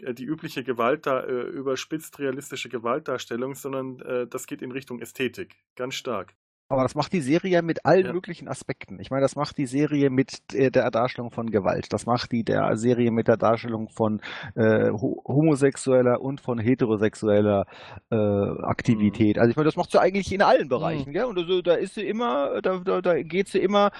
äh, 0.00 0.14
die 0.14 0.24
übliche 0.24 0.64
Gewalt 0.64 1.06
da, 1.06 1.20
äh, 1.20 1.42
überspitzt 1.42 2.18
realistische 2.18 2.68
Gewaltdarstellung, 2.68 3.54
sondern 3.54 4.00
äh, 4.00 4.26
das 4.26 4.46
geht 4.46 4.62
in 4.62 4.72
Richtung 4.72 5.00
Ästhetik, 5.00 5.56
ganz 5.76 5.94
stark. 5.94 6.34
Aber 6.70 6.82
das 6.82 6.94
macht 6.94 7.14
die 7.14 7.22
Serie 7.22 7.52
ja 7.52 7.62
mit 7.62 7.86
allen 7.86 8.06
ja. 8.06 8.12
möglichen 8.12 8.46
Aspekten. 8.46 9.00
Ich 9.00 9.10
meine, 9.10 9.22
das 9.22 9.36
macht 9.36 9.56
die 9.56 9.64
Serie 9.64 10.10
mit 10.10 10.42
der 10.52 10.90
Darstellung 10.90 11.30
von 11.30 11.50
Gewalt. 11.50 11.92
Das 11.94 12.04
macht 12.04 12.30
die 12.32 12.44
der 12.44 12.76
Serie 12.76 13.10
mit 13.10 13.26
der 13.26 13.38
Darstellung 13.38 13.88
von 13.88 14.20
äh, 14.54 14.90
homosexueller 14.90 16.20
und 16.20 16.42
von 16.42 16.58
heterosexueller 16.58 17.64
äh, 18.10 18.16
Aktivität. 18.16 19.36
Mhm. 19.36 19.40
Also 19.40 19.50
ich 19.50 19.56
meine, 19.56 19.64
das 19.64 19.76
macht 19.76 19.90
sie 19.90 20.00
eigentlich 20.00 20.30
in 20.30 20.42
allen 20.42 20.68
Bereichen. 20.68 21.08
Mhm. 21.08 21.14
Gell? 21.14 21.24
Und 21.24 21.38
also, 21.38 21.62
da 21.62 21.74
ist 21.74 21.94
sie 21.94 22.06
immer, 22.06 22.60
da, 22.60 22.78
da, 22.84 23.00
da 23.00 23.22
geht 23.22 23.48
sie 23.48 23.60
immer 23.60 23.90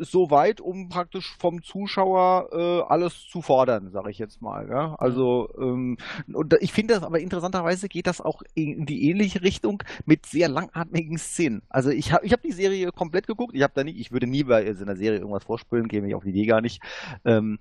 so 0.00 0.28
weit, 0.30 0.60
um 0.60 0.88
praktisch 0.88 1.36
vom 1.38 1.62
Zuschauer 1.62 2.48
äh, 2.52 2.92
alles 2.92 3.28
zu 3.28 3.40
fordern, 3.40 3.90
sage 3.92 4.10
ich 4.10 4.18
jetzt 4.18 4.42
mal. 4.42 4.66
Gell? 4.66 4.96
Also 4.98 5.48
ähm, 5.60 5.96
und 6.32 6.56
ich 6.60 6.72
finde 6.72 6.94
das 6.94 7.04
aber 7.04 7.20
interessanterweise 7.20 7.88
geht 7.88 8.08
das 8.08 8.20
auch 8.20 8.42
in 8.54 8.84
die 8.84 9.08
ähnliche 9.08 9.42
Richtung 9.42 9.80
mit 10.06 10.26
sehr 10.26 10.48
langatmigen 10.48 11.18
Szenen. 11.18 11.62
Also 11.68 11.90
ich 11.90 12.15
habe 12.16 12.26
ich 12.26 12.32
hab 12.32 12.42
die 12.42 12.52
Serie 12.52 12.90
komplett 12.92 13.26
geguckt. 13.26 13.54
Ich 13.54 13.62
habe 13.62 13.72
da 13.74 13.84
nicht, 13.84 13.98
ich 13.98 14.12
würde 14.12 14.26
nie 14.26 14.44
bei 14.44 14.72
so 14.74 14.84
einer 14.84 14.96
Serie 14.96 15.18
irgendwas 15.18 15.44
vorspülen, 15.44 15.88
gehe 15.88 16.02
mich 16.02 16.14
auf 16.14 16.24
die 16.24 16.30
Idee 16.30 16.46
gar 16.46 16.60
nicht. 16.60 16.82
Ähm, 17.24 17.58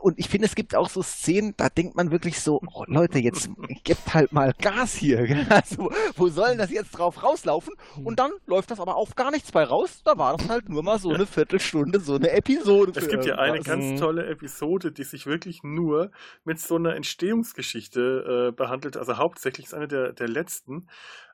und 0.00 0.18
ich 0.18 0.28
finde, 0.28 0.46
es 0.46 0.54
gibt 0.54 0.74
auch 0.74 0.88
so 0.88 1.02
Szenen, 1.02 1.54
da 1.56 1.68
denkt 1.68 1.94
man 1.94 2.10
wirklich 2.10 2.40
so, 2.40 2.60
oh, 2.74 2.84
Leute, 2.86 3.18
jetzt 3.18 3.50
gebt 3.84 4.14
halt 4.14 4.32
mal 4.32 4.54
Gas 4.60 4.94
hier. 4.94 5.20
Also, 5.50 5.90
wo 6.16 6.28
soll 6.28 6.56
das 6.56 6.70
jetzt 6.70 6.92
drauf 6.92 7.22
rauslaufen? 7.22 7.74
Und 8.02 8.18
dann 8.18 8.30
läuft 8.46 8.70
das 8.70 8.80
aber 8.80 8.96
auf 8.96 9.14
gar 9.14 9.30
nichts 9.30 9.52
bei 9.52 9.64
raus. 9.64 10.02
Da 10.04 10.16
war 10.16 10.36
das 10.36 10.48
halt 10.48 10.68
nur 10.68 10.82
mal 10.82 10.98
so 10.98 11.10
eine 11.10 11.26
Viertelstunde, 11.26 12.00
so 12.00 12.14
eine 12.14 12.30
Episode. 12.30 12.92
Es 12.94 13.08
gibt 13.08 13.26
ja 13.26 13.36
eine 13.36 13.60
ganz 13.60 14.00
tolle 14.00 14.26
Episode, 14.26 14.92
die 14.92 15.04
sich 15.04 15.26
wirklich 15.26 15.62
nur 15.62 16.10
mit 16.44 16.60
so 16.60 16.76
einer 16.76 16.94
Entstehungsgeschichte 16.94 18.48
äh, 18.48 18.52
behandelt. 18.52 18.96
Also 18.96 19.18
hauptsächlich 19.18 19.66
ist 19.66 19.74
eine 19.74 19.88
der, 19.88 20.12
der 20.12 20.28
letzten 20.28 20.86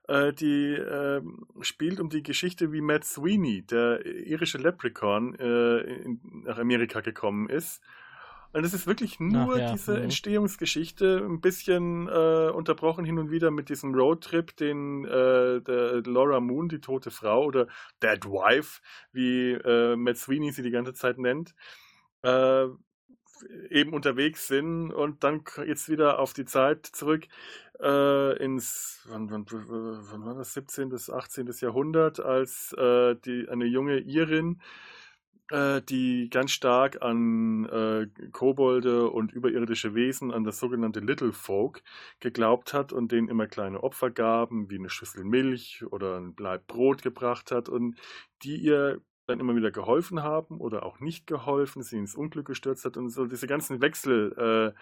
äh, 0.08 0.32
die 0.32 0.74
äh, 0.74 1.22
spielt 1.60 2.00
um 2.00 2.08
die 2.08 2.22
Geschichte, 2.22 2.72
wie 2.72 2.80
Matt 2.80 3.04
Sweeney, 3.04 3.62
der 3.62 4.04
irische 4.04 4.58
Leprechaun, 4.58 5.34
äh, 5.34 5.78
in, 5.78 6.20
nach 6.44 6.58
Amerika 6.58 7.00
gekommen 7.00 7.48
ist. 7.48 7.82
Und 8.52 8.64
es 8.64 8.72
ist 8.72 8.86
wirklich 8.86 9.20
nur 9.20 9.54
Ach, 9.54 9.58
ja. 9.58 9.72
diese 9.72 9.96
mhm. 9.96 10.04
Entstehungsgeschichte, 10.04 11.22
ein 11.28 11.40
bisschen 11.40 12.08
äh, 12.08 12.50
unterbrochen 12.50 13.04
hin 13.04 13.18
und 13.18 13.30
wieder 13.30 13.50
mit 13.50 13.68
diesem 13.68 13.94
Roadtrip, 13.94 14.56
den 14.56 15.04
äh, 15.04 15.60
der 15.60 16.02
Laura 16.06 16.40
Moon, 16.40 16.68
die 16.68 16.80
tote 16.80 17.10
Frau, 17.10 17.44
oder 17.44 17.66
Dead 18.02 18.24
Wife, 18.24 18.80
wie 19.12 19.52
äh, 19.52 19.96
Matt 19.96 20.16
Sweeney 20.16 20.52
sie 20.52 20.62
die 20.62 20.70
ganze 20.70 20.94
Zeit 20.94 21.18
nennt, 21.18 21.54
äh, 22.22 22.66
eben 23.68 23.92
unterwegs 23.92 24.46
sind 24.46 24.90
und 24.90 25.22
dann 25.22 25.42
jetzt 25.66 25.90
wieder 25.90 26.18
auf 26.18 26.32
die 26.32 26.46
Zeit 26.46 26.86
zurück 26.86 27.26
äh, 27.80 28.36
ins, 28.42 29.06
wann, 29.08 29.30
wann, 29.30 29.46
wann, 29.48 30.24
war 30.24 30.34
das, 30.34 30.54
17. 30.54 30.88
bis 30.88 31.10
18. 31.10 31.50
Jahrhundert, 31.60 32.20
als 32.20 32.72
äh, 32.78 33.16
die, 33.16 33.48
eine 33.48 33.66
junge 33.66 33.98
Irin, 33.98 34.60
äh, 35.50 35.82
die 35.82 36.28
ganz 36.30 36.50
stark 36.50 37.02
an 37.02 37.66
äh, 37.66 38.06
Kobolde 38.32 39.10
und 39.10 39.32
überirdische 39.32 39.94
Wesen, 39.94 40.32
an 40.32 40.44
das 40.44 40.58
sogenannte 40.58 41.00
Little 41.00 41.32
Folk 41.32 41.82
geglaubt 42.20 42.74
hat 42.74 42.92
und 42.92 43.12
denen 43.12 43.28
immer 43.28 43.46
kleine 43.46 43.82
Opfergaben 43.82 44.70
wie 44.70 44.78
eine 44.78 44.90
Schüssel 44.90 45.24
Milch 45.24 45.84
oder 45.90 46.18
ein 46.18 46.34
Bleib 46.34 46.66
Brot 46.66 47.02
gebracht 47.02 47.50
hat 47.52 47.68
und 47.68 47.96
die 48.42 48.56
ihr 48.56 49.00
dann 49.26 49.40
immer 49.40 49.56
wieder 49.56 49.72
geholfen 49.72 50.22
haben 50.22 50.60
oder 50.60 50.84
auch 50.86 51.00
nicht 51.00 51.26
geholfen, 51.26 51.82
sie 51.82 51.98
ins 51.98 52.14
Unglück 52.14 52.46
gestürzt 52.46 52.84
hat 52.84 52.96
und 52.96 53.10
so 53.10 53.26
diese 53.26 53.46
ganzen 53.46 53.80
Wechselläufe 53.80 54.74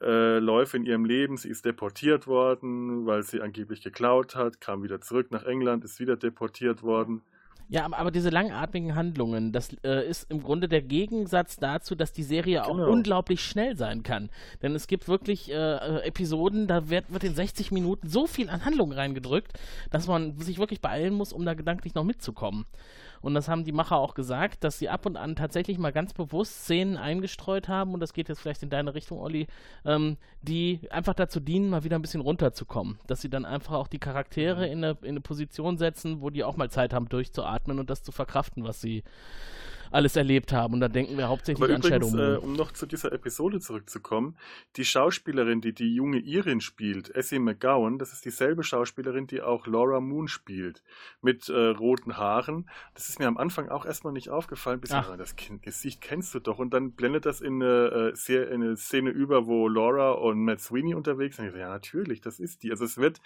äh, 0.00 0.38
äh, 0.38 0.76
in 0.76 0.86
ihrem 0.86 1.04
Leben. 1.04 1.36
Sie 1.36 1.48
ist 1.48 1.64
deportiert 1.64 2.26
worden, 2.26 3.06
weil 3.06 3.22
sie 3.22 3.40
angeblich 3.40 3.82
geklaut 3.82 4.34
hat, 4.34 4.60
kam 4.60 4.82
wieder 4.82 5.00
zurück 5.00 5.30
nach 5.30 5.44
England, 5.44 5.84
ist 5.84 6.00
wieder 6.00 6.16
deportiert 6.16 6.82
worden. 6.82 7.22
Ja, 7.70 7.84
aber, 7.84 7.98
aber 7.98 8.10
diese 8.10 8.30
langatmigen 8.30 8.96
Handlungen, 8.96 9.52
das 9.52 9.72
äh, 9.84 10.04
ist 10.08 10.28
im 10.28 10.42
Grunde 10.42 10.66
der 10.66 10.82
Gegensatz 10.82 11.56
dazu, 11.56 11.94
dass 11.94 12.12
die 12.12 12.24
Serie 12.24 12.62
genau. 12.66 12.84
auch 12.84 12.88
unglaublich 12.88 13.42
schnell 13.42 13.76
sein 13.76 14.02
kann. 14.02 14.28
Denn 14.60 14.74
es 14.74 14.88
gibt 14.88 15.06
wirklich 15.06 15.52
äh, 15.52 15.54
äh 15.54 16.02
Episoden, 16.02 16.66
da 16.66 16.90
wird, 16.90 17.12
wird 17.12 17.22
in 17.22 17.34
60 17.34 17.70
Minuten 17.70 18.08
so 18.08 18.26
viel 18.26 18.50
an 18.50 18.64
Handlungen 18.64 18.92
reingedrückt, 18.92 19.52
dass 19.90 20.08
man 20.08 20.36
sich 20.40 20.58
wirklich 20.58 20.80
beeilen 20.80 21.14
muss, 21.14 21.32
um 21.32 21.44
da 21.44 21.54
gedanklich 21.54 21.94
noch 21.94 22.02
mitzukommen. 22.02 22.66
Und 23.20 23.34
das 23.34 23.48
haben 23.48 23.64
die 23.64 23.72
Macher 23.72 23.96
auch 23.96 24.14
gesagt, 24.14 24.64
dass 24.64 24.78
sie 24.78 24.88
ab 24.88 25.06
und 25.06 25.16
an 25.16 25.36
tatsächlich 25.36 25.78
mal 25.78 25.92
ganz 25.92 26.12
bewusst 26.12 26.64
Szenen 26.64 26.96
eingestreut 26.96 27.68
haben, 27.68 27.94
und 27.94 28.00
das 28.00 28.12
geht 28.12 28.28
jetzt 28.28 28.40
vielleicht 28.40 28.62
in 28.62 28.70
deine 28.70 28.94
Richtung, 28.94 29.18
Olli, 29.18 29.46
ähm, 29.84 30.16
die 30.42 30.80
einfach 30.90 31.14
dazu 31.14 31.40
dienen, 31.40 31.70
mal 31.70 31.84
wieder 31.84 31.98
ein 31.98 32.02
bisschen 32.02 32.22
runterzukommen. 32.22 32.98
Dass 33.06 33.20
sie 33.20 33.30
dann 33.30 33.44
einfach 33.44 33.74
auch 33.74 33.88
die 33.88 33.98
Charaktere 33.98 34.66
mhm. 34.66 34.72
in 34.72 34.84
eine, 34.84 34.98
in 35.02 35.08
eine 35.08 35.20
Position 35.20 35.78
setzen, 35.78 36.20
wo 36.20 36.30
die 36.30 36.44
auch 36.44 36.56
mal 36.56 36.70
Zeit 36.70 36.92
haben, 36.92 37.08
durchzuatmen 37.08 37.78
und 37.78 37.90
das 37.90 38.02
zu 38.02 38.12
verkraften, 38.12 38.64
was 38.64 38.80
sie 38.80 39.02
alles 39.90 40.16
erlebt 40.16 40.52
haben. 40.52 40.74
Und 40.74 40.80
da 40.80 40.88
denken 40.88 41.16
wir 41.16 41.28
hauptsächlich 41.28 41.62
Aber 41.62 41.74
an 41.74 41.80
übrigens, 41.80 42.10
Shadow 42.10 42.16
Moon. 42.16 42.34
Äh, 42.34 42.38
um 42.38 42.52
noch 42.54 42.72
zu 42.72 42.86
dieser 42.86 43.12
Episode 43.12 43.60
zurückzukommen, 43.60 44.36
die 44.76 44.84
Schauspielerin, 44.84 45.60
die 45.60 45.72
die 45.72 45.94
junge 45.94 46.18
Irin 46.18 46.60
spielt, 46.60 47.14
Essie 47.14 47.38
McGowan, 47.38 47.98
das 47.98 48.12
ist 48.12 48.24
dieselbe 48.24 48.62
Schauspielerin, 48.62 49.26
die 49.26 49.42
auch 49.42 49.66
Laura 49.66 50.00
Moon 50.00 50.28
spielt, 50.28 50.82
mit 51.22 51.48
äh, 51.48 51.54
roten 51.54 52.16
Haaren. 52.16 52.68
Das 52.94 53.08
ist 53.08 53.18
mir 53.18 53.26
am 53.26 53.36
Anfang 53.36 53.68
auch 53.68 53.84
erstmal 53.84 54.12
nicht 54.12 54.30
aufgefallen, 54.30 54.80
bis 54.80 54.90
ich, 54.90 55.16
das 55.16 55.34
Gesicht 55.62 56.00
kennst 56.00 56.34
du 56.34 56.40
doch. 56.40 56.58
Und 56.58 56.72
dann 56.72 56.92
blendet 56.92 57.26
das 57.26 57.40
in 57.40 57.62
eine, 57.62 58.14
äh, 58.14 58.34
in 58.34 58.62
eine 58.62 58.76
Szene 58.76 59.10
über, 59.10 59.46
wo 59.46 59.68
Laura 59.68 60.12
und 60.12 60.44
Matt 60.44 60.60
Sweeney 60.60 60.94
unterwegs 60.94 61.36
sind. 61.36 61.54
Ja, 61.56 61.68
natürlich, 61.68 62.20
das 62.20 62.40
ist 62.40 62.62
die. 62.62 62.70
Also 62.70 62.84
es 62.84 62.98
wird 62.98 63.20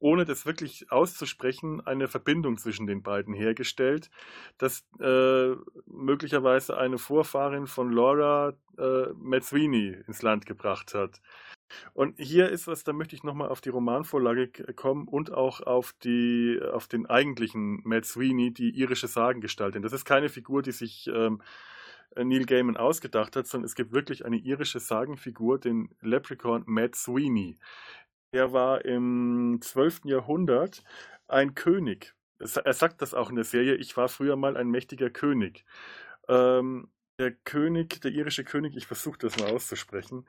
ohne 0.00 0.24
das 0.24 0.46
wirklich 0.46 0.90
auszusprechen, 0.92 1.84
eine 1.86 2.08
Verbindung 2.08 2.58
zwischen 2.58 2.86
den 2.86 3.02
beiden 3.02 3.34
hergestellt, 3.34 4.10
dass 4.58 4.86
äh, 5.00 5.54
möglicherweise 5.86 6.76
eine 6.76 6.98
Vorfahrin 6.98 7.66
von 7.66 7.90
Laura 7.92 8.54
äh, 8.78 9.40
Sweeney 9.40 9.96
ins 10.06 10.22
Land 10.22 10.46
gebracht 10.46 10.94
hat. 10.94 11.20
Und 11.94 12.18
hier 12.18 12.48
ist 12.48 12.66
was, 12.68 12.84
da 12.84 12.92
möchte 12.92 13.16
ich 13.16 13.24
nochmal 13.24 13.48
auf 13.48 13.60
die 13.60 13.70
Romanvorlage 13.70 14.48
kommen 14.74 15.08
und 15.08 15.32
auch 15.32 15.60
auf, 15.60 15.94
die, 16.04 16.60
auf 16.72 16.86
den 16.86 17.06
eigentlichen 17.06 17.80
Matt 17.84 18.04
Sweeney, 18.04 18.52
die 18.52 18.70
irische 18.70 19.08
Sagengestaltin. 19.08 19.82
Das 19.82 19.92
ist 19.92 20.04
keine 20.04 20.28
Figur, 20.28 20.62
die 20.62 20.72
sich 20.72 21.08
ähm, 21.12 21.42
Neil 22.14 22.46
Gaiman 22.46 22.76
ausgedacht 22.76 23.36
hat, 23.36 23.46
sondern 23.46 23.66
es 23.66 23.74
gibt 23.74 23.92
wirklich 23.92 24.24
eine 24.24 24.36
irische 24.36 24.80
Sagenfigur, 24.80 25.58
den 25.58 25.90
Leprechaun 26.00 26.62
Matt 26.66 26.94
Sweeney. 26.94 27.58
Er 28.36 28.52
war 28.52 28.84
im 28.84 29.60
12. 29.62 30.02
Jahrhundert 30.04 30.84
ein 31.26 31.54
König. 31.54 32.14
Er 32.38 32.74
sagt 32.74 33.00
das 33.00 33.14
auch 33.14 33.30
in 33.30 33.36
der 33.36 33.46
Serie, 33.46 33.76
ich 33.76 33.96
war 33.96 34.10
früher 34.10 34.36
mal 34.36 34.58
ein 34.58 34.68
mächtiger 34.68 35.08
König. 35.08 35.64
Ähm, 36.28 36.90
der 37.18 37.32
König, 37.32 38.02
der 38.02 38.10
irische 38.10 38.44
König, 38.44 38.76
ich 38.76 38.86
versuche 38.86 39.16
das 39.20 39.38
mal 39.38 39.50
auszusprechen, 39.54 40.26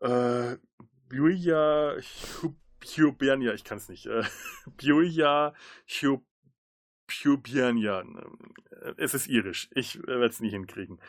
äh, 0.00 0.58
Bjuja 1.08 1.96
Hubernia, 2.96 3.52
ich 3.52 3.64
kann 3.64 3.78
es 3.78 3.88
nicht, 3.88 4.06
äh, 4.06 4.22
Bjuja 4.76 5.54
Hubernia, 7.24 8.04
es 8.96 9.14
ist 9.14 9.26
irisch, 9.26 9.68
ich 9.74 10.00
werde 10.06 10.26
es 10.26 10.38
nicht 10.38 10.52
hinkriegen 10.52 11.00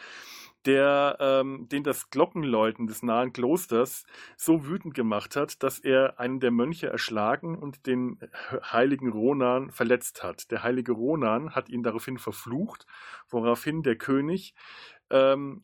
der 0.65 1.17
ähm, 1.19 1.67
den 1.69 1.83
das 1.83 2.09
Glockenläuten 2.09 2.87
des 2.87 3.03
nahen 3.03 3.33
Klosters 3.33 4.05
so 4.37 4.65
wütend 4.65 4.93
gemacht 4.93 5.35
hat, 5.35 5.61
dass 5.63 5.79
er 5.79 6.19
einen 6.19 6.39
der 6.39 6.51
Mönche 6.51 6.87
erschlagen 6.87 7.57
und 7.57 7.85
den 7.85 8.19
heiligen 8.71 9.09
Ronan 9.09 9.71
verletzt 9.71 10.23
hat. 10.23 10.51
Der 10.51 10.63
heilige 10.63 10.93
Ronan 10.93 11.55
hat 11.55 11.69
ihn 11.69 11.83
daraufhin 11.83 12.17
verflucht, 12.17 12.85
woraufhin 13.29 13.83
der 13.83 13.95
König 13.95 14.55
ähm, 15.09 15.63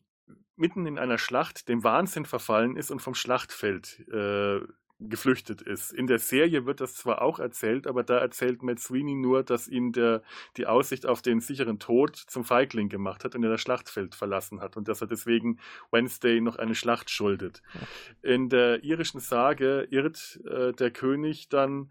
mitten 0.56 0.86
in 0.86 0.98
einer 0.98 1.18
Schlacht 1.18 1.68
dem 1.68 1.82
Wahnsinn 1.82 2.24
verfallen 2.24 2.76
ist 2.76 2.90
und 2.90 3.00
vom 3.00 3.14
Schlachtfeld 3.14 4.06
äh, 4.12 4.60
geflüchtet 5.08 5.62
ist. 5.62 5.92
In 5.92 6.06
der 6.06 6.18
Serie 6.18 6.66
wird 6.66 6.80
das 6.80 6.94
zwar 6.94 7.22
auch 7.22 7.38
erzählt, 7.38 7.86
aber 7.86 8.02
da 8.02 8.18
erzählt 8.18 8.62
Matt 8.62 8.80
Sweeney 8.80 9.14
nur, 9.14 9.42
dass 9.42 9.68
ihn 9.68 9.92
der, 9.92 10.22
die 10.56 10.66
Aussicht 10.66 11.06
auf 11.06 11.22
den 11.22 11.40
sicheren 11.40 11.78
Tod 11.78 12.16
zum 12.16 12.44
Feigling 12.44 12.88
gemacht 12.88 13.24
hat 13.24 13.34
und 13.34 13.42
er 13.42 13.50
das 13.50 13.60
Schlachtfeld 13.60 14.14
verlassen 14.14 14.60
hat 14.60 14.76
und 14.76 14.88
dass 14.88 15.00
er 15.00 15.06
deswegen 15.06 15.58
Wednesday 15.90 16.40
noch 16.40 16.56
eine 16.56 16.74
Schlacht 16.74 17.10
schuldet. 17.10 17.62
In 18.22 18.48
der 18.48 18.84
irischen 18.84 19.20
Sage 19.20 19.86
irrt 19.90 20.40
äh, 20.46 20.72
der 20.72 20.90
König 20.90 21.48
dann 21.48 21.90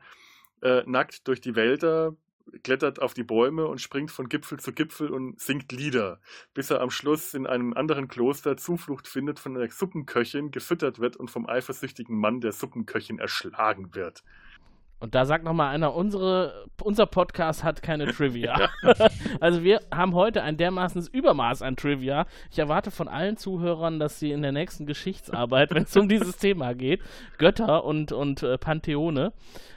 äh, 0.62 0.84
nackt 0.86 1.28
durch 1.28 1.42
die 1.42 1.56
Wälder, 1.56 2.16
klettert 2.64 3.02
auf 3.02 3.14
die 3.14 3.24
Bäume 3.24 3.68
und 3.68 3.82
springt 3.82 4.12
von 4.12 4.30
Gipfel 4.30 4.60
zu 4.60 4.74
Gipfel 4.74 5.10
und 5.10 5.40
singt 5.40 5.72
Lieder, 5.72 6.20
bis 6.54 6.70
er 6.70 6.82
am 6.82 6.90
Schluss 6.90 7.34
in 7.34 7.48
einem 7.48 7.74
anderen 7.74 8.08
Kloster 8.08 8.58
Zuflucht 8.58 9.08
findet, 9.08 9.40
von 9.40 9.56
einer 9.56 9.70
Suppenköchin 9.70 10.52
gefüttert 10.52 11.00
wird 11.00 11.18
und 11.18 11.32
vom 11.32 11.48
eifersüchtigen 11.48 12.18
Mann 12.18 12.42
der 12.42 12.52
Suppenköchin 12.52 13.20
erschlagen 13.20 13.96
wird. 13.96 14.24
Und 15.02 15.16
da 15.16 15.26
sagt 15.26 15.44
nochmal 15.44 15.74
einer, 15.74 15.96
unsere, 15.96 16.68
unser 16.84 17.08
Podcast 17.08 17.64
hat 17.64 17.82
keine 17.82 18.06
Trivia. 18.14 18.70
also 19.40 19.64
wir 19.64 19.82
haben 19.92 20.14
heute 20.14 20.44
ein 20.44 20.58
dermaßenes 20.58 21.08
Übermaß 21.08 21.64
an 21.64 21.76
Trivia. 21.76 22.28
Ich 22.52 22.60
erwarte 22.60 22.92
von 22.92 23.08
allen 23.08 23.36
Zuhörern, 23.36 24.00
dass 24.00 24.20
sie 24.20 24.32
in 24.32 24.44
der 24.44 24.52
nächsten 24.52 24.86
Geschichtsarbeit, 24.86 25.74
wenn 25.74 25.84
es 25.84 25.98
um 25.98 26.08
dieses 26.08 26.38
Thema 26.38 26.76
geht, 26.76 27.02
Götter 27.40 27.84
und, 27.84 28.12
und 28.12 28.44
äh, 28.44 28.60
Pantheone 28.60 29.34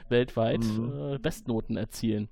weltweit 0.09 0.63
mhm. 0.63 1.15
äh, 1.15 1.17
Bestnoten 1.17 1.75
erzielen. 1.75 2.29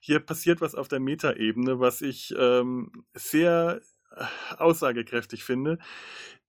Hier 0.00 0.20
passiert 0.20 0.60
was 0.60 0.74
auf 0.74 0.88
der 0.88 1.00
Metaebene, 1.00 1.80
was 1.80 2.00
ich 2.00 2.34
ähm, 2.36 3.04
sehr 3.14 3.80
äh, 4.10 4.24
aussagekräftig 4.56 5.44
finde. 5.44 5.78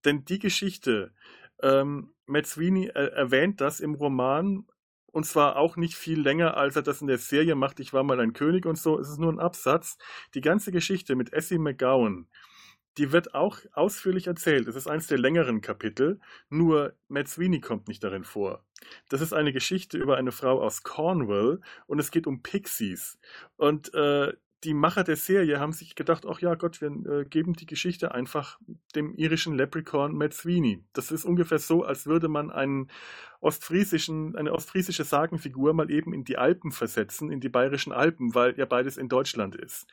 Denn 0.04 0.24
die 0.24 0.38
Geschichte, 0.38 1.12
ähm, 1.62 2.14
Matt 2.26 2.46
Sweeney 2.46 2.88
äh, 2.88 3.12
erwähnt 3.12 3.60
das 3.60 3.80
im 3.80 3.94
Roman 3.94 4.66
und 5.14 5.24
zwar 5.24 5.56
auch 5.56 5.76
nicht 5.76 5.94
viel 5.94 6.20
länger, 6.20 6.56
als 6.56 6.74
er 6.74 6.82
das 6.82 7.00
in 7.00 7.06
der 7.06 7.18
Serie 7.18 7.54
macht. 7.54 7.78
Ich 7.78 7.92
war 7.92 8.02
mal 8.02 8.18
ein 8.18 8.32
König 8.32 8.66
und 8.66 8.76
so. 8.76 8.98
Es 8.98 9.08
ist 9.08 9.20
nur 9.20 9.32
ein 9.32 9.38
Absatz. 9.38 9.96
Die 10.34 10.40
ganze 10.40 10.72
Geschichte 10.72 11.14
mit 11.14 11.32
Essie 11.32 11.58
McGowan, 11.58 12.26
die 12.98 13.12
wird 13.12 13.34
auch 13.34 13.58
ausführlich 13.72 14.26
erzählt. 14.26 14.68
Es 14.68 14.76
ist 14.76 14.86
eines 14.86 15.06
der 15.06 15.18
längeren 15.18 15.60
Kapitel, 15.60 16.20
nur 16.48 16.94
Matt 17.08 17.28
Sweeney 17.28 17.60
kommt 17.60 17.88
nicht 17.88 18.04
darin 18.04 18.24
vor. 18.24 18.64
Das 19.08 19.20
ist 19.20 19.32
eine 19.32 19.52
Geschichte 19.52 19.98
über 19.98 20.16
eine 20.16 20.32
Frau 20.32 20.62
aus 20.62 20.82
Cornwall 20.82 21.60
und 21.86 21.98
es 21.98 22.10
geht 22.10 22.26
um 22.26 22.42
Pixies. 22.42 23.18
Und 23.56 23.92
äh, 23.94 24.32
die 24.64 24.74
Macher 24.74 25.04
der 25.04 25.16
Serie 25.16 25.60
haben 25.60 25.72
sich 25.72 25.94
gedacht, 25.94 26.24
ach 26.26 26.40
ja 26.40 26.54
Gott, 26.54 26.80
wir 26.80 26.88
äh, 26.88 27.24
geben 27.24 27.52
die 27.52 27.66
Geschichte 27.66 28.14
einfach 28.14 28.58
dem 28.94 29.14
irischen 29.14 29.54
Leprechaun 29.54 30.16
Matt 30.16 30.32
Sweeney. 30.32 30.82
Das 30.94 31.10
ist 31.10 31.24
ungefähr 31.24 31.58
so, 31.58 31.84
als 31.84 32.06
würde 32.06 32.28
man 32.28 32.50
einen 32.50 32.90
ostfriesischen, 33.44 34.36
eine 34.36 34.52
ostfriesische 34.52 35.04
Sagenfigur 35.04 35.74
mal 35.74 35.90
eben 35.90 36.14
in 36.14 36.24
die 36.24 36.38
Alpen 36.38 36.72
versetzen, 36.72 37.30
in 37.30 37.40
die 37.40 37.50
bayerischen 37.50 37.92
Alpen, 37.92 38.34
weil 38.34 38.56
ja 38.56 38.64
beides 38.64 38.96
in 38.96 39.08
Deutschland 39.08 39.54
ist. 39.54 39.86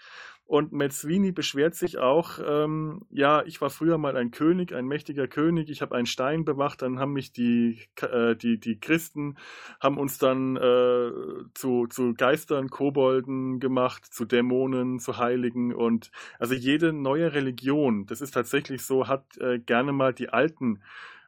Und 0.46 0.74
Sweeney 0.92 1.32
beschwert 1.32 1.76
sich 1.76 1.98
auch, 1.98 2.40
ähm, 2.46 3.06
ja, 3.10 3.42
ich 3.46 3.62
war 3.62 3.70
früher 3.70 3.98
mal 3.98 4.18
ein 4.18 4.32
König, 4.32 4.74
ein 4.74 4.86
mächtiger 4.86 5.28
König, 5.30 5.70
ich 5.70 5.82
habe 5.82 5.96
einen 5.96 6.06
Stein 6.06 6.44
bewacht, 6.44 6.82
dann 6.82 7.00
haben 7.00 7.14
mich 7.14 7.32
die, 7.32 7.88
äh, 8.02 8.36
die, 8.36 8.60
die 8.60 8.78
Christen, 8.78 9.38
haben 9.80 9.98
uns 9.98 10.18
dann 10.18 10.58
äh, 10.58 11.12
zu, 11.54 11.88
zu 11.88 12.14
Geistern, 12.16 12.70
Kobolden 12.70 13.62
gemacht, 13.62 14.06
zu 14.14 14.26
Dämonen, 14.26 15.00
zu 15.00 15.18
Heiligen 15.18 15.74
und 15.74 16.12
also 16.38 16.54
jede 16.54 16.92
neue 16.92 17.34
Religion, 17.34 18.06
das 18.06 18.20
ist 18.20 18.32
tatsächlich 18.32 18.82
so, 18.82 19.08
hat 19.08 19.38
äh, 19.38 19.58
gerne 19.60 19.94
mal 19.94 20.14
die 20.14 20.30
alten 20.30 20.82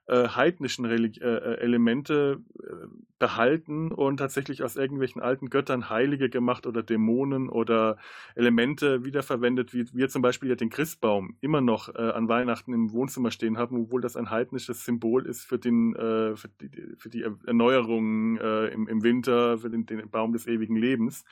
äh, 0.08 0.28
heidnischen 0.28 0.86
Religi 0.86 1.22
äh, 1.22 1.26
äh 1.26 1.60
Elemente 1.62 2.42
äh, 2.60 2.88
behalten 3.20 3.92
und 3.92 4.18
tatsächlich 4.18 4.64
aus 4.64 4.76
irgendwelchen 4.76 5.22
alten 5.22 5.50
Göttern 5.50 5.90
Heilige 5.90 6.30
gemacht 6.30 6.68
oder 6.68 6.84
Dämonen 6.84 7.48
oder 7.48 7.98
Elemente 8.36 9.06
wiederverwendet, 9.06 9.74
wie 9.74 9.86
wir 9.94 10.10
zum 10.10 10.22
Beispiel 10.22 10.50
ja 10.50 10.56
den 10.56 10.70
Christbaum 10.70 11.38
immer 11.40 11.62
noch 11.62 11.94
äh, 11.96 12.02
an 12.02 12.28
Weihnachten 12.28 12.74
im 12.74 12.92
Wohnzimmer 12.92 13.32
stehen 13.32 13.58
haben, 13.58 13.84
obwohl 13.84 14.02
das 14.02 14.18
ein 14.18 14.30
heidnisches 14.30 14.84
Symbol 14.84 15.26
ist 15.26 15.46
für, 15.46 15.58
den, 15.58 15.96
äh, 15.96 16.36
für, 16.36 16.50
die, 16.50 16.96
für 16.98 17.10
die 17.10 17.24
Erneuerung 17.46 18.38
im, 18.38 18.88
im 18.88 19.04
Winter, 19.04 19.58
für 19.58 19.70
den, 19.70 19.86
den 19.86 20.10
Baum 20.10 20.34
des 20.34 20.48
ewigen 20.48 20.76
Lebens. 20.76 21.24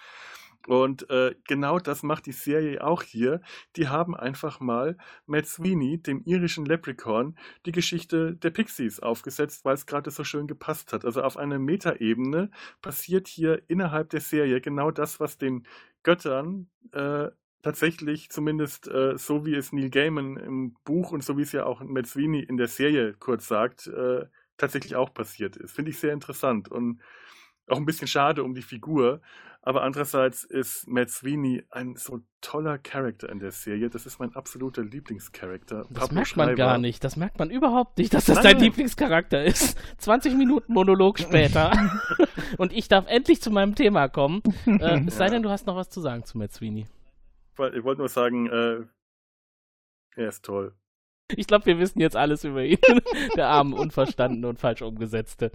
Und 0.67 1.09
äh, 1.09 1.35
genau 1.47 1.79
das 1.79 2.03
macht 2.03 2.25
die 2.25 2.31
Serie 2.31 2.83
auch 2.83 3.03
hier. 3.03 3.41
Die 3.75 3.87
haben 3.87 4.15
einfach 4.15 4.59
mal 4.59 4.97
Matt 5.25 5.47
Sweeney, 5.47 6.01
dem 6.01 6.21
irischen 6.23 6.65
Leprechaun, 6.65 7.37
die 7.65 7.71
Geschichte 7.71 8.35
der 8.35 8.51
Pixies 8.51 8.99
aufgesetzt, 8.99 9.65
weil 9.65 9.73
es 9.73 9.85
gerade 9.85 10.11
so 10.11 10.23
schön 10.23 10.47
gepasst 10.47 10.93
hat. 10.93 11.05
Also 11.05 11.23
auf 11.23 11.37
einer 11.37 11.59
Metaebene 11.59 12.51
passiert 12.81 13.27
hier 13.27 13.61
innerhalb 13.67 14.09
der 14.09 14.21
Serie 14.21 14.61
genau 14.61 14.91
das, 14.91 15.19
was 15.19 15.37
den 15.37 15.65
Göttern 16.03 16.69
äh, 16.91 17.29
tatsächlich, 17.61 18.29
zumindest 18.29 18.87
äh, 18.87 19.17
so 19.17 19.45
wie 19.45 19.55
es 19.55 19.71
Neil 19.71 19.89
Gaiman 19.89 20.37
im 20.37 20.75
Buch 20.83 21.11
und 21.11 21.23
so 21.23 21.37
wie 21.37 21.43
es 21.43 21.51
ja 21.51 21.65
auch 21.65 21.81
Matt 21.81 22.07
Sweeney 22.07 22.41
in 22.41 22.57
der 22.57 22.67
Serie 22.67 23.13
kurz 23.13 23.47
sagt, 23.47 23.87
äh, 23.87 24.25
tatsächlich 24.57 24.95
auch 24.95 25.13
passiert 25.13 25.57
ist. 25.57 25.73
Finde 25.73 25.91
ich 25.91 25.99
sehr 25.99 26.13
interessant 26.13 26.69
und 26.69 27.01
auch 27.67 27.77
ein 27.77 27.85
bisschen 27.85 28.07
schade 28.07 28.43
um 28.43 28.53
die 28.53 28.61
Figur, 28.61 29.21
aber 29.63 29.83
andererseits 29.83 30.43
ist 30.43 30.87
Matt 30.87 31.11
Sweeney 31.11 31.63
ein 31.69 31.95
so 31.95 32.21
toller 32.41 32.79
Charakter 32.79 33.29
in 33.29 33.37
der 33.37 33.51
Serie. 33.51 33.91
Das 33.91 34.07
ist 34.07 34.17
mein 34.17 34.33
absoluter 34.35 34.83
Lieblingscharakter. 34.83 35.85
Das 35.89 35.93
Pablo 35.93 36.15
merkt 36.15 36.35
man 36.35 36.47
Schreiber. 36.47 36.57
gar 36.57 36.77
nicht. 36.79 37.03
Das 37.03 37.15
merkt 37.15 37.37
man 37.37 37.51
überhaupt 37.51 37.99
nicht, 37.99 38.11
dass 38.13 38.25
das 38.25 38.37
Nein. 38.37 38.53
dein 38.53 38.59
Lieblingscharakter 38.59 39.43
ist. 39.43 39.77
20 39.99 40.35
Minuten 40.35 40.73
Monolog 40.73 41.19
später. 41.19 41.71
Und 42.57 42.73
ich 42.73 42.87
darf 42.87 43.05
endlich 43.07 43.41
zu 43.41 43.51
meinem 43.51 43.75
Thema 43.75 44.07
kommen. 44.07 44.41
Äh, 44.65 45.05
es 45.05 45.17
sei 45.17 45.27
denn, 45.27 45.43
du 45.43 45.49
hast 45.49 45.67
noch 45.67 45.75
was 45.75 45.89
zu 45.91 46.01
sagen 46.01 46.23
zu 46.25 46.39
Matt 46.39 46.53
Sweeney. 46.53 46.87
Ich 47.73 47.83
wollte 47.83 47.99
nur 47.99 48.09
sagen, 48.09 48.47
äh, 48.47 48.85
er 50.15 50.27
ist 50.27 50.43
toll. 50.43 50.73
Ich 51.37 51.47
glaube, 51.47 51.65
wir 51.65 51.79
wissen 51.79 51.99
jetzt 51.99 52.15
alles 52.15 52.43
über 52.43 52.63
ihn. 52.63 52.77
Der 53.35 53.47
arme, 53.47 53.75
unverstandene 53.75 54.47
und 54.47 54.59
falsch 54.59 54.81
umgesetzte. 54.81 55.51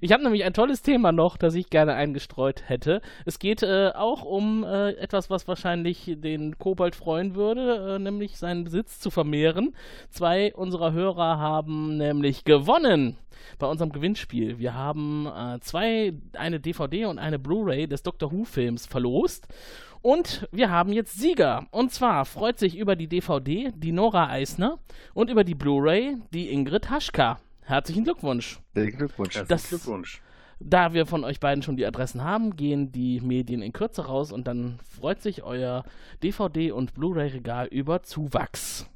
Ich 0.00 0.12
habe 0.12 0.22
nämlich 0.22 0.44
ein 0.44 0.54
tolles 0.54 0.82
Thema 0.82 1.12
noch, 1.12 1.36
das 1.36 1.54
ich 1.54 1.70
gerne 1.70 1.94
eingestreut 1.94 2.68
hätte. 2.68 3.00
Es 3.24 3.38
geht 3.38 3.62
äh, 3.62 3.90
auch 3.94 4.22
um 4.22 4.64
äh, 4.64 4.90
etwas, 4.92 5.30
was 5.30 5.48
wahrscheinlich 5.48 6.16
den 6.16 6.58
Kobold 6.58 6.96
freuen 6.96 7.34
würde, 7.34 7.96
äh, 7.96 7.98
nämlich 7.98 8.38
seinen 8.38 8.64
Besitz 8.64 9.00
zu 9.00 9.10
vermehren. 9.10 9.74
Zwei 10.10 10.54
unserer 10.54 10.92
Hörer 10.92 11.38
haben 11.38 11.96
nämlich 11.96 12.44
gewonnen 12.44 13.18
bei 13.58 13.66
unserem 13.66 13.92
Gewinnspiel. 13.92 14.58
Wir 14.58 14.74
haben 14.74 15.26
äh, 15.26 15.60
zwei, 15.60 16.12
eine 16.34 16.60
DVD 16.60 17.06
und 17.06 17.18
eine 17.18 17.38
Blu-ray 17.38 17.86
des 17.86 18.02
Doctor 18.02 18.32
Who-Films 18.32 18.86
verlost. 18.86 19.46
Und 20.06 20.46
wir 20.52 20.70
haben 20.70 20.92
jetzt 20.92 21.18
Sieger. 21.18 21.66
Und 21.72 21.92
zwar 21.92 22.26
freut 22.26 22.60
sich 22.60 22.78
über 22.78 22.94
die 22.94 23.08
DVD 23.08 23.72
die 23.74 23.90
Nora 23.90 24.28
Eisner 24.28 24.78
und 25.14 25.30
über 25.30 25.42
die 25.42 25.56
Blu-ray 25.56 26.18
die 26.32 26.52
Ingrid 26.52 26.90
Haschka. 26.90 27.40
Herzlichen 27.62 28.04
Glückwunsch. 28.04 28.60
Herzlichen 28.72 28.98
Glückwunsch. 28.98 29.42
Das, 29.48 29.68
Glückwunsch. 29.68 30.22
Da 30.60 30.94
wir 30.94 31.06
von 31.06 31.24
euch 31.24 31.40
beiden 31.40 31.64
schon 31.64 31.76
die 31.76 31.84
Adressen 31.84 32.22
haben, 32.22 32.54
gehen 32.54 32.92
die 32.92 33.20
Medien 33.20 33.62
in 33.62 33.72
Kürze 33.72 34.06
raus 34.06 34.30
und 34.30 34.46
dann 34.46 34.78
freut 34.96 35.22
sich 35.22 35.42
euer 35.42 35.82
DVD- 36.22 36.70
und 36.70 36.94
Blu-ray-Regal 36.94 37.66
über 37.66 38.04
Zuwachs. 38.04 38.88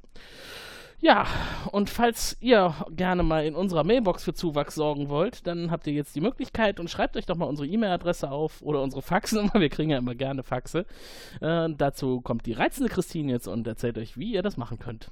Ja, 1.02 1.26
und 1.72 1.88
falls 1.88 2.36
ihr 2.40 2.74
gerne 2.90 3.22
mal 3.22 3.46
in 3.46 3.54
unserer 3.54 3.84
Mailbox 3.84 4.22
für 4.22 4.34
Zuwachs 4.34 4.74
sorgen 4.74 5.08
wollt, 5.08 5.46
dann 5.46 5.70
habt 5.70 5.86
ihr 5.86 5.94
jetzt 5.94 6.14
die 6.14 6.20
Möglichkeit 6.20 6.78
und 6.78 6.90
schreibt 6.90 7.16
euch 7.16 7.24
doch 7.24 7.36
mal 7.36 7.46
unsere 7.46 7.66
E-Mail-Adresse 7.66 8.30
auf 8.30 8.60
oder 8.60 8.82
unsere 8.82 9.00
Faxnummer. 9.00 9.54
Wir 9.60 9.70
kriegen 9.70 9.90
ja 9.90 9.96
immer 9.96 10.14
gerne 10.14 10.42
Faxe. 10.42 10.84
Äh, 11.40 11.70
dazu 11.74 12.20
kommt 12.20 12.44
die 12.44 12.52
reizende 12.52 12.90
Christine 12.90 13.32
jetzt 13.32 13.48
und 13.48 13.66
erzählt 13.66 13.96
euch, 13.96 14.18
wie 14.18 14.34
ihr 14.34 14.42
das 14.42 14.58
machen 14.58 14.78
könnt. 14.78 15.10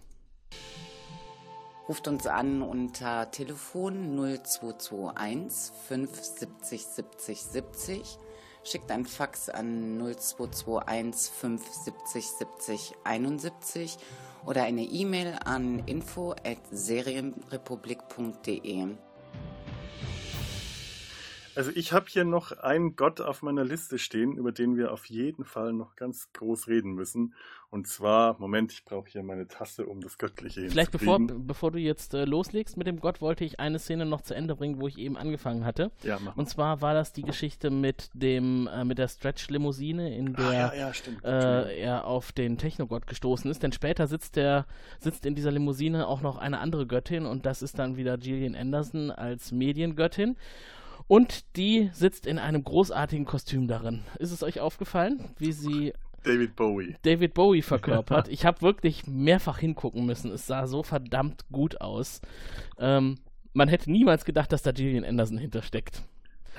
Ruft 1.88 2.06
uns 2.06 2.26
an 2.26 2.60
unter 2.60 3.30
Telefon 3.30 4.14
0221 4.14 5.72
570 5.88 6.82
70 6.84 7.42
70. 7.42 8.18
Schickt 8.62 8.90
ein 8.90 9.06
Fax 9.06 9.48
an 9.48 9.96
0221 9.96 11.32
570 11.32 12.26
70 12.26 12.92
71 13.04 13.96
oder 14.46 14.64
eine 14.64 14.84
E-Mail 14.84 15.38
an 15.44 15.82
info@serienrepublik.de. 15.86 18.86
Also 21.58 21.72
ich 21.74 21.92
habe 21.92 22.06
hier 22.08 22.22
noch 22.22 22.52
einen 22.52 22.94
Gott 22.94 23.20
auf 23.20 23.42
meiner 23.42 23.64
Liste 23.64 23.98
stehen, 23.98 24.36
über 24.36 24.52
den 24.52 24.76
wir 24.76 24.92
auf 24.92 25.06
jeden 25.06 25.44
Fall 25.44 25.72
noch 25.72 25.96
ganz 25.96 26.32
groß 26.32 26.68
reden 26.68 26.92
müssen. 26.92 27.34
Und 27.68 27.88
zwar, 27.88 28.38
Moment, 28.38 28.70
ich 28.70 28.84
brauche 28.84 29.10
hier 29.10 29.24
meine 29.24 29.48
Tasse, 29.48 29.86
um 29.86 30.00
das 30.00 30.18
Göttliche 30.18 30.70
Vielleicht 30.70 30.92
bevor, 30.92 31.18
bevor 31.18 31.72
du 31.72 31.80
jetzt 31.80 32.14
äh, 32.14 32.26
loslegst 32.26 32.76
mit 32.76 32.86
dem 32.86 33.00
Gott, 33.00 33.20
wollte 33.20 33.44
ich 33.44 33.58
eine 33.58 33.80
Szene 33.80 34.06
noch 34.06 34.20
zu 34.20 34.34
Ende 34.34 34.54
bringen, 34.54 34.80
wo 34.80 34.86
ich 34.86 34.98
eben 34.98 35.16
angefangen 35.16 35.64
hatte. 35.64 35.90
Ja, 36.04 36.20
mach 36.24 36.36
Und 36.36 36.48
zwar 36.48 36.80
war 36.80 36.94
das 36.94 37.12
die 37.12 37.24
Geschichte 37.24 37.70
mit 37.70 38.10
dem 38.14 38.68
äh, 38.68 38.84
mit 38.84 38.98
der 38.98 39.08
Stretch-Limousine, 39.08 40.16
in 40.16 40.34
der 40.34 40.52
ja, 40.52 40.92
ja, 40.92 40.92
äh, 41.24 41.80
er 41.80 42.06
auf 42.06 42.30
den 42.30 42.56
Technogott 42.56 43.08
gestoßen 43.08 43.50
ist. 43.50 43.64
Denn 43.64 43.72
später 43.72 44.06
sitzt 44.06 44.36
der 44.36 44.64
sitzt 45.00 45.26
in 45.26 45.34
dieser 45.34 45.50
Limousine 45.50 46.06
auch 46.06 46.20
noch 46.20 46.38
eine 46.38 46.60
andere 46.60 46.86
Göttin 46.86 47.26
und 47.26 47.46
das 47.46 47.62
ist 47.62 47.80
dann 47.80 47.96
wieder 47.96 48.16
Gillian 48.16 48.54
Anderson 48.54 49.10
als 49.10 49.50
Mediengöttin. 49.50 50.36
Und 51.08 51.56
die 51.56 51.90
sitzt 51.92 52.26
in 52.26 52.38
einem 52.38 52.62
großartigen 52.62 53.24
Kostüm 53.24 53.66
darin. 53.66 54.02
Ist 54.18 54.30
es 54.30 54.42
euch 54.42 54.60
aufgefallen, 54.60 55.24
wie 55.38 55.52
sie 55.52 55.94
David 56.22 56.54
Bowie. 56.54 56.96
David 57.02 57.34
Bowie 57.34 57.62
verkörpert? 57.62 58.28
ich 58.30 58.44
habe 58.44 58.60
wirklich 58.60 59.06
mehrfach 59.06 59.58
hingucken 59.58 60.04
müssen. 60.04 60.30
Es 60.30 60.46
sah 60.46 60.66
so 60.66 60.82
verdammt 60.82 61.46
gut 61.50 61.80
aus. 61.80 62.20
Ähm, 62.78 63.16
man 63.54 63.68
hätte 63.68 63.90
niemals 63.90 64.26
gedacht, 64.26 64.52
dass 64.52 64.62
da 64.62 64.72
Gillian 64.72 65.04
Anderson 65.04 65.38
hintersteckt. 65.38 66.02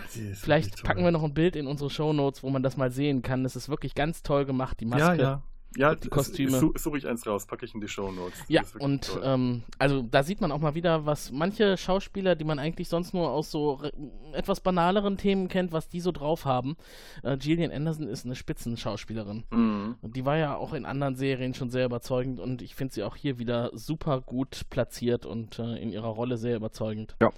Vielleicht 0.07 0.83
packen 0.83 1.03
wir 1.03 1.11
noch 1.11 1.23
ein 1.23 1.33
Bild 1.33 1.55
in 1.55 1.67
unsere 1.67 1.89
Shownotes, 1.89 2.41
wo 2.41 2.49
man 2.49 2.63
das 2.63 2.77
mal 2.77 2.89
sehen 2.89 3.21
kann. 3.21 3.45
Es 3.45 3.55
ist 3.55 3.69
wirklich 3.69 3.95
ganz 3.95 4.23
toll 4.23 4.45
gemacht, 4.45 4.79
die 4.79 4.85
Maske. 4.85 5.03
Ja, 5.03 5.13
ja. 5.15 5.43
Ja, 5.77 5.95
die 5.95 6.09
Kostüme. 6.09 6.57
Suche 6.57 6.79
such 6.79 6.95
ich 6.95 7.07
eins 7.07 7.25
raus, 7.27 7.45
packe 7.45 7.65
ich 7.65 7.73
in 7.73 7.81
die 7.81 7.87
Show 7.87 8.11
Notes. 8.11 8.43
Ja, 8.47 8.63
und 8.79 9.19
ähm, 9.23 9.63
also 9.77 10.01
da 10.01 10.23
sieht 10.23 10.41
man 10.41 10.51
auch 10.51 10.59
mal 10.59 10.75
wieder, 10.75 11.05
was 11.05 11.31
manche 11.31 11.77
Schauspieler, 11.77 12.35
die 12.35 12.43
man 12.43 12.57
eigentlich 12.57 12.89
sonst 12.89 13.13
nur 13.13 13.29
aus 13.29 13.51
so 13.51 13.81
etwas 14.33 14.61
banaleren 14.61 15.17
Themen 15.17 15.47
kennt, 15.47 15.71
was 15.71 15.87
die 15.87 15.99
so 15.99 16.11
drauf 16.11 16.45
haben. 16.45 16.75
Äh, 17.23 17.37
Gillian 17.37 17.71
Anderson 17.71 18.07
ist 18.07 18.25
eine 18.25 18.35
Spitzenschauspielerin. 18.35 19.43
Mhm. 19.51 19.95
Die 20.01 20.25
war 20.25 20.37
ja 20.37 20.55
auch 20.55 20.73
in 20.73 20.85
anderen 20.85 21.15
Serien 21.15 21.53
schon 21.53 21.69
sehr 21.69 21.85
überzeugend 21.85 22.39
und 22.39 22.61
ich 22.61 22.75
finde 22.75 22.93
sie 22.93 23.03
auch 23.03 23.15
hier 23.15 23.37
wieder 23.37 23.69
super 23.73 24.21
gut 24.21 24.65
platziert 24.69 25.25
und 25.25 25.59
äh, 25.59 25.77
in 25.77 25.91
ihrer 25.91 26.09
Rolle 26.09 26.37
sehr 26.37 26.55
überzeugend. 26.55 27.15
Ja. 27.21 27.31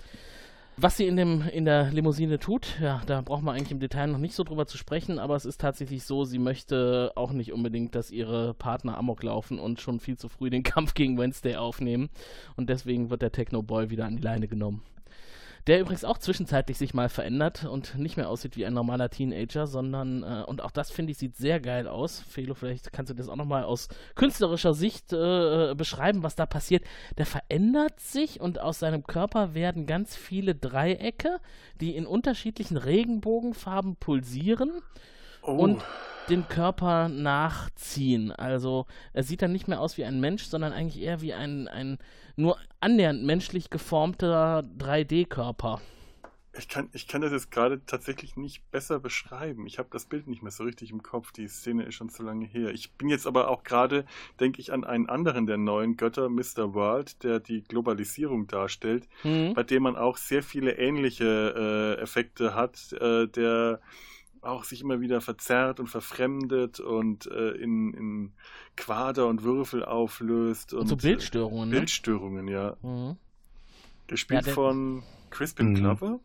Was 0.83 0.97
sie 0.97 1.05
in, 1.05 1.15
dem, 1.15 1.43
in 1.43 1.65
der 1.65 1.91
Limousine 1.91 2.39
tut, 2.39 2.79
ja, 2.81 3.03
da 3.05 3.21
braucht 3.21 3.43
man 3.43 3.55
eigentlich 3.55 3.71
im 3.71 3.79
Detail 3.79 4.07
noch 4.07 4.17
nicht 4.17 4.33
so 4.33 4.43
drüber 4.43 4.65
zu 4.65 4.79
sprechen, 4.79 5.19
aber 5.19 5.35
es 5.35 5.45
ist 5.45 5.61
tatsächlich 5.61 6.05
so, 6.05 6.23
sie 6.23 6.39
möchte 6.39 7.11
auch 7.13 7.33
nicht 7.33 7.53
unbedingt, 7.53 7.93
dass 7.93 8.09
ihre 8.09 8.55
Partner 8.55 8.97
Amok 8.97 9.21
laufen 9.21 9.59
und 9.59 9.79
schon 9.79 9.99
viel 9.99 10.17
zu 10.17 10.27
früh 10.27 10.49
den 10.49 10.63
Kampf 10.63 10.95
gegen 10.95 11.19
Wednesday 11.19 11.55
aufnehmen. 11.55 12.09
Und 12.55 12.71
deswegen 12.71 13.11
wird 13.11 13.21
der 13.21 13.31
Techno-Boy 13.31 13.91
wieder 13.91 14.05
an 14.05 14.15
die 14.15 14.23
Leine 14.23 14.47
genommen 14.47 14.81
der 15.67 15.79
übrigens 15.79 16.03
auch 16.03 16.17
zwischenzeitlich 16.17 16.77
sich 16.77 16.93
mal 16.93 17.09
verändert 17.09 17.65
und 17.65 17.97
nicht 17.97 18.17
mehr 18.17 18.29
aussieht 18.29 18.57
wie 18.57 18.65
ein 18.65 18.73
normaler 18.73 19.09
Teenager, 19.09 19.67
sondern, 19.67 20.23
äh, 20.23 20.43
und 20.45 20.61
auch 20.61 20.71
das 20.71 20.91
finde 20.91 21.11
ich 21.11 21.17
sieht 21.17 21.35
sehr 21.35 21.59
geil 21.59 21.87
aus. 21.87 22.19
Felo, 22.19 22.53
vielleicht 22.53 22.91
kannst 22.91 23.11
du 23.11 23.13
das 23.13 23.29
auch 23.29 23.35
nochmal 23.35 23.63
aus 23.63 23.87
künstlerischer 24.15 24.73
Sicht 24.73 25.13
äh, 25.13 25.75
beschreiben, 25.75 26.23
was 26.23 26.35
da 26.35 26.45
passiert. 26.45 26.83
Der 27.17 27.25
verändert 27.25 27.99
sich 27.99 28.41
und 28.41 28.59
aus 28.59 28.79
seinem 28.79 29.03
Körper 29.03 29.53
werden 29.53 29.85
ganz 29.85 30.15
viele 30.15 30.55
Dreiecke, 30.55 31.39
die 31.79 31.95
in 31.95 32.05
unterschiedlichen 32.05 32.77
Regenbogenfarben 32.77 33.97
pulsieren. 33.97 34.81
Oh. 35.41 35.53
Und 35.53 35.83
den 36.29 36.47
Körper 36.47 37.09
nachziehen. 37.09 38.31
Also 38.31 38.85
er 39.13 39.23
sieht 39.23 39.41
dann 39.41 39.51
nicht 39.51 39.67
mehr 39.67 39.81
aus 39.81 39.97
wie 39.97 40.05
ein 40.05 40.19
Mensch, 40.19 40.43
sondern 40.43 40.73
eigentlich 40.73 41.01
eher 41.01 41.21
wie 41.21 41.33
ein, 41.33 41.67
ein 41.67 41.97
nur 42.35 42.57
annähernd 42.79 43.23
menschlich 43.23 43.69
geformter 43.69 44.63
3D-Körper. 44.77 45.81
Ich 46.57 46.67
kann, 46.67 46.89
ich 46.91 47.07
kann 47.07 47.21
das 47.21 47.31
jetzt 47.31 47.49
gerade 47.49 47.85
tatsächlich 47.85 48.35
nicht 48.35 48.69
besser 48.71 48.99
beschreiben. 48.99 49.65
Ich 49.67 49.79
habe 49.79 49.87
das 49.89 50.05
Bild 50.05 50.27
nicht 50.27 50.41
mehr 50.41 50.51
so 50.51 50.65
richtig 50.65 50.91
im 50.91 51.01
Kopf. 51.01 51.31
Die 51.31 51.47
Szene 51.47 51.83
ist 51.83 51.95
schon 51.95 52.09
zu 52.09 52.23
lange 52.23 52.45
her. 52.45 52.71
Ich 52.71 52.91
bin 52.93 53.07
jetzt 53.07 53.25
aber 53.25 53.47
auch 53.49 53.63
gerade, 53.63 54.05
denke 54.41 54.59
ich, 54.59 54.73
an 54.73 54.83
einen 54.83 55.07
anderen 55.07 55.45
der 55.45 55.57
neuen 55.57 55.95
Götter, 55.95 56.27
Mr. 56.27 56.73
World, 56.73 57.23
der 57.23 57.39
die 57.39 57.63
Globalisierung 57.63 58.47
darstellt, 58.47 59.07
mhm. 59.23 59.53
bei 59.53 59.63
dem 59.63 59.83
man 59.83 59.95
auch 59.95 60.17
sehr 60.17 60.43
viele 60.43 60.77
ähnliche 60.77 61.97
äh, 61.97 62.01
Effekte 62.01 62.53
hat, 62.53 62.91
äh, 62.93 63.27
der 63.27 63.79
auch 64.41 64.63
sich 64.63 64.81
immer 64.81 64.99
wieder 65.01 65.21
verzerrt 65.21 65.79
und 65.79 65.87
verfremdet 65.87 66.79
und 66.79 67.27
äh, 67.27 67.51
in, 67.51 67.93
in 67.93 68.33
Quader 68.75 69.27
und 69.27 69.43
Würfel 69.43 69.85
auflöst. 69.85 70.73
Und, 70.73 70.81
und 70.81 70.87
so 70.87 70.97
Bildstörungen. 70.97 71.69
Äh, 71.69 71.77
Bildstörungen, 71.77 72.45
ne? 72.45 72.51
ja. 72.51 72.77
Mhm. 72.81 73.17
Gespielt 74.07 74.47
ja, 74.47 74.53
von 74.53 75.03
Crispin 75.29 75.69
mhm. 75.69 75.75
Glover. 75.75 76.19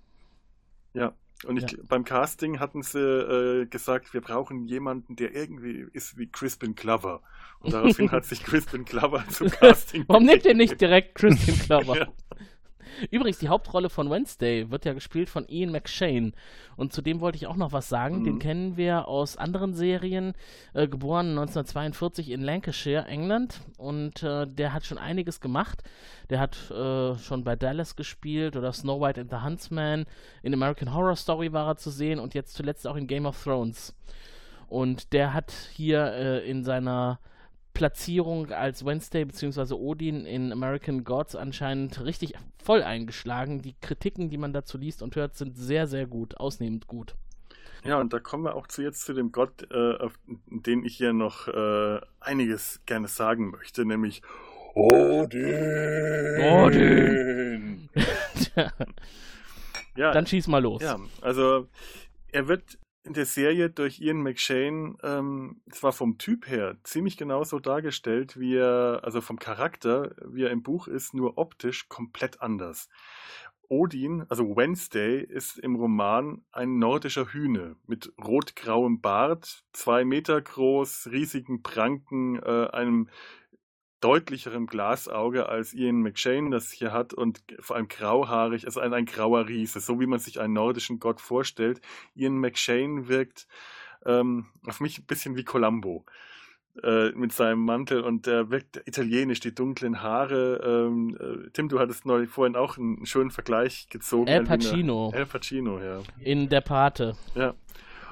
Ja. 0.94 1.12
Und 1.44 1.58
ich, 1.58 1.70
ja. 1.70 1.78
beim 1.86 2.04
Casting 2.04 2.58
hatten 2.60 2.82
sie 2.82 2.98
äh, 2.98 3.66
gesagt, 3.66 4.14
wir 4.14 4.22
brauchen 4.22 4.66
jemanden, 4.66 5.16
der 5.16 5.34
irgendwie 5.34 5.86
ist 5.92 6.16
wie 6.16 6.26
Crispin 6.26 6.74
Glover. 6.74 7.20
Und 7.60 7.74
daraufhin 7.74 8.10
hat 8.12 8.24
sich 8.24 8.42
Crispin 8.42 8.84
Glover 8.86 9.22
zum 9.28 9.50
Casting. 9.50 10.04
Warum 10.08 10.24
nimmt 10.24 10.46
ihr 10.46 10.54
nicht 10.54 10.80
direkt 10.80 11.14
Crispin 11.14 11.58
Glover? 11.66 11.98
ja. 11.98 12.08
Übrigens, 13.10 13.38
die 13.38 13.48
Hauptrolle 13.48 13.90
von 13.90 14.10
Wednesday 14.10 14.70
wird 14.70 14.84
ja 14.84 14.92
gespielt 14.92 15.28
von 15.28 15.46
Ian 15.48 15.72
McShane. 15.72 16.32
Und 16.76 16.92
zu 16.92 17.02
dem 17.02 17.20
wollte 17.20 17.36
ich 17.36 17.46
auch 17.46 17.56
noch 17.56 17.72
was 17.72 17.88
sagen. 17.88 18.20
Mhm. 18.20 18.24
Den 18.24 18.38
kennen 18.38 18.76
wir 18.76 19.08
aus 19.08 19.36
anderen 19.36 19.74
Serien. 19.74 20.34
Äh, 20.74 20.88
geboren 20.88 21.30
1942 21.30 22.30
in 22.30 22.42
Lancashire, 22.42 23.06
England. 23.06 23.60
Und 23.78 24.22
äh, 24.22 24.46
der 24.46 24.72
hat 24.72 24.84
schon 24.84 24.98
einiges 24.98 25.40
gemacht. 25.40 25.82
Der 26.30 26.40
hat 26.40 26.70
äh, 26.70 27.16
schon 27.18 27.44
bei 27.44 27.56
Dallas 27.56 27.96
gespielt 27.96 28.56
oder 28.56 28.72
Snow 28.72 29.00
White 29.00 29.20
and 29.20 29.30
the 29.30 29.42
Huntsman. 29.42 30.06
In 30.42 30.54
American 30.54 30.94
Horror 30.94 31.16
Story 31.16 31.52
war 31.52 31.68
er 31.68 31.76
zu 31.76 31.90
sehen 31.90 32.18
und 32.18 32.34
jetzt 32.34 32.54
zuletzt 32.54 32.86
auch 32.86 32.96
in 32.96 33.06
Game 33.06 33.26
of 33.26 33.42
Thrones. 33.42 33.94
Und 34.68 35.12
der 35.12 35.32
hat 35.32 35.52
hier 35.72 36.12
äh, 36.12 36.50
in 36.50 36.64
seiner 36.64 37.20
Platzierung 37.76 38.52
als 38.52 38.86
Wednesday 38.86 39.26
bzw. 39.26 39.74
Odin 39.74 40.24
in 40.24 40.50
American 40.50 41.04
Gods 41.04 41.36
anscheinend 41.36 42.02
richtig 42.02 42.32
voll 42.56 42.82
eingeschlagen. 42.82 43.60
Die 43.60 43.74
Kritiken, 43.82 44.30
die 44.30 44.38
man 44.38 44.54
dazu 44.54 44.78
liest 44.78 45.02
und 45.02 45.14
hört, 45.14 45.36
sind 45.36 45.58
sehr, 45.58 45.86
sehr 45.86 46.06
gut, 46.06 46.38
ausnehmend 46.38 46.86
gut. 46.86 47.16
Ja, 47.84 48.00
und 48.00 48.14
da 48.14 48.18
kommen 48.18 48.44
wir 48.44 48.54
auch 48.54 48.66
zu 48.66 48.80
jetzt 48.80 49.04
zu 49.04 49.12
dem 49.12 49.30
Gott, 49.30 49.70
äh, 49.70 49.94
auf 49.98 50.18
den 50.46 50.86
ich 50.86 50.96
hier 50.96 51.12
noch 51.12 51.48
äh, 51.48 52.00
einiges 52.18 52.80
gerne 52.86 53.08
sagen 53.08 53.50
möchte, 53.50 53.84
nämlich 53.84 54.22
Odin. 54.74 56.40
Odin. 56.40 57.90
ja, 59.96 60.12
Dann 60.12 60.26
schieß 60.26 60.46
mal 60.48 60.62
los. 60.62 60.80
Ja, 60.80 60.98
also 61.20 61.68
er 62.32 62.48
wird 62.48 62.78
in 63.06 63.12
der 63.12 63.24
Serie 63.24 63.70
durch 63.70 64.00
Ian 64.00 64.22
McShane 64.22 64.96
ähm, 65.02 65.62
zwar 65.70 65.92
vom 65.92 66.18
Typ 66.18 66.48
her 66.48 66.76
ziemlich 66.82 67.16
genauso 67.16 67.60
dargestellt, 67.60 68.38
wie 68.38 68.56
er, 68.56 69.00
also 69.04 69.20
vom 69.20 69.38
Charakter, 69.38 70.14
wie 70.26 70.42
er 70.42 70.50
im 70.50 70.62
Buch 70.62 70.88
ist, 70.88 71.14
nur 71.14 71.38
optisch 71.38 71.88
komplett 71.88 72.42
anders. 72.42 72.88
Odin, 73.68 74.24
also 74.28 74.56
Wednesday, 74.56 75.20
ist 75.20 75.58
im 75.58 75.76
Roman 75.76 76.44
ein 76.52 76.78
nordischer 76.78 77.32
Hühne 77.32 77.76
mit 77.86 78.12
rot-grauem 78.22 79.00
Bart, 79.00 79.64
zwei 79.72 80.04
Meter 80.04 80.40
groß, 80.40 81.08
riesigen 81.10 81.62
Pranken, 81.62 82.36
äh, 82.42 82.68
einem 82.72 83.08
deutlicherem 84.00 84.66
Glasauge 84.66 85.48
als 85.48 85.72
Ian 85.72 86.02
McShane 86.02 86.50
das 86.50 86.70
hier 86.70 86.92
hat 86.92 87.14
und 87.14 87.40
vor 87.60 87.76
allem 87.76 87.88
grauhaarig, 87.88 88.66
also 88.66 88.80
ein, 88.80 88.92
ein 88.92 89.06
grauer 89.06 89.48
Riese, 89.48 89.80
so 89.80 90.00
wie 90.00 90.06
man 90.06 90.18
sich 90.18 90.40
einen 90.40 90.52
nordischen 90.52 90.98
Gott 90.98 91.20
vorstellt. 91.20 91.80
Ian 92.14 92.38
McShane 92.38 93.08
wirkt 93.08 93.46
ähm, 94.04 94.46
auf 94.66 94.80
mich 94.80 94.98
ein 94.98 95.06
bisschen 95.06 95.36
wie 95.36 95.44
Columbo 95.44 96.04
äh, 96.82 97.10
mit 97.12 97.32
seinem 97.32 97.64
Mantel 97.64 98.00
und 98.02 98.26
der 98.26 98.50
wirkt 98.50 98.82
italienisch, 98.86 99.40
die 99.40 99.54
dunklen 99.54 100.02
Haare. 100.02 100.60
Ähm, 100.62 101.16
äh, 101.18 101.50
Tim, 101.52 101.68
du 101.68 101.78
hattest 101.78 102.06
neu 102.06 102.26
vorhin 102.26 102.56
auch 102.56 102.76
einen 102.76 103.06
schönen 103.06 103.30
Vergleich 103.30 103.88
gezogen. 103.88 104.28
El 104.28 104.44
Pacino. 104.44 105.10
El 105.14 105.26
Pacino, 105.26 105.80
ja. 105.80 106.00
In 106.20 106.48
der 106.48 106.60
Pate. 106.60 107.16
Ja. 107.34 107.54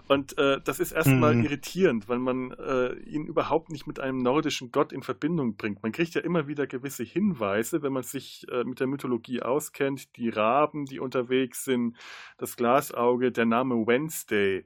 Und 0.06 0.36
äh, 0.36 0.60
das 0.62 0.80
ist 0.80 0.92
erstmal 0.92 1.34
mhm. 1.34 1.44
irritierend, 1.44 2.08
weil 2.08 2.18
man 2.18 2.50
äh, 2.52 2.92
ihn 3.04 3.24
überhaupt 3.24 3.70
nicht 3.70 3.86
mit 3.86 4.00
einem 4.00 4.18
nordischen 4.18 4.70
Gott 4.70 4.92
in 4.92 5.02
Verbindung 5.02 5.56
bringt. 5.56 5.82
Man 5.82 5.92
kriegt 5.92 6.14
ja 6.14 6.20
immer 6.20 6.46
wieder 6.46 6.66
gewisse 6.66 7.04
Hinweise, 7.04 7.82
wenn 7.82 7.92
man 7.92 8.02
sich 8.02 8.46
äh, 8.50 8.64
mit 8.64 8.80
der 8.80 8.86
Mythologie 8.86 9.40
auskennt, 9.40 10.14
die 10.16 10.28
Raben, 10.28 10.84
die 10.84 11.00
unterwegs 11.00 11.64
sind, 11.64 11.96
das 12.36 12.56
Glasauge, 12.56 13.32
der 13.32 13.46
Name 13.46 13.74
Wednesday. 13.86 14.64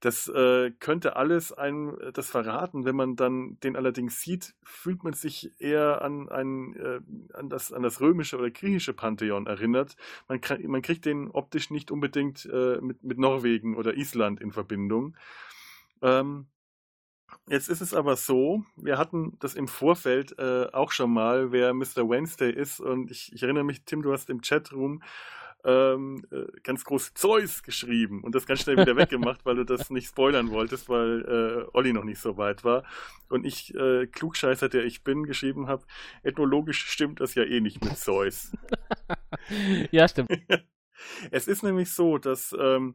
Das 0.00 0.26
äh, 0.26 0.72
könnte 0.80 1.14
alles 1.14 1.52
einem 1.52 1.96
das 2.12 2.28
verraten. 2.28 2.84
Wenn 2.84 2.96
man 2.96 3.14
dann 3.14 3.58
den 3.62 3.76
allerdings 3.76 4.20
sieht, 4.20 4.54
fühlt 4.64 5.04
man 5.04 5.12
sich 5.12 5.52
eher 5.60 6.02
an, 6.02 6.28
ein, 6.28 6.74
äh, 6.74 7.00
an, 7.34 7.48
das, 7.48 7.72
an 7.72 7.84
das 7.84 8.00
römische 8.00 8.38
oder 8.38 8.50
griechische 8.50 8.92
Pantheon 8.92 9.46
erinnert. 9.46 9.96
Man, 10.26 10.40
kann, 10.40 10.60
man 10.66 10.82
kriegt 10.82 11.04
den 11.04 11.30
optisch 11.30 11.70
nicht 11.70 11.92
unbedingt 11.92 12.48
äh, 12.52 12.80
mit, 12.80 13.04
mit 13.04 13.18
Norwegen 13.18 13.76
oder 13.76 13.94
Island 13.96 14.40
in 14.40 14.50
Verbindung. 14.50 14.79
Verbindung. 14.80 15.16
Ähm, 16.02 16.46
jetzt 17.48 17.68
ist 17.68 17.80
es 17.80 17.94
aber 17.94 18.16
so, 18.16 18.64
wir 18.76 18.98
hatten 18.98 19.36
das 19.40 19.54
im 19.54 19.68
Vorfeld 19.68 20.38
äh, 20.38 20.66
auch 20.72 20.92
schon 20.92 21.12
mal, 21.12 21.52
wer 21.52 21.74
Mr. 21.74 22.08
Wednesday 22.08 22.50
ist. 22.50 22.80
Und 22.80 23.10
ich, 23.10 23.32
ich 23.32 23.42
erinnere 23.42 23.64
mich, 23.64 23.84
Tim, 23.84 24.02
du 24.02 24.12
hast 24.12 24.30
im 24.30 24.40
Chatroom 24.40 25.02
ähm, 25.62 26.24
äh, 26.30 26.46
ganz 26.62 26.84
groß 26.84 27.12
Zeus 27.12 27.62
geschrieben 27.62 28.24
und 28.24 28.34
das 28.34 28.46
ganz 28.46 28.62
schnell 28.62 28.78
wieder 28.78 28.96
weggemacht, 28.96 29.44
weil 29.44 29.56
du 29.56 29.64
das 29.64 29.90
nicht 29.90 30.08
spoilern 30.08 30.50
wolltest, 30.50 30.88
weil 30.88 31.20
äh, 31.20 31.76
Olli 31.76 31.92
noch 31.92 32.04
nicht 32.04 32.18
so 32.18 32.38
weit 32.38 32.64
war. 32.64 32.82
Und 33.28 33.44
ich, 33.44 33.74
äh, 33.74 34.06
Klugscheißer, 34.06 34.70
der 34.70 34.86
ich 34.86 35.04
bin, 35.04 35.24
geschrieben 35.24 35.66
habe, 35.66 35.84
ethnologisch 36.22 36.86
stimmt 36.86 37.20
das 37.20 37.34
ja 37.34 37.44
eh 37.44 37.60
nicht 37.60 37.84
mit 37.84 37.98
Zeus. 37.98 38.52
ja, 39.90 40.08
stimmt. 40.08 40.30
es 41.30 41.46
ist 41.46 41.62
nämlich 41.62 41.92
so, 41.92 42.16
dass 42.16 42.56
ähm, 42.58 42.94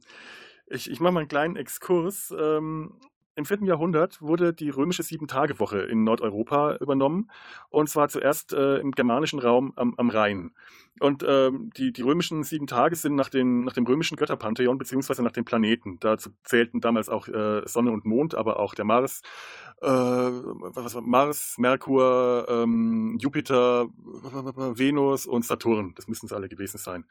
ich, 0.67 0.89
ich 0.89 0.99
mache 0.99 1.13
mal 1.13 1.19
einen 1.21 1.29
kleinen 1.29 1.55
Exkurs. 1.55 2.33
Ähm, 2.37 2.99
im 3.35 3.45
vierten 3.45 3.65
Jahrhundert 3.65 4.21
wurde 4.21 4.53
die 4.53 4.69
römische 4.69 5.03
Sieben-Tage-Woche 5.03 5.79
in 5.79 6.03
Nordeuropa 6.03 6.77
übernommen. 6.77 7.29
Und 7.69 7.89
zwar 7.89 8.07
zuerst 8.07 8.53
äh, 8.53 8.77
im 8.77 8.91
germanischen 8.91 9.39
Raum 9.39 9.73
am, 9.75 9.93
am 9.97 10.09
Rhein. 10.09 10.51
Und 11.01 11.25
ähm, 11.27 11.71
die, 11.75 11.91
die 11.91 12.01
römischen 12.01 12.43
sieben 12.43 12.67
Tage 12.67 12.95
sind 12.95 13.15
nach, 13.15 13.27
den, 13.27 13.65
nach 13.65 13.73
dem 13.73 13.85
römischen 13.85 14.15
Götterpantheon 14.15 14.77
beziehungsweise 14.77 15.23
nach 15.23 15.33
den 15.33 15.43
Planeten. 15.43 15.97
Dazu 15.99 16.29
zählten 16.43 16.79
damals 16.79 17.09
auch 17.09 17.27
äh, 17.27 17.63
Sonne 17.65 17.91
und 17.91 18.05
Mond, 18.05 18.33
aber 18.33 18.59
auch 18.61 18.73
der 18.75 18.85
Mars, 18.85 19.21
äh, 19.81 19.87
was 19.87 20.95
war, 20.95 21.01
Mars, 21.01 21.55
Merkur, 21.57 22.45
ähm, 22.47 23.17
Jupiter, 23.19 23.87
Venus 23.89 25.25
und 25.25 25.43
Saturn. 25.43 25.93
Das 25.95 26.07
müssten 26.07 26.27
es 26.27 26.33
alle 26.33 26.47
gewesen 26.47 26.77
sein. 26.77 27.03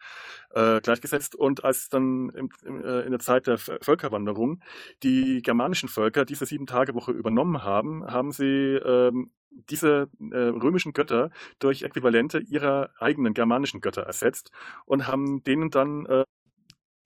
Äh, 0.54 0.80
gleichgesetzt. 0.80 1.34
Und 1.34 1.62
als 1.62 1.90
dann 1.90 2.30
im, 2.30 2.48
im, 2.64 2.82
äh, 2.82 3.02
in 3.02 3.10
der 3.10 3.20
Zeit 3.20 3.46
der 3.46 3.58
Völkerwanderung 3.58 4.62
die 5.02 5.42
germanischen 5.42 5.90
Völker 5.90 6.13
diese 6.24 6.46
Sieben-Tage-Woche 6.46 7.10
übernommen 7.10 7.64
haben, 7.64 8.04
haben 8.06 8.30
sie 8.30 8.76
ähm, 8.76 9.32
diese 9.50 10.08
äh, 10.30 10.36
römischen 10.36 10.92
Götter 10.92 11.30
durch 11.58 11.82
Äquivalente 11.82 12.38
ihrer 12.38 12.90
eigenen 12.98 13.34
germanischen 13.34 13.80
Götter 13.80 14.02
ersetzt 14.02 14.50
und 14.84 15.06
haben 15.08 15.42
denen 15.44 15.70
dann 15.70 16.06
äh, 16.06 16.24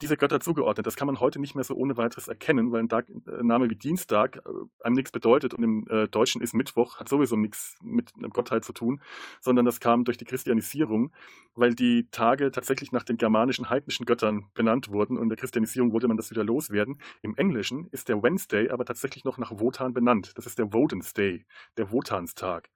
diese 0.02 0.16
Götter 0.16 0.40
zugeordnet. 0.40 0.86
Das 0.86 0.96
kann 0.96 1.06
man 1.06 1.20
heute 1.20 1.40
nicht 1.40 1.54
mehr 1.54 1.64
so 1.64 1.74
ohne 1.74 1.96
weiteres 1.96 2.28
erkennen, 2.28 2.72
weil 2.72 2.80
ein 2.82 2.88
Tag, 2.88 3.08
äh, 3.08 3.42
Name 3.42 3.68
wie 3.70 3.76
Dienstag 3.76 4.36
äh, 4.36 4.40
einem 4.84 4.94
nichts 4.94 5.10
bedeutet 5.10 5.54
und 5.54 5.62
im 5.62 5.86
äh, 5.88 6.08
Deutschen 6.08 6.40
ist 6.40 6.54
Mittwoch, 6.54 6.98
hat 6.98 7.08
sowieso 7.08 7.36
nichts 7.36 7.76
mit 7.82 8.12
einer 8.16 8.28
Gottheit 8.28 8.64
zu 8.64 8.72
tun, 8.72 9.00
sondern 9.40 9.64
das 9.64 9.80
kam 9.80 10.04
durch 10.04 10.16
die 10.16 10.24
Christianisierung, 10.24 11.12
weil 11.54 11.74
die 11.74 12.08
Tage 12.10 12.50
tatsächlich 12.50 12.92
nach 12.92 13.04
den 13.04 13.16
germanischen 13.16 13.70
heidnischen 13.70 14.06
Göttern 14.06 14.46
benannt 14.54 14.90
wurden 14.90 15.16
und 15.16 15.24
in 15.24 15.28
der 15.28 15.38
Christianisierung 15.38 15.92
wollte 15.92 16.08
man 16.08 16.16
das 16.16 16.30
wieder 16.30 16.44
loswerden. 16.44 16.98
Im 17.22 17.34
Englischen 17.36 17.86
ist 17.90 18.08
der 18.08 18.22
Wednesday 18.22 18.70
aber 18.70 18.84
tatsächlich 18.84 19.24
noch 19.24 19.38
nach 19.38 19.58
Wotan 19.58 19.92
benannt. 19.92 20.32
Das 20.36 20.46
ist 20.46 20.58
der 20.58 20.72
Woden's 20.72 21.12
Day, 21.12 21.44
der 21.76 21.90
Wotanstag. 21.90 22.70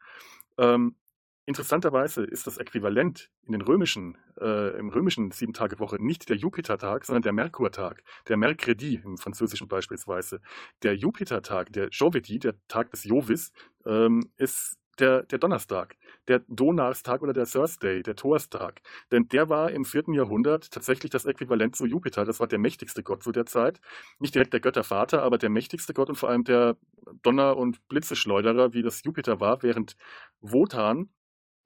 Ähm, 0.59 0.97
Interessanterweise 1.45 2.23
ist 2.23 2.47
das 2.47 2.57
Äquivalent 2.57 3.29
in 3.45 3.53
den 3.53 3.63
römischen, 3.63 4.17
äh, 4.41 4.79
im 4.79 4.91
römischen 4.91 5.33
Sieben-Tage-Woche 5.33 5.97
nicht 6.01 6.29
der 6.29 6.37
Jupitertag, 6.37 7.05
sondern 7.05 7.23
der 7.23 7.33
Merkurtag, 7.33 8.05
der 8.29 8.37
Mercredi 8.37 9.01
im 9.05 9.19
Französischen 9.19 9.67
beispielsweise. 9.67 10.41
Der 10.85 10.95
Jupitertag, 10.95 11.73
der 11.73 11.89
Jovedi, 11.89 12.39
der 12.39 12.55
Tag 12.69 12.93
des 12.93 13.03
Jovis, 13.03 13.51
ähm, 13.85 14.31
ist 14.37 14.79
der, 15.01 15.25
der 15.25 15.39
Donnerstag, 15.39 15.97
der 16.29 16.43
Donarstag 16.47 17.23
oder 17.23 17.33
der 17.33 17.47
Thursday, 17.47 18.03
der 18.03 18.15
Torstag. 18.15 18.81
Denn 19.11 19.27
der 19.27 19.49
war 19.49 19.73
im 19.73 19.85
vierten 19.85 20.13
Jahrhundert 20.13 20.71
tatsächlich 20.71 21.11
das 21.11 21.25
Äquivalent 21.25 21.75
zu 21.75 21.87
Jupiter. 21.87 22.25
Das 22.25 22.39
war 22.39 22.47
der 22.47 22.59
mächtigste 22.61 23.03
Gott 23.03 23.23
zu 23.23 23.33
der 23.33 23.47
Zeit. 23.47 23.81
Nicht 24.21 24.35
direkt 24.35 24.53
der 24.53 24.61
Göttervater, 24.61 25.23
aber 25.23 25.39
der 25.39 25.51
mächtigste 25.51 25.95
Gott 25.95 26.09
und 26.09 26.17
vor 26.17 26.29
allem 26.29 26.45
der 26.45 26.77
Donner- 27.23 27.57
und 27.57 27.89
Blitzeschleuderer, 27.89 28.75
wie 28.75 28.83
das 28.83 29.03
Jupiter 29.03 29.41
war, 29.41 29.63
während 29.63 29.97
Wotan 30.41 31.09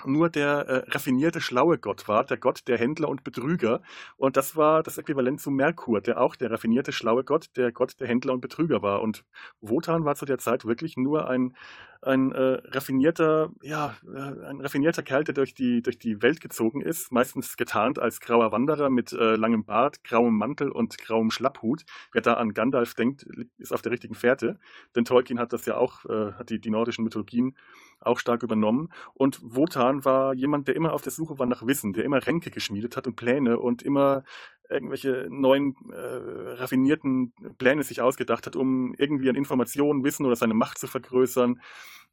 nur 0.04 0.28
der 0.28 0.68
äh, 0.68 0.90
raffinierte, 0.90 1.40
schlaue 1.40 1.78
Gott 1.78 2.08
war, 2.08 2.24
der 2.24 2.36
Gott 2.36 2.68
der 2.68 2.78
Händler 2.78 3.08
und 3.08 3.24
Betrüger. 3.24 3.80
Und 4.16 4.36
das 4.36 4.56
war 4.56 4.82
das 4.82 4.98
Äquivalent 4.98 5.40
zu 5.40 5.50
Merkur, 5.50 6.00
der 6.00 6.20
auch 6.20 6.36
der 6.36 6.50
raffinierte, 6.50 6.92
schlaue 6.92 7.24
Gott, 7.24 7.48
der 7.56 7.72
Gott 7.72 7.98
der 8.00 8.08
Händler 8.08 8.32
und 8.32 8.40
Betrüger 8.40 8.82
war. 8.82 9.02
Und 9.02 9.24
Wotan 9.60 10.04
war 10.04 10.14
zu 10.16 10.26
der 10.26 10.38
Zeit 10.38 10.64
wirklich 10.64 10.96
nur 10.96 11.28
ein, 11.28 11.56
ein 12.02 12.32
äh, 12.32 12.60
raffinierter, 12.64 13.50
ja, 13.62 13.96
äh, 14.06 14.46
ein 14.46 14.60
raffinierter 14.60 15.02
Kerl, 15.02 15.24
der 15.24 15.34
durch 15.34 15.54
die, 15.54 15.82
durch 15.82 15.98
die 15.98 16.22
Welt 16.22 16.40
gezogen 16.40 16.80
ist, 16.80 17.12
meistens 17.12 17.56
getarnt 17.56 17.98
als 17.98 18.20
grauer 18.20 18.52
Wanderer 18.52 18.90
mit 18.90 19.12
äh, 19.12 19.36
langem 19.36 19.64
Bart, 19.64 20.04
grauem 20.04 20.36
Mantel 20.36 20.70
und 20.70 20.98
grauem 20.98 21.30
Schlapphut. 21.30 21.84
Wer 22.12 22.22
da 22.22 22.34
an 22.34 22.54
Gandalf 22.54 22.94
denkt, 22.94 23.26
ist 23.58 23.72
auf 23.72 23.82
der 23.82 23.92
richtigen 23.92 24.14
Fährte. 24.14 24.58
Denn 24.94 25.04
Tolkien 25.04 25.38
hat 25.38 25.52
das 25.52 25.66
ja 25.66 25.76
auch, 25.76 26.04
äh, 26.06 26.32
hat 26.32 26.50
die, 26.50 26.60
die 26.60 26.70
nordischen 26.70 27.04
Mythologien 27.04 27.56
auch 28.00 28.18
stark 28.18 28.42
übernommen. 28.42 28.90
Und 29.14 29.40
Wotan 29.42 30.04
war 30.04 30.34
jemand, 30.34 30.68
der 30.68 30.76
immer 30.76 30.92
auf 30.92 31.02
der 31.02 31.12
Suche 31.12 31.38
war 31.38 31.46
nach 31.46 31.66
Wissen, 31.66 31.92
der 31.92 32.04
immer 32.04 32.24
Ränke 32.26 32.50
geschmiedet 32.50 32.96
hat 32.96 33.06
und 33.06 33.16
Pläne 33.16 33.58
und 33.58 33.82
immer 33.82 34.22
irgendwelche 34.68 35.26
neuen 35.30 35.74
äh, 35.90 36.54
raffinierten 36.54 37.32
Pläne 37.58 37.82
sich 37.82 38.00
ausgedacht 38.00 38.46
hat, 38.46 38.56
um 38.56 38.94
irgendwie 38.98 39.28
an 39.28 39.36
Informationen, 39.36 40.04
Wissen 40.04 40.26
oder 40.26 40.36
seine 40.36 40.54
Macht 40.54 40.78
zu 40.78 40.86
vergrößern. 40.86 41.60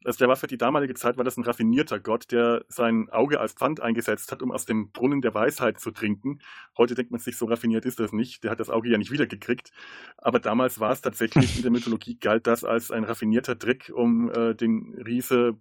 Also 0.04 0.18
der 0.18 0.28
war 0.28 0.36
für 0.36 0.46
die 0.46 0.58
damalige 0.58 0.94
Zeit 0.94 1.16
war 1.16 1.24
das 1.24 1.38
ein 1.38 1.44
raffinierter 1.44 1.98
Gott, 1.98 2.30
der 2.30 2.64
sein 2.68 3.08
Auge 3.10 3.40
als 3.40 3.54
Pfand 3.54 3.80
eingesetzt 3.80 4.30
hat, 4.32 4.42
um 4.42 4.52
aus 4.52 4.66
dem 4.66 4.90
Brunnen 4.90 5.22
der 5.22 5.32
Weisheit 5.32 5.80
zu 5.80 5.92
trinken. 5.92 6.40
Heute 6.76 6.94
denkt 6.94 7.10
man 7.10 7.20
sich, 7.20 7.38
so 7.38 7.46
raffiniert 7.46 7.86
ist 7.86 8.00
das 8.00 8.12
nicht. 8.12 8.44
Der 8.44 8.50
hat 8.50 8.60
das 8.60 8.68
Auge 8.68 8.90
ja 8.90 8.98
nicht 8.98 9.10
wiedergekriegt. 9.10 9.72
Aber 10.18 10.40
damals 10.40 10.78
war 10.78 10.92
es 10.92 11.00
tatsächlich 11.00 11.56
in 11.56 11.62
der 11.62 11.70
Mythologie 11.72 12.18
galt 12.18 12.46
das 12.46 12.64
als 12.64 12.90
ein 12.90 13.04
raffinierter 13.04 13.58
Trick, 13.58 13.90
um 13.94 14.30
äh, 14.30 14.54
den 14.54 14.94
Riese, 15.06 15.56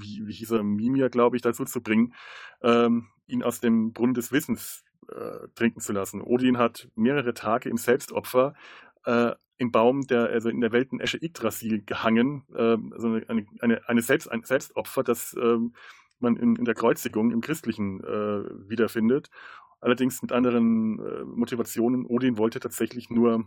wie, 0.00 0.26
wie 0.26 0.32
hieß 0.32 0.52
er, 0.52 0.62
Mimir, 0.62 1.10
glaube 1.10 1.36
ich, 1.36 1.42
dazu 1.42 1.66
zu 1.66 1.82
bringen, 1.82 2.14
ähm, 2.62 3.08
ihn 3.26 3.42
aus 3.42 3.60
dem 3.60 3.92
Brunnen 3.92 4.14
des 4.14 4.32
Wissens 4.32 4.85
äh, 5.10 5.48
trinken 5.54 5.80
zu 5.80 5.92
lassen. 5.92 6.20
Odin 6.20 6.58
hat 6.58 6.88
mehrere 6.94 7.34
Tage 7.34 7.68
im 7.68 7.76
Selbstopfer 7.76 8.54
äh, 9.04 9.32
im 9.58 9.72
Baum 9.72 10.06
der, 10.06 10.28
also 10.28 10.48
in 10.48 10.60
der 10.60 10.72
Weltenesche 10.72 11.18
Yggdrasil 11.18 11.82
gehangen, 11.82 12.44
äh, 12.54 12.76
also 12.92 13.08
eine, 13.28 13.46
eine, 13.60 13.88
eine 13.88 14.02
Selbst, 14.02 14.30
ein 14.30 14.42
Selbstopfer, 14.42 15.02
das 15.02 15.34
äh, 15.34 15.58
man 16.18 16.36
in, 16.36 16.56
in 16.56 16.64
der 16.64 16.74
Kreuzigung 16.74 17.30
im 17.30 17.40
Christlichen 17.40 18.02
äh, 18.02 18.68
wiederfindet. 18.68 19.30
Allerdings 19.80 20.22
mit 20.22 20.32
anderen 20.32 20.98
äh, 20.98 21.24
Motivationen. 21.24 22.06
Odin 22.06 22.38
wollte 22.38 22.60
tatsächlich 22.60 23.10
nur 23.10 23.44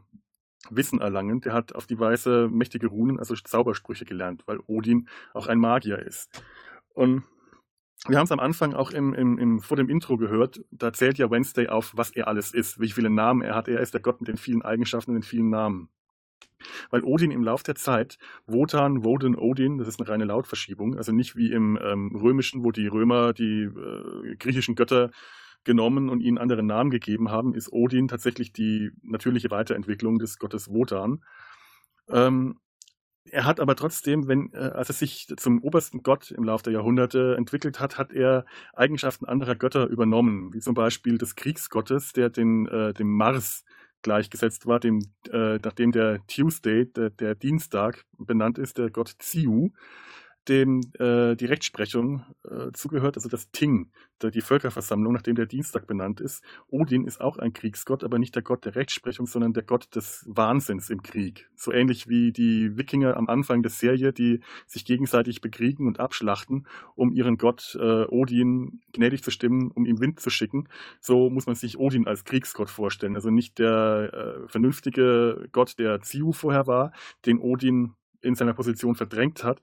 Wissen 0.69 1.01
erlangen. 1.01 1.41
Der 1.41 1.53
hat 1.53 1.73
auf 1.73 1.87
die 1.87 1.99
Weise 1.99 2.49
mächtige 2.51 2.87
Runen, 2.87 3.19
also 3.19 3.35
Zaubersprüche 3.35 4.05
gelernt, 4.05 4.43
weil 4.45 4.59
Odin 4.67 5.07
auch 5.33 5.47
ein 5.47 5.59
Magier 5.59 5.99
ist. 5.99 6.43
Und 6.93 7.23
wir 8.07 8.17
haben 8.17 8.25
es 8.25 8.31
am 8.31 8.39
Anfang 8.39 8.73
auch 8.73 8.91
im, 8.91 9.13
im, 9.13 9.37
im, 9.37 9.59
vor 9.59 9.75
dem 9.75 9.89
Intro 9.89 10.17
gehört, 10.17 10.61
da 10.71 10.93
zählt 10.93 11.17
ja 11.17 11.29
Wednesday 11.29 11.67
auf, 11.67 11.91
was 11.95 12.11
er 12.11 12.27
alles 12.27 12.53
ist, 12.53 12.79
wie 12.79 12.89
viele 12.89 13.09
Namen 13.09 13.41
er 13.41 13.55
hat. 13.55 13.67
Er 13.67 13.81
ist 13.81 13.93
der 13.93 14.01
Gott 14.01 14.21
mit 14.21 14.29
den 14.29 14.37
vielen 14.37 14.61
Eigenschaften 14.61 15.11
und 15.11 15.15
den 15.15 15.23
vielen 15.23 15.49
Namen. 15.49 15.89
Weil 16.89 17.03
Odin 17.03 17.31
im 17.31 17.43
Lauf 17.43 17.63
der 17.63 17.75
Zeit, 17.75 18.17
Wotan, 18.45 19.03
Woden, 19.03 19.35
Odin, 19.35 19.77
das 19.77 19.87
ist 19.87 19.99
eine 19.99 20.09
reine 20.09 20.25
Lautverschiebung, 20.25 20.97
also 20.97 21.11
nicht 21.11 21.35
wie 21.35 21.51
im 21.51 21.77
ähm, 21.81 22.15
Römischen, 22.15 22.63
wo 22.63 22.71
die 22.71 22.87
Römer 22.87 23.33
die 23.33 23.63
äh, 23.63 24.35
griechischen 24.37 24.75
Götter 24.75 25.11
genommen 25.63 26.09
und 26.09 26.21
ihnen 26.21 26.37
andere 26.37 26.63
Namen 26.63 26.89
gegeben 26.89 27.29
haben, 27.29 27.53
ist 27.53 27.71
Odin 27.71 28.07
tatsächlich 28.07 28.53
die 28.53 28.91
natürliche 29.03 29.51
Weiterentwicklung 29.51 30.19
des 30.19 30.39
Gottes 30.39 30.69
Wotan. 30.69 31.23
Ähm, 32.09 32.59
er 33.25 33.45
hat 33.45 33.59
aber 33.59 33.75
trotzdem, 33.75 34.27
wenn, 34.27 34.51
äh, 34.53 34.57
als 34.57 34.89
er 34.89 34.95
sich 34.95 35.27
zum 35.37 35.61
obersten 35.61 36.03
Gott 36.03 36.31
im 36.31 36.43
Laufe 36.43 36.63
der 36.63 36.73
Jahrhunderte 36.73 37.35
entwickelt 37.37 37.79
hat, 37.79 37.97
hat 37.97 38.11
er 38.11 38.45
Eigenschaften 38.73 39.25
anderer 39.25 39.55
Götter 39.55 39.87
übernommen, 39.87 40.53
wie 40.53 40.59
zum 40.59 40.73
Beispiel 40.73 41.17
des 41.17 41.35
Kriegsgottes, 41.35 42.13
der 42.13 42.29
den, 42.29 42.67
äh, 42.67 42.93
dem 42.93 43.11
Mars 43.11 43.63
gleichgesetzt 44.01 44.65
war, 44.65 44.79
dem, 44.79 44.99
äh, 45.31 45.59
nachdem 45.63 45.91
der 45.91 46.25
Tuesday, 46.27 46.85
der, 46.85 47.09
der 47.09 47.35
Dienstag 47.35 48.05
benannt 48.17 48.57
ist, 48.57 48.77
der 48.77 48.89
Gott 48.89 49.13
Ziu 49.19 49.71
dem 50.49 50.81
äh, 50.99 51.35
die 51.35 51.45
Rechtsprechung 51.45 52.25
äh, 52.43 52.71
zugehört, 52.73 53.15
also 53.15 53.29
das 53.29 53.51
Ting, 53.51 53.91
die 54.21 54.41
Völkerversammlung, 54.41 55.13
nachdem 55.13 55.35
der 55.35 55.45
Dienstag 55.45 55.87
benannt 55.87 56.19
ist. 56.19 56.43
Odin 56.67 57.05
ist 57.05 57.21
auch 57.21 57.37
ein 57.37 57.53
Kriegsgott, 57.53 58.03
aber 58.03 58.19
nicht 58.19 58.35
der 58.35 58.41
Gott 58.41 58.65
der 58.65 58.75
Rechtsprechung, 58.75 59.25
sondern 59.27 59.53
der 59.53 59.63
Gott 59.63 59.95
des 59.95 60.25
Wahnsinns 60.27 60.89
im 60.89 61.01
Krieg. 61.01 61.49
So 61.55 61.71
ähnlich 61.71 62.09
wie 62.09 62.33
die 62.33 62.77
Wikinger 62.77 63.15
am 63.15 63.29
Anfang 63.29 63.61
der 63.61 63.71
Serie, 63.71 64.11
die 64.11 64.41
sich 64.67 64.83
gegenseitig 64.83 65.39
bekriegen 65.39 65.87
und 65.87 65.99
abschlachten, 65.99 66.67
um 66.95 67.13
ihren 67.13 67.37
Gott 67.37 67.77
äh, 67.79 68.05
Odin 68.05 68.81
gnädig 68.91 69.23
zu 69.23 69.31
stimmen, 69.31 69.71
um 69.71 69.85
ihm 69.85 70.01
Wind 70.01 70.19
zu 70.19 70.29
schicken. 70.29 70.67
So 70.99 71.29
muss 71.29 71.45
man 71.45 71.55
sich 71.55 71.77
Odin 71.77 72.07
als 72.07 72.25
Kriegsgott 72.25 72.69
vorstellen. 72.69 73.15
Also 73.15 73.29
nicht 73.29 73.59
der 73.59 74.43
äh, 74.43 74.47
vernünftige 74.49 75.47
Gott, 75.51 75.79
der 75.79 76.01
Ziu 76.01 76.33
vorher 76.33 76.67
war, 76.67 76.91
den 77.25 77.39
Odin 77.39 77.93
in 78.21 78.35
seiner 78.35 78.53
Position 78.53 78.95
verdrängt 78.95 79.43
hat 79.43 79.61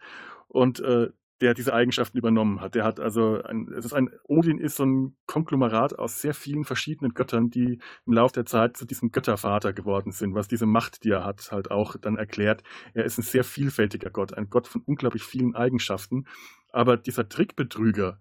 und 0.49 0.81
äh, 0.81 1.09
der 1.41 1.55
diese 1.55 1.75
Eigenschaften 1.75 2.17
übernommen 2.17 2.61
hat. 2.61 2.75
Der 2.75 2.85
hat 2.85 2.99
also 2.99 3.43
ein, 3.43 3.69
es 3.77 3.85
ist 3.85 3.93
ein 3.93 4.11
Odin 4.25 4.59
ist 4.59 4.77
so 4.77 4.85
ein 4.85 5.17
Konglomerat 5.27 5.99
aus 5.99 6.21
sehr 6.21 6.35
vielen 6.35 6.65
verschiedenen 6.65 7.13
Göttern, 7.13 7.51
die 7.51 7.79
im 8.07 8.13
Laufe 8.13 8.35
der 8.35 8.47
Zeit 8.47 8.77
zu 8.77 8.87
diesem 8.87 9.13
Göttervater 9.13 9.73
geworden 9.73 10.13
sind, 10.13 10.35
was 10.35 10.49
diese 10.49 10.67
Macht, 10.67 11.05
die 11.05 11.11
er 11.11 11.25
hat, 11.25 11.53
halt 11.53 11.71
auch 11.71 11.97
dann 11.97 12.17
erklärt. 12.17 12.63
Er 12.95 13.05
ist 13.05 13.19
ein 13.19 13.23
sehr 13.23 13.45
vielfältiger 13.45 14.11
Gott, 14.11 14.33
ein 14.33 14.49
Gott 14.49 14.67
von 14.67 14.83
unglaublich 14.87 15.25
vielen 15.25 15.55
Eigenschaften. 15.55 16.27
Aber 16.73 16.97
dieser 16.97 17.29
Trickbetrüger, 17.29 18.19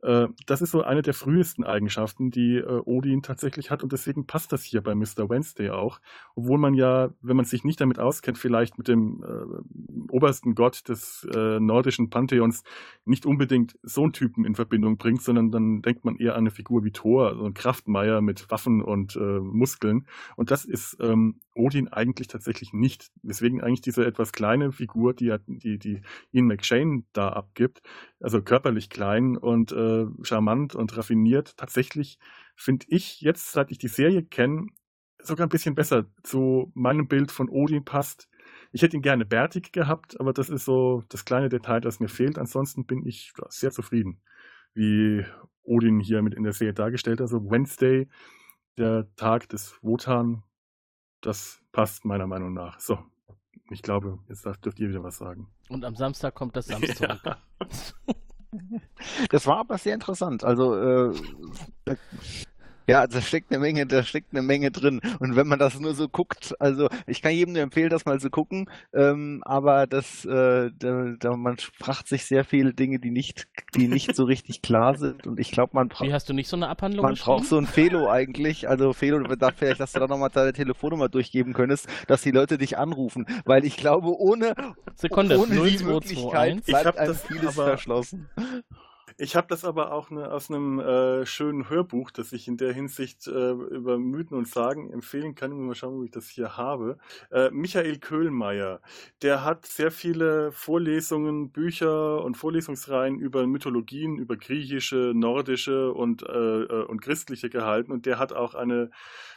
das 0.00 0.62
ist 0.62 0.70
so 0.70 0.82
eine 0.82 1.02
der 1.02 1.14
frühesten 1.14 1.64
Eigenschaften, 1.64 2.30
die 2.30 2.56
äh, 2.56 2.82
Odin 2.84 3.22
tatsächlich 3.22 3.70
hat 3.70 3.82
und 3.82 3.92
deswegen 3.92 4.26
passt 4.26 4.52
das 4.52 4.62
hier 4.62 4.80
bei 4.80 4.94
Mr. 4.94 5.28
Wednesday 5.28 5.70
auch. 5.70 6.00
Obwohl 6.36 6.58
man 6.58 6.74
ja, 6.74 7.10
wenn 7.20 7.36
man 7.36 7.44
sich 7.44 7.64
nicht 7.64 7.80
damit 7.80 7.98
auskennt, 7.98 8.38
vielleicht 8.38 8.78
mit 8.78 8.86
dem 8.86 9.24
äh, 9.24 10.12
obersten 10.12 10.54
Gott 10.54 10.88
des 10.88 11.26
äh, 11.34 11.58
nordischen 11.58 12.10
Pantheons 12.10 12.62
nicht 13.04 13.26
unbedingt 13.26 13.76
so 13.82 14.02
einen 14.02 14.12
Typen 14.12 14.44
in 14.44 14.54
Verbindung 14.54 14.98
bringt, 14.98 15.22
sondern 15.22 15.50
dann 15.50 15.82
denkt 15.82 16.04
man 16.04 16.16
eher 16.16 16.34
an 16.34 16.40
eine 16.40 16.50
Figur 16.50 16.84
wie 16.84 16.92
Thor, 16.92 17.34
so 17.34 17.44
ein 17.44 17.54
Kraftmeier 17.54 18.20
mit 18.20 18.50
Waffen 18.50 18.82
und 18.82 19.16
äh, 19.16 19.40
Muskeln. 19.40 20.06
Und 20.36 20.52
das 20.52 20.64
ist 20.64 20.96
ähm, 21.00 21.40
Odin 21.58 21.88
eigentlich 21.88 22.28
tatsächlich 22.28 22.72
nicht. 22.72 23.10
Deswegen 23.22 23.60
eigentlich 23.60 23.80
diese 23.80 24.06
etwas 24.06 24.32
kleine 24.32 24.72
Figur, 24.72 25.14
die, 25.14 25.34
die, 25.46 25.78
die 25.78 26.00
Ian 26.32 26.46
McShane 26.46 27.04
da 27.12 27.30
abgibt, 27.30 27.82
also 28.20 28.40
körperlich 28.42 28.88
klein 28.88 29.36
und 29.36 29.72
äh, 29.72 30.06
charmant 30.22 30.74
und 30.74 30.96
raffiniert, 30.96 31.56
tatsächlich 31.56 32.18
finde 32.56 32.86
ich 32.88 33.20
jetzt, 33.20 33.52
seit 33.52 33.70
ich 33.70 33.78
die 33.78 33.88
Serie 33.88 34.22
kenne, 34.22 34.66
sogar 35.20 35.46
ein 35.46 35.50
bisschen 35.50 35.74
besser 35.74 36.06
zu 36.22 36.70
meinem 36.74 37.08
Bild 37.08 37.32
von 37.32 37.48
Odin 37.48 37.84
passt. 37.84 38.28
Ich 38.72 38.82
hätte 38.82 38.96
ihn 38.96 39.02
gerne 39.02 39.24
bärtig 39.26 39.72
gehabt, 39.72 40.18
aber 40.20 40.32
das 40.32 40.48
ist 40.48 40.64
so 40.64 41.02
das 41.08 41.24
kleine 41.24 41.48
Detail, 41.48 41.80
das 41.80 42.00
mir 42.00 42.08
fehlt. 42.08 42.38
Ansonsten 42.38 42.86
bin 42.86 43.04
ich 43.04 43.32
sehr 43.48 43.70
zufrieden, 43.70 44.20
wie 44.74 45.24
Odin 45.62 46.00
hier 46.00 46.22
mit 46.22 46.34
in 46.34 46.44
der 46.44 46.52
Serie 46.52 46.74
dargestellt. 46.74 47.20
Also 47.20 47.50
Wednesday, 47.50 48.08
der 48.76 49.06
Tag 49.16 49.48
des 49.48 49.78
Wotan, 49.82 50.42
das 51.20 51.60
passt 51.72 52.04
meiner 52.04 52.26
Meinung 52.26 52.54
nach. 52.54 52.80
So, 52.80 52.98
ich 53.70 53.82
glaube, 53.82 54.18
jetzt 54.28 54.44
dürft 54.64 54.80
ihr 54.80 54.88
wieder 54.88 55.02
was 55.02 55.18
sagen. 55.18 55.48
Und 55.68 55.84
am 55.84 55.94
Samstag 55.94 56.34
kommt 56.34 56.56
das 56.56 56.66
Samstag. 56.66 57.20
Ja. 57.24 57.38
Das 59.28 59.46
war 59.46 59.58
aber 59.58 59.76
sehr 59.76 59.92
interessant. 59.92 60.42
Also 60.42 60.74
äh, 60.74 61.14
ja, 62.88 63.06
da 63.06 63.20
steckt 63.20 63.52
eine 63.52 63.60
Menge, 63.60 63.86
da 63.86 64.02
steckt 64.02 64.32
eine 64.32 64.40
Menge 64.40 64.70
drin. 64.70 65.00
Und 65.20 65.36
wenn 65.36 65.46
man 65.46 65.58
das 65.58 65.78
nur 65.78 65.94
so 65.94 66.08
guckt, 66.08 66.54
also 66.58 66.88
ich 67.06 67.20
kann 67.20 67.32
jedem 67.32 67.52
nur 67.52 67.62
empfehlen, 67.62 67.90
das 67.90 68.06
mal 68.06 68.18
zu 68.18 68.30
gucken, 68.30 68.70
ähm, 68.94 69.42
aber 69.44 69.86
das, 69.86 70.24
äh, 70.24 70.70
da, 70.74 71.14
da, 71.20 71.36
man 71.36 71.58
fragt 71.58 72.08
sich 72.08 72.24
sehr 72.24 72.44
viele 72.44 72.72
Dinge, 72.72 72.98
die 72.98 73.10
nicht, 73.10 73.46
die 73.74 73.88
nicht 73.88 74.16
so 74.16 74.24
richtig 74.24 74.62
klar 74.62 74.96
sind. 74.96 75.26
Und 75.26 75.38
ich 75.38 75.50
glaube, 75.50 75.72
man 75.74 75.88
braucht. 75.88 76.08
Wie 76.08 76.14
hast 76.14 76.30
du 76.30 76.32
nicht 76.32 76.48
so 76.48 76.56
eine 76.56 76.68
Abhandlung 76.68 77.04
Man 77.04 77.16
braucht 77.16 77.44
so 77.44 77.58
ein 77.58 77.66
Felo 77.66 78.08
eigentlich. 78.08 78.68
Also 78.68 78.94
Felo, 78.94 79.22
da 79.36 79.50
vielleicht, 79.54 79.80
dass 79.80 79.92
du 79.92 80.00
da 80.00 80.06
nochmal 80.06 80.30
deine 80.30 80.54
Telefonnummer 80.54 81.10
durchgeben 81.10 81.52
könntest, 81.52 81.88
dass 82.06 82.22
die 82.22 82.30
Leute 82.30 82.56
dich 82.56 82.78
anrufen. 82.78 83.26
Weil 83.44 83.66
ich 83.66 83.76
glaube, 83.76 84.18
ohne, 84.18 84.54
Sekunde, 84.94 85.38
ohne 85.38 85.54
0, 85.54 85.70
die 85.70 85.76
2, 85.76 85.84
Möglichkeit 85.84 86.64
2, 86.64 86.72
bleibt 86.72 86.98
einem 86.98 87.14
vieles 87.14 87.54
verschlossen. 87.54 88.28
Ich 89.20 89.34
habe 89.34 89.48
das 89.48 89.64
aber 89.64 89.90
auch 89.90 90.10
ne, 90.10 90.30
aus 90.30 90.48
einem 90.48 90.78
äh, 90.78 91.26
schönen 91.26 91.68
Hörbuch, 91.68 92.12
das 92.12 92.32
ich 92.32 92.46
in 92.46 92.56
der 92.56 92.72
Hinsicht 92.72 93.26
äh, 93.26 93.50
über 93.50 93.98
Mythen 93.98 94.38
und 94.38 94.46
Sagen 94.46 94.92
empfehlen 94.92 95.34
kann. 95.34 95.50
Mal 95.50 95.74
schauen, 95.74 95.98
ob 95.98 96.04
ich 96.04 96.12
das 96.12 96.28
hier 96.28 96.56
habe. 96.56 96.98
Äh, 97.32 97.50
Michael 97.50 97.98
Köhlmeier, 97.98 98.80
der 99.22 99.42
hat 99.44 99.66
sehr 99.66 99.90
viele 99.90 100.52
Vorlesungen, 100.52 101.50
Bücher 101.50 102.22
und 102.22 102.36
Vorlesungsreihen 102.36 103.18
über 103.18 103.44
Mythologien, 103.48 104.18
über 104.18 104.36
griechische, 104.36 105.12
nordische 105.16 105.92
und, 105.92 106.22
äh, 106.22 106.62
äh, 106.62 106.84
und 106.84 107.02
christliche 107.02 107.50
gehalten. 107.50 107.90
Und 107.90 108.06
der 108.06 108.20
hat 108.20 108.32
auch 108.32 108.54
eine 108.54 108.88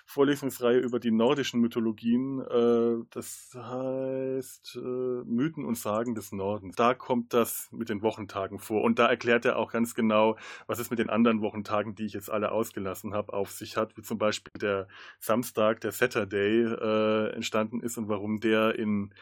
Vorlesungsreihe 0.06 0.80
über 0.80 0.99
die 0.99 1.11
nordischen 1.11 1.61
Mythologien. 1.61 2.41
Äh, 2.41 3.06
das 3.11 3.52
heißt 3.56 4.78
äh, 4.78 5.23
Mythen 5.26 5.65
und 5.65 5.78
Sagen 5.78 6.15
des 6.15 6.32
Nordens. 6.32 6.76
Da 6.76 6.94
kommt 6.94 7.34
das 7.34 7.69
mit 7.72 7.90
den 7.90 8.02
Wochentagen 8.02 8.60
vor. 8.60 8.84
Und 8.84 8.99
da 8.99 9.07
erklärt 9.07 9.45
er 9.45 9.57
auch 9.57 9.72
ganz 9.72 9.95
genau, 9.95 10.38
was 10.68 10.80
es 10.80 10.90
mit 10.90 10.99
den 10.99 11.10
anderen 11.10 11.41
Wochentagen, 11.41 11.95
die 11.95 12.06
ich 12.06 12.14
jetzt 12.14 12.32
alle 12.32 12.52
ausgelassen 12.52 13.14
habe, 13.14 13.34
auf 13.34 13.52
sich 13.52 13.78
hat. 13.78 13.98
Wie 13.98 14.02
zum 14.02 14.18
Beispiel 14.18 14.53
der 14.60 14.88
Samstag, 15.19 15.82
der 15.82 15.91
Saturday 15.91 16.64
äh, 16.64 17.34
entstanden 17.34 17.82
ist 17.82 17.98
und 17.98 18.07
warum 18.07 18.40
der 18.40 18.78
in 18.78 19.14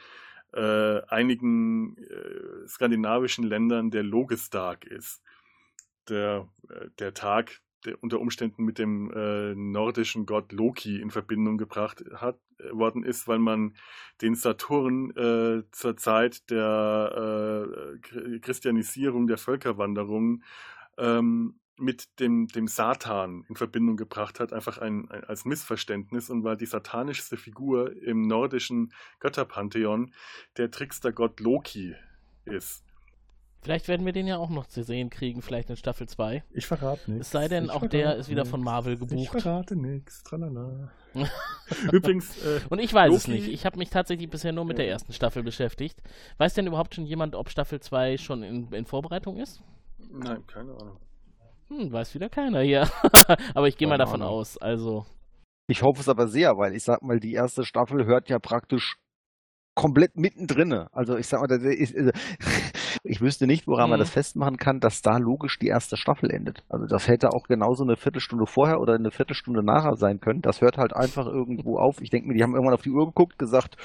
einigen 0.51 1.95
skandinavischen 2.67 3.43
Ländern 3.43 3.91
der 3.91 4.01
Logestag 4.01 4.83
ist. 4.83 5.21
Der, 6.09 6.49
der 6.97 7.13
Tag, 7.13 7.61
unter 8.01 8.19
Umständen 8.19 8.63
mit 8.63 8.77
dem 8.77 9.11
äh, 9.11 9.55
nordischen 9.55 10.25
Gott 10.25 10.51
Loki 10.51 11.01
in 11.01 11.11
Verbindung 11.11 11.57
gebracht 11.57 12.03
hat, 12.15 12.39
äh, 12.59 12.71
worden 12.71 13.03
ist, 13.03 13.27
weil 13.27 13.39
man 13.39 13.75
den 14.21 14.35
Saturn 14.35 15.11
äh, 15.11 15.63
zur 15.71 15.97
Zeit 15.97 16.49
der 16.49 17.63
äh, 18.03 18.39
Christianisierung 18.39 19.27
der 19.27 19.37
Völkerwanderung 19.37 20.43
ähm, 20.97 21.59
mit 21.77 22.19
dem, 22.19 22.47
dem 22.47 22.67
Satan 22.67 23.45
in 23.47 23.55
Verbindung 23.55 23.95
gebracht 23.95 24.39
hat, 24.39 24.51
einfach 24.51 24.77
ein, 24.77 25.09
ein, 25.09 25.23
als 25.23 25.45
Missverständnis 25.45 26.29
und 26.29 26.43
weil 26.43 26.57
die 26.57 26.65
satanischste 26.65 27.37
Figur 27.37 27.95
im 28.03 28.21
nordischen 28.23 28.93
Götterpantheon 29.19 30.13
der 30.57 30.71
Trickstergott 30.71 31.39
Loki 31.39 31.95
ist. 32.45 32.83
Vielleicht 33.61 33.89
werden 33.89 34.05
wir 34.05 34.13
den 34.13 34.25
ja 34.25 34.37
auch 34.37 34.49
noch 34.49 34.67
zu 34.67 34.83
sehen 34.83 35.09
kriegen, 35.09 35.41
vielleicht 35.41 35.69
in 35.69 35.75
Staffel 35.75 36.07
2. 36.07 36.43
Ich 36.51 36.65
verrate 36.65 37.11
nichts. 37.11 37.27
Es 37.27 37.31
sei 37.31 37.47
denn, 37.49 37.65
ich 37.65 37.71
auch 37.71 37.85
der 37.87 38.15
ist 38.15 38.29
wieder 38.29 38.45
von 38.45 38.61
Marvel 38.61 38.97
gebucht. 38.97 39.19
Ich 39.19 39.29
verrate 39.29 39.75
nichts. 39.75 40.23
Tralala. 40.23 40.91
Übrigens. 41.91 42.41
Äh, 42.45 42.61
Und 42.69 42.79
ich 42.79 42.93
weiß 42.93 43.09
Loki, 43.09 43.17
es 43.17 43.27
nicht. 43.27 43.47
Ich 43.49 43.65
habe 43.65 43.77
mich 43.77 43.89
tatsächlich 43.89 44.29
bisher 44.29 44.53
nur 44.53 44.63
mit 44.63 44.77
ja. 44.77 44.85
der 44.85 44.93
ersten 44.93 45.11
Staffel 45.11 45.43
beschäftigt. 45.43 46.01
Weiß 46.37 46.53
denn 46.53 46.67
überhaupt 46.67 46.95
schon 46.95 47.05
jemand, 47.05 47.35
ob 47.35 47.49
Staffel 47.49 47.81
2 47.81 48.17
schon 48.17 48.43
in, 48.43 48.71
in 48.71 48.85
Vorbereitung 48.85 49.37
ist? 49.37 49.61
Nein, 50.09 50.45
keine 50.47 50.71
Ahnung. 50.71 50.97
Hm, 51.67 51.91
weiß 51.91 52.15
wieder 52.15 52.29
keiner 52.29 52.61
hier. 52.61 52.89
aber 53.53 53.67
ich 53.67 53.77
gehe 53.77 53.87
mal 53.87 53.97
davon 53.97 54.21
Ahnung. 54.21 54.35
aus. 54.35 54.57
Also. 54.57 55.05
Ich 55.67 55.83
hoffe 55.83 55.99
es 55.99 56.07
aber 56.07 56.27
sehr, 56.27 56.57
weil 56.57 56.73
ich 56.75 56.83
sag 56.83 57.01
mal, 57.01 57.19
die 57.19 57.33
erste 57.33 57.63
Staffel 57.65 58.05
hört 58.05 58.29
ja 58.29 58.39
praktisch 58.39 58.95
komplett 59.75 60.17
mittendrin. 60.17 60.73
Also 60.91 61.15
ich 61.17 61.27
sag 61.27 61.41
mal, 61.41 61.51
ist, 61.51 61.95
also, 61.95 62.11
ich 63.03 63.21
wüsste 63.21 63.47
nicht, 63.47 63.67
woran 63.67 63.85
mhm. 63.85 63.91
man 63.91 63.99
das 63.99 64.09
festmachen 64.09 64.57
kann, 64.57 64.79
dass 64.79 65.01
da 65.01 65.17
logisch 65.17 65.59
die 65.59 65.67
erste 65.67 65.97
Staffel 65.97 66.31
endet. 66.31 66.63
Also 66.69 66.85
das 66.85 67.07
hätte 67.07 67.29
auch 67.29 67.47
genauso 67.47 67.83
eine 67.83 67.95
Viertelstunde 67.95 68.45
vorher 68.45 68.79
oder 68.79 68.93
eine 68.93 69.11
Viertelstunde 69.11 69.63
nachher 69.63 69.95
sein 69.95 70.19
können. 70.19 70.41
Das 70.41 70.61
hört 70.61 70.77
halt 70.77 70.95
einfach 70.95 71.27
irgendwo 71.27 71.77
auf. 71.77 72.01
Ich 72.01 72.09
denke 72.09 72.27
mir, 72.27 72.33
die 72.35 72.43
haben 72.43 72.53
irgendwann 72.53 72.73
auf 72.73 72.81
die 72.81 72.91
Uhr 72.91 73.05
geguckt, 73.05 73.37
gesagt, 73.37 73.77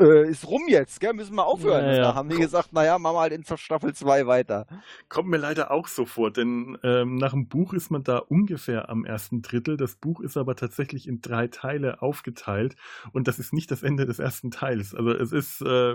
äh, 0.00 0.28
ist 0.28 0.46
rum 0.46 0.62
jetzt, 0.68 1.00
gell? 1.00 1.12
müssen 1.14 1.36
wir 1.36 1.46
aufhören. 1.46 1.84
Ja, 1.84 1.92
ja. 1.92 2.02
Da 2.02 2.14
haben 2.14 2.28
die 2.28 2.36
gesagt, 2.36 2.72
naja, 2.72 2.98
machen 2.98 3.16
wir 3.16 3.20
halt 3.20 3.32
in 3.32 3.44
Staffel 3.44 3.94
2 3.94 4.26
weiter. 4.26 4.66
Kommt 5.08 5.28
mir 5.28 5.38
leider 5.38 5.70
auch 5.70 5.88
so 5.88 6.04
vor, 6.04 6.30
denn 6.30 6.78
ähm, 6.82 7.16
nach 7.16 7.32
dem 7.32 7.48
Buch 7.48 7.72
ist 7.72 7.90
man 7.90 8.02
da 8.02 8.18
ungefähr 8.18 8.88
am 8.88 9.04
ersten 9.04 9.42
Drittel. 9.42 9.76
Das 9.76 9.96
Buch 9.96 10.20
ist 10.20 10.36
aber 10.36 10.54
tatsächlich 10.56 11.08
in 11.08 11.20
drei 11.20 11.48
Teile 11.48 12.02
aufgeteilt 12.02 12.76
und 13.12 13.28
das 13.28 13.38
ist 13.38 13.52
nicht 13.52 13.70
das 13.70 13.82
Ende 13.82 14.06
des 14.06 14.18
ersten 14.18 14.50
Teils. 14.50 14.94
Also 14.94 15.10
es 15.10 15.32
ist, 15.32 15.60
äh, 15.62 15.94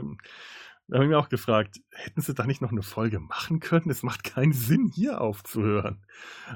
da 0.89 0.95
habe 0.95 1.05
ich 1.05 1.09
mir 1.09 1.19
auch 1.19 1.29
gefragt, 1.29 1.79
hätten 1.91 2.21
sie 2.21 2.33
da 2.33 2.45
nicht 2.45 2.61
noch 2.61 2.71
eine 2.71 2.81
Folge 2.81 3.19
machen 3.19 3.59
können? 3.59 3.89
Es 3.89 4.03
macht 4.03 4.23
keinen 4.23 4.53
Sinn, 4.53 4.91
hier 4.93 5.21
aufzuhören. 5.21 6.03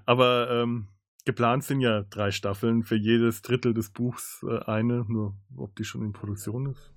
Aber 0.05 0.49
ähm, 0.49 0.88
geplant 1.26 1.64
sind 1.64 1.81
ja 1.81 2.01
drei 2.01 2.31
Staffeln, 2.31 2.84
für 2.84 2.95
jedes 2.95 3.43
Drittel 3.43 3.73
des 3.73 3.91
Buchs 3.91 4.43
äh, 4.47 4.65
eine, 4.65 5.05
nur 5.07 5.35
ob 5.55 5.76
die 5.76 5.84
schon 5.84 6.01
in 6.01 6.14
Produktion 6.14 6.72
ist. 6.72 6.91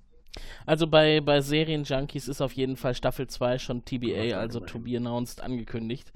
Also 0.65 0.87
bei, 0.87 1.21
bei 1.21 1.41
Serienjunkies 1.41 2.27
ist 2.27 2.41
auf 2.41 2.53
jeden 2.53 2.75
Fall 2.75 2.95
Staffel 2.95 3.27
2 3.27 3.59
schon 3.59 3.85
TBA, 3.85 4.37
also 4.37 4.59
to 4.59 4.79
be 4.79 4.97
announced, 4.97 5.41
angekündigt. 5.41 6.11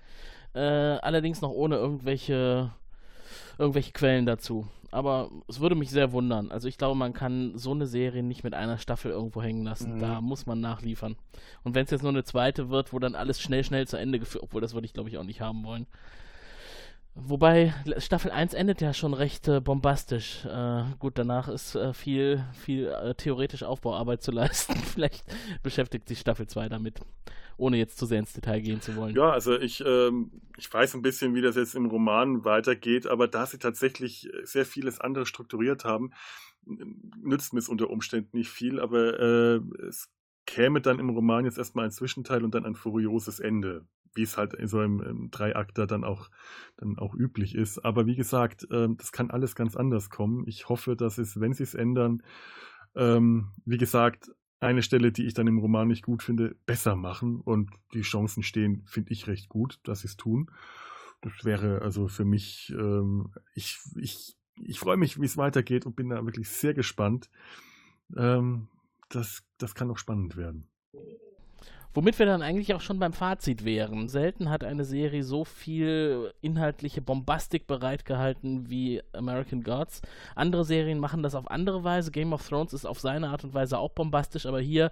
Äh, 0.53 0.60
allerdings 0.60 1.41
noch 1.41 1.52
ohne 1.52 1.76
irgendwelche, 1.76 2.73
irgendwelche 3.57 3.91
Quellen 3.91 4.25
dazu 4.25 4.67
aber 4.91 5.31
es 5.47 5.61
würde 5.61 5.75
mich 5.75 5.89
sehr 5.89 6.11
wundern. 6.11 6.51
Also 6.51 6.67
ich 6.67 6.77
glaube, 6.77 6.95
man 6.95 7.13
kann 7.13 7.57
so 7.57 7.71
eine 7.71 7.87
Serie 7.87 8.23
nicht 8.23 8.43
mit 8.43 8.53
einer 8.53 8.77
Staffel 8.77 9.11
irgendwo 9.11 9.41
hängen 9.41 9.63
lassen. 9.63 9.95
Mhm. 9.95 9.99
Da 9.99 10.21
muss 10.21 10.45
man 10.45 10.59
nachliefern. 10.59 11.15
Und 11.63 11.75
wenn 11.75 11.85
es 11.85 11.91
jetzt 11.91 12.01
nur 12.01 12.11
eine 12.11 12.25
zweite 12.25 12.69
wird, 12.69 12.91
wo 12.91 12.99
dann 12.99 13.15
alles 13.15 13.41
schnell, 13.41 13.63
schnell 13.63 13.87
zu 13.87 13.97
Ende 13.97 14.19
geführt, 14.19 14.43
obwohl 14.43 14.61
das 14.61 14.73
würde 14.73 14.85
ich 14.85 14.93
glaube 14.93 15.09
ich 15.09 15.17
auch 15.17 15.23
nicht 15.23 15.39
haben 15.39 15.63
wollen. 15.63 15.87
Wobei 17.13 17.73
Staffel 17.97 18.31
1 18.31 18.53
endet 18.53 18.81
ja 18.81 18.93
schon 18.93 19.13
recht 19.13 19.47
äh, 19.47 19.59
bombastisch. 19.59 20.45
Äh, 20.45 20.83
gut, 20.97 21.17
danach 21.17 21.49
ist 21.49 21.75
äh, 21.75 21.93
viel, 21.93 22.45
viel 22.53 22.88
äh, 22.88 23.13
theoretisch 23.15 23.63
Aufbauarbeit 23.63 24.23
zu 24.23 24.31
leisten. 24.31 24.75
Vielleicht 24.75 25.25
beschäftigt 25.61 26.07
sich 26.07 26.19
Staffel 26.19 26.47
2 26.47 26.69
damit 26.69 27.01
ohne 27.57 27.77
jetzt 27.77 27.99
zu 27.99 28.07
sehr 28.07 28.17
ins 28.17 28.33
Detail 28.33 28.59
gehen 28.61 28.81
zu 28.81 28.95
wollen. 28.95 29.15
Ja, 29.15 29.29
also 29.29 29.55
ich, 29.55 29.83
ähm, 29.85 30.31
ich 30.57 30.73
weiß 30.73 30.95
ein 30.95 31.03
bisschen, 31.03 31.35
wie 31.35 31.41
das 31.41 31.55
jetzt 31.55 31.75
im 31.75 31.85
Roman 31.85 32.43
weitergeht, 32.43 33.05
aber 33.05 33.27
da 33.27 33.45
sie 33.45 33.59
tatsächlich 33.59 34.27
sehr 34.43 34.65
vieles 34.65 34.99
andere 34.99 35.27
strukturiert 35.27 35.85
haben, 35.85 36.11
nützt 36.65 37.53
mir 37.53 37.59
es 37.59 37.69
unter 37.69 37.91
Umständen 37.91 38.38
nicht 38.38 38.49
viel, 38.49 38.79
aber 38.79 39.19
äh, 39.19 39.61
es 39.88 40.09
käme 40.47 40.81
dann 40.81 40.97
im 40.97 41.11
Roman 41.11 41.45
jetzt 41.45 41.59
erstmal 41.59 41.85
ein 41.85 41.91
Zwischenteil 41.91 42.43
und 42.43 42.55
dann 42.55 42.65
ein 42.65 42.75
furioses 42.75 43.39
Ende, 43.39 43.85
wie 44.13 44.23
es 44.23 44.38
halt 44.38 44.53
in 44.53 44.67
so 44.67 44.79
einem, 44.79 45.01
einem 45.01 45.31
Dreiakter 45.31 45.88
dann 45.88 46.03
auch, 46.03 46.29
dann 46.77 46.97
auch 46.97 47.13
üblich 47.13 47.55
ist. 47.55 47.79
Aber 47.79 48.05
wie 48.05 48.15
gesagt, 48.15 48.69
äh, 48.71 48.88
das 48.97 49.11
kann 49.11 49.31
alles 49.31 49.55
ganz 49.55 49.75
anders 49.75 50.09
kommen. 50.09 50.47
Ich 50.47 50.69
hoffe, 50.69 50.95
dass 50.95 51.17
es, 51.17 51.39
wenn 51.39 51.53
sie 51.53 51.63
es 51.63 51.73
ändern, 51.73 52.23
ähm, 52.95 53.51
wie 53.65 53.77
gesagt, 53.77 54.31
eine 54.59 54.83
Stelle, 54.83 55.11
die 55.11 55.25
ich 55.25 55.33
dann 55.33 55.47
im 55.47 55.57
Roman 55.57 55.88
nicht 55.88 56.03
gut 56.03 56.21
finde, 56.21 56.55
besser 56.65 56.95
machen. 56.95 57.41
Und 57.41 57.71
die 57.93 58.01
Chancen 58.01 58.43
stehen, 58.43 58.83
finde 58.85 59.11
ich, 59.11 59.27
recht 59.27 59.49
gut, 59.49 59.79
dass 59.83 60.01
sie 60.01 60.07
es 60.07 60.17
tun. 60.17 60.51
Das 61.21 61.33
wäre 61.43 61.81
also 61.81 62.07
für 62.07 62.25
mich, 62.25 62.71
ähm, 62.77 63.31
ich, 63.53 63.79
ich, 63.95 64.35
ich 64.55 64.79
freue 64.79 64.97
mich, 64.97 65.19
wie 65.19 65.25
es 65.25 65.38
weitergeht 65.38 65.85
und 65.85 65.95
bin 65.95 66.09
da 66.09 66.23
wirklich 66.25 66.49
sehr 66.49 66.73
gespannt. 66.73 67.29
Ähm, 68.15 68.67
das, 69.09 69.43
das 69.57 69.75
kann 69.75 69.89
auch 69.89 69.97
spannend 69.97 70.35
werden. 70.35 70.67
Womit 71.93 72.19
wir 72.19 72.26
dann 72.26 72.41
eigentlich 72.41 72.73
auch 72.73 72.81
schon 72.81 72.99
beim 72.99 73.11
Fazit 73.11 73.65
wären. 73.65 74.07
Selten 74.07 74.49
hat 74.49 74.63
eine 74.63 74.85
Serie 74.85 75.23
so 75.23 75.43
viel 75.43 76.34
inhaltliche 76.41 77.01
Bombastik 77.01 77.68
bereitgehalten 77.68 78.69
wie 78.69 79.01
American 79.11 79.61
Gods. 79.61 80.01
Andere 80.35 80.63
Serien 80.63 80.99
machen 80.99 81.22
das 81.22 81.35
auf 81.35 81.51
andere 81.51 81.84
Weise. 81.84 82.11
Game 82.11 82.31
of 82.31 82.47
Thrones 82.47 82.73
ist 82.73 82.85
auf 82.85 82.99
seine 82.99 83.30
Art 83.30 83.43
und 83.43 83.53
Weise 83.53 83.77
auch 83.77 83.91
bombastisch, 83.91 84.45
aber 84.45 84.61
hier 84.61 84.91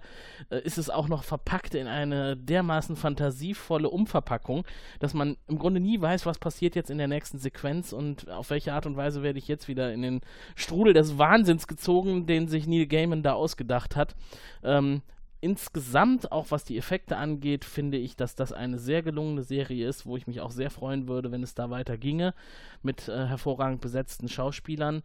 äh, 0.50 0.60
ist 0.60 0.76
es 0.76 0.90
auch 0.90 1.08
noch 1.08 1.24
verpackt 1.24 1.74
in 1.74 1.86
eine 1.86 2.36
dermaßen 2.36 2.96
fantasievolle 2.96 3.88
Umverpackung, 3.88 4.66
dass 4.98 5.14
man 5.14 5.38
im 5.48 5.58
Grunde 5.58 5.80
nie 5.80 6.00
weiß, 6.00 6.26
was 6.26 6.38
passiert 6.38 6.76
jetzt 6.76 6.90
in 6.90 6.98
der 6.98 7.08
nächsten 7.08 7.38
Sequenz 7.38 7.94
und 7.94 8.28
auf 8.28 8.50
welche 8.50 8.74
Art 8.74 8.84
und 8.84 8.96
Weise 8.96 9.22
werde 9.22 9.38
ich 9.38 9.48
jetzt 9.48 9.68
wieder 9.68 9.92
in 9.92 10.02
den 10.02 10.20
Strudel 10.54 10.92
des 10.92 11.16
Wahnsinns 11.16 11.66
gezogen, 11.66 12.26
den 12.26 12.48
sich 12.48 12.66
Neil 12.66 12.86
Gaiman 12.86 13.22
da 13.22 13.32
ausgedacht 13.32 13.96
hat. 13.96 14.14
Ähm, 14.62 15.00
insgesamt, 15.40 16.32
auch 16.32 16.50
was 16.50 16.64
die 16.64 16.76
Effekte 16.76 17.16
angeht, 17.16 17.64
finde 17.64 17.98
ich, 17.98 18.16
dass 18.16 18.34
das 18.34 18.52
eine 18.52 18.78
sehr 18.78 19.02
gelungene 19.02 19.42
Serie 19.42 19.88
ist, 19.88 20.06
wo 20.06 20.16
ich 20.16 20.26
mich 20.26 20.40
auch 20.40 20.50
sehr 20.50 20.70
freuen 20.70 21.08
würde, 21.08 21.32
wenn 21.32 21.42
es 21.42 21.54
da 21.54 21.70
weiter 21.70 21.96
ginge, 21.96 22.34
mit 22.82 23.08
äh, 23.08 23.26
hervorragend 23.26 23.80
besetzten 23.80 24.28
Schauspielern. 24.28 25.02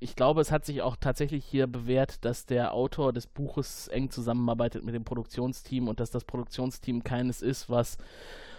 Ich 0.00 0.16
glaube, 0.16 0.40
es 0.40 0.50
hat 0.50 0.64
sich 0.64 0.82
auch 0.82 0.96
tatsächlich 0.96 1.44
hier 1.44 1.66
bewährt, 1.66 2.24
dass 2.24 2.46
der 2.46 2.74
Autor 2.74 3.12
des 3.12 3.26
Buches 3.26 3.88
eng 3.88 4.10
zusammenarbeitet 4.10 4.84
mit 4.84 4.94
dem 4.94 5.04
Produktionsteam 5.04 5.88
und 5.88 6.00
dass 6.00 6.10
das 6.10 6.24
Produktionsteam 6.24 7.04
keines 7.04 7.42
ist, 7.42 7.70
was 7.70 7.96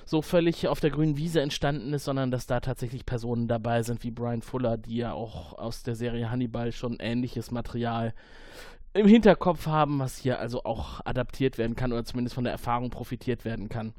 so 0.05 0.21
völlig 0.21 0.67
auf 0.67 0.79
der 0.79 0.91
grünen 0.91 1.17
Wiese 1.17 1.41
entstanden 1.41 1.93
ist, 1.93 2.05
sondern 2.05 2.29
dass 2.29 2.45
da 2.45 2.59
tatsächlich 2.59 3.05
Personen 3.05 3.47
dabei 3.47 3.81
sind 3.81 4.03
wie 4.03 4.11
Brian 4.11 4.43
Fuller, 4.43 4.77
die 4.77 4.97
ja 4.97 5.13
auch 5.13 5.57
aus 5.57 5.83
der 5.83 5.95
Serie 5.95 6.29
Hannibal 6.29 6.71
schon 6.71 6.97
ähnliches 6.99 7.51
Material 7.51 8.13
im 8.95 9.07
Hinterkopf 9.07 9.67
haben, 9.67 9.99
was 9.99 10.17
hier 10.17 10.39
also 10.39 10.63
auch 10.63 11.01
adaptiert 11.05 11.57
werden 11.57 11.75
kann 11.75 11.91
oder 11.91 12.05
zumindest 12.05 12.33
von 12.33 12.45
der 12.45 12.53
Erfahrung 12.53 12.89
profitiert 12.89 13.43
werden 13.43 13.67
kann. 13.67 13.93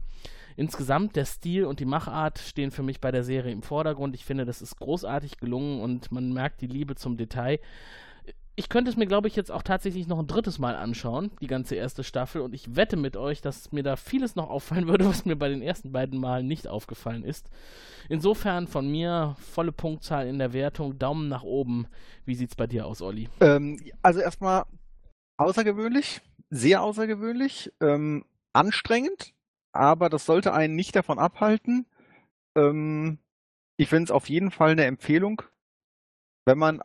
Insgesamt 0.56 1.16
der 1.16 1.26
Stil 1.26 1.66
und 1.66 1.80
die 1.80 1.84
Machart 1.84 2.38
stehen 2.38 2.70
für 2.70 2.82
mich 2.82 2.98
bei 2.98 3.10
der 3.10 3.22
Serie 3.22 3.52
im 3.52 3.62
Vordergrund. 3.62 4.14
Ich 4.14 4.24
finde, 4.24 4.46
das 4.46 4.62
ist 4.62 4.78
großartig 4.78 5.36
gelungen 5.36 5.82
und 5.82 6.10
man 6.12 6.32
merkt 6.32 6.62
die 6.62 6.66
Liebe 6.66 6.94
zum 6.94 7.18
Detail. 7.18 7.60
Ich 8.58 8.70
könnte 8.70 8.90
es 8.90 8.96
mir, 8.96 9.04
glaube 9.04 9.28
ich, 9.28 9.36
jetzt 9.36 9.52
auch 9.52 9.62
tatsächlich 9.62 10.06
noch 10.06 10.18
ein 10.18 10.26
drittes 10.26 10.58
Mal 10.58 10.76
anschauen, 10.76 11.30
die 11.42 11.46
ganze 11.46 11.74
erste 11.74 12.02
Staffel, 12.02 12.40
und 12.40 12.54
ich 12.54 12.74
wette 12.74 12.96
mit 12.96 13.18
euch, 13.18 13.42
dass 13.42 13.70
mir 13.70 13.82
da 13.82 13.96
vieles 13.96 14.34
noch 14.34 14.48
auffallen 14.48 14.88
würde, 14.88 15.04
was 15.08 15.26
mir 15.26 15.36
bei 15.36 15.50
den 15.50 15.60
ersten 15.60 15.92
beiden 15.92 16.18
Malen 16.18 16.46
nicht 16.46 16.66
aufgefallen 16.66 17.22
ist. 17.22 17.50
Insofern 18.08 18.66
von 18.66 18.90
mir 18.90 19.36
volle 19.52 19.72
Punktzahl 19.72 20.26
in 20.26 20.38
der 20.38 20.54
Wertung, 20.54 20.98
Daumen 20.98 21.28
nach 21.28 21.42
oben. 21.42 21.86
Wie 22.24 22.34
sieht's 22.34 22.56
bei 22.56 22.66
dir 22.66 22.86
aus, 22.86 23.02
Olli? 23.02 23.28
Ähm, 23.42 23.78
also 24.00 24.20
erstmal 24.20 24.64
außergewöhnlich, 25.36 26.22
sehr 26.50 26.82
außergewöhnlich, 26.82 27.72
ähm, 27.80 28.24
anstrengend, 28.52 29.34
aber 29.72 30.08
das 30.08 30.26
sollte 30.26 30.52
einen 30.52 30.74
nicht 30.74 30.96
davon 30.96 31.18
abhalten. 31.18 31.86
Ähm, 32.56 33.18
ich 33.76 33.88
finde 33.88 34.04
es 34.04 34.10
auf 34.10 34.28
jeden 34.28 34.50
Fall 34.50 34.70
eine 34.70 34.84
Empfehlung, 34.84 35.42
wenn 36.46 36.58
man 36.58 36.82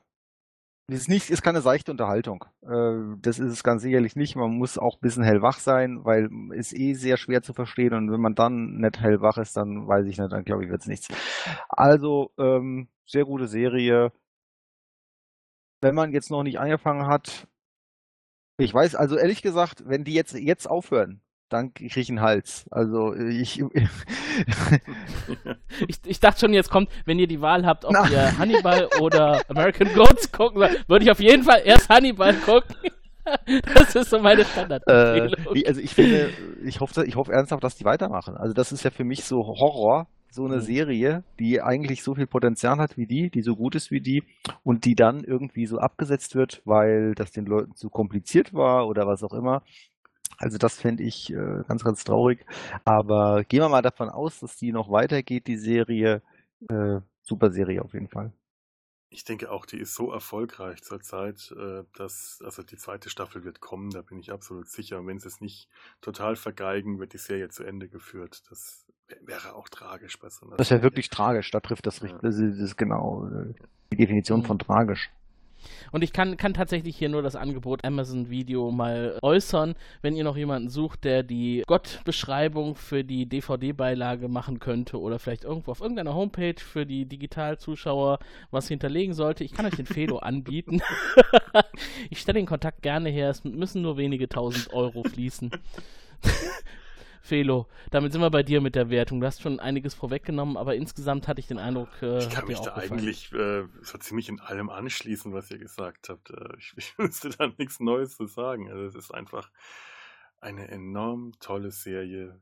es 0.88 1.02
ist 1.02 1.10
nicht, 1.10 1.30
ist 1.30 1.41
keine 1.41 1.61
seichte 1.61 1.91
Unterhaltung. 1.91 2.44
Äh, 2.64 3.15
das 3.22 3.40
ist 3.40 3.52
es 3.52 3.64
ganz 3.64 3.82
sicherlich 3.82 4.15
nicht. 4.15 4.36
Man 4.36 4.52
muss 4.52 4.78
auch 4.78 4.98
ein 4.98 5.02
bisschen 5.02 5.23
hellwach 5.23 5.60
sein, 5.60 6.03
weil 6.03 6.30
es 6.53 6.73
eh 6.73 6.94
sehr 6.95 7.15
schwer 7.15 7.41
zu 7.41 7.53
verstehen 7.53 7.94
und 7.94 8.11
wenn 8.11 8.19
man 8.19 8.36
dann 8.36 8.78
nicht 8.78 8.99
hellwach 8.99 9.38
ist, 9.38 9.56
dann 9.56 9.88
weiß 9.88 10.06
ich 10.07 10.18
nicht, 10.18 10.32
dann 10.32 10.44
glaube 10.44 10.65
ich, 10.65 10.69
wird 10.69 10.82
es 10.82 10.88
nichts. 10.88 11.07
Also, 11.69 12.32
ähm, 12.38 12.90
sehr 13.06 13.23
gute 13.26 13.48
Serie. 13.48 14.11
Wenn 15.82 15.95
man 15.95 16.11
jetzt 16.11 16.30
noch 16.30 16.44
nicht 16.44 16.60
angefangen 16.60 17.07
hat, 17.07 17.48
ich 18.64 18.74
weiß, 18.74 18.96
also 18.96 19.18
ehrlich 19.18 19.42
gesagt, 19.42 19.84
wenn 19.86 20.04
die 20.04 20.14
jetzt, 20.14 20.34
jetzt 20.34 20.68
aufhören, 20.68 21.22
dann 21.50 21.74
kriege 21.74 22.00
ich 22.00 22.10
einen 22.10 22.22
Hals. 22.22 22.66
Also 22.72 23.14
ich, 23.14 23.60
ich. 25.88 26.00
ich, 26.06 26.20
dachte 26.20 26.40
schon, 26.40 26.54
jetzt 26.54 26.70
kommt, 26.70 26.90
wenn 27.06 27.20
ihr 27.20 27.28
die 27.28 27.42
Wahl 27.42 27.66
habt, 27.66 27.86
ob 27.86 27.94
Na. 27.94 28.10
ihr 28.10 28.38
Hannibal 28.38 28.88
oder 29.00 29.42
American 29.50 29.94
Goats 29.94 30.32
gucken, 30.32 30.62
würde 30.88 31.04
ich 31.04 31.12
auf 31.12 31.20
jeden 31.20 31.44
Fall 31.44 31.62
erst 31.66 31.90
Hannibal 31.90 32.34
gucken. 32.36 32.76
Das 33.76 33.96
ist 33.96 34.10
so 34.10 34.20
meine 34.20 34.44
Standard. 34.44 34.82
Äh, 34.88 35.30
also 35.68 35.80
ich 35.80 35.94
finde, 35.94 36.32
ich 36.66 36.80
hoffe, 36.80 37.06
ich 37.06 37.16
hoffe 37.16 37.32
ernsthaft, 37.32 37.64
dass 37.64 37.76
die 37.76 37.86
weitermachen. 37.86 38.36
Also 38.36 38.54
das 38.56 38.72
ist 38.72 38.84
ja 38.84 38.90
für 38.90 39.04
mich 39.04 39.24
so 39.24 39.38
Horror, 39.46 40.08
so 40.32 40.45
eine 40.45 40.58
mhm. 40.58 40.62
Serie, 40.62 41.24
die 41.40 41.62
eigentlich 41.62 42.03
so 42.03 42.16
viel 42.16 42.26
Potenzial 42.26 42.78
hat 42.78 42.98
wie 42.98 43.06
die, 43.06 43.30
die 43.30 43.41
so 43.41 43.56
gut 43.56 43.76
ist 43.76 43.91
wie 43.91 44.02
die 44.02 44.24
und 44.64 44.86
die 44.86 44.95
dann 44.95 45.24
irgendwie 45.24 45.66
so 45.66 45.78
abgesetzt 45.78 46.36
wird, 46.36 46.62
weil 46.66 47.14
das 47.16 47.32
den 47.32 47.45
Leuten 47.45 47.76
zu 47.76 47.90
kompliziert 47.90 48.53
war 48.53 48.88
oder 48.88 49.06
was 49.06 49.24
auch 49.24 49.34
immer. 49.34 49.62
Also 50.38 50.58
das 50.58 50.80
fände 50.80 51.03
ich 51.03 51.32
äh, 51.32 51.64
ganz, 51.68 51.84
ganz 51.84 52.03
traurig. 52.03 52.45
Aber 52.86 53.44
gehen 53.44 53.60
wir 53.60 53.70
mal 53.70 53.82
davon 53.82 54.10
aus, 54.10 54.40
dass 54.40 54.56
die 54.56 54.72
noch 54.72 54.90
weitergeht, 54.90 55.48
die 55.48 55.58
Serie. 55.58 56.24
Äh, 56.70 57.02
super 57.22 57.52
Serie 57.52 57.84
auf 57.84 57.94
jeden 57.94 58.08
Fall. 58.08 58.34
Ich 59.14 59.26
denke 59.26 59.52
auch, 59.52 59.66
die 59.66 59.78
ist 59.78 59.94
so 59.94 60.12
erfolgreich 60.12 60.82
zurzeit, 60.84 61.53
äh, 61.60 61.84
dass, 61.94 62.41
also 62.45 62.64
die 62.64 62.78
zweite 62.78 63.10
Staffel 63.10 63.44
wird 63.44 63.60
kommen, 63.60 63.90
da 63.90 64.02
bin 64.02 64.20
ich 64.20 64.32
absolut 64.32 64.70
sicher. 64.70 64.99
Und 64.99 65.08
wenn 65.08 65.20
sie 65.20 65.28
es 65.28 65.41
nicht 65.41 65.68
total 65.99 66.38
vergeigen, 66.38 66.98
wird 66.98 67.12
die 67.12 67.18
Serie 67.18 67.49
zu 67.49 67.66
Ende 67.66 67.90
geführt. 67.90 68.44
Das 68.49 68.88
wäre 69.22 69.56
auch 69.56 69.70
tragisch 69.70 70.20
bei 70.20 70.30
so 70.30 70.46
einer 70.46 70.58
Das 70.58 70.72
wäre 70.72 70.84
wirklich 70.84 71.10
tragisch, 71.10 71.52
da 71.52 71.60
trifft 71.60 71.86
das 71.86 72.04
richtig. 72.04 72.22
Das, 72.22 72.36
ist, 72.36 72.56
das 72.56 72.70
ist 72.72 72.78
genau 72.78 73.28
äh, 73.28 73.54
die 73.92 73.98
Definition 73.98 74.40
mhm. 74.40 74.46
von 74.46 74.60
tragisch. 74.60 75.12
Und 75.92 76.04
ich 76.04 76.14
kann, 76.14 76.38
kann 76.38 76.54
tatsächlich 76.54 76.98
hier 76.98 77.10
nur 77.10 77.22
das 77.22 77.36
Angebot 77.36 77.84
Amazon 77.86 78.30
Video 78.30 78.72
mal 78.72 79.20
äußern, 79.22 79.76
wenn 80.02 80.16
ihr 80.16 80.24
noch 80.24 80.38
jemanden 80.38 80.70
sucht, 80.70 81.04
der 81.04 81.24
die 81.24 81.64
Gott-Beschreibung 81.68 82.76
für 82.76 83.04
die 83.04 83.26
DVD-Beilage 83.26 84.28
machen 84.28 84.60
könnte 84.60 85.00
oder 85.00 85.20
vielleicht 85.20 85.44
irgendwo 85.44 85.72
auf 85.72 85.82
irgendeiner 85.82 86.14
Homepage 86.14 86.60
für 86.60 86.86
die 86.86 87.06
Digitalzuschauer 87.06 88.20
was 88.52 88.68
hinterlegen 88.68 89.14
sollte. 89.14 89.44
Ich 89.44 89.54
kann 89.54 89.66
euch 89.66 89.76
den 89.76 89.86
Felo 89.86 90.18
anbieten. 90.20 90.82
ich 92.10 92.20
stelle 92.20 92.40
den 92.40 92.48
Kontakt 92.48 92.82
gerne 92.82 93.10
her. 93.10 93.30
Es 93.30 93.44
müssen 93.44 93.82
nur 93.82 93.98
wenige 93.98 94.30
tausend 94.30 94.74
Euro 94.74 95.04
fließen. 95.04 95.52
Felo, 97.32 97.66
damit 97.91 98.12
sind 98.12 98.20
wir 98.20 98.30
bei 98.30 98.44
dir 98.44 98.60
mit 98.60 98.76
der 98.76 98.90
Wertung. 98.90 99.22
Du 99.22 99.26
hast 99.26 99.41
schon 99.41 99.62
einiges 99.62 99.94
vorweggenommen, 99.94 100.58
aber 100.58 100.76
insgesamt 100.76 101.30
hatte 101.30 101.40
ich 101.40 101.48
den 101.48 101.60
Eindruck, 101.60 101.88
äh, 102.02 102.18
ich 102.18 102.30
kann 102.30 102.45
mich 102.45 102.60
da 102.60 102.76
eigentlich 102.76 103.32
äh, 103.32 103.64
so 103.82 103.98
ziemlich 103.99 104.28
in 104.28 104.41
allem 104.41 104.70
anschließen, 104.70 105.32
was 105.32 105.49
ihr 105.49 105.58
gesagt 105.58 106.10
habt. 106.10 106.30
Äh, 106.30 106.58
ich, 106.58 106.74
ich 106.76 106.98
wüsste 106.98 107.30
da 107.30 107.48
nichts 107.58 107.80
Neues 107.80 108.18
zu 108.18 108.26
sagen. 108.26 108.70
Also 108.70 108.84
es 108.84 108.95
ist 108.95 109.14
einfach 109.14 109.49
eine 110.41 110.68
enorm 110.68 111.32
tolle 111.40 111.72
Serie. 111.72 112.38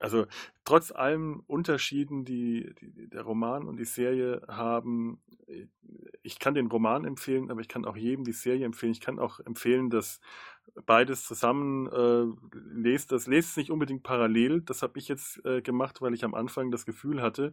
Also 0.00 0.26
trotz 0.64 0.90
allem 0.90 1.44
Unterschieden, 1.46 2.24
die, 2.24 2.74
die, 2.80 3.10
der 3.10 3.22
Roman 3.22 3.68
und 3.68 3.76
die 3.76 3.84
Serie 3.84 4.42
haben, 4.48 5.22
ich 6.24 6.40
kann 6.40 6.54
den 6.54 6.66
Roman 6.66 7.04
empfehlen, 7.04 7.48
aber 7.48 7.60
ich 7.60 7.68
kann 7.68 7.84
auch 7.84 7.96
jedem 7.96 8.24
die 8.24 8.32
Serie 8.32 8.66
empfehlen. 8.66 8.90
Ich 8.90 9.00
kann 9.00 9.20
auch 9.20 9.38
empfehlen, 9.38 9.88
dass 9.88 10.18
beides 10.86 11.24
zusammen 11.24 11.86
äh, 11.88 12.50
lest. 12.74 13.12
Das 13.12 13.26
lest 13.26 13.56
nicht 13.56 13.70
unbedingt 13.70 14.02
parallel. 14.02 14.62
Das 14.62 14.82
habe 14.82 14.98
ich 14.98 15.08
jetzt 15.08 15.44
äh, 15.44 15.62
gemacht, 15.62 16.00
weil 16.00 16.14
ich 16.14 16.24
am 16.24 16.34
Anfang 16.34 16.70
das 16.70 16.86
Gefühl 16.86 17.22
hatte, 17.22 17.52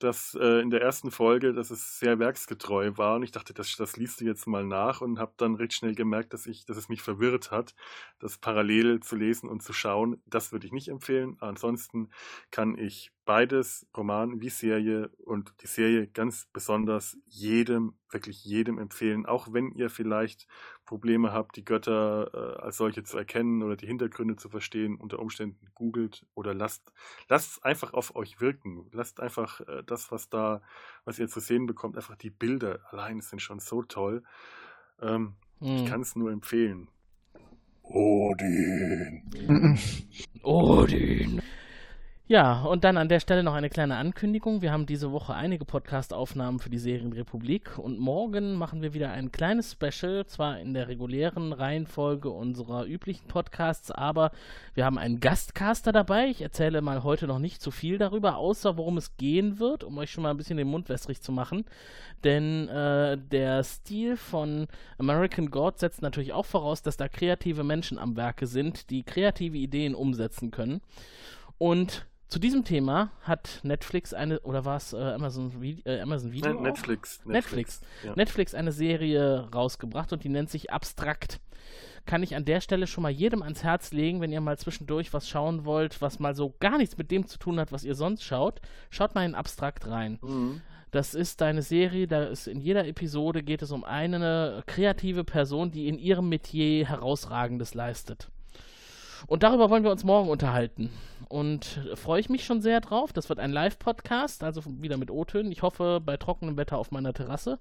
dass 0.00 0.34
äh, 0.34 0.60
in 0.60 0.70
der 0.70 0.80
ersten 0.80 1.10
Folge, 1.10 1.52
dass 1.52 1.70
es 1.70 1.98
sehr 1.98 2.18
werksgetreu 2.18 2.92
war 2.96 3.16
und 3.16 3.22
ich 3.22 3.32
dachte, 3.32 3.52
das, 3.52 3.76
das 3.76 3.96
liest 3.96 4.20
du 4.20 4.24
jetzt 4.24 4.46
mal 4.46 4.64
nach 4.64 5.02
und 5.02 5.18
habe 5.18 5.34
dann 5.36 5.54
recht 5.54 5.74
schnell 5.74 5.94
gemerkt, 5.94 6.32
dass 6.32 6.46
ich, 6.46 6.64
dass 6.64 6.78
es 6.78 6.88
mich 6.88 7.02
verwirrt 7.02 7.50
hat, 7.50 7.74
das 8.18 8.38
parallel 8.38 9.00
zu 9.00 9.14
lesen 9.16 9.48
und 9.48 9.62
zu 9.62 9.72
schauen. 9.74 10.22
Das 10.26 10.52
würde 10.52 10.66
ich 10.66 10.72
nicht 10.72 10.88
empfehlen. 10.88 11.36
Ansonsten 11.40 12.08
kann 12.50 12.78
ich 12.78 13.12
beides, 13.30 13.86
Roman 13.96 14.40
wie 14.40 14.48
Serie 14.48 15.08
und 15.24 15.54
die 15.62 15.68
Serie 15.68 16.08
ganz 16.08 16.48
besonders 16.52 17.16
jedem, 17.26 17.94
wirklich 18.10 18.44
jedem 18.44 18.76
empfehlen, 18.76 19.24
auch 19.24 19.52
wenn 19.52 19.70
ihr 19.70 19.88
vielleicht 19.88 20.48
Probleme 20.84 21.32
habt, 21.32 21.54
die 21.54 21.64
Götter 21.64 22.28
äh, 22.34 22.60
als 22.60 22.76
solche 22.76 23.04
zu 23.04 23.16
erkennen 23.16 23.62
oder 23.62 23.76
die 23.76 23.86
Hintergründe 23.86 24.34
zu 24.34 24.48
verstehen, 24.48 24.96
unter 24.96 25.20
Umständen 25.20 25.64
googelt 25.76 26.26
oder 26.34 26.54
lasst, 26.54 26.92
lasst 27.28 27.52
es 27.52 27.62
einfach 27.62 27.94
auf 27.94 28.16
euch 28.16 28.40
wirken. 28.40 28.88
Lasst 28.90 29.20
einfach 29.20 29.60
äh, 29.60 29.84
das, 29.86 30.10
was 30.10 30.28
da, 30.28 30.60
was 31.04 31.20
ihr 31.20 31.28
zu 31.28 31.38
sehen 31.38 31.66
bekommt, 31.66 31.96
einfach 31.96 32.16
die 32.16 32.30
Bilder 32.30 32.80
allein 32.90 33.20
sind 33.20 33.40
schon 33.40 33.60
so 33.60 33.82
toll. 33.84 34.24
Ähm, 35.00 35.36
hm. 35.60 35.76
Ich 35.76 35.86
kann 35.86 36.00
es 36.00 36.16
nur 36.16 36.32
empfehlen. 36.32 36.88
Odin. 37.84 39.22
Odin. 40.42 41.40
Ja, 42.30 42.62
und 42.62 42.84
dann 42.84 42.96
an 42.96 43.08
der 43.08 43.18
Stelle 43.18 43.42
noch 43.42 43.54
eine 43.54 43.70
kleine 43.70 43.96
Ankündigung. 43.96 44.62
Wir 44.62 44.70
haben 44.70 44.86
diese 44.86 45.10
Woche 45.10 45.34
einige 45.34 45.64
Podcast-Aufnahmen 45.64 46.60
für 46.60 46.70
die 46.70 46.78
Serienrepublik 46.78 47.76
und 47.76 47.98
morgen 47.98 48.54
machen 48.54 48.82
wir 48.82 48.94
wieder 48.94 49.10
ein 49.10 49.32
kleines 49.32 49.72
Special, 49.72 50.24
zwar 50.26 50.60
in 50.60 50.72
der 50.72 50.86
regulären 50.86 51.52
Reihenfolge 51.52 52.30
unserer 52.30 52.86
üblichen 52.86 53.26
Podcasts, 53.26 53.90
aber 53.90 54.30
wir 54.74 54.84
haben 54.84 54.96
einen 54.96 55.18
Gastcaster 55.18 55.90
dabei. 55.90 56.28
Ich 56.28 56.40
erzähle 56.40 56.82
mal 56.82 57.02
heute 57.02 57.26
noch 57.26 57.40
nicht 57.40 57.60
zu 57.60 57.72
viel 57.72 57.98
darüber, 57.98 58.36
außer 58.36 58.76
worum 58.76 58.96
es 58.96 59.16
gehen 59.16 59.58
wird, 59.58 59.82
um 59.82 59.98
euch 59.98 60.12
schon 60.12 60.22
mal 60.22 60.30
ein 60.30 60.36
bisschen 60.36 60.56
den 60.56 60.68
Mund 60.68 60.88
wässrig 60.88 61.22
zu 61.22 61.32
machen. 61.32 61.64
Denn 62.22 62.68
äh, 62.68 63.18
der 63.18 63.64
Stil 63.64 64.16
von 64.16 64.68
American 64.98 65.50
God 65.50 65.80
setzt 65.80 66.00
natürlich 66.00 66.32
auch 66.32 66.46
voraus, 66.46 66.80
dass 66.80 66.96
da 66.96 67.08
kreative 67.08 67.64
Menschen 67.64 67.98
am 67.98 68.16
Werke 68.16 68.46
sind, 68.46 68.90
die 68.90 69.02
kreative 69.02 69.56
Ideen 69.56 69.96
umsetzen 69.96 70.52
können. 70.52 70.80
Und 71.58 72.06
zu 72.30 72.38
diesem 72.38 72.64
Thema 72.64 73.10
hat 73.22 73.60
Netflix 73.64 74.14
eine, 74.14 74.38
oder 74.40 74.64
war 74.64 74.76
es 74.76 74.92
äh, 74.92 74.96
Amazon, 74.96 75.60
Vi 75.60 75.82
äh, 75.84 76.00
Amazon 76.00 76.32
Video? 76.32 76.52
Nein, 76.52 76.62
Netflix. 76.62 77.20
Netflix. 77.24 77.80
Ja. 78.04 78.14
Netflix 78.14 78.54
eine 78.54 78.70
Serie 78.70 79.48
rausgebracht 79.52 80.12
und 80.12 80.22
die 80.22 80.28
nennt 80.28 80.48
sich 80.48 80.70
Abstrakt. 80.72 81.40
Kann 82.06 82.22
ich 82.22 82.36
an 82.36 82.44
der 82.44 82.60
Stelle 82.60 82.86
schon 82.86 83.02
mal 83.02 83.10
jedem 83.10 83.42
ans 83.42 83.64
Herz 83.64 83.92
legen, 83.92 84.20
wenn 84.20 84.32
ihr 84.32 84.40
mal 84.40 84.56
zwischendurch 84.56 85.12
was 85.12 85.28
schauen 85.28 85.64
wollt, 85.64 86.00
was 86.00 86.20
mal 86.20 86.34
so 86.34 86.54
gar 86.60 86.78
nichts 86.78 86.96
mit 86.96 87.10
dem 87.10 87.26
zu 87.26 87.36
tun 87.36 87.58
hat, 87.58 87.72
was 87.72 87.84
ihr 87.84 87.96
sonst 87.96 88.22
schaut. 88.22 88.60
Schaut 88.90 89.14
mal 89.14 89.26
in 89.26 89.34
Abstrakt 89.34 89.88
rein. 89.88 90.18
Mhm. 90.22 90.62
Das 90.92 91.14
ist 91.14 91.42
eine 91.42 91.62
Serie, 91.62 92.06
da 92.06 92.24
ist 92.24 92.46
in 92.46 92.60
jeder 92.60 92.86
Episode 92.86 93.42
geht 93.42 93.62
es 93.62 93.70
um 93.70 93.84
eine 93.84 94.62
kreative 94.66 95.24
Person, 95.24 95.70
die 95.70 95.88
in 95.88 95.98
ihrem 95.98 96.28
Metier 96.28 96.86
herausragendes 96.86 97.74
leistet. 97.74 98.28
Und 99.26 99.42
darüber 99.42 99.70
wollen 99.70 99.84
wir 99.84 99.90
uns 99.90 100.04
morgen 100.04 100.28
unterhalten. 100.28 100.90
Und 101.28 101.80
freue 101.94 102.20
ich 102.20 102.28
mich 102.28 102.44
schon 102.44 102.60
sehr 102.60 102.80
drauf. 102.80 103.12
Das 103.12 103.28
wird 103.28 103.38
ein 103.38 103.52
Live-Podcast, 103.52 104.42
also 104.42 104.62
wieder 104.80 104.96
mit 104.96 105.10
O-Tönen. 105.10 105.52
Ich 105.52 105.62
hoffe, 105.62 106.00
bei 106.04 106.16
trockenem 106.16 106.56
Wetter 106.56 106.78
auf 106.78 106.90
meiner 106.90 107.12
Terrasse. 107.12 107.58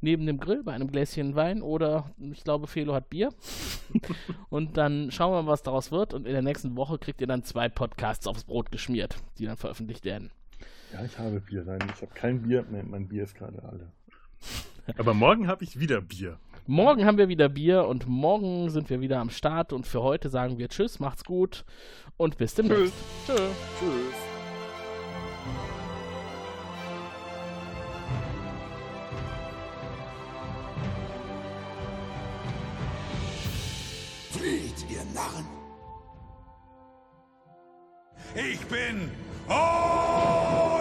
Neben 0.00 0.26
dem 0.26 0.38
Grill 0.38 0.62
bei 0.62 0.72
einem 0.72 0.90
Gläschen 0.90 1.34
Wein 1.34 1.62
oder 1.62 2.10
ich 2.18 2.44
glaube, 2.44 2.66
Felo 2.66 2.94
hat 2.94 3.08
Bier. 3.08 3.30
und 4.50 4.76
dann 4.76 5.10
schauen 5.10 5.32
wir 5.32 5.42
mal, 5.42 5.52
was 5.52 5.62
daraus 5.62 5.90
wird. 5.90 6.14
Und 6.14 6.26
in 6.26 6.32
der 6.32 6.42
nächsten 6.42 6.76
Woche 6.76 6.98
kriegt 6.98 7.20
ihr 7.20 7.26
dann 7.26 7.42
zwei 7.42 7.68
Podcasts 7.68 8.26
aufs 8.26 8.44
Brot 8.44 8.70
geschmiert, 8.70 9.16
die 9.38 9.46
dann 9.46 9.56
veröffentlicht 9.56 10.04
werden. 10.04 10.30
Ja, 10.92 11.04
ich 11.04 11.18
habe 11.18 11.40
Bier. 11.40 11.64
Nein, 11.64 11.80
ich 11.94 12.02
habe 12.02 12.12
kein 12.14 12.42
Bier. 12.42 12.64
Mein, 12.70 12.90
mein 12.90 13.08
Bier 13.08 13.24
ist 13.24 13.34
gerade 13.34 13.62
alle. 13.62 13.92
Aber 14.96 15.14
morgen 15.14 15.48
habe 15.48 15.64
ich 15.64 15.78
wieder 15.78 16.00
Bier. 16.00 16.38
Morgen 16.70 17.06
haben 17.06 17.16
wir 17.16 17.30
wieder 17.30 17.48
Bier 17.48 17.86
und 17.86 18.06
morgen 18.06 18.68
sind 18.68 18.90
wir 18.90 19.00
wieder 19.00 19.20
am 19.20 19.30
Start. 19.30 19.72
Und 19.72 19.86
für 19.86 20.02
heute 20.02 20.28
sagen 20.28 20.58
wir 20.58 20.68
Tschüss, 20.68 21.00
macht's 21.00 21.24
gut 21.24 21.64
und 22.18 22.36
bis 22.36 22.54
demnächst. 22.56 22.92
Tschüss. 23.26 23.40
Tschüss. 23.80 24.14
Flieht, 34.32 34.90
ihr 34.90 35.04
Narren! 35.14 35.46
Ich 38.34 38.60
bin... 38.66 39.10
Oh! 39.48 40.77